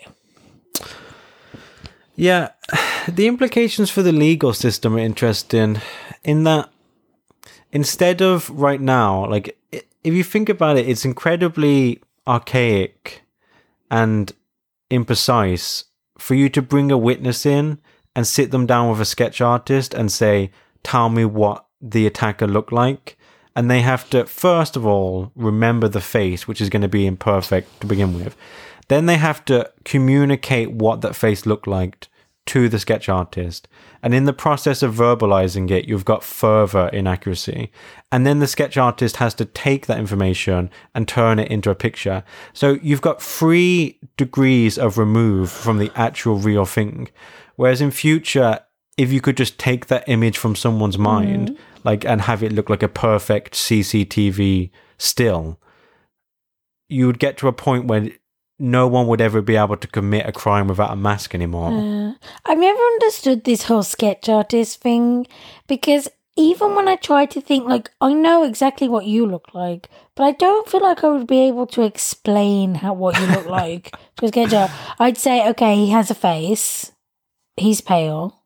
[2.15, 2.51] Yeah,
[3.09, 5.81] the implications for the legal system are interesting
[6.23, 6.71] in that
[7.73, 13.23] instead of right now, like if you think about it, it's incredibly archaic
[13.91, 14.33] and
[14.93, 15.85] imprecise
[16.19, 17.79] for you to bring a witness in
[18.15, 20.51] and sit them down with a sketch artist and say,
[20.83, 23.17] Tell me what the attacker looked like.
[23.55, 27.07] And they have to, first of all, remember the face, which is going to be
[27.07, 28.37] imperfect to begin with.
[28.89, 32.09] Then they have to communicate what that face looked like
[32.47, 33.69] to the sketch artist.
[34.03, 37.71] And in the process of verbalizing it, you've got further inaccuracy.
[38.11, 41.77] And then the sketch artist has to take that information and turn it into a
[41.77, 42.25] picture.
[42.53, 47.09] So you've got three degrees of remove from the actual real thing.
[47.55, 48.61] Whereas in future,
[48.97, 51.05] if you could just take that image from someone's mm-hmm.
[51.05, 55.61] mind, like, and have it look like a perfect CCTV still,
[56.89, 58.11] you would get to a point where
[58.63, 61.73] no one would ever be able to commit a crime without a mask anymore.
[61.73, 62.13] Uh,
[62.47, 65.27] I've never understood this whole sketch artist thing
[65.67, 69.91] because even when I try to think, like, I know exactly what you look like,
[70.15, 73.47] but I don't feel like I would be able to explain how what you look
[73.63, 74.71] like to a sketch art.
[74.99, 76.93] I'd say, okay, he has a face,
[77.57, 78.45] he's pale,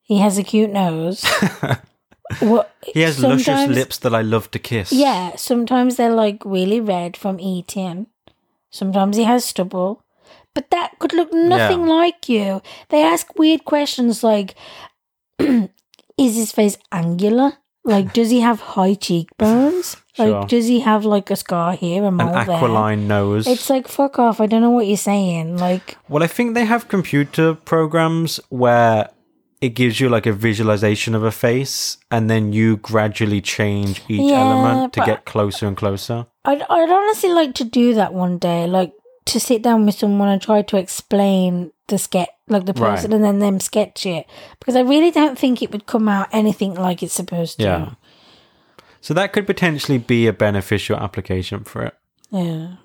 [0.00, 1.22] he has a cute nose.
[2.40, 4.90] what he has luscious lips that I love to kiss.
[4.90, 8.06] Yeah, sometimes they're like really red from eating.
[8.70, 10.02] Sometimes he has stubble.
[10.54, 11.94] But that could look nothing Yeah.
[11.94, 12.62] like you.
[12.88, 14.54] They ask weird questions like
[16.18, 17.52] Is his face angular?
[17.84, 19.96] Like, does he have high cheekbones?
[20.18, 20.44] Like, Sure.
[20.46, 22.50] does he have like a scar here, a An mole there?
[22.56, 23.46] aquiline nose.
[23.46, 24.40] It's like, fuck off.
[24.40, 25.56] I don't know what you're saying.
[25.58, 29.08] Like, Well, I think they have computer programs where
[29.60, 34.30] it gives you like a visualization of a face, and then you gradually change each
[34.30, 36.26] Yeah, element to get closer and closer.
[36.44, 38.66] I'd, I'd honestly like to do that one day.
[38.66, 38.92] Like,
[39.26, 42.90] to sit down with someone and try to explain the sketch, like the Right.
[42.94, 44.26] person, and then them sketch it.
[44.58, 47.64] Because I really don't think it would come out anything like it's supposed to.
[47.64, 47.90] Yeah.
[49.00, 51.94] So that could potentially be a beneficial application for it.
[52.30, 52.76] Yeah.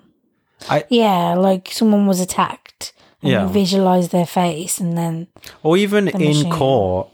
[0.68, 2.92] I- yeah, like someone was attacked
[3.24, 3.42] Yeah.
[3.46, 5.26] you visualize their face and then
[5.62, 7.08] Or even The in court,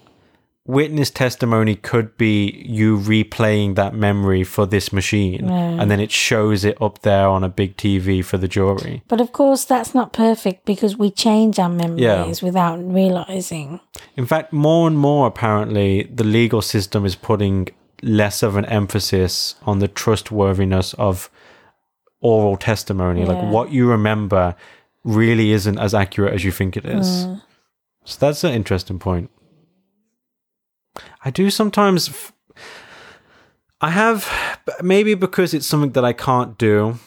[0.67, 5.81] witness testimony could be you replaying that memory for this machine, Yeah.
[5.81, 9.03] and then it shows it up there on a big TV for the jury.
[9.09, 13.81] but of course that's not perfect because we change our memories without realizing.
[14.17, 17.69] In fact, more and more apparently, the legal system is putting
[18.03, 21.31] less of an emphasis on the trustworthiness of
[22.21, 23.25] oral testimony.
[23.25, 24.55] Like what you remember
[25.05, 27.27] really isn't as accurate as you think it is.
[27.27, 27.43] Mm.
[28.05, 29.31] So that's an interesting point.
[31.25, 32.09] I do sometimes.
[32.09, 32.33] F-
[33.81, 34.31] I have,
[34.83, 36.99] maybe because it's something that I can't do,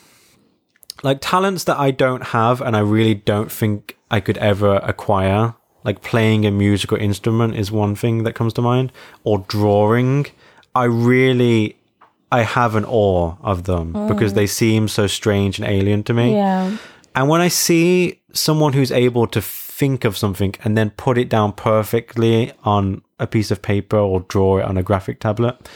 [1.04, 5.56] like talents that I don't have and I really don't think I could ever acquire.
[5.84, 8.92] Like playing a musical instrument is one thing that comes to mind,
[9.24, 10.28] or drawing.
[10.74, 11.76] I really,
[12.32, 16.34] I have an awe of them because they seem so strange and alien to me.
[16.34, 16.78] Yeah.
[17.16, 21.30] And when I see someone who's able to think of something and then put it
[21.30, 25.70] down perfectly on a piece of paper or draw it on a graphic tablet,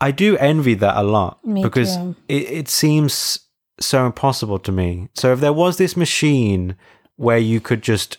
[0.00, 1.96] I do envy that a lot Me because
[2.28, 3.40] it, it seems
[3.80, 5.08] so impossible to me.
[5.14, 6.76] So if there was this machine
[7.16, 8.18] where you could just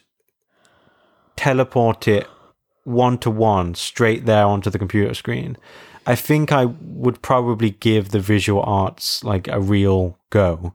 [1.35, 2.27] teleport it
[2.83, 5.57] one to one straight there onto the computer screen,
[6.05, 10.73] I think I would probably give the visual arts like a real go.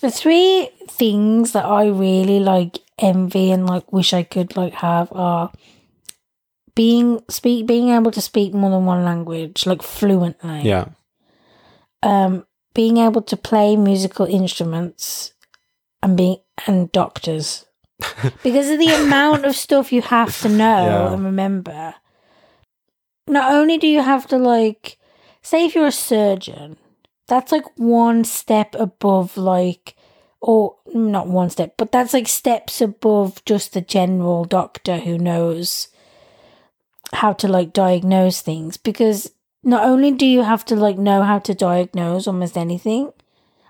[0.00, 5.12] The three things that I really like envy and like wish I could like have
[5.12, 5.52] are
[6.74, 10.62] being speak being able to speak more than one language like fluently.
[10.62, 10.86] Yeah.
[12.02, 15.34] Um being able to play musical instruments
[16.02, 17.66] and being and doctors.
[18.42, 21.12] because of the amount of stuff you have to know Yeah.
[21.12, 21.94] and remember.
[23.28, 24.98] Not only do you have to like
[25.42, 26.76] say if you're a surgeon,
[27.32, 29.96] that's like one step above like
[30.42, 35.88] or not one step, but that's like steps above just the general doctor who knows
[37.14, 39.30] how to like diagnose things because
[39.62, 43.10] not only do you have to like know how to diagnose almost anything,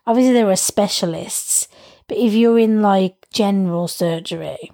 [0.09, 1.69] obviously there are specialists,
[2.09, 4.73] but if you're in like general surgery,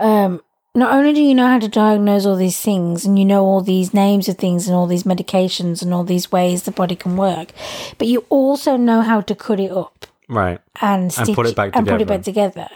[0.00, 0.40] um,
[0.74, 3.60] not only do you know how to diagnose all these things and you know all
[3.60, 7.16] these names of things and all these medications and all these ways the body can
[7.16, 7.48] work,
[7.98, 10.60] but you also know how to cut it up Right.
[10.80, 12.14] and stitch put it back and put it together.
[12.18, 12.68] back together.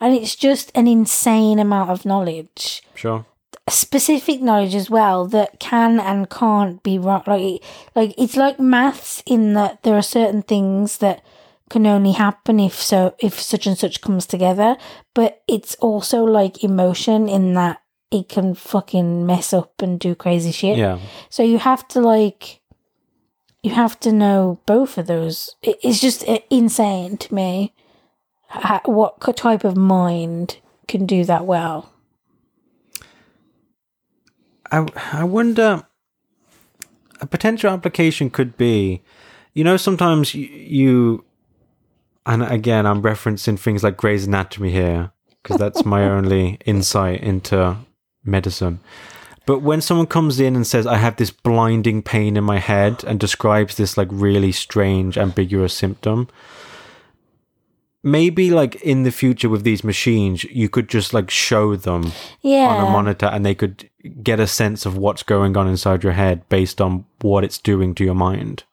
[0.00, 3.24] And it's just an insane amount of knowledge Sure.
[3.68, 7.22] specific knowledge as well that can and can't be wrong.
[7.26, 7.62] Like,
[7.96, 11.22] like it's like maths in that there are certain things that
[11.68, 14.76] can only happen if so if such and such comes together.
[15.14, 20.52] But it's also like emotion in that it can fucking mess up and do crazy
[20.52, 20.78] shit.
[20.78, 20.98] Yeah.
[21.28, 22.60] So you have to like,
[23.62, 25.56] you have to know both of those.
[25.62, 27.74] It's just uh, insane to me.
[28.86, 31.92] What type of mind can do that well?
[34.72, 35.86] I I wonder
[37.20, 39.02] a potential application could be,
[39.52, 41.24] you know, sometimes you, you
[42.28, 45.10] and again I'm referencing things like Grey's Anatomy here
[45.42, 47.76] because that's my only insight into
[48.24, 48.78] medicine.
[49.46, 53.02] But when someone comes in and says I have this blinding pain in my head
[53.04, 56.28] and describes this like really strange ambiguous symptom,
[58.02, 62.68] maybe like in the future with these machines you could just like show them Yeah.
[62.68, 63.88] on a monitor and they could
[64.22, 67.94] get a sense of what's going on inside your head based on what it's doing
[67.96, 68.64] to your mind.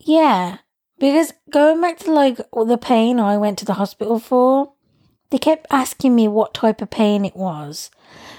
[0.00, 0.58] Yeah.
[0.98, 4.72] Because going back to like the pain I went to the hospital for,
[5.30, 7.90] they kept asking me what type of pain it was.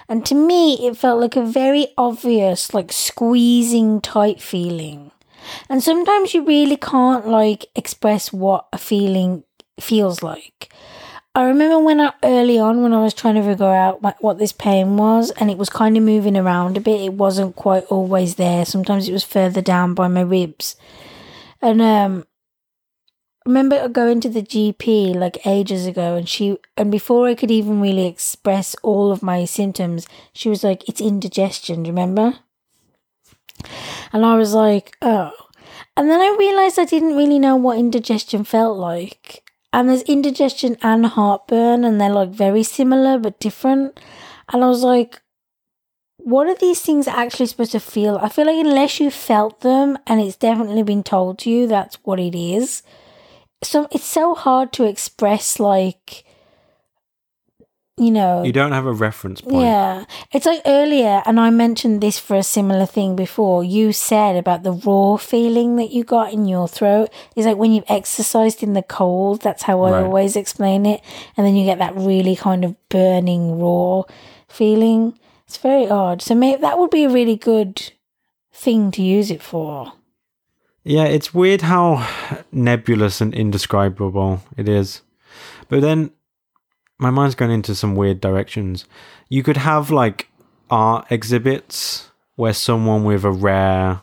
[0.08, 5.12] And to me, it felt like a very obvious, like squeezing tight feeling.
[5.70, 9.44] And sometimes you really can't like express what a feeling
[9.80, 10.72] feels like.
[11.36, 14.38] I remember when I, early on when I was trying to figure out what, what
[14.38, 17.02] this pain was, and it was kind of moving around a bit.
[17.02, 18.64] It wasn't quite always there.
[18.64, 20.78] Sometimes it was further down by my ribs,
[21.62, 22.26] and um,
[23.46, 27.82] remember going to the GP like ages ago, and she and before I could even
[27.82, 32.40] really express all of my symptoms, she was like, "It's indigestion." Remember?
[34.12, 35.32] And I was like, "Oh,"
[35.98, 40.78] and then I realized I didn't really know what indigestion felt like and there's indigestion
[40.82, 44.00] and heartburn and they're like very similar but different
[44.52, 45.22] and i was like
[46.18, 49.98] what are these things actually supposed to feel i feel like unless you felt them
[50.08, 52.84] and it's definitely been told to you that's what it is
[53.66, 56.24] so it's so hard to express like
[57.98, 59.64] you know You don't have a reference point.
[59.64, 60.04] yeah.
[60.34, 63.64] It's like earlier, and I mentioned this for a similar thing before.
[63.64, 67.10] You said about the raw feeling that you got in your throat.
[67.38, 70.04] It's like when you've exercised in the cold, that's how I Right.
[70.04, 71.00] always explain it.
[71.38, 74.04] And then you get that really kind of burning raw
[74.50, 75.18] feeling.
[75.48, 76.22] It's very odd.
[76.22, 77.94] So maybe that would be a really good
[78.52, 79.94] thing to use it for.
[80.86, 82.08] Yeah, it's weird how
[82.52, 85.02] nebulous and indescribable it is.
[85.68, 86.12] But then
[87.00, 88.86] my mind's going into some weird directions.
[89.28, 90.30] You could have like
[90.70, 94.02] art exhibits where someone with a rare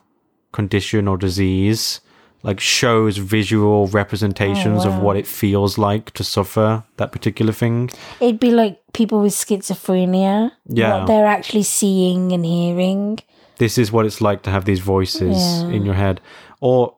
[0.52, 2.00] condition or disease
[2.42, 5.02] like shows visual representations of oh, wow.
[5.04, 7.88] what it feels like to suffer that particular thing.
[8.20, 10.50] It'd be like people with schizophrenia.
[10.66, 10.98] Yeah.
[10.98, 13.20] What they're actually seeing and hearing.
[13.58, 15.68] this is what it's like to have these voices Yeah.
[15.68, 16.20] in your head
[16.62, 16.96] or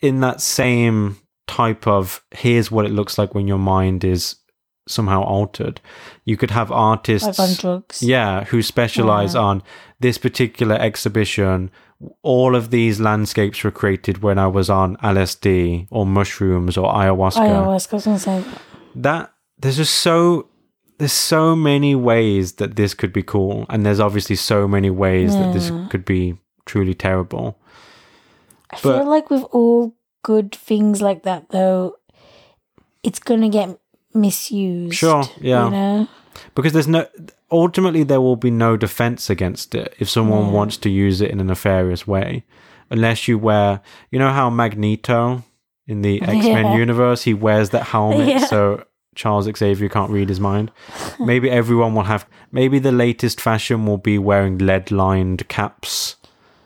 [0.00, 4.36] in that same type of here's what it looks like when your mind is
[4.86, 5.80] somehow altered
[6.24, 8.02] you could have artists Like on drugs.
[8.02, 9.40] yeah who specialize Yeah.
[9.48, 9.62] on
[10.00, 11.70] this particular exhibition.
[12.22, 17.40] All of these landscapes were created when i was on lsd or mushrooms or ayahuasca.
[17.48, 18.44] Ayahuasca, I was gonna say.
[18.94, 20.46] That there's just so
[20.98, 25.32] there's so many ways that this could be cool and there's obviously so many ways
[25.34, 26.22] that this could be
[26.66, 27.58] truly terrible
[28.70, 31.94] I But- feel like with all good things like that, though,
[33.02, 33.78] it's gonna get
[34.14, 34.94] misused.
[34.94, 35.64] Sure, yeah.
[35.66, 36.08] You know?
[36.54, 37.04] because there's no
[37.50, 40.52] ultimately there will be no defense against it if someone Yeah.
[40.52, 42.44] wants to use it in a nefarious way
[42.90, 43.80] unless you wear
[44.12, 45.42] you know how magneto
[45.88, 46.76] in the x-men Yeah.
[46.76, 48.44] universe he wears that helmet Yeah.
[48.46, 48.84] so
[49.16, 50.70] charles xavier can't read his mind
[51.18, 56.14] maybe everyone will have maybe the latest fashion will be wearing lead lined caps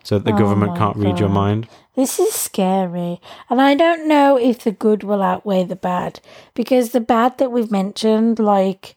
[0.05, 3.21] so that the Oh government can't read your mind This is scary.
[3.51, 6.21] And I don't know if the good will outweigh the bad.
[6.55, 8.97] Because the bad that we've mentioned, like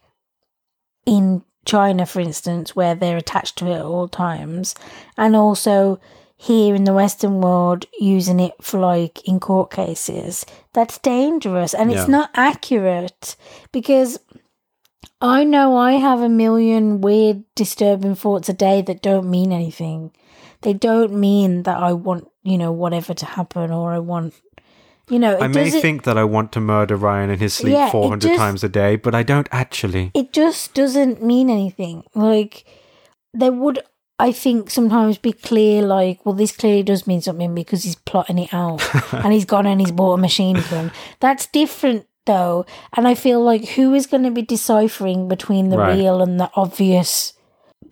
[1.04, 4.74] in China, for instance, where they're attached to it at all times,
[5.18, 6.00] and also
[6.36, 10.44] here in the Western world using it for like in court cases,
[10.74, 13.36] that's dangerous and it's not accurate
[13.72, 14.18] because
[15.20, 20.12] I know I have a million weird, disturbing thoughts a day that don't mean anything.
[20.62, 24.34] They don't mean that I want, you know, whatever to happen or I want,
[25.08, 27.90] you know, i may think that i want to murder ryan in his sleep Yeah,
[27.90, 32.02] 400 just- times a day but i don't actually it just doesn't mean anything.
[32.14, 32.64] Like,
[33.32, 33.78] there would,
[34.18, 38.38] I think, sometimes be clear, like, well, this clearly does mean something because he's plotting
[38.38, 38.80] it out
[39.12, 40.90] and he's gone and he's bought a machine gun.
[41.20, 42.64] That's different, though.
[42.96, 45.96] And I feel like who is going to be deciphering between the Right.
[45.98, 47.34] real and the obvious,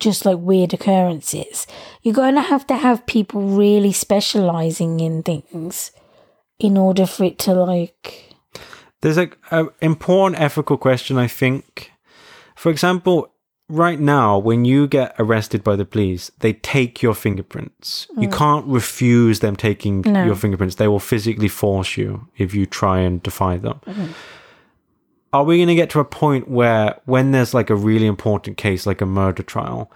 [0.00, 1.66] just like weird occurrences?
[2.02, 5.90] You're going to have to have people really specializing in things
[6.58, 8.34] in order for it to, like,
[9.02, 11.92] There's a, a important ethical question, I think.
[12.54, 13.30] For example,
[13.68, 18.06] right now, when you get arrested by the police, they take your fingerprints.
[18.16, 18.36] You mm.
[18.36, 20.24] can't refuse them taking No.
[20.24, 20.76] your fingerprints.
[20.76, 23.80] They will physically force you if you try and defy them.
[23.86, 24.12] Mm-hmm.
[25.34, 28.56] Are we going to get to a point where, when there's like a really important
[28.56, 29.90] case, like a murder trial,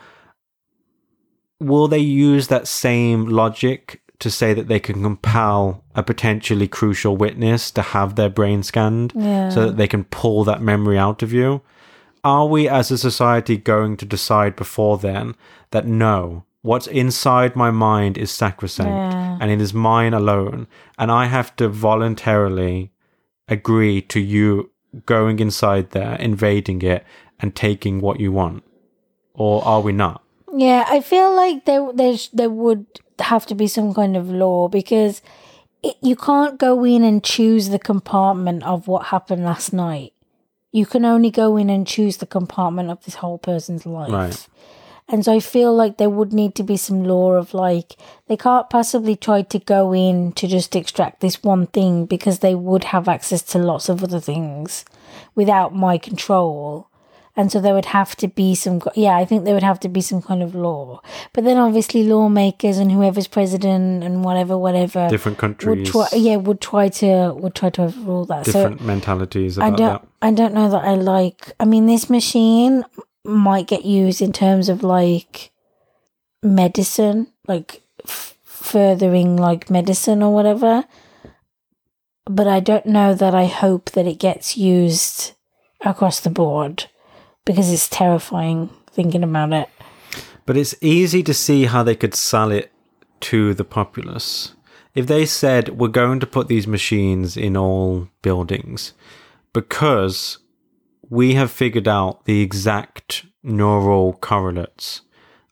[1.61, 7.17] will they use that same logic to say that they can compel a potentially crucial
[7.17, 9.49] witness to have their brain scanned Yeah.
[9.49, 11.63] so that they can pull that memory out of you?
[12.25, 15.37] Are we as a society going to decide before then
[15.71, 19.39] that no, what's inside my mind is sacrosanct Yeah.
[19.41, 20.67] and it is mine alone,
[20.99, 22.91] and I have to voluntarily
[23.47, 24.73] agree to you
[25.07, 27.05] going inside there, invading it,
[27.41, 28.65] and taking what you want?
[29.35, 30.23] Or are we not?
[30.53, 32.87] Yeah, I feel like there there's there would
[33.19, 35.23] have to be some kind of law because
[35.83, 40.13] it, you can't go in and choose the compartment of what happened last night.
[40.73, 44.13] You can only go in and choose the compartment of this whole person's life.
[44.13, 44.49] Right.
[45.11, 47.97] And so I feel like there would need to be some law of like
[48.27, 52.55] they can't possibly try to go in to just extract this one thing because they
[52.55, 54.85] would have access to lots of other things
[55.35, 56.89] without my control.
[57.35, 59.89] And so there would have to be some, yeah, I think there would have to
[59.89, 61.01] be some kind of law.
[61.33, 65.95] But then obviously lawmakers and whoever's president and whatever, whatever, Different countries.
[65.95, 68.45] would try, yeah, would try to would try to overrule that.
[68.45, 70.09] different So mentalities I don't, that.
[70.21, 71.53] I don't know that I like.
[71.61, 72.85] I mean, this machine
[73.29, 75.51] might get used in terms of like
[76.43, 80.85] medicine, like f- furthering like medicine or whatever.
[82.25, 85.33] But I don't know that I hope that it gets used
[85.81, 86.87] across the board
[87.45, 89.69] because it's terrifying thinking about it.
[90.45, 92.73] But it's easy to see how they could sell it
[93.21, 94.55] to the populace.
[94.95, 98.95] If they said, we're going to put these machines in all buildings
[99.53, 100.39] because
[101.11, 105.03] we have figured out the exact neural correlates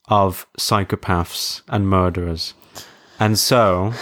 [0.08, 2.54] of psychopaths and murderers.
[3.18, 3.92] And so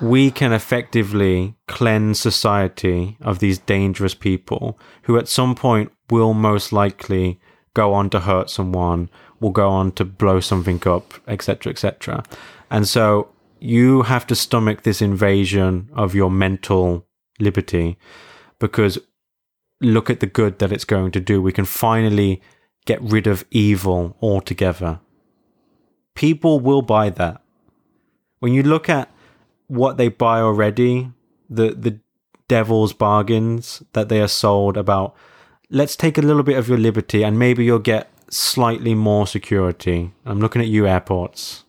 [0.00, 6.72] we can effectively cleanse society of these dangerous people who at some point will most
[6.72, 7.38] likely
[7.74, 9.10] go on to hurt someone,
[9.40, 12.24] will go on to blow something up, etc., etc.
[12.70, 13.28] And so
[13.60, 17.06] you have to stomach this invasion of your mental
[17.38, 17.98] liberty
[18.58, 18.98] because
[19.80, 21.40] look at the good that it's going to do.
[21.40, 22.42] We can finally
[22.84, 25.00] get rid of evil altogether.
[26.14, 27.40] People will buy that.
[28.40, 29.10] When you look at
[29.66, 31.10] what they buy already,
[31.48, 32.00] the the
[32.48, 35.14] devil's bargains that they are sold about
[35.70, 40.12] let's take a little bit of your liberty and maybe you'll get slightly more security.
[40.26, 41.64] I'm looking at you airports.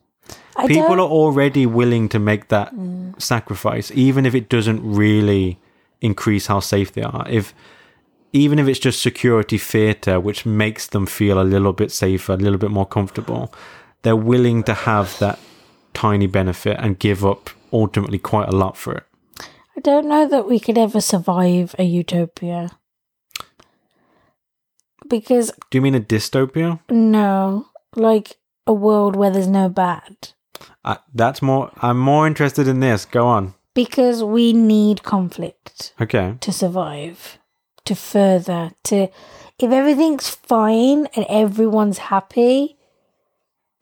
[0.55, 3.19] I People are already willing to make that mm.
[3.21, 5.59] sacrifice even if it doesn't really
[6.01, 7.25] increase how safe they are.
[7.29, 7.53] If
[8.33, 12.37] even if it's just security theatre, which makes them feel a little bit safer, a
[12.37, 13.53] little bit more comfortable,
[14.03, 15.39] they're willing to have that
[15.93, 19.03] tiny benefit and give up ultimately quite a lot for it.
[19.75, 22.71] I don't know that we could ever survive a utopia.
[25.07, 26.79] Because Do you mean a dystopia?
[26.89, 28.37] No, like
[28.67, 30.29] a world where there's no bad.
[30.85, 31.71] Uh, that's more.
[31.81, 33.05] I'm more interested in this.
[33.05, 33.53] Go on.
[33.73, 36.35] Because we need conflict Okay.
[36.41, 37.39] to survive,
[37.85, 39.07] to further, to.
[39.59, 42.77] If everything's fine and everyone's happy,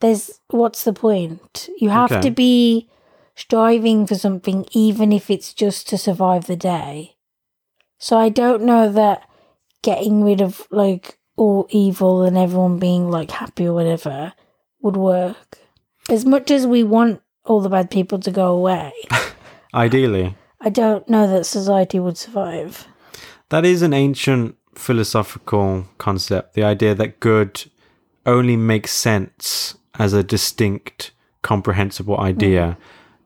[0.02, 0.40] there's.
[0.50, 1.70] What's the point?
[1.80, 2.22] You have Okay.
[2.22, 2.90] to be
[3.36, 7.16] striving for something, even if it's just to survive the day.
[7.98, 9.28] So I don't know that
[9.82, 14.34] getting rid of, like, all evil and everyone being, like, happy or whatever
[14.82, 15.60] would work.
[16.10, 18.92] As much as we want all the bad people to go away.
[19.74, 22.88] Ideally, I don't know that society would survive.
[23.50, 26.54] That is an ancient philosophical concept.
[26.54, 27.64] The idea that good
[28.26, 31.12] only makes sense as a distinct,
[31.42, 32.78] comprehensible idea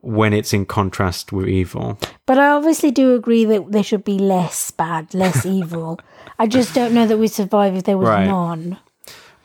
[0.02, 1.98] when it's in contrast with evil.
[2.26, 6.00] But I obviously do agree that there should be less bad, less evil.
[6.40, 8.26] I just don't know that we'd survive if there was Right.
[8.26, 8.77] none.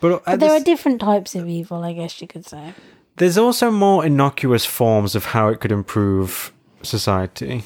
[0.01, 2.73] But, But there the are different types of evil, I guess you could say.
[3.17, 7.63] There's also more innocuous forms of how it could improve society.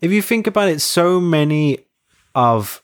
[0.00, 1.78] If you think about it, so many
[2.34, 2.82] of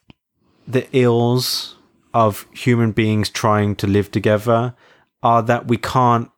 [0.66, 1.76] the ills
[2.14, 4.74] of human beings trying to live together
[5.22, 6.30] are that we can't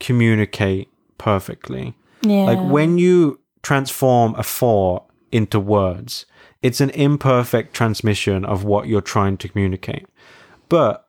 [0.00, 0.88] communicate
[1.18, 1.94] perfectly.
[2.22, 2.44] Yeah.
[2.44, 6.26] Like when you transform a thought into words,
[6.62, 10.06] it's an imperfect transmission of what you're trying to communicate.
[10.68, 11.08] But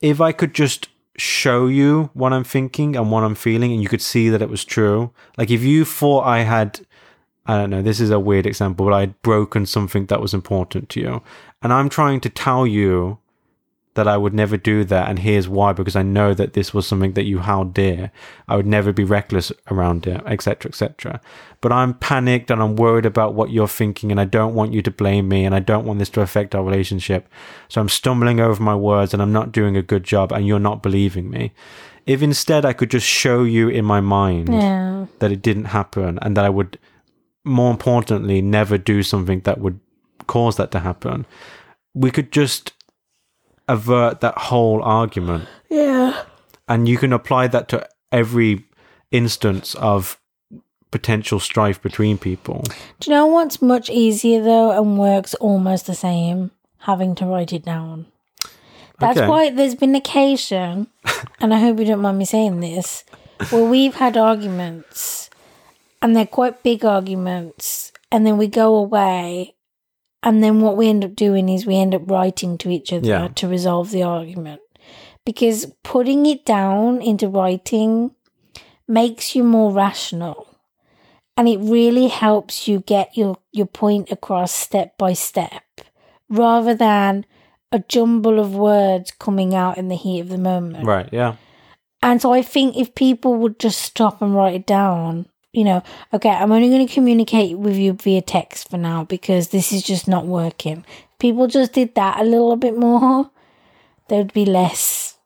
[0.00, 3.88] if I could just show you what I'm thinking and what I'm feeling, and you
[3.88, 6.85] could see that it was true, like if you thought I had,
[7.46, 10.88] I don't know, this is a weird example, but I'd broken something that was important
[10.90, 11.22] to you,
[11.62, 13.18] and I'm trying to tell you
[13.96, 16.86] that I would never do that, and here's why because I know that this was
[16.86, 18.12] something that you held dear.
[18.46, 21.20] I would never be reckless around it, etc., etc.
[21.62, 24.82] But I'm panicked and I'm worried about what you're thinking, and I don't want you
[24.82, 27.26] to blame me, and I don't want this to affect our relationship.
[27.68, 30.58] So I'm stumbling over my words, and I'm not doing a good job, and you're
[30.58, 31.52] not believing me.
[32.04, 35.06] If instead I could just show you in my mind yeah.
[35.18, 36.78] that it didn't happen, and that I would,
[37.46, 39.78] more importantly, never do something that would
[40.26, 41.24] cause that to happen,
[41.94, 42.72] we could just
[43.68, 46.22] avert that whole argument Yeah.
[46.68, 48.64] and you can apply that to every
[49.10, 50.18] instance of
[50.92, 52.62] potential strife between people
[53.00, 56.50] Do you know what's much easier though and works almost the same?
[56.78, 58.06] Having to write it down.
[59.00, 59.28] That's Okay.
[59.28, 60.86] why there's been occasion,
[61.40, 63.02] and I hope you don't mind me saying this,
[63.50, 65.25] where we've had arguments
[66.06, 69.56] and they're quite big arguments, and then we go away,
[70.22, 73.08] and then what we end up doing is we end up writing to each other
[73.08, 73.28] Yeah.
[73.34, 74.60] to resolve the argument.
[75.24, 78.12] Because putting it down into writing
[78.86, 80.46] makes you more rational.
[81.36, 85.64] And it really helps you get your, your point across step by step
[86.28, 87.26] rather than
[87.72, 90.86] a jumble of words coming out in the heat of the moment.
[90.86, 91.08] Right.
[91.12, 91.34] Yeah.
[92.00, 95.26] And so I think if people would just stop and write it down,
[95.56, 99.48] you know, okay, I'm only going to communicate with you via text for now because
[99.48, 100.84] this is just not working.
[101.18, 103.30] People just did that a little bit more,
[104.08, 105.16] there'd be less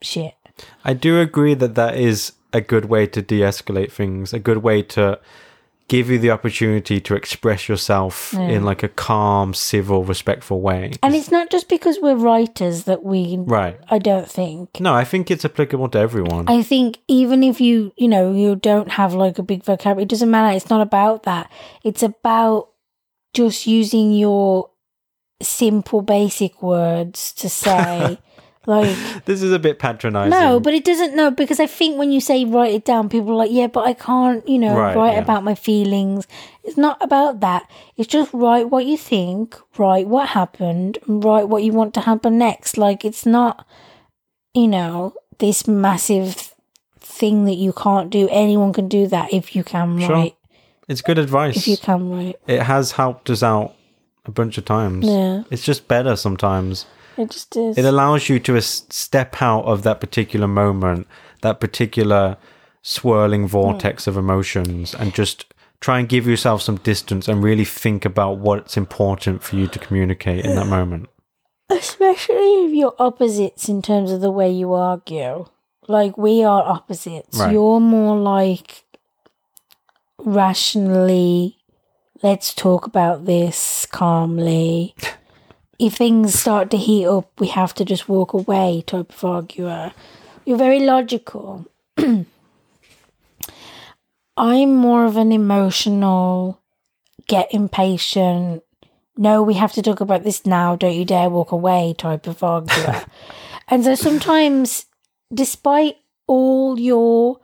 [0.00, 0.34] shit.
[0.82, 4.80] I do agree that that is a good way to de-escalate things, a good way
[4.80, 5.20] to
[5.88, 10.92] give you the opportunity to express yourself in like a calm, civil, respectful way.
[11.02, 13.78] And it's not just because we're writers that we, Right.
[13.88, 14.80] I don't think.
[14.80, 16.48] No, I think it's applicable to everyone.
[16.48, 20.08] I think even if you, you know, you don't have like a big vocabulary, it
[20.08, 20.56] doesn't matter.
[20.56, 21.50] It's not about that.
[21.84, 22.70] It's about
[23.32, 24.70] just using your
[25.40, 28.18] simple, basic words to say,
[28.66, 30.30] like, this is a bit patronizing.
[30.30, 33.30] no, but it doesn't, no, because I think when you say write it down, people
[33.32, 35.20] are like, yeah, but I can't, you know, Right, write yeah.
[35.20, 36.26] about my feelings.
[36.64, 37.70] It's not about that.
[37.96, 42.00] It's just write what you think, write what happened, and write what you want to
[42.00, 42.76] happen next.
[42.76, 43.64] Like, it's not,
[44.54, 46.52] you know, this massive
[47.00, 48.28] thing that you can't do.
[48.30, 50.10] Anyone can do that if you can Sure.
[50.10, 50.36] write.
[50.88, 51.56] it's good advice.
[51.56, 52.36] If you can write.
[52.46, 53.74] it has helped us out
[54.24, 55.06] a bunch of times.
[55.06, 55.42] Yeah.
[55.50, 56.86] It's just better sometimes.
[57.16, 57.78] It just is.
[57.78, 61.06] It allows you to step out of that particular moment,
[61.42, 62.36] that particular
[62.82, 63.48] swirling hmm.
[63.48, 68.38] vortex of emotions, and just try and give yourself some distance and really think about
[68.38, 71.08] what's important for you to communicate in that moment.
[71.68, 75.46] Especially if you're opposites in terms of the way you argue.
[75.88, 77.38] Like we are opposites.
[77.38, 77.52] Right.
[77.52, 78.84] You're more like
[80.18, 81.58] rationally,
[82.22, 84.94] let's talk about this calmly.
[85.78, 89.92] if things start to heat up, we have to just walk away type of arguer.
[90.44, 91.66] You're very logical.
[94.36, 96.60] I'm more of an emotional,
[97.26, 98.62] get impatient,
[99.18, 102.42] no, we have to talk about this now, don't you dare walk away type of
[102.42, 103.04] arguer.
[103.68, 104.86] and so sometimes,
[105.32, 105.96] despite
[106.26, 107.40] all your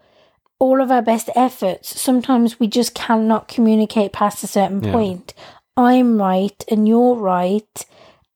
[0.59, 4.93] all of our best efforts, sometimes we just cannot communicate past a certain Yeah.
[4.93, 5.35] point.
[5.77, 7.86] I'm right and you're right,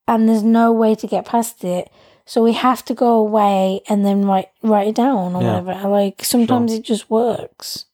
[0.08, 1.90] and there's no way to get past it.
[2.24, 5.60] So we have to go away and then write write it down or Yeah.
[5.60, 5.88] whatever.
[5.88, 7.84] Like sometimes it just works.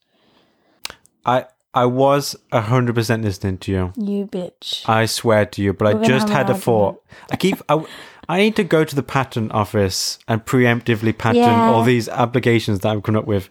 [1.25, 3.93] I I was hundred percent listening to you.
[3.95, 4.87] You bitch.
[4.87, 7.01] I swear to you, but We're I just had a thought.
[7.31, 7.57] I keep.
[7.69, 7.85] I,
[8.29, 11.69] I need to go to the patent office and preemptively patent Yeah.
[11.69, 13.49] all these applications that I've come up with.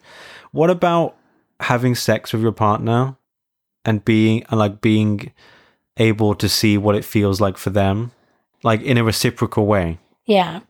[0.52, 1.14] What about
[1.60, 3.16] having sex with your partner
[3.84, 5.32] and being and like being
[5.98, 8.12] able to see what it feels like for them,
[8.62, 9.98] like in a reciprocal way?
[10.24, 10.60] yeah.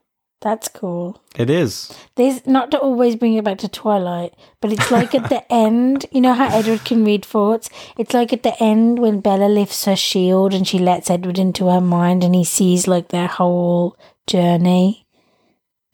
[0.42, 1.22] That's cool.
[1.36, 1.96] It is.
[2.16, 6.04] There's not to always bring it back to Twilight, but it's like at the end,
[6.10, 7.70] you know how Edward can read thoughts?
[7.96, 11.68] It's like at the end when Bella lifts her shield and she lets Edward into
[11.68, 13.96] her mind and he sees like their whole
[14.26, 15.06] journey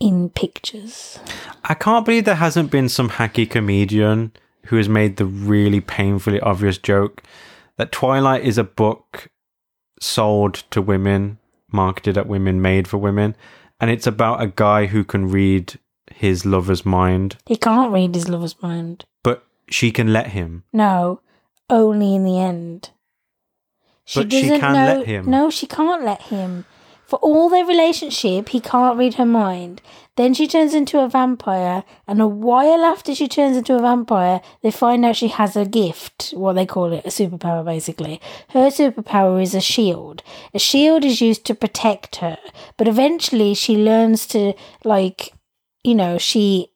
[0.00, 1.18] in pictures.
[1.64, 4.32] I can't believe there hasn't been some hacky comedian
[4.66, 7.22] who has made the really painfully obvious joke
[7.76, 9.28] that Twilight is a book
[10.00, 11.38] sold to women,
[11.72, 13.36] marketed at women, made for women,
[13.80, 15.78] and it's about a guy who can read
[16.12, 19.04] his lover's mind, He can't read his lover's mind.
[19.22, 20.64] but she can let him.
[20.72, 21.20] No,
[21.68, 22.90] only in the end.
[24.14, 25.30] But she can let him.
[25.30, 26.64] No, she can't let him.
[27.04, 29.82] For all their relationship, he can't read her mind.
[30.18, 34.40] Then she turns into a vampire, and a while after she turns into a vampire,
[34.62, 38.20] they find out she has a gift, what they call it, a superpower basically.
[38.48, 40.24] Her superpower is a shield.
[40.52, 42.36] A shield is used to protect her,
[42.76, 45.34] but eventually she learns to, like,
[45.84, 46.72] you know, she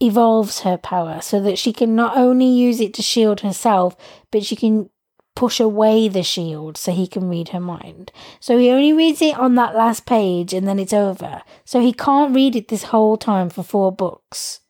[0.00, 3.94] evolves her power so that she can not only use it to shield herself,
[4.32, 4.88] but she can
[5.36, 8.10] push away the shield so he can read her mind.
[8.40, 11.42] So he only reads it on that last page and then it's over.
[11.64, 14.60] So he can't read it this whole time for four books.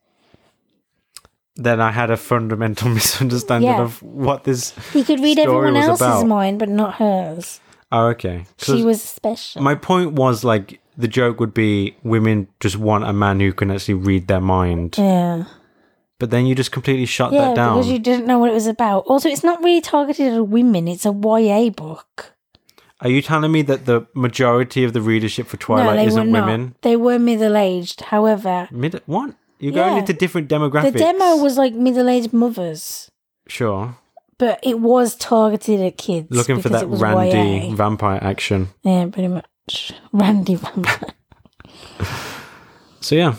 [1.54, 3.80] Then I had a fundamental misunderstanding Yeah.
[3.82, 4.74] of what this.
[4.92, 6.26] He could read everyone else's about.
[6.26, 7.60] mind, but not hers.
[7.90, 8.44] Oh, okay.
[8.58, 9.62] She was special.
[9.62, 13.70] My point was like the joke would be women just want a man who can
[13.70, 15.44] actually read their mind, yeah.
[16.18, 17.76] But then you just completely shut Yeah, that down.
[17.76, 19.04] because you didn't know what it was about.
[19.06, 22.32] Also, it's not really targeted at women, it's a YA book.
[23.02, 26.74] Are you telling me that the majority of the readership for Twilight no, isn't women?
[26.80, 28.00] They were middle aged.
[28.00, 29.34] However, Mid what?
[29.58, 30.92] You're going into different demographics.
[30.92, 33.10] the demo was like middle aged mothers.
[33.48, 33.96] Sure.
[34.38, 36.28] but it was targeted at kids.
[36.30, 37.74] Looking for that Randy YA.
[37.74, 38.68] vampire action.
[38.82, 39.92] Yeah, pretty much.
[40.12, 41.10] Randy Vampire.
[43.00, 43.36] So yeah.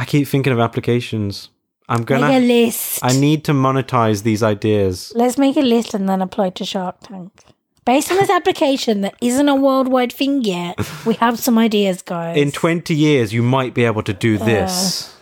[0.00, 1.50] I keep thinking of applications.
[1.86, 3.00] I'm gonna Make a list.
[3.02, 5.12] I need to monetize these ideas.
[5.14, 7.44] Let's make a list and then apply to Shark Tank.
[7.84, 12.38] Based on this application that isn't a worldwide thing yet, we have some ideas, guys.
[12.38, 14.44] In 20 years you might be able to do uh.
[14.46, 15.14] this.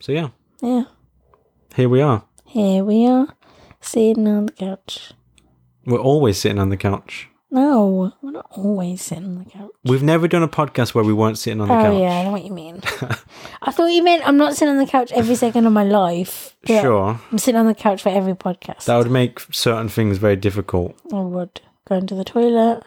[0.00, 0.30] so yeah,
[0.60, 0.86] yeah,
[1.76, 2.24] here we are.
[2.46, 3.28] here we are,
[3.80, 5.12] sitting on the couch.
[5.86, 7.28] We're always sitting on the couch.
[7.52, 9.70] No, we're not always sitting on the couch.
[9.84, 12.00] We've never done a podcast where we weren't sitting on the Oh couch.
[12.00, 12.80] yeah, I know what you mean.
[13.62, 16.56] I thought you meant I'm not sitting on the couch every second of my life.
[16.66, 17.20] but Sure.
[17.30, 18.86] I'm sitting on the couch for every podcast.
[18.86, 20.96] That would make certain things very difficult.
[21.12, 21.60] I would.
[21.86, 22.84] Going to the toilet.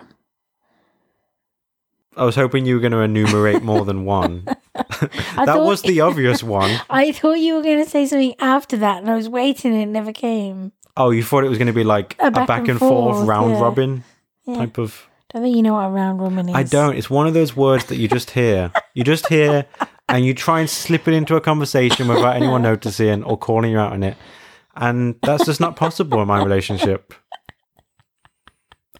[2.18, 4.45] I was hoping you were going to enumerate more than one.
[4.76, 6.82] I that thought, was the obvious one.
[6.90, 9.82] I thought you were going to say something after that, and I was waiting, and
[9.84, 10.72] it never came.
[10.98, 13.52] Oh, you thought it was going to be like a, back, and forth, forth, round
[13.52, 13.61] yeah.
[13.61, 14.03] robin
[14.45, 14.57] Yeah.
[14.57, 15.07] type of.
[15.33, 16.56] Don't think you know what a round woman is.
[16.56, 16.95] I don't.
[16.95, 18.72] It's one of those words that you just hear.
[18.93, 19.65] You just hear
[20.07, 23.80] and you try and slip it into a conversation without anyone noticing or calling you
[23.80, 24.15] out on it.
[24.75, 27.14] And that's just not possible in my relationship.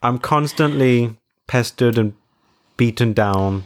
[0.02, 1.18] I'm constantly
[1.48, 2.14] pestered and
[2.78, 3.66] beaten down,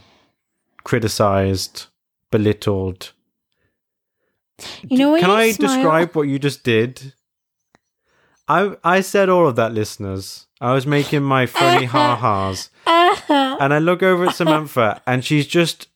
[0.84, 1.86] criticized,
[2.30, 3.12] belittled.
[4.82, 7.14] You know Can you I smile- describe what you just did?
[8.46, 10.46] I I said all of that, listeners.
[10.60, 12.70] I was making my funny ha-has.
[13.28, 15.88] And I look over at Samantha and she's just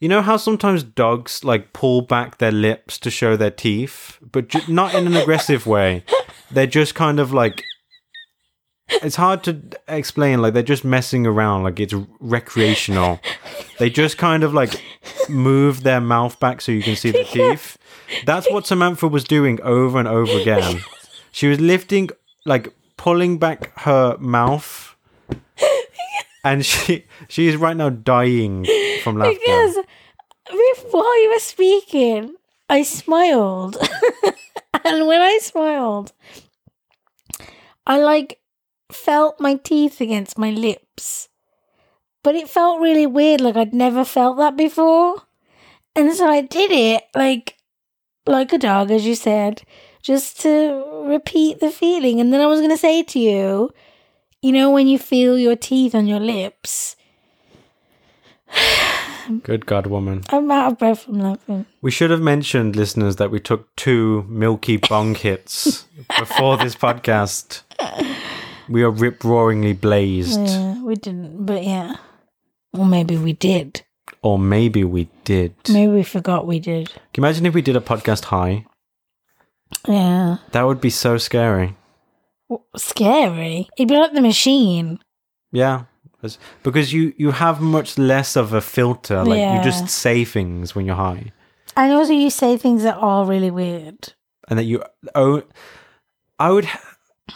[0.00, 4.48] you know how sometimes dogs like pull back their lips to show their teeth, but
[4.48, 6.04] ju- not in an aggressive way.
[6.50, 7.62] They're just kind of like
[8.88, 13.20] it's hard to explain like they're just messing around like it's recreational.
[13.78, 14.80] They just kind of like
[15.28, 17.78] move their mouth back so you can see the teeth.
[18.26, 20.80] That's what Samantha was doing over and over again.
[21.30, 22.10] She was lifting
[22.44, 22.72] like
[23.02, 24.94] pulling back her mouth
[26.44, 28.64] and she she is right now dying
[29.02, 29.36] from laughter.
[29.40, 29.76] Because
[30.46, 32.36] before you were speaking,
[32.70, 33.76] I smiled.
[34.84, 36.12] and when I smiled,
[37.84, 38.38] I like
[38.92, 41.28] felt my teeth against my lips.
[42.22, 45.22] But it felt really weird, like I'd never felt that before.
[45.96, 47.56] And so I did it like
[48.28, 49.62] like a dog, as you said,
[50.02, 52.20] just to repeat the feeling.
[52.20, 53.70] And then I was gonna say to you,
[54.42, 56.96] you know, when you feel your teeth on your lips,
[59.42, 60.22] Good God, woman.
[60.30, 61.66] I'm out of breath from laughing.
[61.80, 65.86] We should have mentioned, listeners, that we took two milky bong hits
[66.18, 67.62] before this podcast.
[68.68, 70.40] We are rip roaringly blazed.
[70.40, 71.96] Yeah, we didn't, but yeah.
[72.72, 73.82] Or maybe we did.
[74.22, 75.54] Or maybe we did.
[75.68, 76.90] Maybe we forgot we did.
[76.90, 78.66] you imagine if we did a podcast high?
[79.88, 80.36] Yeah.
[80.52, 81.76] That would be so scary.
[82.48, 83.68] W- Scary.
[83.76, 84.98] It'd be like the machine.
[85.52, 85.84] Yeah.
[86.62, 89.24] Because you, you have much less of a filter.
[89.24, 89.58] Like Yeah.
[89.58, 91.32] you just say things when you're high.
[91.76, 94.12] And also, you say things that are really weird.
[94.48, 94.82] and that you
[95.14, 95.42] oh
[96.38, 96.68] i would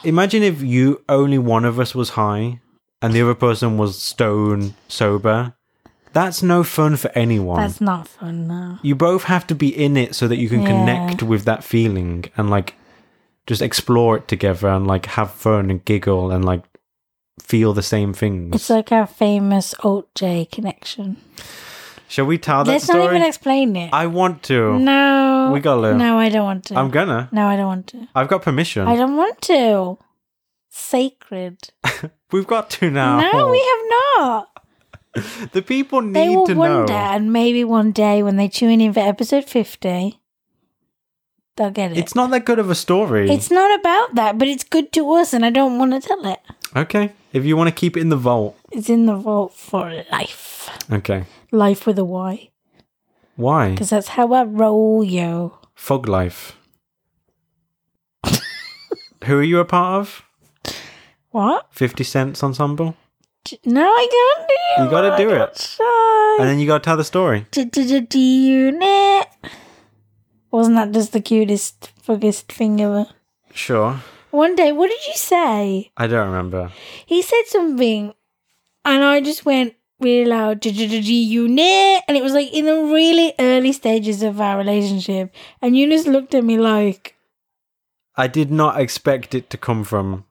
[0.04, 2.60] imagine if you only one of us was high
[3.00, 5.54] and the other person was stone sober
[6.18, 8.78] that's no fun for anyone That's not fun, no.
[8.88, 10.72] you both have to be in it so that you can Yeah.
[10.72, 12.74] connect with that feeling and like
[13.46, 16.62] just explore it together and like have fun and giggle and like
[17.50, 21.16] feel the same things It's like our famous Alt J connection.
[22.08, 23.90] shall we tell that Let's story not even explain it.
[23.92, 25.50] i want to no.
[25.52, 26.74] We gotta- No, I don't want to.
[26.80, 27.98] i'm gonna no, I don't want to.
[28.14, 29.98] i've got permission I don't want to.
[30.70, 31.58] Sacred.
[32.32, 33.84] we've got to now No, we have
[34.18, 34.48] not.
[35.52, 38.80] the people need They will to wonder, know and maybe one day when they tune
[38.80, 40.20] in for episode 50,
[41.56, 41.98] they'll get it.
[41.98, 43.30] It's not that good of a story.
[43.30, 46.26] It's not about that, but it's good to us, and I don't want to tell
[46.26, 46.40] it.
[46.74, 47.12] okay.
[47.32, 48.56] If you want to keep it in the vault.
[48.72, 50.70] It's in the vault for life.
[50.90, 51.24] Okay.
[51.52, 52.48] Life with a Y.
[53.36, 53.70] Why?
[53.72, 55.58] Because that's how I roll, yo.
[55.74, 56.56] Fog life.
[59.24, 60.22] Who are you a part of?
[61.30, 61.66] What?
[61.72, 62.96] 50 Cents Ensemble?
[63.64, 64.84] No, I can't do it.
[64.84, 65.58] You gotta do it.
[65.58, 66.36] Shy.
[66.40, 67.46] And then you got to tell the story.
[67.50, 69.26] D-d-d-d-unit.
[70.50, 73.06] Wasn't that just the cutest, fuckest thing ever?
[73.52, 74.00] Sure.
[74.30, 75.90] One day, what did you say?
[75.96, 76.70] I don't remember.
[77.06, 78.14] he said something
[78.84, 83.72] and I just went really loud unit and it was like in the really early
[83.72, 87.16] stages of our relationship and just looked at me like
[88.14, 90.24] I did not expect it to come from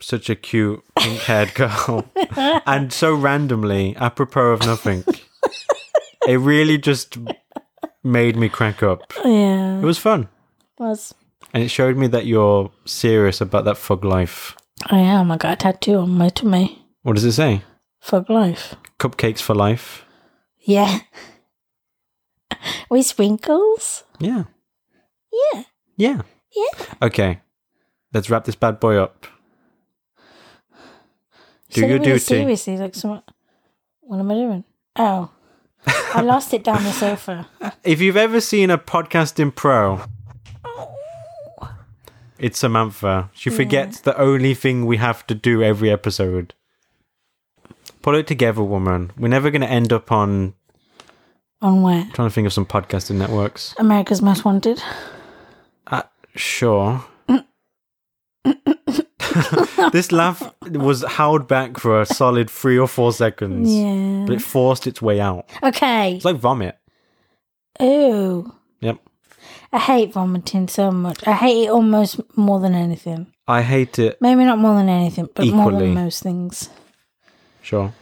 [0.00, 2.04] such a cute pink haired girl.
[2.66, 5.04] and so randomly, apropos of nothing.
[6.26, 7.18] it really just
[8.02, 9.12] made me crack up.
[9.24, 10.28] yeah It was fun.
[10.78, 11.14] It was
[11.52, 14.56] and it showed me that you're serious about that fog life.
[14.86, 15.30] I am.
[15.30, 16.86] I got a tattoo on my tummy.
[17.02, 17.62] What does it say?
[18.00, 18.76] Fog life.
[18.98, 20.04] Cupcakes for life.
[20.60, 21.00] Yeah.
[22.90, 24.04] With sprinkles?
[24.18, 24.44] Yeah.
[25.32, 25.62] Yeah.
[25.96, 26.22] Yeah.
[26.54, 26.84] Yeah.
[27.02, 27.40] Okay.
[28.12, 29.26] Let's wrap this bad boy up.
[31.70, 32.18] Do Said your duty.
[32.18, 33.22] Seriously, like some.
[34.00, 34.64] What am I doing?
[34.96, 35.30] Oh,
[35.86, 37.48] I lost it down the sofa.
[37.84, 40.02] If you've ever seen a podcasting pro,
[42.38, 43.30] it's Samantha.
[43.32, 46.54] She forgets the only thing we have to do every episode.
[48.02, 49.12] Put it together, woman.
[49.16, 50.54] We're never going to end up on.
[51.62, 52.08] On where?
[52.14, 53.74] trying to think of some podcasting networks.
[53.78, 54.82] America's Most Wanted.
[55.86, 56.02] Uh,
[56.34, 57.04] sure.
[59.92, 64.24] this laugh was held back for a solid three or four seconds, Yeah.
[64.26, 65.48] but it forced its way out.
[65.62, 66.16] Okay.
[66.16, 66.76] It's like vomit.
[67.82, 68.52] Ooh.
[68.80, 68.98] Yep.
[69.72, 71.26] I hate vomiting so much.
[71.26, 73.28] I hate it almost more than anything.
[73.46, 74.20] I hate it.
[74.20, 75.86] Maybe not more than anything, but more Equally.
[75.86, 76.68] than most things.
[77.62, 77.92] Sure.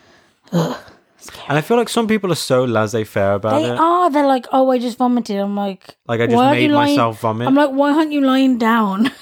[0.53, 3.73] And I feel like some people are so laissez faire about They it.
[3.73, 4.11] They are.
[4.11, 5.39] They're like, oh, I just vomited.
[5.39, 7.47] I'm like, Like I just made lying- myself vomit.
[7.49, 9.11] I'm like, why aren't you lying down?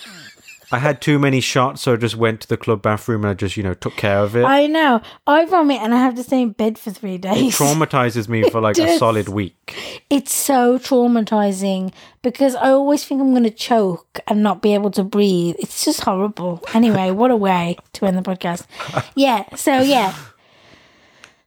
[0.72, 3.34] I had too many shots, so I just went to the club bathroom and I
[3.34, 4.44] just, you know, took care of it.
[4.44, 5.00] I know.
[5.26, 7.56] I vomit and I have to stay in bed for three it days.
[7.56, 10.02] traumatizes me for like a solid week.
[10.10, 14.90] it's so traumatizing because I always think I'm going to choke and not be able
[14.92, 15.54] to breathe.
[15.60, 16.60] It's just horrible.
[16.74, 18.66] Anyway, what a way to end the podcast.
[19.14, 20.14] Yeah, so yeah.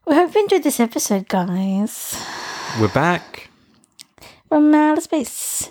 [0.06, 2.16] We hope you enjoyed this episode, guys.
[2.80, 3.48] We're back.
[4.48, 5.70] From outer space.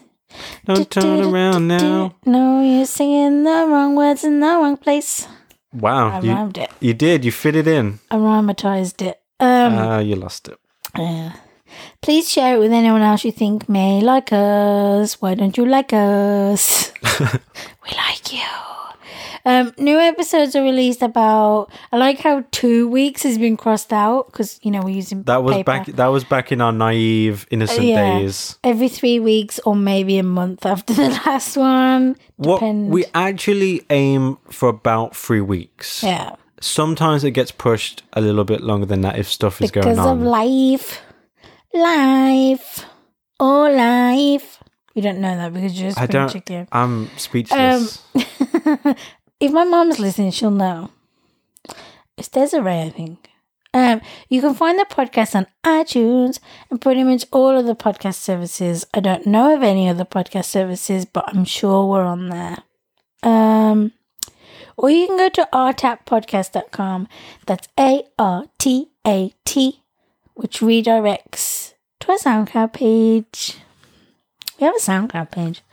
[0.66, 2.16] Don't turn around now.
[2.26, 5.28] No, you're singing the wrong words in the wrong place.
[5.74, 6.10] Wow.
[6.10, 6.72] I You, rhymed it.
[6.80, 7.24] you did.
[7.26, 8.00] You fit it in.
[8.12, 9.20] I rhymatized it.
[9.40, 10.58] Um, Ah, you lost it.
[10.98, 11.34] Yeah.
[12.02, 15.22] Please share it with anyone else you think may like us.
[15.22, 16.92] Why don't you like us?
[17.20, 18.42] we like you.
[19.46, 21.72] Um, new episodes are released about.
[21.92, 25.44] I like how two weeks has been crossed out because you know we're using That
[25.44, 25.64] was paper.
[25.66, 25.86] back.
[25.88, 28.20] That was back in our naive, innocent Yeah.
[28.20, 28.58] days.
[28.64, 32.16] every three weeks or maybe a month after the last one.
[32.38, 32.90] What Depend.
[32.92, 36.04] we actually aim for about three weeks.
[36.04, 39.86] yeah, Sometimes it gets pushed a little bit longer than that if stuff is because
[39.98, 40.24] going of on.
[40.26, 41.02] life,
[41.74, 42.86] life,
[43.40, 44.58] oh life.
[44.96, 46.30] You don't know that because you're just I don't.
[46.30, 46.68] chicken.
[46.74, 48.02] I'm speechless.
[49.40, 50.92] if my mom's listening, she'll know.
[52.18, 53.30] It's Desiree, I think.
[53.74, 58.16] Um, you can find the podcast on iTunes and pretty much all of the podcast
[58.16, 58.86] services.
[58.94, 62.58] I don't know of any other podcast services, but I'm sure we're on there.
[63.22, 63.92] Um,
[64.76, 67.08] or you can go to rtappodcast.com.
[67.46, 69.84] That's A R T A T,
[70.34, 73.58] which redirects to a SoundCloud page.
[74.60, 75.62] We have a SoundCloud page.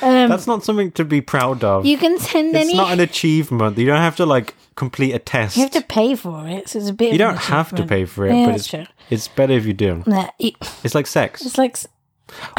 [0.00, 1.84] Um, That's not something to be proud of.
[1.84, 2.68] you can send it's any.
[2.70, 3.76] It's not an achievement.
[3.78, 5.56] You don't have to like complete a test.
[5.56, 7.12] You have to pay for it, so it's a bit.
[7.12, 8.84] You don't have to pay for it, Yeah, but it's true.
[9.10, 10.04] it's better if you do.
[10.06, 11.44] Nah, it- It's like sex.
[11.44, 11.76] it's like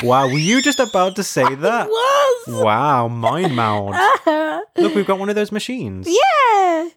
[0.04, 1.88] Wow, were you just about to say that?
[1.88, 2.48] was.
[2.64, 3.96] Wow, mind meld.
[4.78, 6.08] Look, we've got one of those machines.
[6.10, 6.90] yeah.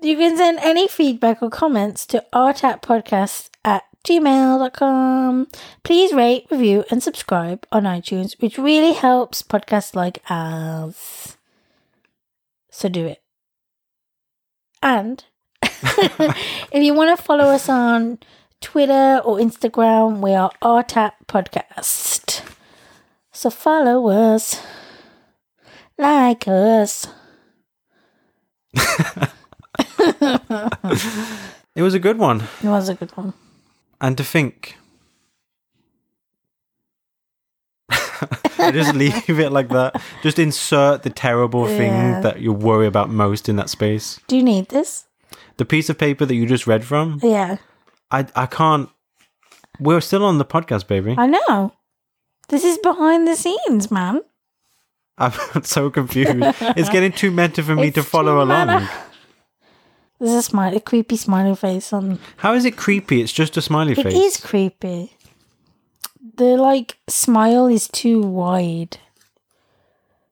[0.00, 3.51] You can send any feedback or comments to rtappodcast at
[4.04, 5.46] gmail.com.
[5.84, 11.36] Please rate, review, and subscribe on iTunes, which really helps podcasts like ours.
[12.70, 13.22] So do it.
[14.82, 15.24] And
[15.62, 18.18] if you want to follow us on
[18.60, 22.42] Twitter or Instagram, we are RTAP Podcast.
[23.30, 24.60] So follow us,
[25.98, 27.06] like us.
[31.74, 32.42] It was a good one.
[32.62, 33.32] It was a good one.
[34.02, 34.76] And to think.
[38.72, 40.00] Just leave it like that.
[40.22, 41.76] Just insert the terrible Yeah.
[41.76, 44.20] thing that you worry about most in that space.
[44.28, 45.06] Do you need this?
[45.56, 47.56] The piece of paper that you just read from, Yeah,
[48.10, 48.88] I I can't.
[49.80, 51.14] We're still on the podcast, baby.
[51.18, 51.72] I know.
[52.48, 54.20] This is behind the scenes, man.
[55.18, 55.32] I'm
[55.62, 56.30] so confused.
[56.76, 58.66] It's getting too meta for me It's to follow along.
[58.68, 58.90] meta.
[60.22, 62.20] There's a smiley, a creepy smiley face on.
[62.36, 63.20] How is it creepy?
[63.22, 64.14] It's just a smiley It face.
[64.14, 65.12] is creepy.
[66.36, 68.98] The like smile is too wide.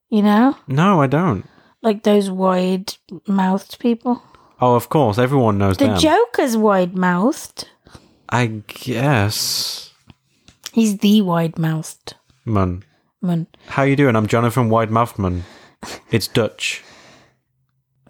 [0.09, 1.45] You know, No, I don't.
[1.83, 2.95] like those wide
[3.27, 4.23] mouthed people.
[4.61, 5.85] Oh, of course, everyone knows that.
[5.85, 5.99] The them.
[6.01, 7.69] Joker's wide mouthed.
[8.29, 9.93] I guess.
[10.73, 12.85] He's the wide mouthed Man,
[13.21, 13.49] man.
[13.67, 14.15] how you doing?
[14.15, 15.43] I'm Jonathan Widemouthman.
[16.13, 16.85] It's Dutch.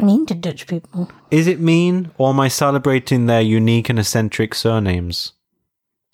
[0.02, 1.10] Mean to Dutch people.
[1.30, 5.32] Is it mean, or am I celebrating their unique and eccentric surnames?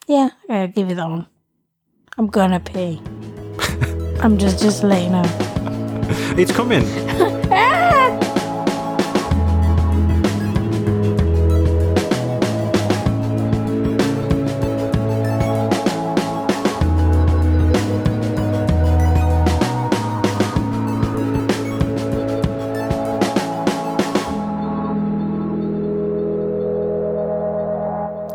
[0.08, 1.26] Yeah, I'll give you that one.
[2.18, 3.00] I'm gonna pee.
[4.20, 6.34] I'm just just letting you know.
[6.36, 6.84] It's coming.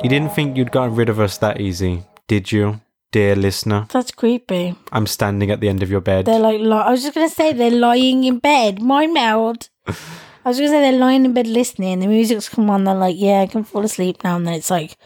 [0.03, 2.81] You didn't think you'd gotten rid of us that easy, did you,
[3.11, 3.85] dear listener?
[3.91, 4.75] That's creepy.
[4.91, 6.25] I'm standing at the end of your bed.
[6.25, 8.81] They're like, li- I was just gonna say they're lying in bed.
[8.81, 9.69] My mouth.
[9.85, 11.99] I was gonna say they're lying in bed listening.
[11.99, 12.83] The music's come on.
[12.83, 14.37] They're like, yeah, I can fall asleep now.
[14.37, 14.97] And then it's like,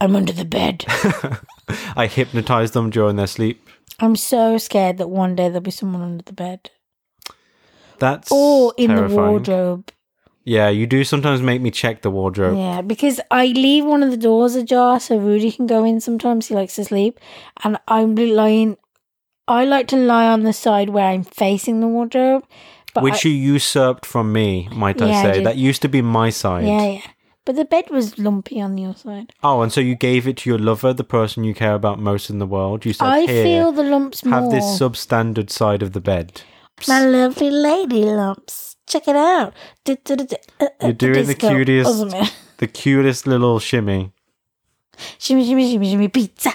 [0.00, 0.84] I'm under the bed.
[1.96, 3.68] I hypnotize them during their sleep.
[4.00, 6.70] I'm so scared that one day there'll be someone under the bed
[8.00, 9.92] That's or in the wardrobe.
[10.44, 12.56] Yeah, you do sometimes make me check the wardrobe.
[12.58, 16.48] Yeah, because I leave one of the doors ajar so Rudy can go in sometimes.
[16.48, 17.18] He likes to sleep.
[17.62, 18.76] And I'm lying,
[19.48, 22.44] I like to lie on the side where I'm facing the wardrobe.
[22.94, 25.32] But Which I, you usurped from me, might I Yeah, I say.
[25.32, 25.46] did.
[25.46, 26.66] that used to be my side.
[26.66, 27.00] yeah, yeah.
[27.46, 29.32] But the bed was lumpy on your side.
[29.42, 32.30] Oh, and so you gave it to your lover, the person you care about most
[32.30, 32.86] in the world.
[32.86, 34.50] You said, I feel the lumps have more.
[34.50, 36.40] this substandard side of the bed.
[36.88, 38.73] My lovely lady lumps.
[38.86, 39.54] Check it out.
[39.88, 39.94] Uh,
[40.60, 42.30] uh, You're doing the cutest- Oh.
[42.58, 44.12] The cutest little shimmy.
[45.18, 46.52] shimmy, shimmy, shimmy, shimmy, pizza.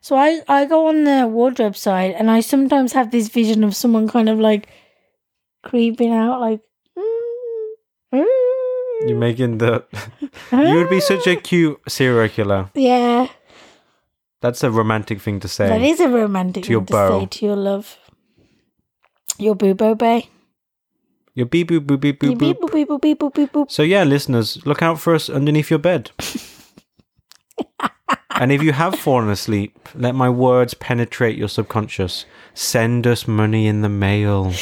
[0.00, 3.74] So I, I go on the wardrobe side and I sometimes have this vision of
[3.74, 4.68] someone kind of like
[5.62, 6.60] creeping out, like.
[6.96, 9.84] "Mm, mm." You're making the.
[10.52, 12.70] you would be such a cute serial killer.
[12.74, 13.26] Yeah,
[14.40, 15.66] That's a romantic thing to say.
[15.68, 17.20] that is a romantic To your thing to beau.
[17.20, 17.96] say to your love.
[19.38, 20.28] Your boobo bay.
[21.34, 22.72] Your beep boop boop beep boop beep boop.
[22.72, 23.70] beep boop beep boop beep boop.
[23.70, 26.10] So yeah, listeners, look out for us underneath your bed.
[28.30, 32.26] and if you have fallen asleep, let my words penetrate your subconscious.
[32.52, 34.52] Send us money in the mail.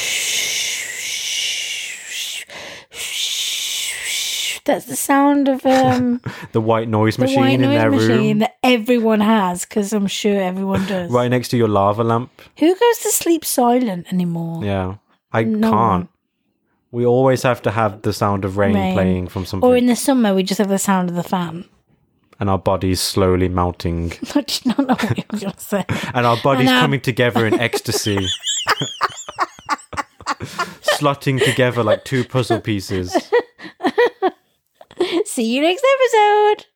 [4.65, 6.21] That's the sound of um,
[6.53, 8.39] The white noise the machine white in their machine room.
[8.41, 11.11] that everyone has because I'm sure everyone does.
[11.11, 12.31] Right next to your lava lamp.
[12.59, 14.63] Who goes to sleep silent anymore?
[14.65, 14.97] Yeah.
[15.33, 16.09] I No can't.
[16.93, 18.95] We always have to have the sound of rain, Rain.
[18.95, 19.69] playing from something.
[19.69, 21.65] Or in the summer, we just have the sound of the fan.
[22.41, 24.13] and our bodies slowly melting.
[24.35, 25.85] I did not know what you were going to say.
[26.15, 28.19] and our bodies And, um, coming together in ecstasy.
[30.99, 33.13] Slotting together like two puzzle pieces.
[35.25, 36.67] See you next episode.